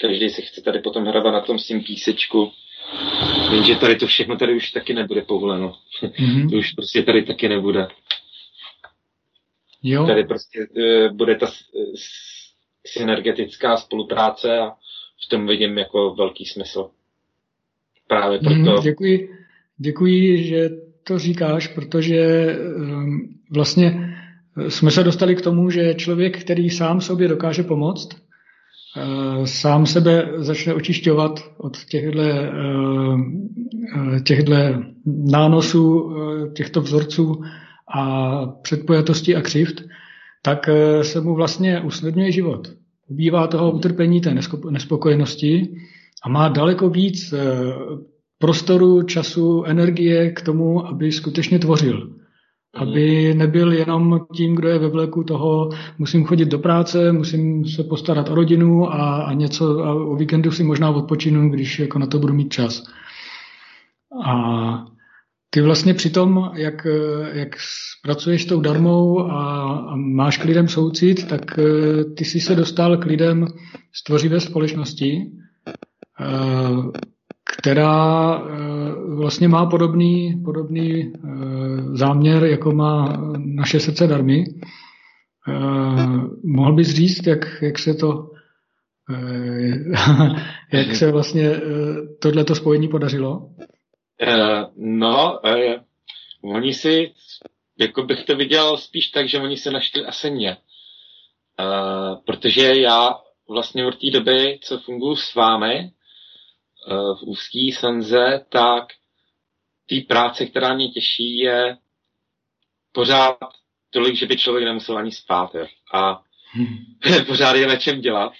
každý 0.00 0.30
si 0.30 0.42
chce 0.42 0.62
tady 0.62 0.80
potom 0.80 1.04
hrabat 1.04 1.32
na 1.32 1.40
tom 1.40 1.58
svým 1.58 1.84
písečku. 1.84 2.52
Jenže 3.52 3.74
tady 3.74 3.96
to 3.96 4.06
všechno 4.06 4.36
tady 4.36 4.56
už 4.56 4.70
taky 4.70 4.94
nebude 4.94 5.22
povoleno. 5.22 5.76
Mm-hmm. 6.02 6.50
to 6.50 6.56
už 6.56 6.72
prostě 6.72 7.02
tady 7.02 7.22
taky 7.22 7.48
nebude. 7.48 7.88
Jo. 9.82 10.06
Tady 10.06 10.24
prostě 10.24 10.66
uh, 10.76 11.16
bude 11.16 11.36
ta 11.36 11.46
uh, 11.46 11.94
synergetická 12.86 13.76
spolupráce 13.76 14.58
a 14.58 14.72
v 15.26 15.28
tom 15.30 15.46
vidím 15.46 15.78
jako 15.78 16.14
velký 16.14 16.44
smysl. 16.44 16.90
Právě 18.06 18.38
proto. 18.38 18.54
Mm, 18.54 18.82
děkuji, 18.82 19.30
děkuji, 19.78 20.44
že 20.44 20.70
to 21.04 21.18
říkáš, 21.18 21.66
protože 21.66 22.46
vlastně 23.50 24.14
jsme 24.68 24.90
se 24.90 25.04
dostali 25.04 25.36
k 25.36 25.40
tomu, 25.42 25.70
že 25.70 25.94
člověk, 25.94 26.40
který 26.40 26.70
sám 26.70 27.00
sobě 27.00 27.28
dokáže 27.28 27.62
pomoct, 27.62 28.08
sám 29.44 29.86
sebe 29.86 30.28
začne 30.36 30.74
očišťovat 30.74 31.40
od 31.58 31.84
těchto, 31.84 32.20
těchto 34.24 34.52
nánosů, 35.06 36.14
těchto 36.54 36.80
vzorců 36.80 37.42
a 37.94 38.46
předpojatosti 38.46 39.36
a 39.36 39.42
křivt, 39.42 39.82
tak 40.42 40.68
se 41.02 41.20
mu 41.20 41.34
vlastně 41.34 41.80
usnadňuje 41.80 42.32
život. 42.32 42.68
Ubývá 43.08 43.46
toho 43.46 43.72
utrpení 43.72 44.20
té 44.20 44.34
nespokojenosti 44.70 45.74
a 46.22 46.28
má 46.28 46.48
daleko 46.48 46.90
víc 46.90 47.32
eh, 47.32 47.38
prostoru, 48.38 49.02
času, 49.02 49.64
energie 49.64 50.30
k 50.30 50.42
tomu, 50.42 50.86
aby 50.86 51.12
skutečně 51.12 51.58
tvořil. 51.58 52.06
Mhm. 52.06 52.18
Aby 52.74 53.34
nebyl 53.34 53.72
jenom 53.72 54.26
tím, 54.34 54.54
kdo 54.54 54.68
je 54.68 54.78
ve 54.78 54.88
vleku 54.88 55.24
toho, 55.24 55.70
musím 55.98 56.24
chodit 56.24 56.48
do 56.48 56.58
práce, 56.58 57.12
musím 57.12 57.64
se 57.64 57.84
postarat 57.84 58.28
o 58.28 58.34
rodinu 58.34 58.92
a, 58.92 59.22
a 59.22 59.32
něco 59.32 59.84
a 59.84 59.94
o 59.94 60.16
víkendu 60.16 60.50
si 60.50 60.64
možná 60.64 60.90
odpočinu, 60.90 61.50
když 61.50 61.78
jako 61.78 61.98
na 61.98 62.06
to 62.06 62.18
budu 62.18 62.34
mít 62.34 62.52
čas. 62.52 62.82
A 64.24 64.86
ty 65.50 65.60
vlastně 65.60 65.94
při 65.94 66.10
tom, 66.10 66.50
jak, 66.54 66.86
jak 67.32 67.56
pracuješ 68.02 68.44
tou 68.44 68.60
darmou 68.60 69.20
a, 69.20 69.72
a 69.78 69.96
máš 69.96 70.38
k 70.38 70.44
lidem 70.44 70.68
soucit, 70.68 71.28
tak 71.28 71.58
eh, 71.58 72.04
ty 72.04 72.24
jsi 72.24 72.40
se 72.40 72.54
dostal 72.54 72.96
k 72.96 73.04
lidem 73.04 73.46
z 73.92 74.04
tvořivé 74.04 74.40
společnosti, 74.40 75.32
eh, 76.20 76.26
která 77.44 78.38
eh, 78.38 79.14
vlastně 79.14 79.48
má 79.48 79.66
podobný, 79.66 80.42
podobný 80.44 81.12
záměr, 81.92 82.44
jako 82.44 82.72
má 82.72 83.22
naše 83.36 83.80
srdce 83.80 84.06
darmy. 84.06 84.44
Mohl 86.44 86.74
bys 86.74 86.88
říct, 86.88 87.26
jak, 87.26 87.62
jak 87.62 87.78
se 87.78 87.94
to 87.94 88.30
jak 90.72 90.96
se 90.96 91.12
vlastně 91.12 91.60
tohleto 92.20 92.54
spojení 92.54 92.88
podařilo? 92.88 93.50
No, 94.76 95.40
oni 96.42 96.74
si 96.74 97.14
jako 97.78 98.02
bych 98.02 98.24
to 98.24 98.36
viděl 98.36 98.76
spíš 98.76 99.08
tak, 99.08 99.28
že 99.28 99.40
oni 99.40 99.56
se 99.56 99.70
našli 99.70 100.06
asi 100.06 100.30
mě. 100.30 100.56
Uh, 101.60 102.24
protože 102.24 102.80
já 102.80 103.20
vlastně 103.48 103.86
od 103.86 104.00
té 104.00 104.10
doby, 104.10 104.58
co 104.62 104.78
funguji 104.78 105.16
s 105.16 105.34
vámi 105.34 105.92
uh, 106.90 107.18
v 107.18 107.22
úzký 107.22 107.72
sanze, 107.72 108.44
tak 108.48 108.84
té 109.88 110.00
práce, 110.08 110.46
která 110.46 110.74
mě 110.74 110.88
těší, 110.88 111.38
je 111.38 111.76
pořád 112.92 113.38
tolik, 113.90 114.16
že 114.16 114.26
by 114.26 114.36
člověk 114.36 114.64
nemusel 114.64 114.98
ani 114.98 115.12
spát. 115.12 115.54
Je. 115.54 115.68
A 115.94 116.22
hmm. 116.52 116.78
pořád 117.26 117.56
je 117.56 117.66
na 117.66 117.76
čem 117.76 118.00
dělat. 118.00 118.32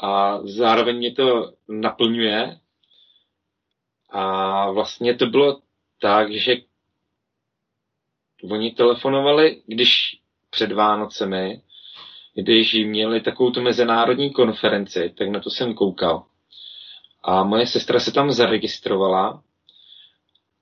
A 0.00 0.40
zároveň 0.46 0.96
mě 0.96 1.12
to 1.12 1.52
naplňuje. 1.68 2.58
A 4.16 4.70
vlastně 4.70 5.14
to 5.14 5.26
bylo 5.26 5.60
tak, 6.00 6.32
že 6.32 6.56
oni 8.50 8.70
telefonovali, 8.70 9.62
když 9.66 10.20
před 10.50 10.72
Vánocemi, 10.72 11.62
když 12.34 12.74
měli 12.74 13.20
takovou 13.20 13.50
tu 13.50 13.62
mezinárodní 13.62 14.32
konferenci, 14.32 15.14
tak 15.18 15.28
na 15.28 15.40
to 15.40 15.50
jsem 15.50 15.74
koukal. 15.74 16.26
A 17.22 17.44
moje 17.44 17.66
sestra 17.66 18.00
se 18.00 18.12
tam 18.12 18.30
zaregistrovala 18.30 19.42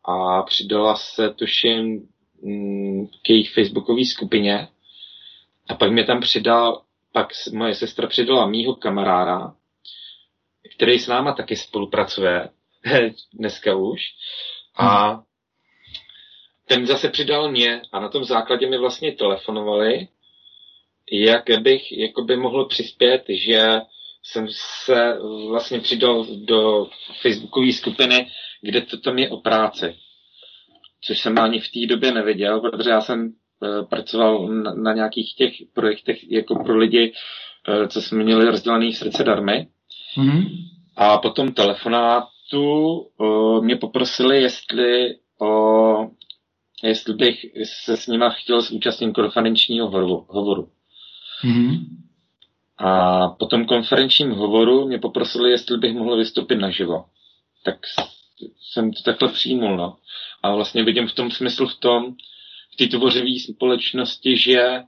a 0.04 0.42
přidala 0.42 0.96
se, 0.96 1.30
tuším, 1.30 2.08
mm, 2.42 3.06
k 3.06 3.30
jejich 3.30 3.54
facebookové 3.54 4.04
skupině. 4.04 4.68
A 5.68 5.74
pak 5.74 5.92
mě 5.92 6.04
tam 6.04 6.20
přidal, 6.20 6.82
pak 7.12 7.28
moje 7.52 7.74
sestra 7.74 8.06
přidala 8.06 8.46
mýho 8.46 8.74
kamaráda, 8.74 9.54
který 10.76 10.98
s 10.98 11.06
náma 11.06 11.32
taky 11.32 11.56
spolupracuje, 11.56 12.48
dneska 13.34 13.76
už. 13.76 14.00
A 14.78 15.20
ten 16.66 16.86
zase 16.86 17.08
přidal 17.08 17.50
mě 17.50 17.82
a 17.92 18.00
na 18.00 18.08
tom 18.08 18.24
základě 18.24 18.70
mi 18.70 18.78
vlastně 18.78 19.12
telefonovali, 19.12 20.08
jak 21.12 21.44
bych 21.60 21.92
jakoby 21.92 22.36
mohl 22.36 22.64
přispět, 22.64 23.24
že 23.28 23.80
jsem 24.22 24.46
se 24.84 25.18
vlastně 25.48 25.80
přidal 25.80 26.26
do 26.44 26.86
facebookové 27.20 27.72
skupiny, 27.72 28.30
kde 28.60 28.80
to 28.80 28.96
tam 28.98 29.18
je 29.18 29.30
o 29.30 29.36
práci. 29.36 29.96
Což 31.00 31.18
jsem 31.18 31.38
ani 31.38 31.60
v 31.60 31.68
té 31.68 31.86
době 31.86 32.12
nevěděl, 32.12 32.60
protože 32.60 32.90
já 32.90 33.00
jsem 33.00 33.26
uh, 33.26 33.88
pracoval 33.88 34.48
na, 34.48 34.74
na 34.74 34.92
nějakých 34.92 35.34
těch 35.34 35.52
projektech 35.74 36.30
jako 36.30 36.54
pro 36.54 36.76
lidi, 36.76 37.12
uh, 37.68 37.86
co 37.86 38.02
jsme 38.02 38.24
měli 38.24 38.44
rozdělený 38.44 38.92
srdce 38.92 39.24
darmy. 39.24 39.66
Mm-hmm. 40.16 40.44
A 40.96 41.18
potom 41.18 41.52
telefonátu 42.50 43.10
uh, 43.18 43.64
mě 43.64 43.76
poprosili, 43.76 44.42
jestli 44.42 45.18
o 45.40 46.10
jestli 46.82 47.14
bych 47.14 47.46
se 47.64 47.96
s 47.96 48.06
nima 48.06 48.30
chtěl 48.30 48.60
zúčastnit 48.60 49.12
konferenčního 49.12 49.90
hovoru. 50.28 50.68
Mm-hmm. 51.44 51.86
A 52.78 53.28
po 53.28 53.46
tom 53.46 53.64
konferenčním 53.64 54.30
hovoru 54.30 54.86
mě 54.86 54.98
poprosili, 54.98 55.50
jestli 55.50 55.78
bych 55.78 55.94
mohl 55.94 56.16
vystoupit 56.16 56.56
naživo. 56.56 57.04
Tak 57.64 57.76
jsem 58.60 58.92
to 58.92 59.02
takhle 59.02 59.28
přijmul, 59.28 59.76
no. 59.76 59.96
A 60.42 60.54
vlastně 60.54 60.84
vidím 60.84 61.08
v 61.08 61.14
tom 61.14 61.30
smyslu 61.30 61.66
v 61.66 61.76
tom, 61.76 62.14
v 62.72 62.76
té 62.76 62.86
tvořivé 62.86 63.38
společnosti, 63.52 64.36
že 64.36 64.82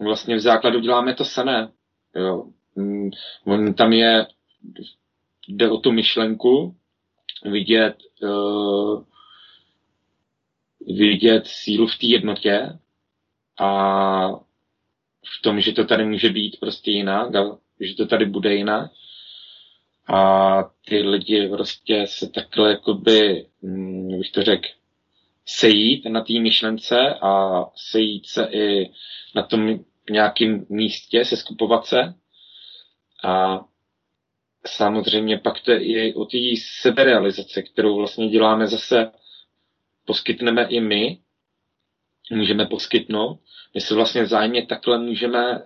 vlastně 0.00 0.36
v 0.36 0.40
základu 0.40 0.80
děláme 0.80 1.14
to 1.14 1.24
samé. 1.24 1.68
Jo. 2.16 2.44
Mm, 2.76 3.10
on 3.46 3.74
tam 3.74 3.92
je, 3.92 4.26
jde 5.48 5.70
o 5.70 5.76
tu 5.76 5.92
myšlenku, 5.92 6.76
vidět 7.44 7.96
uh, 8.22 9.04
vidět 10.86 11.46
sílu 11.46 11.86
v 11.86 11.98
té 11.98 12.06
jednotě 12.06 12.78
a 13.58 14.28
v 15.24 15.42
tom, 15.42 15.60
že 15.60 15.72
to 15.72 15.84
tady 15.84 16.04
může 16.04 16.28
být 16.28 16.60
prostě 16.60 16.90
jinak, 16.90 17.28
že 17.80 17.94
to 17.94 18.06
tady 18.06 18.26
bude 18.26 18.54
jinak. 18.54 18.90
A 20.14 20.62
ty 20.84 21.02
lidi 21.02 21.48
prostě 21.48 22.06
se 22.06 22.30
takhle 22.30 22.70
jakoby, 22.70 23.46
hm, 23.62 24.18
bych 24.18 24.30
to 24.30 24.42
řekl, 24.42 24.68
sejít 25.46 26.04
na 26.04 26.24
té 26.24 26.32
myšlence 26.40 27.14
a 27.22 27.64
sejít 27.76 28.26
se 28.26 28.48
i 28.52 28.90
na 29.34 29.42
tom 29.42 29.84
nějakém 30.10 30.66
místě, 30.68 31.24
se 31.24 31.36
skupovat 31.36 31.86
se. 31.86 32.14
A 33.24 33.60
samozřejmě 34.68 35.38
pak 35.38 35.60
to 35.60 35.70
je 35.70 36.08
i 36.08 36.14
o 36.14 36.24
té 36.24 36.38
seberealizace, 36.82 37.62
kterou 37.62 37.96
vlastně 37.96 38.28
děláme 38.28 38.66
zase 38.66 39.10
poskytneme 40.04 40.66
i 40.68 40.80
my, 40.80 41.18
můžeme 42.30 42.66
poskytnout. 42.66 43.40
My 43.74 43.80
se 43.80 43.94
vlastně 43.94 44.22
vzájemně 44.22 44.66
takhle 44.66 44.98
můžeme 44.98 45.62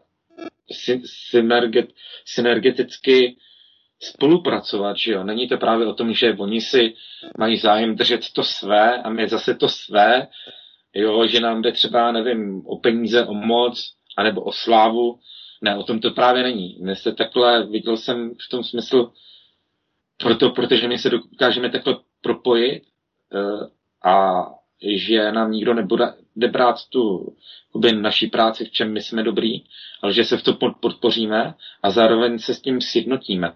synerget, 1.30 1.88
synergeticky 2.24 3.36
spolupracovat, 4.00 4.96
že 4.96 5.12
jo. 5.12 5.24
Není 5.24 5.48
to 5.48 5.56
právě 5.56 5.86
o 5.86 5.94
tom, 5.94 6.12
že 6.12 6.34
oni 6.38 6.60
si 6.60 6.94
mají 7.38 7.56
zájem 7.56 7.96
držet 7.96 8.20
to 8.32 8.44
své 8.44 9.02
a 9.02 9.10
my 9.10 9.28
zase 9.28 9.54
to 9.54 9.68
své, 9.68 10.28
jo, 10.94 11.26
že 11.26 11.40
nám 11.40 11.62
jde 11.62 11.72
třeba, 11.72 12.12
nevím, 12.12 12.66
o 12.66 12.78
peníze, 12.78 13.26
o 13.26 13.34
moc, 13.34 13.94
anebo 14.16 14.42
o 14.42 14.52
slávu. 14.52 15.18
Ne, 15.62 15.76
o 15.76 15.82
tom 15.82 16.00
to 16.00 16.10
právě 16.10 16.42
není. 16.42 16.78
My 16.80 16.96
se 16.96 17.12
takhle, 17.12 17.66
viděl 17.66 17.96
jsem 17.96 18.34
v 18.34 18.48
tom 18.50 18.64
smyslu, 18.64 19.12
proto, 20.16 20.50
protože 20.50 20.88
my 20.88 20.98
se 20.98 21.10
dokážeme 21.10 21.70
takhle 21.70 21.96
propojit 22.20 22.82
eh, 23.34 23.70
a 24.08 24.44
že 24.96 25.32
nám 25.32 25.52
nikdo 25.52 25.74
nebude 25.74 26.14
brát 26.36 26.88
tu 26.88 27.34
jakoby, 27.68 27.92
naší 27.92 28.26
práci, 28.26 28.64
v 28.64 28.70
čem 28.70 28.92
my 28.92 29.02
jsme 29.02 29.22
dobrý, 29.22 29.64
ale 30.02 30.12
že 30.12 30.24
se 30.24 30.36
v 30.36 30.42
to 30.42 30.58
podpoříme 30.80 31.54
a 31.82 31.90
zároveň 31.90 32.38
se 32.38 32.54
s 32.54 32.60
tím 32.60 32.80
sjednotíme. 32.80 33.52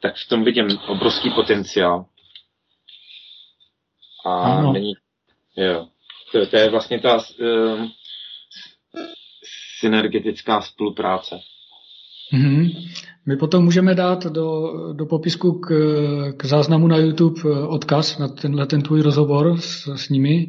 Tak 0.00 0.16
v 0.16 0.28
tom 0.28 0.44
vidím 0.44 0.78
obrovský 0.88 1.30
potenciál. 1.30 2.06
A 4.24 4.30
ano. 4.30 4.72
není, 4.72 4.92
jo, 5.56 5.88
to, 6.32 6.46
to 6.46 6.56
je 6.56 6.70
vlastně 6.70 7.00
ta 7.00 7.16
uh, 7.16 7.86
synergetická 9.84 10.60
spolupráce. 10.60 11.34
Mm-hmm. 12.32 12.88
My 13.26 13.36
potom 13.36 13.64
můžeme 13.64 13.94
dát 13.94 14.26
do, 14.26 14.72
do 14.92 15.06
popisku 15.06 15.52
k, 15.52 15.68
k 16.36 16.44
záznamu 16.44 16.88
na 16.88 16.96
YouTube 16.96 17.40
eh, 17.44 17.66
odkaz 17.66 18.18
na 18.18 18.28
tenhle 18.28 18.66
ten 18.66 18.82
tvůj 18.82 19.02
rozhovor 19.02 19.56
s, 19.60 19.88
s 19.94 20.08
nimi. 20.08 20.46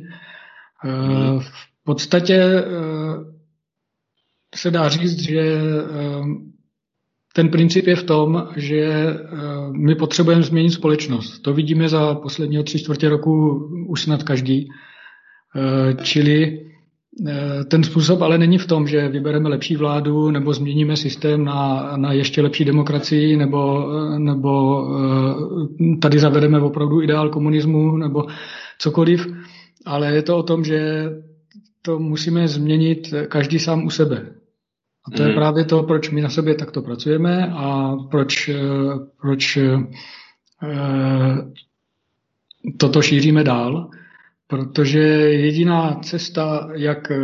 Mm-hmm. 0.85 1.39
V 1.39 1.83
podstatě 1.83 2.35
eh, 2.35 2.63
se 4.55 4.71
dá 4.71 4.89
říct, 4.89 5.19
že 5.19 5.61
ten 7.33 7.49
princip 7.49 7.87
je 7.87 7.95
v 7.95 8.03
tom, 8.03 8.47
že 8.55 9.05
my 9.71 9.95
potřebujeme 9.95 10.43
změnit 10.43 10.71
společnost. 10.71 11.39
To 11.39 11.53
vidíme 11.53 11.89
za 11.89 12.15
posledního 12.15 12.63
tři 12.63 12.79
čtvrtě 12.79 13.09
roku 13.09 13.59
už 13.87 14.01
snad 14.01 14.23
každý. 14.23 14.67
Čili 16.03 16.65
ten 17.67 17.83
způsob 17.83 18.21
ale 18.21 18.37
není 18.37 18.57
v 18.57 18.67
tom, 18.67 18.87
že 18.87 19.07
vybereme 19.07 19.49
lepší 19.49 19.75
vládu 19.75 20.31
nebo 20.31 20.53
změníme 20.53 20.97
systém 20.97 21.43
na, 21.45 21.93
na 21.97 22.13
ještě 22.13 22.41
lepší 22.41 22.65
demokracii 22.65 23.37
nebo, 23.37 23.87
nebo 24.17 24.83
tady 26.01 26.19
zavedeme 26.19 26.59
opravdu 26.59 27.01
ideál 27.01 27.29
komunismu 27.29 27.97
nebo 27.97 28.25
cokoliv, 28.79 29.27
ale 29.85 30.15
je 30.15 30.21
to 30.21 30.37
o 30.37 30.43
tom, 30.43 30.63
že 30.63 31.09
to 31.81 31.99
musíme 31.99 32.47
změnit 32.47 33.13
každý 33.27 33.59
sám 33.59 33.85
u 33.85 33.89
sebe. 33.89 34.25
A 35.07 35.11
to 35.11 35.23
je 35.23 35.29
mm. 35.29 35.35
právě 35.35 35.65
to, 35.65 35.83
proč 35.83 36.09
my 36.09 36.21
na 36.21 36.29
sobě 36.29 36.55
takto 36.55 36.81
pracujeme 36.81 37.47
a 37.53 37.95
proč, 38.11 38.49
eh, 38.49 38.55
proč 39.21 39.57
eh, 39.57 39.77
toto 42.77 43.01
šíříme 43.01 43.43
dál, 43.43 43.89
protože 44.47 44.99
jediná 44.99 45.95
cesta, 45.95 46.69
jak 46.73 47.11
eh, 47.11 47.17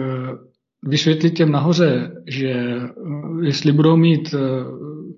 vysvětlit 0.84 1.32
těm 1.32 1.52
nahoře, 1.52 2.24
že 2.28 2.76
jestli 3.42 3.72
budou 3.72 3.98
mít 3.98 4.36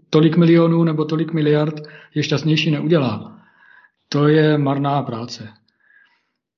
tolik 0.10 0.38
milionů 0.38 0.84
nebo 0.84 1.06
tolik 1.06 1.34
miliard, 1.34 1.82
je 2.16 2.24
šťastnější 2.24 2.72
neudělá. 2.72 3.40
To 4.10 4.28
je 4.28 4.58
marná 4.58 5.02
práce. 5.02 5.50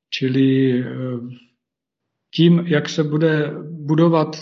Čili 0.10 0.84
tím, 2.32 2.64
jak 2.68 2.90
se 2.90 3.04
bude 3.04 3.54
budovat 3.72 4.36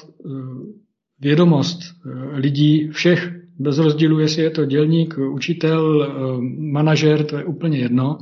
vědomost 1.23 1.79
eh, 1.81 2.37
lidí 2.37 2.87
všech, 2.87 3.31
bez 3.59 3.77
rozdílu, 3.77 4.19
jestli 4.19 4.43
je 4.43 4.49
to 4.49 4.65
dělník, 4.65 5.17
učitel, 5.17 6.03
eh, 6.03 6.41
manažer, 6.71 7.25
to 7.25 7.37
je 7.37 7.43
úplně 7.43 7.77
jedno, 7.77 8.17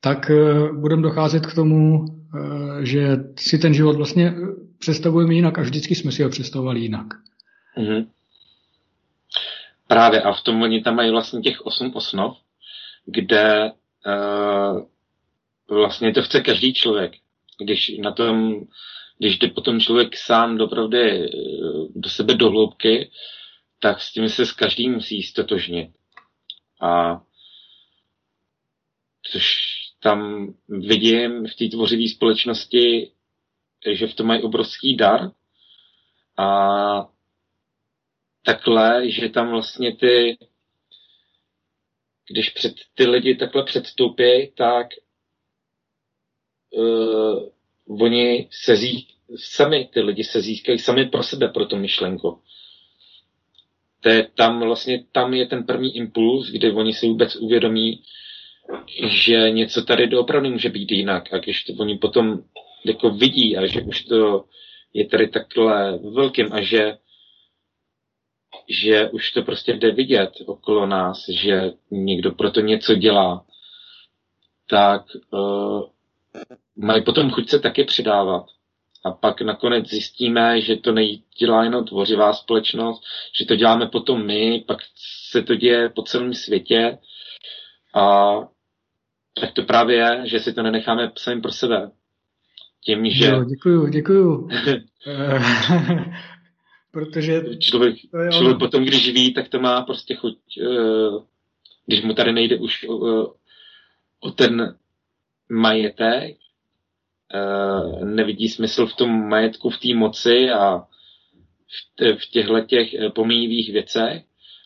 tak 0.00 0.30
eh, 0.30 0.72
budeme 0.72 1.02
docházet 1.02 1.46
k 1.46 1.54
tomu, 1.54 2.04
že 2.82 3.16
si 3.38 3.58
ten 3.58 3.74
život 3.74 3.96
vlastně 3.96 4.34
představujeme 4.78 5.34
jinak 5.34 5.58
a 5.58 5.62
vždycky 5.62 5.94
jsme 5.94 6.12
si 6.12 6.22
ho 6.22 6.30
představovali 6.30 6.80
jinak. 6.80 7.06
Mm-hmm. 7.78 8.06
Právě 9.86 10.22
a 10.22 10.32
v 10.32 10.40
tom 10.40 10.62
oni 10.62 10.82
tam 10.82 10.96
mají 10.96 11.10
vlastně 11.10 11.40
těch 11.40 11.66
osm 11.66 11.92
osnov, 11.94 12.36
kde 13.06 13.72
uh, 14.06 14.80
vlastně 15.68 16.12
to 16.12 16.22
chce 16.22 16.40
každý 16.40 16.74
člověk. 16.74 17.12
Když 17.58 17.92
na 18.02 18.12
tom 18.12 18.60
když 19.18 19.38
jde 19.38 19.48
potom 19.48 19.80
člověk 19.80 20.16
sám 20.16 20.58
dopravdy 20.58 21.24
eh, 21.24 21.28
do 21.94 22.10
sebe 22.10 22.34
do 22.34 22.50
hloubky, 22.50 23.10
tak 23.80 24.00
s 24.00 24.12
tím 24.12 24.28
se 24.28 24.46
s 24.46 24.52
každým 24.52 24.92
musí 24.92 25.22
stotožnit. 25.22 25.90
A 26.82 27.20
což 29.22 29.76
tam 30.06 30.54
vidím 30.68 31.46
v 31.46 31.54
té 31.54 31.68
tvořivé 31.68 32.08
společnosti, 32.08 33.12
že 33.90 34.06
v 34.06 34.14
tom 34.14 34.26
mají 34.26 34.42
obrovský 34.42 34.96
dar 34.96 35.30
a 36.36 37.08
takhle, 38.44 39.10
že 39.10 39.28
tam 39.28 39.50
vlastně 39.50 39.96
ty, 39.96 40.38
když 42.30 42.50
před 42.50 42.74
ty 42.94 43.06
lidi 43.06 43.34
takhle 43.34 43.64
předstoupí, 43.64 44.52
tak 44.56 44.86
uh, 46.70 47.48
oni 48.00 48.48
se 48.50 48.76
zí, 48.76 49.08
sami 49.36 49.88
ty 49.92 50.00
lidi 50.00 50.24
se 50.24 50.40
získají 50.40 50.78
sami 50.78 51.04
pro 51.04 51.22
sebe, 51.22 51.48
pro 51.48 51.66
tu 51.66 51.76
myšlenku. 51.76 52.42
To 54.00 54.08
je 54.08 54.28
tam 54.34 54.60
vlastně, 54.60 55.04
tam 55.12 55.34
je 55.34 55.46
ten 55.46 55.64
první 55.64 55.96
impuls, 55.96 56.50
kdy 56.50 56.72
oni 56.72 56.94
si 56.94 57.08
vůbec 57.08 57.36
uvědomí, 57.36 58.02
že 59.06 59.50
něco 59.50 59.82
tady 59.82 60.06
doopravdy 60.06 60.50
může 60.50 60.68
být 60.68 60.92
jinak. 60.92 61.34
A 61.34 61.38
když 61.38 61.64
to 61.64 61.72
oni 61.72 61.98
potom 61.98 62.42
jako 62.84 63.10
vidí 63.10 63.56
a 63.56 63.66
že 63.66 63.82
už 63.82 64.04
to 64.04 64.44
je 64.94 65.06
tady 65.06 65.28
takhle 65.28 65.98
velkým 65.98 66.52
a 66.52 66.60
že 66.60 66.96
že 68.68 69.08
už 69.08 69.32
to 69.32 69.42
prostě 69.42 69.72
jde 69.72 69.90
vidět 69.90 70.30
okolo 70.46 70.86
nás, 70.86 71.24
že 71.28 71.72
někdo 71.90 72.30
proto 72.32 72.60
něco 72.60 72.94
dělá, 72.94 73.44
tak 74.70 75.02
uh, 75.30 75.82
mají 76.76 77.04
potom 77.04 77.30
chuť 77.30 77.48
se 77.48 77.58
taky 77.58 77.84
přidávat. 77.84 78.46
A 79.04 79.10
pak 79.10 79.40
nakonec 79.40 79.88
zjistíme, 79.88 80.60
že 80.60 80.76
to 80.76 80.92
nedělá 80.92 81.64
jenom 81.64 81.84
tvořivá 81.84 82.32
společnost, 82.32 83.02
že 83.38 83.44
to 83.44 83.56
děláme 83.56 83.86
potom 83.86 84.26
my, 84.26 84.64
pak 84.66 84.78
se 85.30 85.42
to 85.42 85.54
děje 85.54 85.88
po 85.88 86.02
celém 86.02 86.34
světě. 86.34 86.98
A 87.94 88.34
tak 89.40 89.52
to 89.52 89.62
právě 89.62 89.96
je, 89.96 90.22
že 90.24 90.40
si 90.40 90.52
to 90.52 90.62
nenecháme 90.62 91.12
sami 91.18 91.40
pro 91.40 91.52
sebe. 91.52 91.90
Tím, 92.84 93.10
že... 93.10 93.26
Jo, 93.26 93.44
děkuju, 93.44 93.86
děkuju. 93.86 94.48
Protože... 96.90 97.42
Člověk, 97.58 97.96
člověk 98.30 98.58
potom, 98.58 98.84
když 98.84 99.12
ví, 99.12 99.34
tak 99.34 99.48
to 99.48 99.60
má 99.60 99.82
prostě 99.82 100.14
chuť, 100.14 100.38
eh, 100.62 101.24
když 101.86 102.02
mu 102.02 102.14
tady 102.14 102.32
nejde 102.32 102.56
už 102.56 102.86
o, 102.88 103.34
o 104.20 104.30
ten 104.30 104.76
majetek, 105.48 106.36
eh, 107.34 108.04
nevidí 108.04 108.48
smysl 108.48 108.86
v 108.86 108.96
tom 108.96 109.28
majetku, 109.28 109.70
v 109.70 109.78
té 109.78 109.94
moci 109.94 110.50
a 110.50 110.86
v 112.18 112.30
těchto 112.30 112.60
těch 112.60 112.94
eh, 112.94 113.10
pomíjivých 113.10 113.72
věcech, 113.72 114.24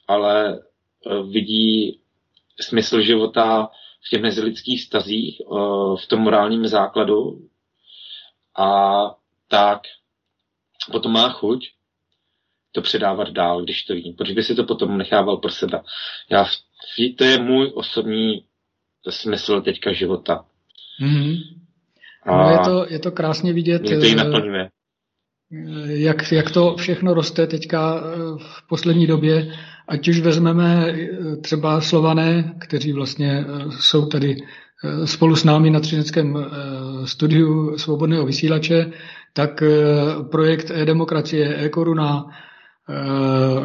ale 0.09 0.59
eh, 0.59 1.23
vidí 1.31 2.01
smysl 2.61 3.01
života 3.01 3.71
v 4.07 4.09
těch 4.11 4.23
mezilidských 4.23 4.83
stazích, 4.83 5.43
v 5.97 6.07
tom 6.09 6.21
morálním 6.21 6.67
základu 6.67 7.49
a 8.59 9.01
tak 9.49 9.81
potom 10.93 11.13
má 11.13 11.29
chuť 11.29 11.71
to 12.73 12.83
předávat 12.83 13.31
dál, 13.31 13.63
když 13.63 13.83
to 13.83 13.95
ví. 13.95 14.13
Proč 14.13 14.33
by 14.33 14.43
si 14.43 14.55
to 14.55 14.65
potom 14.65 14.99
nechával 14.99 15.37
pro 15.37 15.51
sebe? 15.51 15.83
Já, 16.31 16.47
to 17.19 17.25
je 17.25 17.39
můj 17.39 17.73
osobní 17.75 18.45
smysl 19.09 19.61
teďka 19.61 19.93
života. 19.93 20.45
Mm-hmm. 21.03 21.37
No, 22.27 22.51
je, 22.51 22.59
to, 22.59 22.87
je 22.93 22.99
to 22.99 23.13
krásně 23.13 23.53
vidět, 23.53 23.79
to 23.79 23.93
eh, 23.93 24.71
jak, 25.87 26.33
jak 26.33 26.51
to 26.51 26.75
všechno 26.77 27.15
roste 27.15 27.47
teďka 27.47 28.01
eh, 28.01 28.19
v 28.39 28.69
poslední 28.69 29.07
době, 29.07 29.53
ať 29.89 30.09
už 30.09 30.21
vezmeme 30.21 30.87
eh, 30.89 31.37
třeba 31.37 31.81
Slované, 31.81 32.55
kteří 32.59 32.93
vlastně 32.93 33.45
jsou 33.81 34.07
tady 34.07 34.37
spolu 35.05 35.37
s 35.37 35.45
námi 35.45 35.71
na 35.71 35.81
Třineckém 35.81 36.47
studiu 37.05 37.79
svobodného 37.79 38.27
vysílače, 38.27 38.91
tak 39.33 39.63
projekt 40.31 40.71
e-demokracie, 40.71 41.57
e-koruna, 41.65 42.27
Eh, 42.27 42.50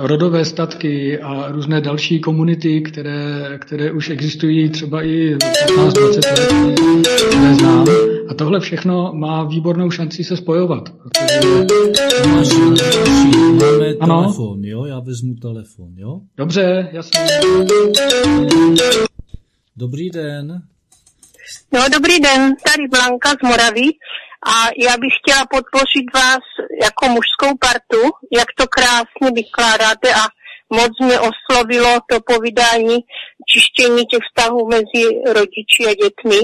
rodové 0.02 0.46
statky 0.46 1.20
a 1.20 1.52
různé 1.52 1.82
další 1.82 2.22
komunity, 2.22 2.82
které, 2.82 3.58
které 3.62 3.92
už 3.92 4.10
existují 4.10 4.70
třeba 4.70 5.04
i 5.04 5.36
15-20 5.36 5.94
let, 6.40 6.80
které 7.30 7.56
znám. 7.56 7.88
A 8.30 8.34
tohle 8.34 8.60
všechno 8.60 9.12
má 9.14 9.44
výbornou 9.44 9.92
šanci 9.92 10.24
se 10.24 10.38
spojovat. 10.38 10.90
Protože... 10.90 11.40
Máme 13.66 13.94
ano? 14.00 14.22
telefon, 14.22 14.64
jo? 14.64 14.86
Já 14.86 15.00
vezmu 15.00 15.36
telefon, 15.36 15.94
jo? 15.98 16.20
Dobře, 16.38 16.90
jasně. 16.92 17.20
Dobrý 19.78 20.10
den. 20.10 20.62
No, 21.74 21.80
dobrý 21.94 22.20
den, 22.20 22.54
tady 22.66 22.88
Blanka 22.92 23.30
z 23.30 23.50
Moravy. 23.50 23.82
A 24.54 24.56
já 24.88 24.94
bych 24.98 25.14
chtěla 25.20 25.46
podpořit 25.56 26.08
vás 26.14 26.46
jako 26.84 27.04
mužskou 27.16 27.58
partu, 27.66 28.02
jak 28.40 28.50
to 28.58 28.66
krásně 28.68 29.30
vykládáte 29.36 30.14
a 30.14 30.24
moc 30.70 30.92
mě 31.02 31.18
oslovilo 31.20 31.92
to 32.10 32.16
povídání 32.32 32.98
čištění 33.50 34.06
těch 34.06 34.24
vztahů 34.28 34.68
mezi 34.68 35.04
rodiči 35.38 35.82
a 35.88 35.94
dětmi. 36.04 36.40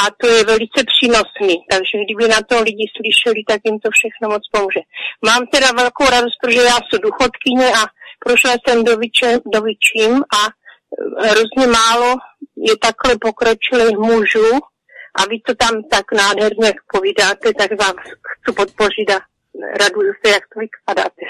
A 0.00 0.02
to 0.20 0.26
je 0.26 0.44
velice 0.44 0.80
přínosný, 0.92 1.54
takže 1.70 1.94
kdyby 2.04 2.28
na 2.28 2.40
to 2.48 2.62
lidi 2.62 2.86
slyšeli, 2.96 3.40
tak 3.48 3.60
jim 3.64 3.78
to 3.80 3.88
všechno 3.92 4.28
moc 4.28 4.42
pomůže. 4.52 4.80
Mám 5.28 5.46
teda 5.46 5.68
velkou 5.82 6.04
radost, 6.10 6.36
protože 6.42 6.60
já 6.72 6.78
jsem 6.84 7.00
duchodkyně 7.08 7.68
a 7.80 7.82
prošla 8.24 8.54
jsem 8.62 8.84
do, 8.84 8.96
vyče, 8.96 9.38
do 9.54 9.60
vyčím 9.60 10.14
a 10.40 10.42
hrozně 11.28 11.66
málo 11.66 12.16
je 12.68 12.74
takhle 12.76 13.14
pokročilých 13.20 13.98
mužů, 13.98 14.50
a 15.14 15.20
vy 15.30 15.40
to 15.46 15.54
tam 15.54 15.82
tak 15.90 16.04
nádherně 16.16 16.72
povídáte, 16.92 17.54
tak 17.58 17.70
vám 17.80 17.94
chci 18.32 18.52
podpořit 18.56 19.10
a 19.10 19.18
raduju 19.80 20.12
se, 20.24 20.32
jak 20.32 20.42
to 20.54 20.60
vykládáte. 20.60 21.22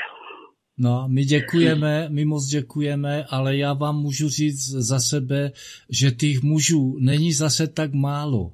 No, 0.78 1.04
my 1.08 1.24
děkujeme, 1.24 2.08
my 2.08 2.24
moc 2.24 2.46
děkujeme, 2.46 3.24
ale 3.30 3.56
já 3.56 3.72
vám 3.72 3.96
můžu 3.96 4.28
říct 4.28 4.68
za 4.68 5.00
sebe, 5.00 5.52
že 5.90 6.10
těch 6.10 6.42
mužů 6.42 6.96
není 7.00 7.32
zase 7.32 7.66
tak 7.68 7.92
málo. 7.92 8.52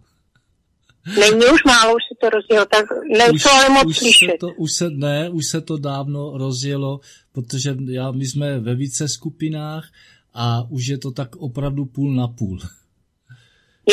Není 1.20 1.44
už 1.54 1.64
málo, 1.64 1.94
už 1.94 2.02
se 2.08 2.14
to 2.20 2.30
rozjelo, 2.30 2.66
tak 2.66 2.84
nejsou 3.18 3.50
ale 3.50 3.68
moc 3.68 3.86
už 3.86 3.98
slyšet. 3.98 4.30
Se 4.30 4.36
to, 4.40 4.48
už 4.56 4.72
se, 4.72 4.90
ne, 4.90 5.30
už 5.30 5.46
se 5.46 5.60
to 5.60 5.78
dávno 5.78 6.38
rozjelo, 6.38 7.00
protože 7.32 7.76
já, 7.90 8.10
my 8.10 8.26
jsme 8.26 8.58
ve 8.58 8.74
více 8.74 9.08
skupinách 9.08 9.88
a 10.34 10.66
už 10.70 10.86
je 10.86 10.98
to 10.98 11.10
tak 11.10 11.36
opravdu 11.36 11.84
půl 11.84 12.14
na 12.14 12.28
půl. 12.28 12.58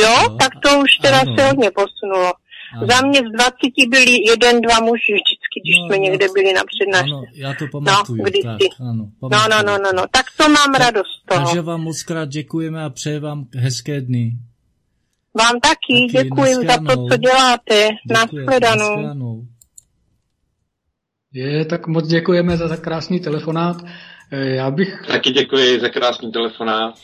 Jo, 0.01 0.15
no, 0.29 0.37
tak 0.37 0.51
to 0.63 0.79
už 0.79 0.91
teda 1.01 1.19
ano. 1.19 1.35
se 1.37 1.47
hodně 1.47 1.71
posunulo. 1.71 2.33
Ano. 2.77 2.87
Za 2.87 3.07
mě 3.07 3.19
z 3.19 3.31
20 3.31 3.89
byli 3.89 4.11
jeden, 4.29 4.61
dva 4.61 4.79
muži 4.79 5.13
vždycky, 5.13 5.55
když 5.63 5.77
no, 5.79 5.85
jsme 5.85 5.97
někde 5.97 6.25
byli 6.33 6.53
na 6.53 6.61
přednášce. 6.71 7.15
Ano, 7.15 7.23
já 7.33 7.53
to 7.53 7.65
pamatuju. 7.71 8.23
No, 8.23 8.31
tak, 8.43 8.59
ano, 8.79 9.09
pamatuju. 9.19 9.49
no, 9.49 9.57
no, 9.57 9.77
no, 9.77 9.83
no, 9.83 9.91
no, 9.95 10.03
tak 10.11 10.25
to 10.37 10.43
mám 10.49 10.71
tak, 10.73 10.81
radost 10.81 11.25
toho. 11.25 11.45
Takže 11.45 11.61
vám 11.61 11.81
moc 11.81 12.03
krát 12.03 12.29
děkujeme 12.29 12.83
a 12.83 12.89
přeje 12.89 13.19
vám 13.19 13.45
hezké 13.55 14.01
dny. 14.01 14.31
Vám 15.37 15.59
taky, 15.59 16.07
taky 16.13 16.23
děkuji 16.23 16.55
za 16.55 16.77
to, 16.77 17.07
co 17.07 17.17
děláte. 17.17 17.89
Nashledanou. 18.09 19.45
Je, 21.33 21.65
tak 21.65 21.87
moc 21.87 22.07
děkujeme 22.07 22.57
za 22.57 22.69
tak 22.69 22.81
krásný 22.81 23.19
telefonát. 23.19 23.77
Eh, 24.31 24.45
já 24.45 24.71
bych... 24.71 25.01
Taky 25.07 25.29
děkuji 25.29 25.79
za 25.79 25.89
krásný 25.89 26.31
telefonát. 26.31 26.95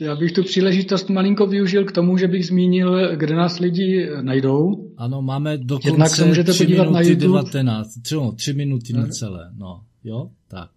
Já 0.00 0.16
bych 0.16 0.32
tu 0.32 0.42
příležitost 0.42 1.10
malinko 1.10 1.46
využil 1.46 1.84
k 1.84 1.92
tomu, 1.92 2.16
že 2.16 2.28
bych 2.28 2.46
zmínil, 2.46 3.16
kde 3.16 3.34
nás 3.34 3.58
lidi 3.58 4.10
najdou. 4.20 4.90
Ano, 4.96 5.22
máme 5.22 5.58
dokonce 5.58 6.16
se 6.16 6.24
můžete 6.24 6.52
3 6.52 6.64
podívat 6.64 6.84
minuty 6.84 6.94
na 6.94 7.00
YouTube. 7.00 7.38
19, 7.38 7.88
3, 8.02 8.14
no, 8.14 8.32
3 8.32 8.52
minuty 8.52 8.92
necelé, 8.92 9.50
no, 9.58 9.80
jo, 10.04 10.30
tak. 10.48 10.70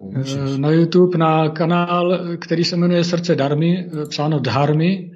Můžeš. 0.00 0.36
Eh, 0.54 0.58
na 0.58 0.70
YouTube 0.70 1.18
na 1.18 1.48
kanál, 1.48 2.18
který 2.38 2.64
se 2.64 2.76
jmenuje 2.76 3.04
Srdce 3.04 3.36
Darmy, 3.36 3.86
eh, 3.86 4.06
psáno 4.06 4.38
Dharmy, 4.38 5.12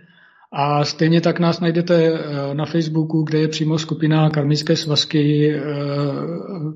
a 0.53 0.85
stejně 0.85 1.21
tak 1.21 1.41
nás 1.41 1.61
najdete 1.61 1.95
eh, 2.05 2.55
na 2.55 2.65
Facebooku, 2.65 3.23
kde 3.23 3.39
je 3.39 3.49
přímo 3.49 3.79
skupina 3.79 4.31
karmické 4.31 4.77
svazky, 4.77 5.55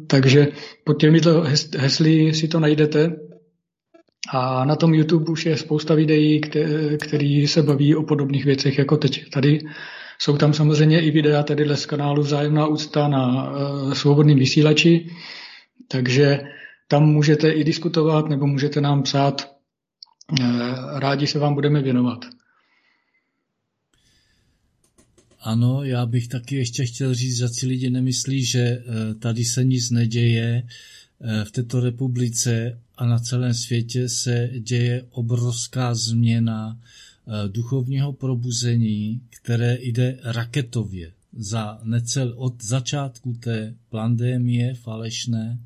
takže 0.06 0.48
pod 0.84 1.00
těmito 1.00 1.44
hesly 1.78 2.34
si 2.34 2.48
to 2.48 2.60
najdete. 2.60 3.16
A 4.28 4.64
na 4.64 4.76
tom 4.76 4.94
YouTube 4.94 5.32
už 5.32 5.46
je 5.46 5.56
spousta 5.56 5.94
videí, 5.94 6.40
který 7.02 7.46
se 7.46 7.62
baví 7.62 7.94
o 7.94 8.02
podobných 8.02 8.44
věcech 8.44 8.78
jako 8.78 8.96
teď 8.96 9.30
tady. 9.30 9.60
Jsou 10.18 10.36
tam 10.36 10.52
samozřejmě 10.54 11.00
i 11.00 11.10
videa 11.10 11.42
tedy 11.42 11.76
z 11.76 11.86
kanálu 11.86 12.22
Vzájemná 12.22 12.66
úcta 12.66 13.08
na 13.08 13.50
uh, 13.50 14.34
vysílači, 14.38 15.10
takže 15.88 16.40
tam 16.88 17.06
můžete 17.06 17.50
i 17.50 17.64
diskutovat 17.64 18.28
nebo 18.28 18.46
můžete 18.46 18.80
nám 18.80 19.02
psát. 19.02 19.56
Uh, 20.40 20.98
rádi 20.98 21.26
se 21.26 21.38
vám 21.38 21.54
budeme 21.54 21.82
věnovat. 21.82 22.24
Ano, 25.40 25.84
já 25.84 26.06
bych 26.06 26.28
taky 26.28 26.56
ještě 26.56 26.86
chtěl 26.86 27.14
říct, 27.14 27.36
že 27.36 27.48
si 27.48 27.66
lidi 27.66 27.90
nemyslí, 27.90 28.44
že 28.44 28.78
tady 29.18 29.44
se 29.44 29.64
nic 29.64 29.90
neděje 29.90 30.62
v 31.44 31.50
této 31.50 31.80
republice 31.80 32.80
a 32.96 33.06
na 33.06 33.18
celém 33.18 33.54
světě 33.54 34.08
se 34.08 34.50
děje 34.58 35.04
obrovská 35.10 35.94
změna 35.94 36.78
eh, 36.78 37.48
duchovního 37.48 38.12
probuzení, 38.12 39.20
které 39.30 39.78
jde 39.80 40.18
raketově. 40.22 41.12
Za 41.38 41.80
necel 41.82 42.34
od 42.36 42.64
začátku 42.64 43.32
té 43.32 43.74
pandémie 43.90 44.74
falešné 44.74 45.58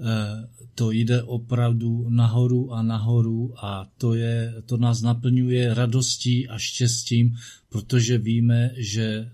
Eh, 0.00 0.48
to 0.74 0.90
jde 0.90 1.22
opravdu 1.22 2.06
nahoru 2.08 2.72
a 2.72 2.82
nahoru 2.82 3.54
a 3.64 3.90
to, 3.98 4.14
je, 4.14 4.54
to 4.66 4.76
nás 4.76 5.02
naplňuje 5.02 5.74
radostí 5.74 6.48
a 6.48 6.58
štěstím, 6.58 7.36
protože 7.68 8.18
víme, 8.18 8.70
že 8.76 9.04
eh, 9.04 9.30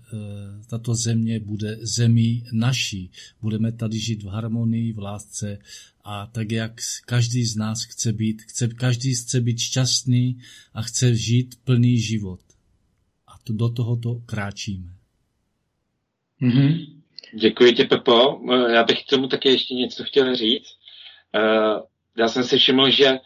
tato 0.67 0.95
země 0.95 1.39
bude 1.39 1.77
zemí 1.81 2.43
naší. 2.51 3.11
Budeme 3.41 3.71
tady 3.71 3.99
žít 3.99 4.23
v 4.23 4.27
harmonii, 4.27 4.93
v 4.93 4.99
lásce 4.99 5.57
a 6.03 6.25
tak, 6.25 6.51
jak 6.51 6.71
každý 7.05 7.45
z 7.45 7.55
nás 7.55 7.83
chce 7.83 8.13
být, 8.13 8.41
chce, 8.41 8.67
každý 8.67 9.15
chce 9.15 9.41
být 9.41 9.59
šťastný 9.59 10.41
a 10.73 10.81
chce 10.81 11.15
žít 11.15 11.55
plný 11.65 11.99
život. 11.99 12.39
A 13.27 13.31
to, 13.43 13.53
do 13.53 13.69
tohoto 13.69 14.15
kráčíme. 14.25 14.89
Mm-hmm. 16.41 16.85
Děkuji 17.33 17.73
ti, 17.73 17.83
Pepo. 17.83 18.41
Já 18.73 18.83
bych 18.83 19.03
k 19.03 19.09
tomu 19.09 19.27
také 19.27 19.49
ještě 19.49 19.73
něco 19.73 20.03
chtěl 20.03 20.35
říct. 20.35 20.77
Eh, 21.35 21.79
já 22.17 22.27
jsem 22.27 22.43
si 22.43 22.57
všiml, 22.57 22.89
že 22.89 23.19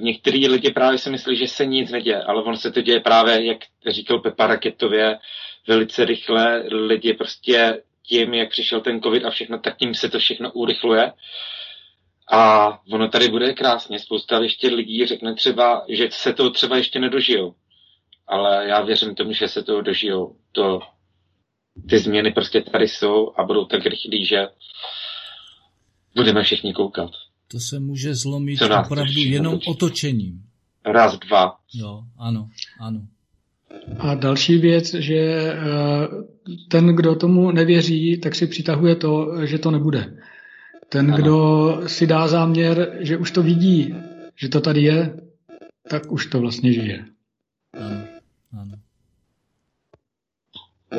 některý 0.00 0.48
lidi 0.48 0.70
právě 0.70 0.98
si 0.98 1.10
myslí, 1.10 1.36
že 1.36 1.48
se 1.48 1.66
nic 1.66 1.90
neděje, 1.90 2.22
ale 2.22 2.42
on 2.42 2.56
se 2.56 2.70
to 2.70 2.82
děje 2.82 3.00
právě, 3.00 3.46
jak 3.46 3.58
říkal 3.90 4.18
Pepa 4.18 4.46
raketově, 4.46 5.18
velice 5.66 6.04
rychle. 6.04 6.64
Lidi 6.68 7.14
prostě 7.14 7.82
tím, 8.02 8.34
jak 8.34 8.50
přišel 8.50 8.80
ten 8.80 9.00
covid 9.00 9.24
a 9.24 9.30
všechno, 9.30 9.58
tak 9.58 9.76
tím 9.76 9.94
se 9.94 10.08
to 10.08 10.18
všechno 10.18 10.52
urychluje. 10.52 11.12
A 12.30 12.68
ono 12.92 13.08
tady 13.08 13.28
bude 13.28 13.54
krásně. 13.54 13.98
Spousta 13.98 14.38
ještě 14.38 14.68
lidí 14.68 15.06
řekne 15.06 15.34
třeba, 15.34 15.84
že 15.88 16.08
se 16.10 16.32
to 16.32 16.50
třeba 16.50 16.76
ještě 16.76 16.98
nedožijou. 16.98 17.54
Ale 18.26 18.68
já 18.68 18.82
věřím 18.82 19.14
tomu, 19.14 19.32
že 19.32 19.48
se 19.48 19.62
to 19.62 19.82
dožijou. 19.82 20.36
To 20.52 20.80
ty 21.88 21.98
změny 21.98 22.32
prostě 22.32 22.60
tady 22.60 22.88
jsou 22.88 23.32
a 23.36 23.44
budou 23.44 23.64
tak 23.64 23.86
rychlí, 23.86 24.26
že 24.26 24.48
budeme 26.14 26.42
všichni 26.42 26.72
koukat. 26.72 27.10
To 27.48 27.60
se 27.60 27.80
může 27.80 28.14
zlomit 28.14 28.62
opravdu 28.62 29.12
jenom 29.16 29.54
otočení. 29.54 29.74
otočením. 29.74 30.42
Raz, 30.84 31.18
dva. 31.18 31.56
Jo, 31.74 32.02
ano, 32.18 32.48
ano. 32.80 33.00
A 33.98 34.14
další 34.14 34.58
věc, 34.58 34.94
že 34.94 35.14
eh, 35.14 35.56
ten, 36.68 36.96
kdo 36.96 37.14
tomu 37.14 37.50
nevěří, 37.50 38.20
tak 38.20 38.34
si 38.34 38.46
přitahuje 38.46 38.96
to, 38.96 39.46
že 39.46 39.58
to 39.58 39.70
nebude. 39.70 40.16
Ten, 40.92 41.14
ano. 41.14 41.16
kdo 41.16 41.80
si 41.86 42.06
dá 42.06 42.28
záměr, 42.28 42.96
že 43.00 43.16
už 43.16 43.30
to 43.30 43.42
vidí, 43.42 43.94
že 44.36 44.48
to 44.48 44.60
tady 44.60 44.82
je, 44.82 45.20
tak 45.90 46.12
už 46.12 46.26
to 46.26 46.40
vlastně 46.40 46.72
žije. 46.72 47.06
Ano, 47.72 48.04
ano. 48.52 48.72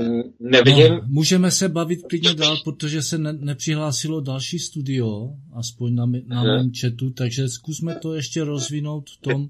Mm, 0.01 0.21
nevidím. 0.39 0.93
No, 0.93 1.01
můžeme 1.05 1.51
se 1.51 1.69
bavit 1.69 1.99
klidně 2.09 2.33
dál, 2.33 2.57
protože 2.63 3.01
se 3.01 3.17
ne, 3.17 3.33
nepřihlásilo 3.33 4.21
další 4.21 4.59
studio, 4.59 5.29
aspoň 5.53 5.95
na, 5.95 6.05
na 6.27 6.43
mém 6.43 6.71
chatu, 6.81 7.09
takže 7.09 7.49
zkusme 7.49 7.95
to 7.95 8.13
ještě 8.13 8.43
rozvinout 8.43 9.09
v 9.09 9.17
tom. 9.17 9.49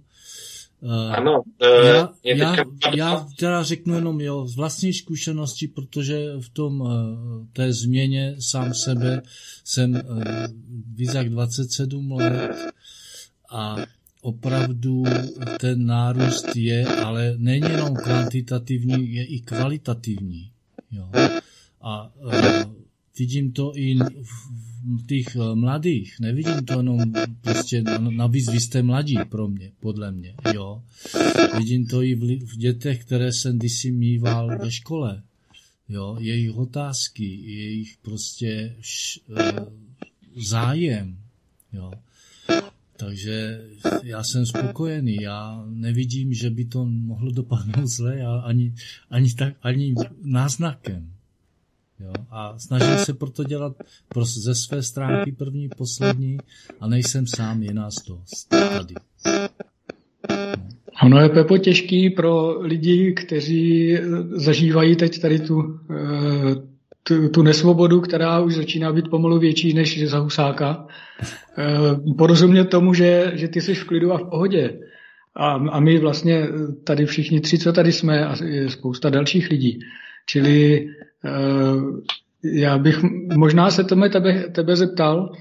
Uh, 0.84 1.16
ano, 1.16 1.42
uh, 1.42 1.68
já, 1.88 2.14
já, 2.24 2.56
já 2.96 3.28
teda 3.40 3.64
řeknu 3.64 3.96
jenom 3.96 4.22
jo, 4.22 4.48
z 4.48 4.56
vlastní 4.56 4.94
zkušenosti, 4.94 5.68
protože 5.68 6.34
v 6.40 6.50
tom 6.50 6.82
uh, 6.82 6.90
té 7.54 7.74
změně 7.74 8.36
sám 8.40 8.74
sebe 8.74 9.22
jsem 9.64 9.92
uh, 9.92 10.24
víc 10.96 11.14
jak 11.14 11.30
27 11.30 12.12
let 12.12 12.74
a 13.52 13.76
opravdu 14.22 15.04
ten 15.60 15.86
nárůst 15.86 16.56
je, 16.56 16.88
ale 16.88 17.34
není 17.38 17.72
jenom 17.72 17.96
kvantitativní, 17.96 19.14
je 19.14 19.26
i 19.26 19.40
kvalitativní. 19.40 20.52
Jo. 20.92 21.10
A 21.82 22.12
vidím 23.20 23.52
to 23.52 23.72
i 23.76 23.96
v 24.24 24.73
těch 25.08 25.36
uh, 25.36 25.56
mladých, 25.56 26.20
nevidím 26.20 26.66
to 26.66 26.74
jenom 26.74 27.14
prostě, 27.42 27.84
navíc 28.00 28.52
vy 28.52 28.60
jste 28.60 28.84
mladí 28.84 29.18
pro 29.30 29.48
mě, 29.48 29.72
podle 29.80 30.12
mě, 30.12 30.36
jo. 30.54 30.84
Vidím 31.58 31.88
to 31.88 32.02
i 32.02 32.16
v, 32.16 32.58
dětech, 32.58 33.06
které 33.06 33.34
jsem 33.34 33.58
kdysi 33.58 33.92
mýval 33.92 34.58
ve 34.58 34.72
škole, 34.72 35.24
jo, 35.90 36.18
jejich 36.20 36.56
otázky, 36.56 37.26
jejich 37.52 37.98
prostě 38.02 38.76
š, 38.82 39.20
uh, 39.28 39.38
zájem, 40.36 41.18
jo. 41.74 41.92
Takže 42.98 43.62
já 44.04 44.24
jsem 44.24 44.46
spokojený, 44.46 45.16
já 45.22 45.66
nevidím, 45.70 46.34
že 46.34 46.50
by 46.50 46.66
to 46.66 46.86
mohlo 46.86 47.32
dopadnout 47.32 47.88
zle, 47.88 48.22
ani, 48.44 48.74
ani, 49.10 49.34
tak, 49.34 49.56
ani 49.62 49.96
náznakem. 50.22 51.14
Jo? 52.04 52.14
A 52.32 52.60
snažím 52.60 52.98
se 52.98 53.14
proto 53.14 53.44
dělat 53.44 53.74
prostě 54.08 54.40
ze 54.40 54.56
své 54.56 54.84
stránky 54.84 55.32
první, 55.32 55.70
poslední 55.78 56.38
a 56.80 56.88
nejsem 56.88 57.28
sám, 57.28 57.64
je 57.64 57.74
nás 57.74 57.96
dost 58.08 58.50
tady. 58.50 58.96
Ono 61.04 61.20
je 61.20 61.30
Pepo 61.30 61.58
těžký 61.58 62.10
pro 62.10 62.62
lidi, 62.62 63.14
kteří 63.14 63.98
zažívají 64.32 64.96
teď 64.96 65.22
tady 65.22 65.40
tu, 65.40 65.80
eh, 65.92 66.56
tu, 67.04 67.30
tu 67.30 67.44
nesvobodu, 67.44 68.02
která 68.02 68.40
už 68.40 68.56
začíná 68.56 68.94
být 68.94 69.10
pomalu 69.10 69.40
větší 69.40 69.74
než 69.74 70.10
za 70.10 70.20
Husáka, 70.20 70.88
eh, 71.58 72.14
porozumět 72.18 72.66
tomu, 72.66 72.94
že, 72.94 73.32
že 73.36 73.48
ty 73.48 73.62
jsi 73.62 73.76
v 73.76 73.84
klidu 73.84 74.14
a 74.14 74.18
v 74.18 74.30
pohodě. 74.30 74.80
A, 75.36 75.52
a 75.52 75.80
my 75.80 76.00
vlastně 76.00 76.48
tady 76.84 77.06
všichni 77.06 77.42
tři, 77.42 77.58
co 77.58 77.74
tady 77.74 77.92
jsme, 77.92 78.26
a 78.26 78.36
spousta 78.68 79.10
dalších 79.10 79.50
lidí. 79.50 79.80
Čili 80.26 80.88
eh, 80.90 81.04
já 82.44 82.78
bych 82.78 83.04
možná 83.38 83.72
se 83.72 83.84
tomu 83.84 84.10
tebe, 84.10 84.50
tebe 84.50 84.76
zeptal, 84.76 85.32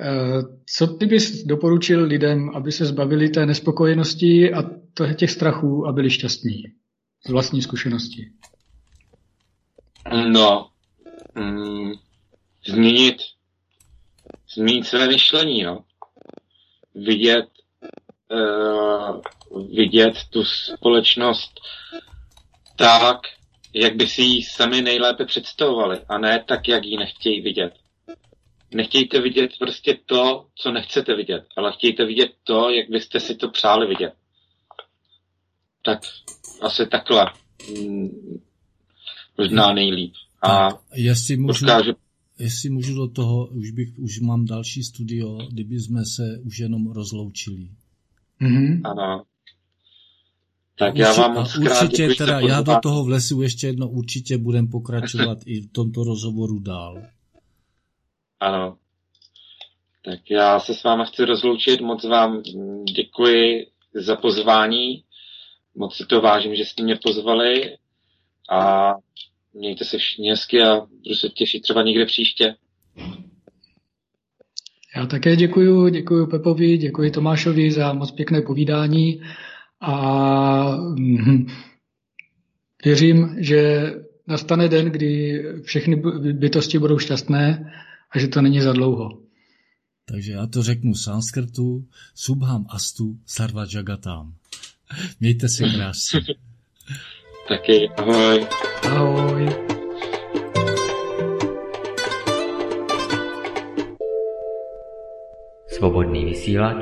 eh, 0.00 0.42
co 0.66 0.86
ty 0.86 1.06
bys 1.06 1.44
doporučil 1.44 2.04
lidem, 2.04 2.50
aby 2.54 2.72
se 2.72 2.84
zbavili 2.84 3.28
té 3.28 3.46
nespokojenosti 3.46 4.54
a 4.54 4.62
těch 5.14 5.30
strachů 5.30 5.86
a 5.86 5.92
byli 5.92 6.10
šťastní 6.10 6.62
z 7.26 7.30
vlastní 7.30 7.62
zkušenosti? 7.62 8.30
No, 10.32 10.68
mm, 11.34 11.92
změnit, 12.66 13.16
změnit 14.54 14.86
své 14.86 15.08
myšlení, 15.08 15.62
no. 15.62 15.84
Vidět, 16.94 17.46
uh, 18.30 19.20
vidět 19.76 20.14
tu 20.30 20.44
společnost 20.44 21.52
tak, 22.76 23.20
jak 23.74 23.96
by 23.96 24.06
si 24.06 24.22
ji 24.22 24.42
sami 24.42 24.82
nejlépe 24.82 25.24
představovali, 25.24 25.98
a 26.08 26.18
ne 26.18 26.44
tak, 26.48 26.68
jak 26.68 26.84
ji 26.84 26.96
nechtějí 26.96 27.40
vidět. 27.40 27.72
Nechtějte 28.74 29.20
vidět 29.20 29.50
prostě 29.58 29.98
to, 30.06 30.46
co 30.54 30.72
nechcete 30.72 31.16
vidět, 31.16 31.44
ale 31.56 31.72
chtějte 31.72 32.04
vidět 32.04 32.32
to, 32.44 32.70
jak 32.70 32.90
byste 32.90 33.20
si 33.20 33.34
to 33.34 33.48
přáli 33.48 33.86
vidět. 33.86 34.12
Tak 35.84 36.00
asi 36.62 36.86
takhle. 36.86 37.26
Mm, 37.78 38.40
možná 39.38 39.72
nejlíp. 39.72 40.12
A 40.42 40.68
jestli 40.94 41.36
můžu, 41.36 41.66
jestli 42.38 42.70
můžu 42.70 42.94
do 42.94 43.08
toho, 43.08 43.46
už, 43.46 43.70
bych, 43.70 43.98
už 43.98 44.20
mám 44.20 44.44
další 44.44 44.82
studio, 44.82 45.38
kdyby 45.50 45.80
jsme 45.80 46.04
se 46.04 46.40
už 46.44 46.58
jenom 46.58 46.92
rozloučili. 46.92 47.68
Mm-hmm. 48.40 48.80
Ano. 48.84 49.24
Tak 50.78 50.94
určitě, 50.94 51.02
já 51.02 51.12
vám 51.12 51.34
moc 51.34 51.56
určitě 51.56 52.06
krát, 52.06 52.16
teda, 52.16 52.40
já 52.40 52.62
do 52.62 52.72
toho 52.82 53.04
vlesu 53.04 53.42
ještě 53.42 53.66
jedno, 53.66 53.88
určitě 53.88 54.38
budem 54.38 54.68
pokračovat 54.68 55.38
i 55.46 55.60
v 55.60 55.72
tomto 55.72 56.04
rozhovoru 56.04 56.58
dál. 56.58 57.02
Ano. 58.40 58.76
Tak 60.04 60.30
já 60.30 60.60
se 60.60 60.74
s 60.74 60.82
váma 60.84 61.04
chci 61.04 61.24
rozloučit, 61.24 61.80
moc 61.80 62.04
vám 62.04 62.42
děkuji 62.96 63.66
za 63.94 64.16
pozvání, 64.16 65.04
moc 65.74 65.96
si 65.96 66.06
to 66.06 66.20
vážím, 66.20 66.54
že 66.54 66.64
jste 66.64 66.82
mě 66.82 66.98
pozvali 67.04 67.76
a 68.50 68.92
mějte 69.54 69.84
se 69.84 69.98
všichni 69.98 70.30
hezky 70.30 70.62
a 70.62 70.80
budu 70.80 71.14
se 71.14 71.28
těšit 71.28 71.62
třeba 71.62 71.82
někde 71.82 72.06
příště. 72.06 72.54
Já 74.96 75.06
také 75.06 75.36
děkuji, 75.36 75.90
děkuji 75.90 76.26
Pepovi, 76.26 76.78
děkuji 76.78 77.10
Tomášovi 77.10 77.70
za 77.72 77.92
moc 77.92 78.10
pěkné 78.10 78.42
povídání 78.42 79.22
a 79.84 80.76
hm, 80.98 81.46
věřím, 82.84 83.36
že 83.38 83.90
nastane 84.26 84.68
den, 84.68 84.90
kdy 84.90 85.42
všechny 85.62 85.96
bytosti 86.32 86.78
budou 86.78 86.98
šťastné 86.98 87.72
a 88.10 88.18
že 88.18 88.28
to 88.28 88.42
není 88.42 88.60
za 88.60 88.72
dlouho. 88.72 89.20
Takže 90.04 90.32
já 90.32 90.46
to 90.46 90.62
řeknu 90.62 90.94
sanskrtu, 90.94 91.84
subham 92.14 92.66
astu 92.68 93.18
sarva 93.26 93.64
jagatam. 93.74 94.34
Mějte 95.20 95.48
se 95.48 95.64
krásně. 95.68 96.20
Taky, 97.48 97.88
ahoj. 97.96 98.46
Ahoj. 98.82 99.48
Svobodný 105.68 106.24
vysílač, 106.24 106.76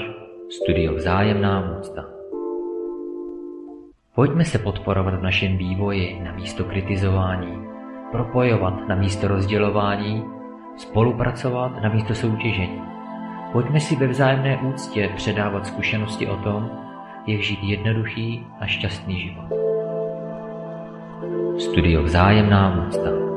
studio 0.51 0.95
Vzájemná 0.95 1.81
úcta. 1.81 2.12
Pojďme 4.15 4.45
se 4.45 4.59
podporovat 4.59 5.15
v 5.15 5.23
našem 5.23 5.57
vývoji 5.57 6.21
na 6.25 6.33
místo 6.33 6.65
kritizování, 6.65 7.67
propojovat 8.11 8.89
na 8.89 8.95
místo 8.95 9.29
rozdělování, 9.29 10.25
spolupracovat 10.77 11.83
na 11.83 11.89
místo 11.89 12.15
soutěžení. 12.15 12.83
Pojďme 13.53 13.81
si 13.81 13.97
ve 13.97 14.07
vzájemné 14.07 14.59
úctě 14.59 15.11
předávat 15.17 15.67
zkušenosti 15.67 16.27
o 16.27 16.37
tom, 16.37 16.71
jak 17.27 17.41
žít 17.41 17.59
jednoduchý 17.63 18.47
a 18.61 18.67
šťastný 18.67 19.21
život. 19.21 19.49
Studio 21.59 22.03
Vzájemná 22.03 22.87
úcta. 22.89 23.32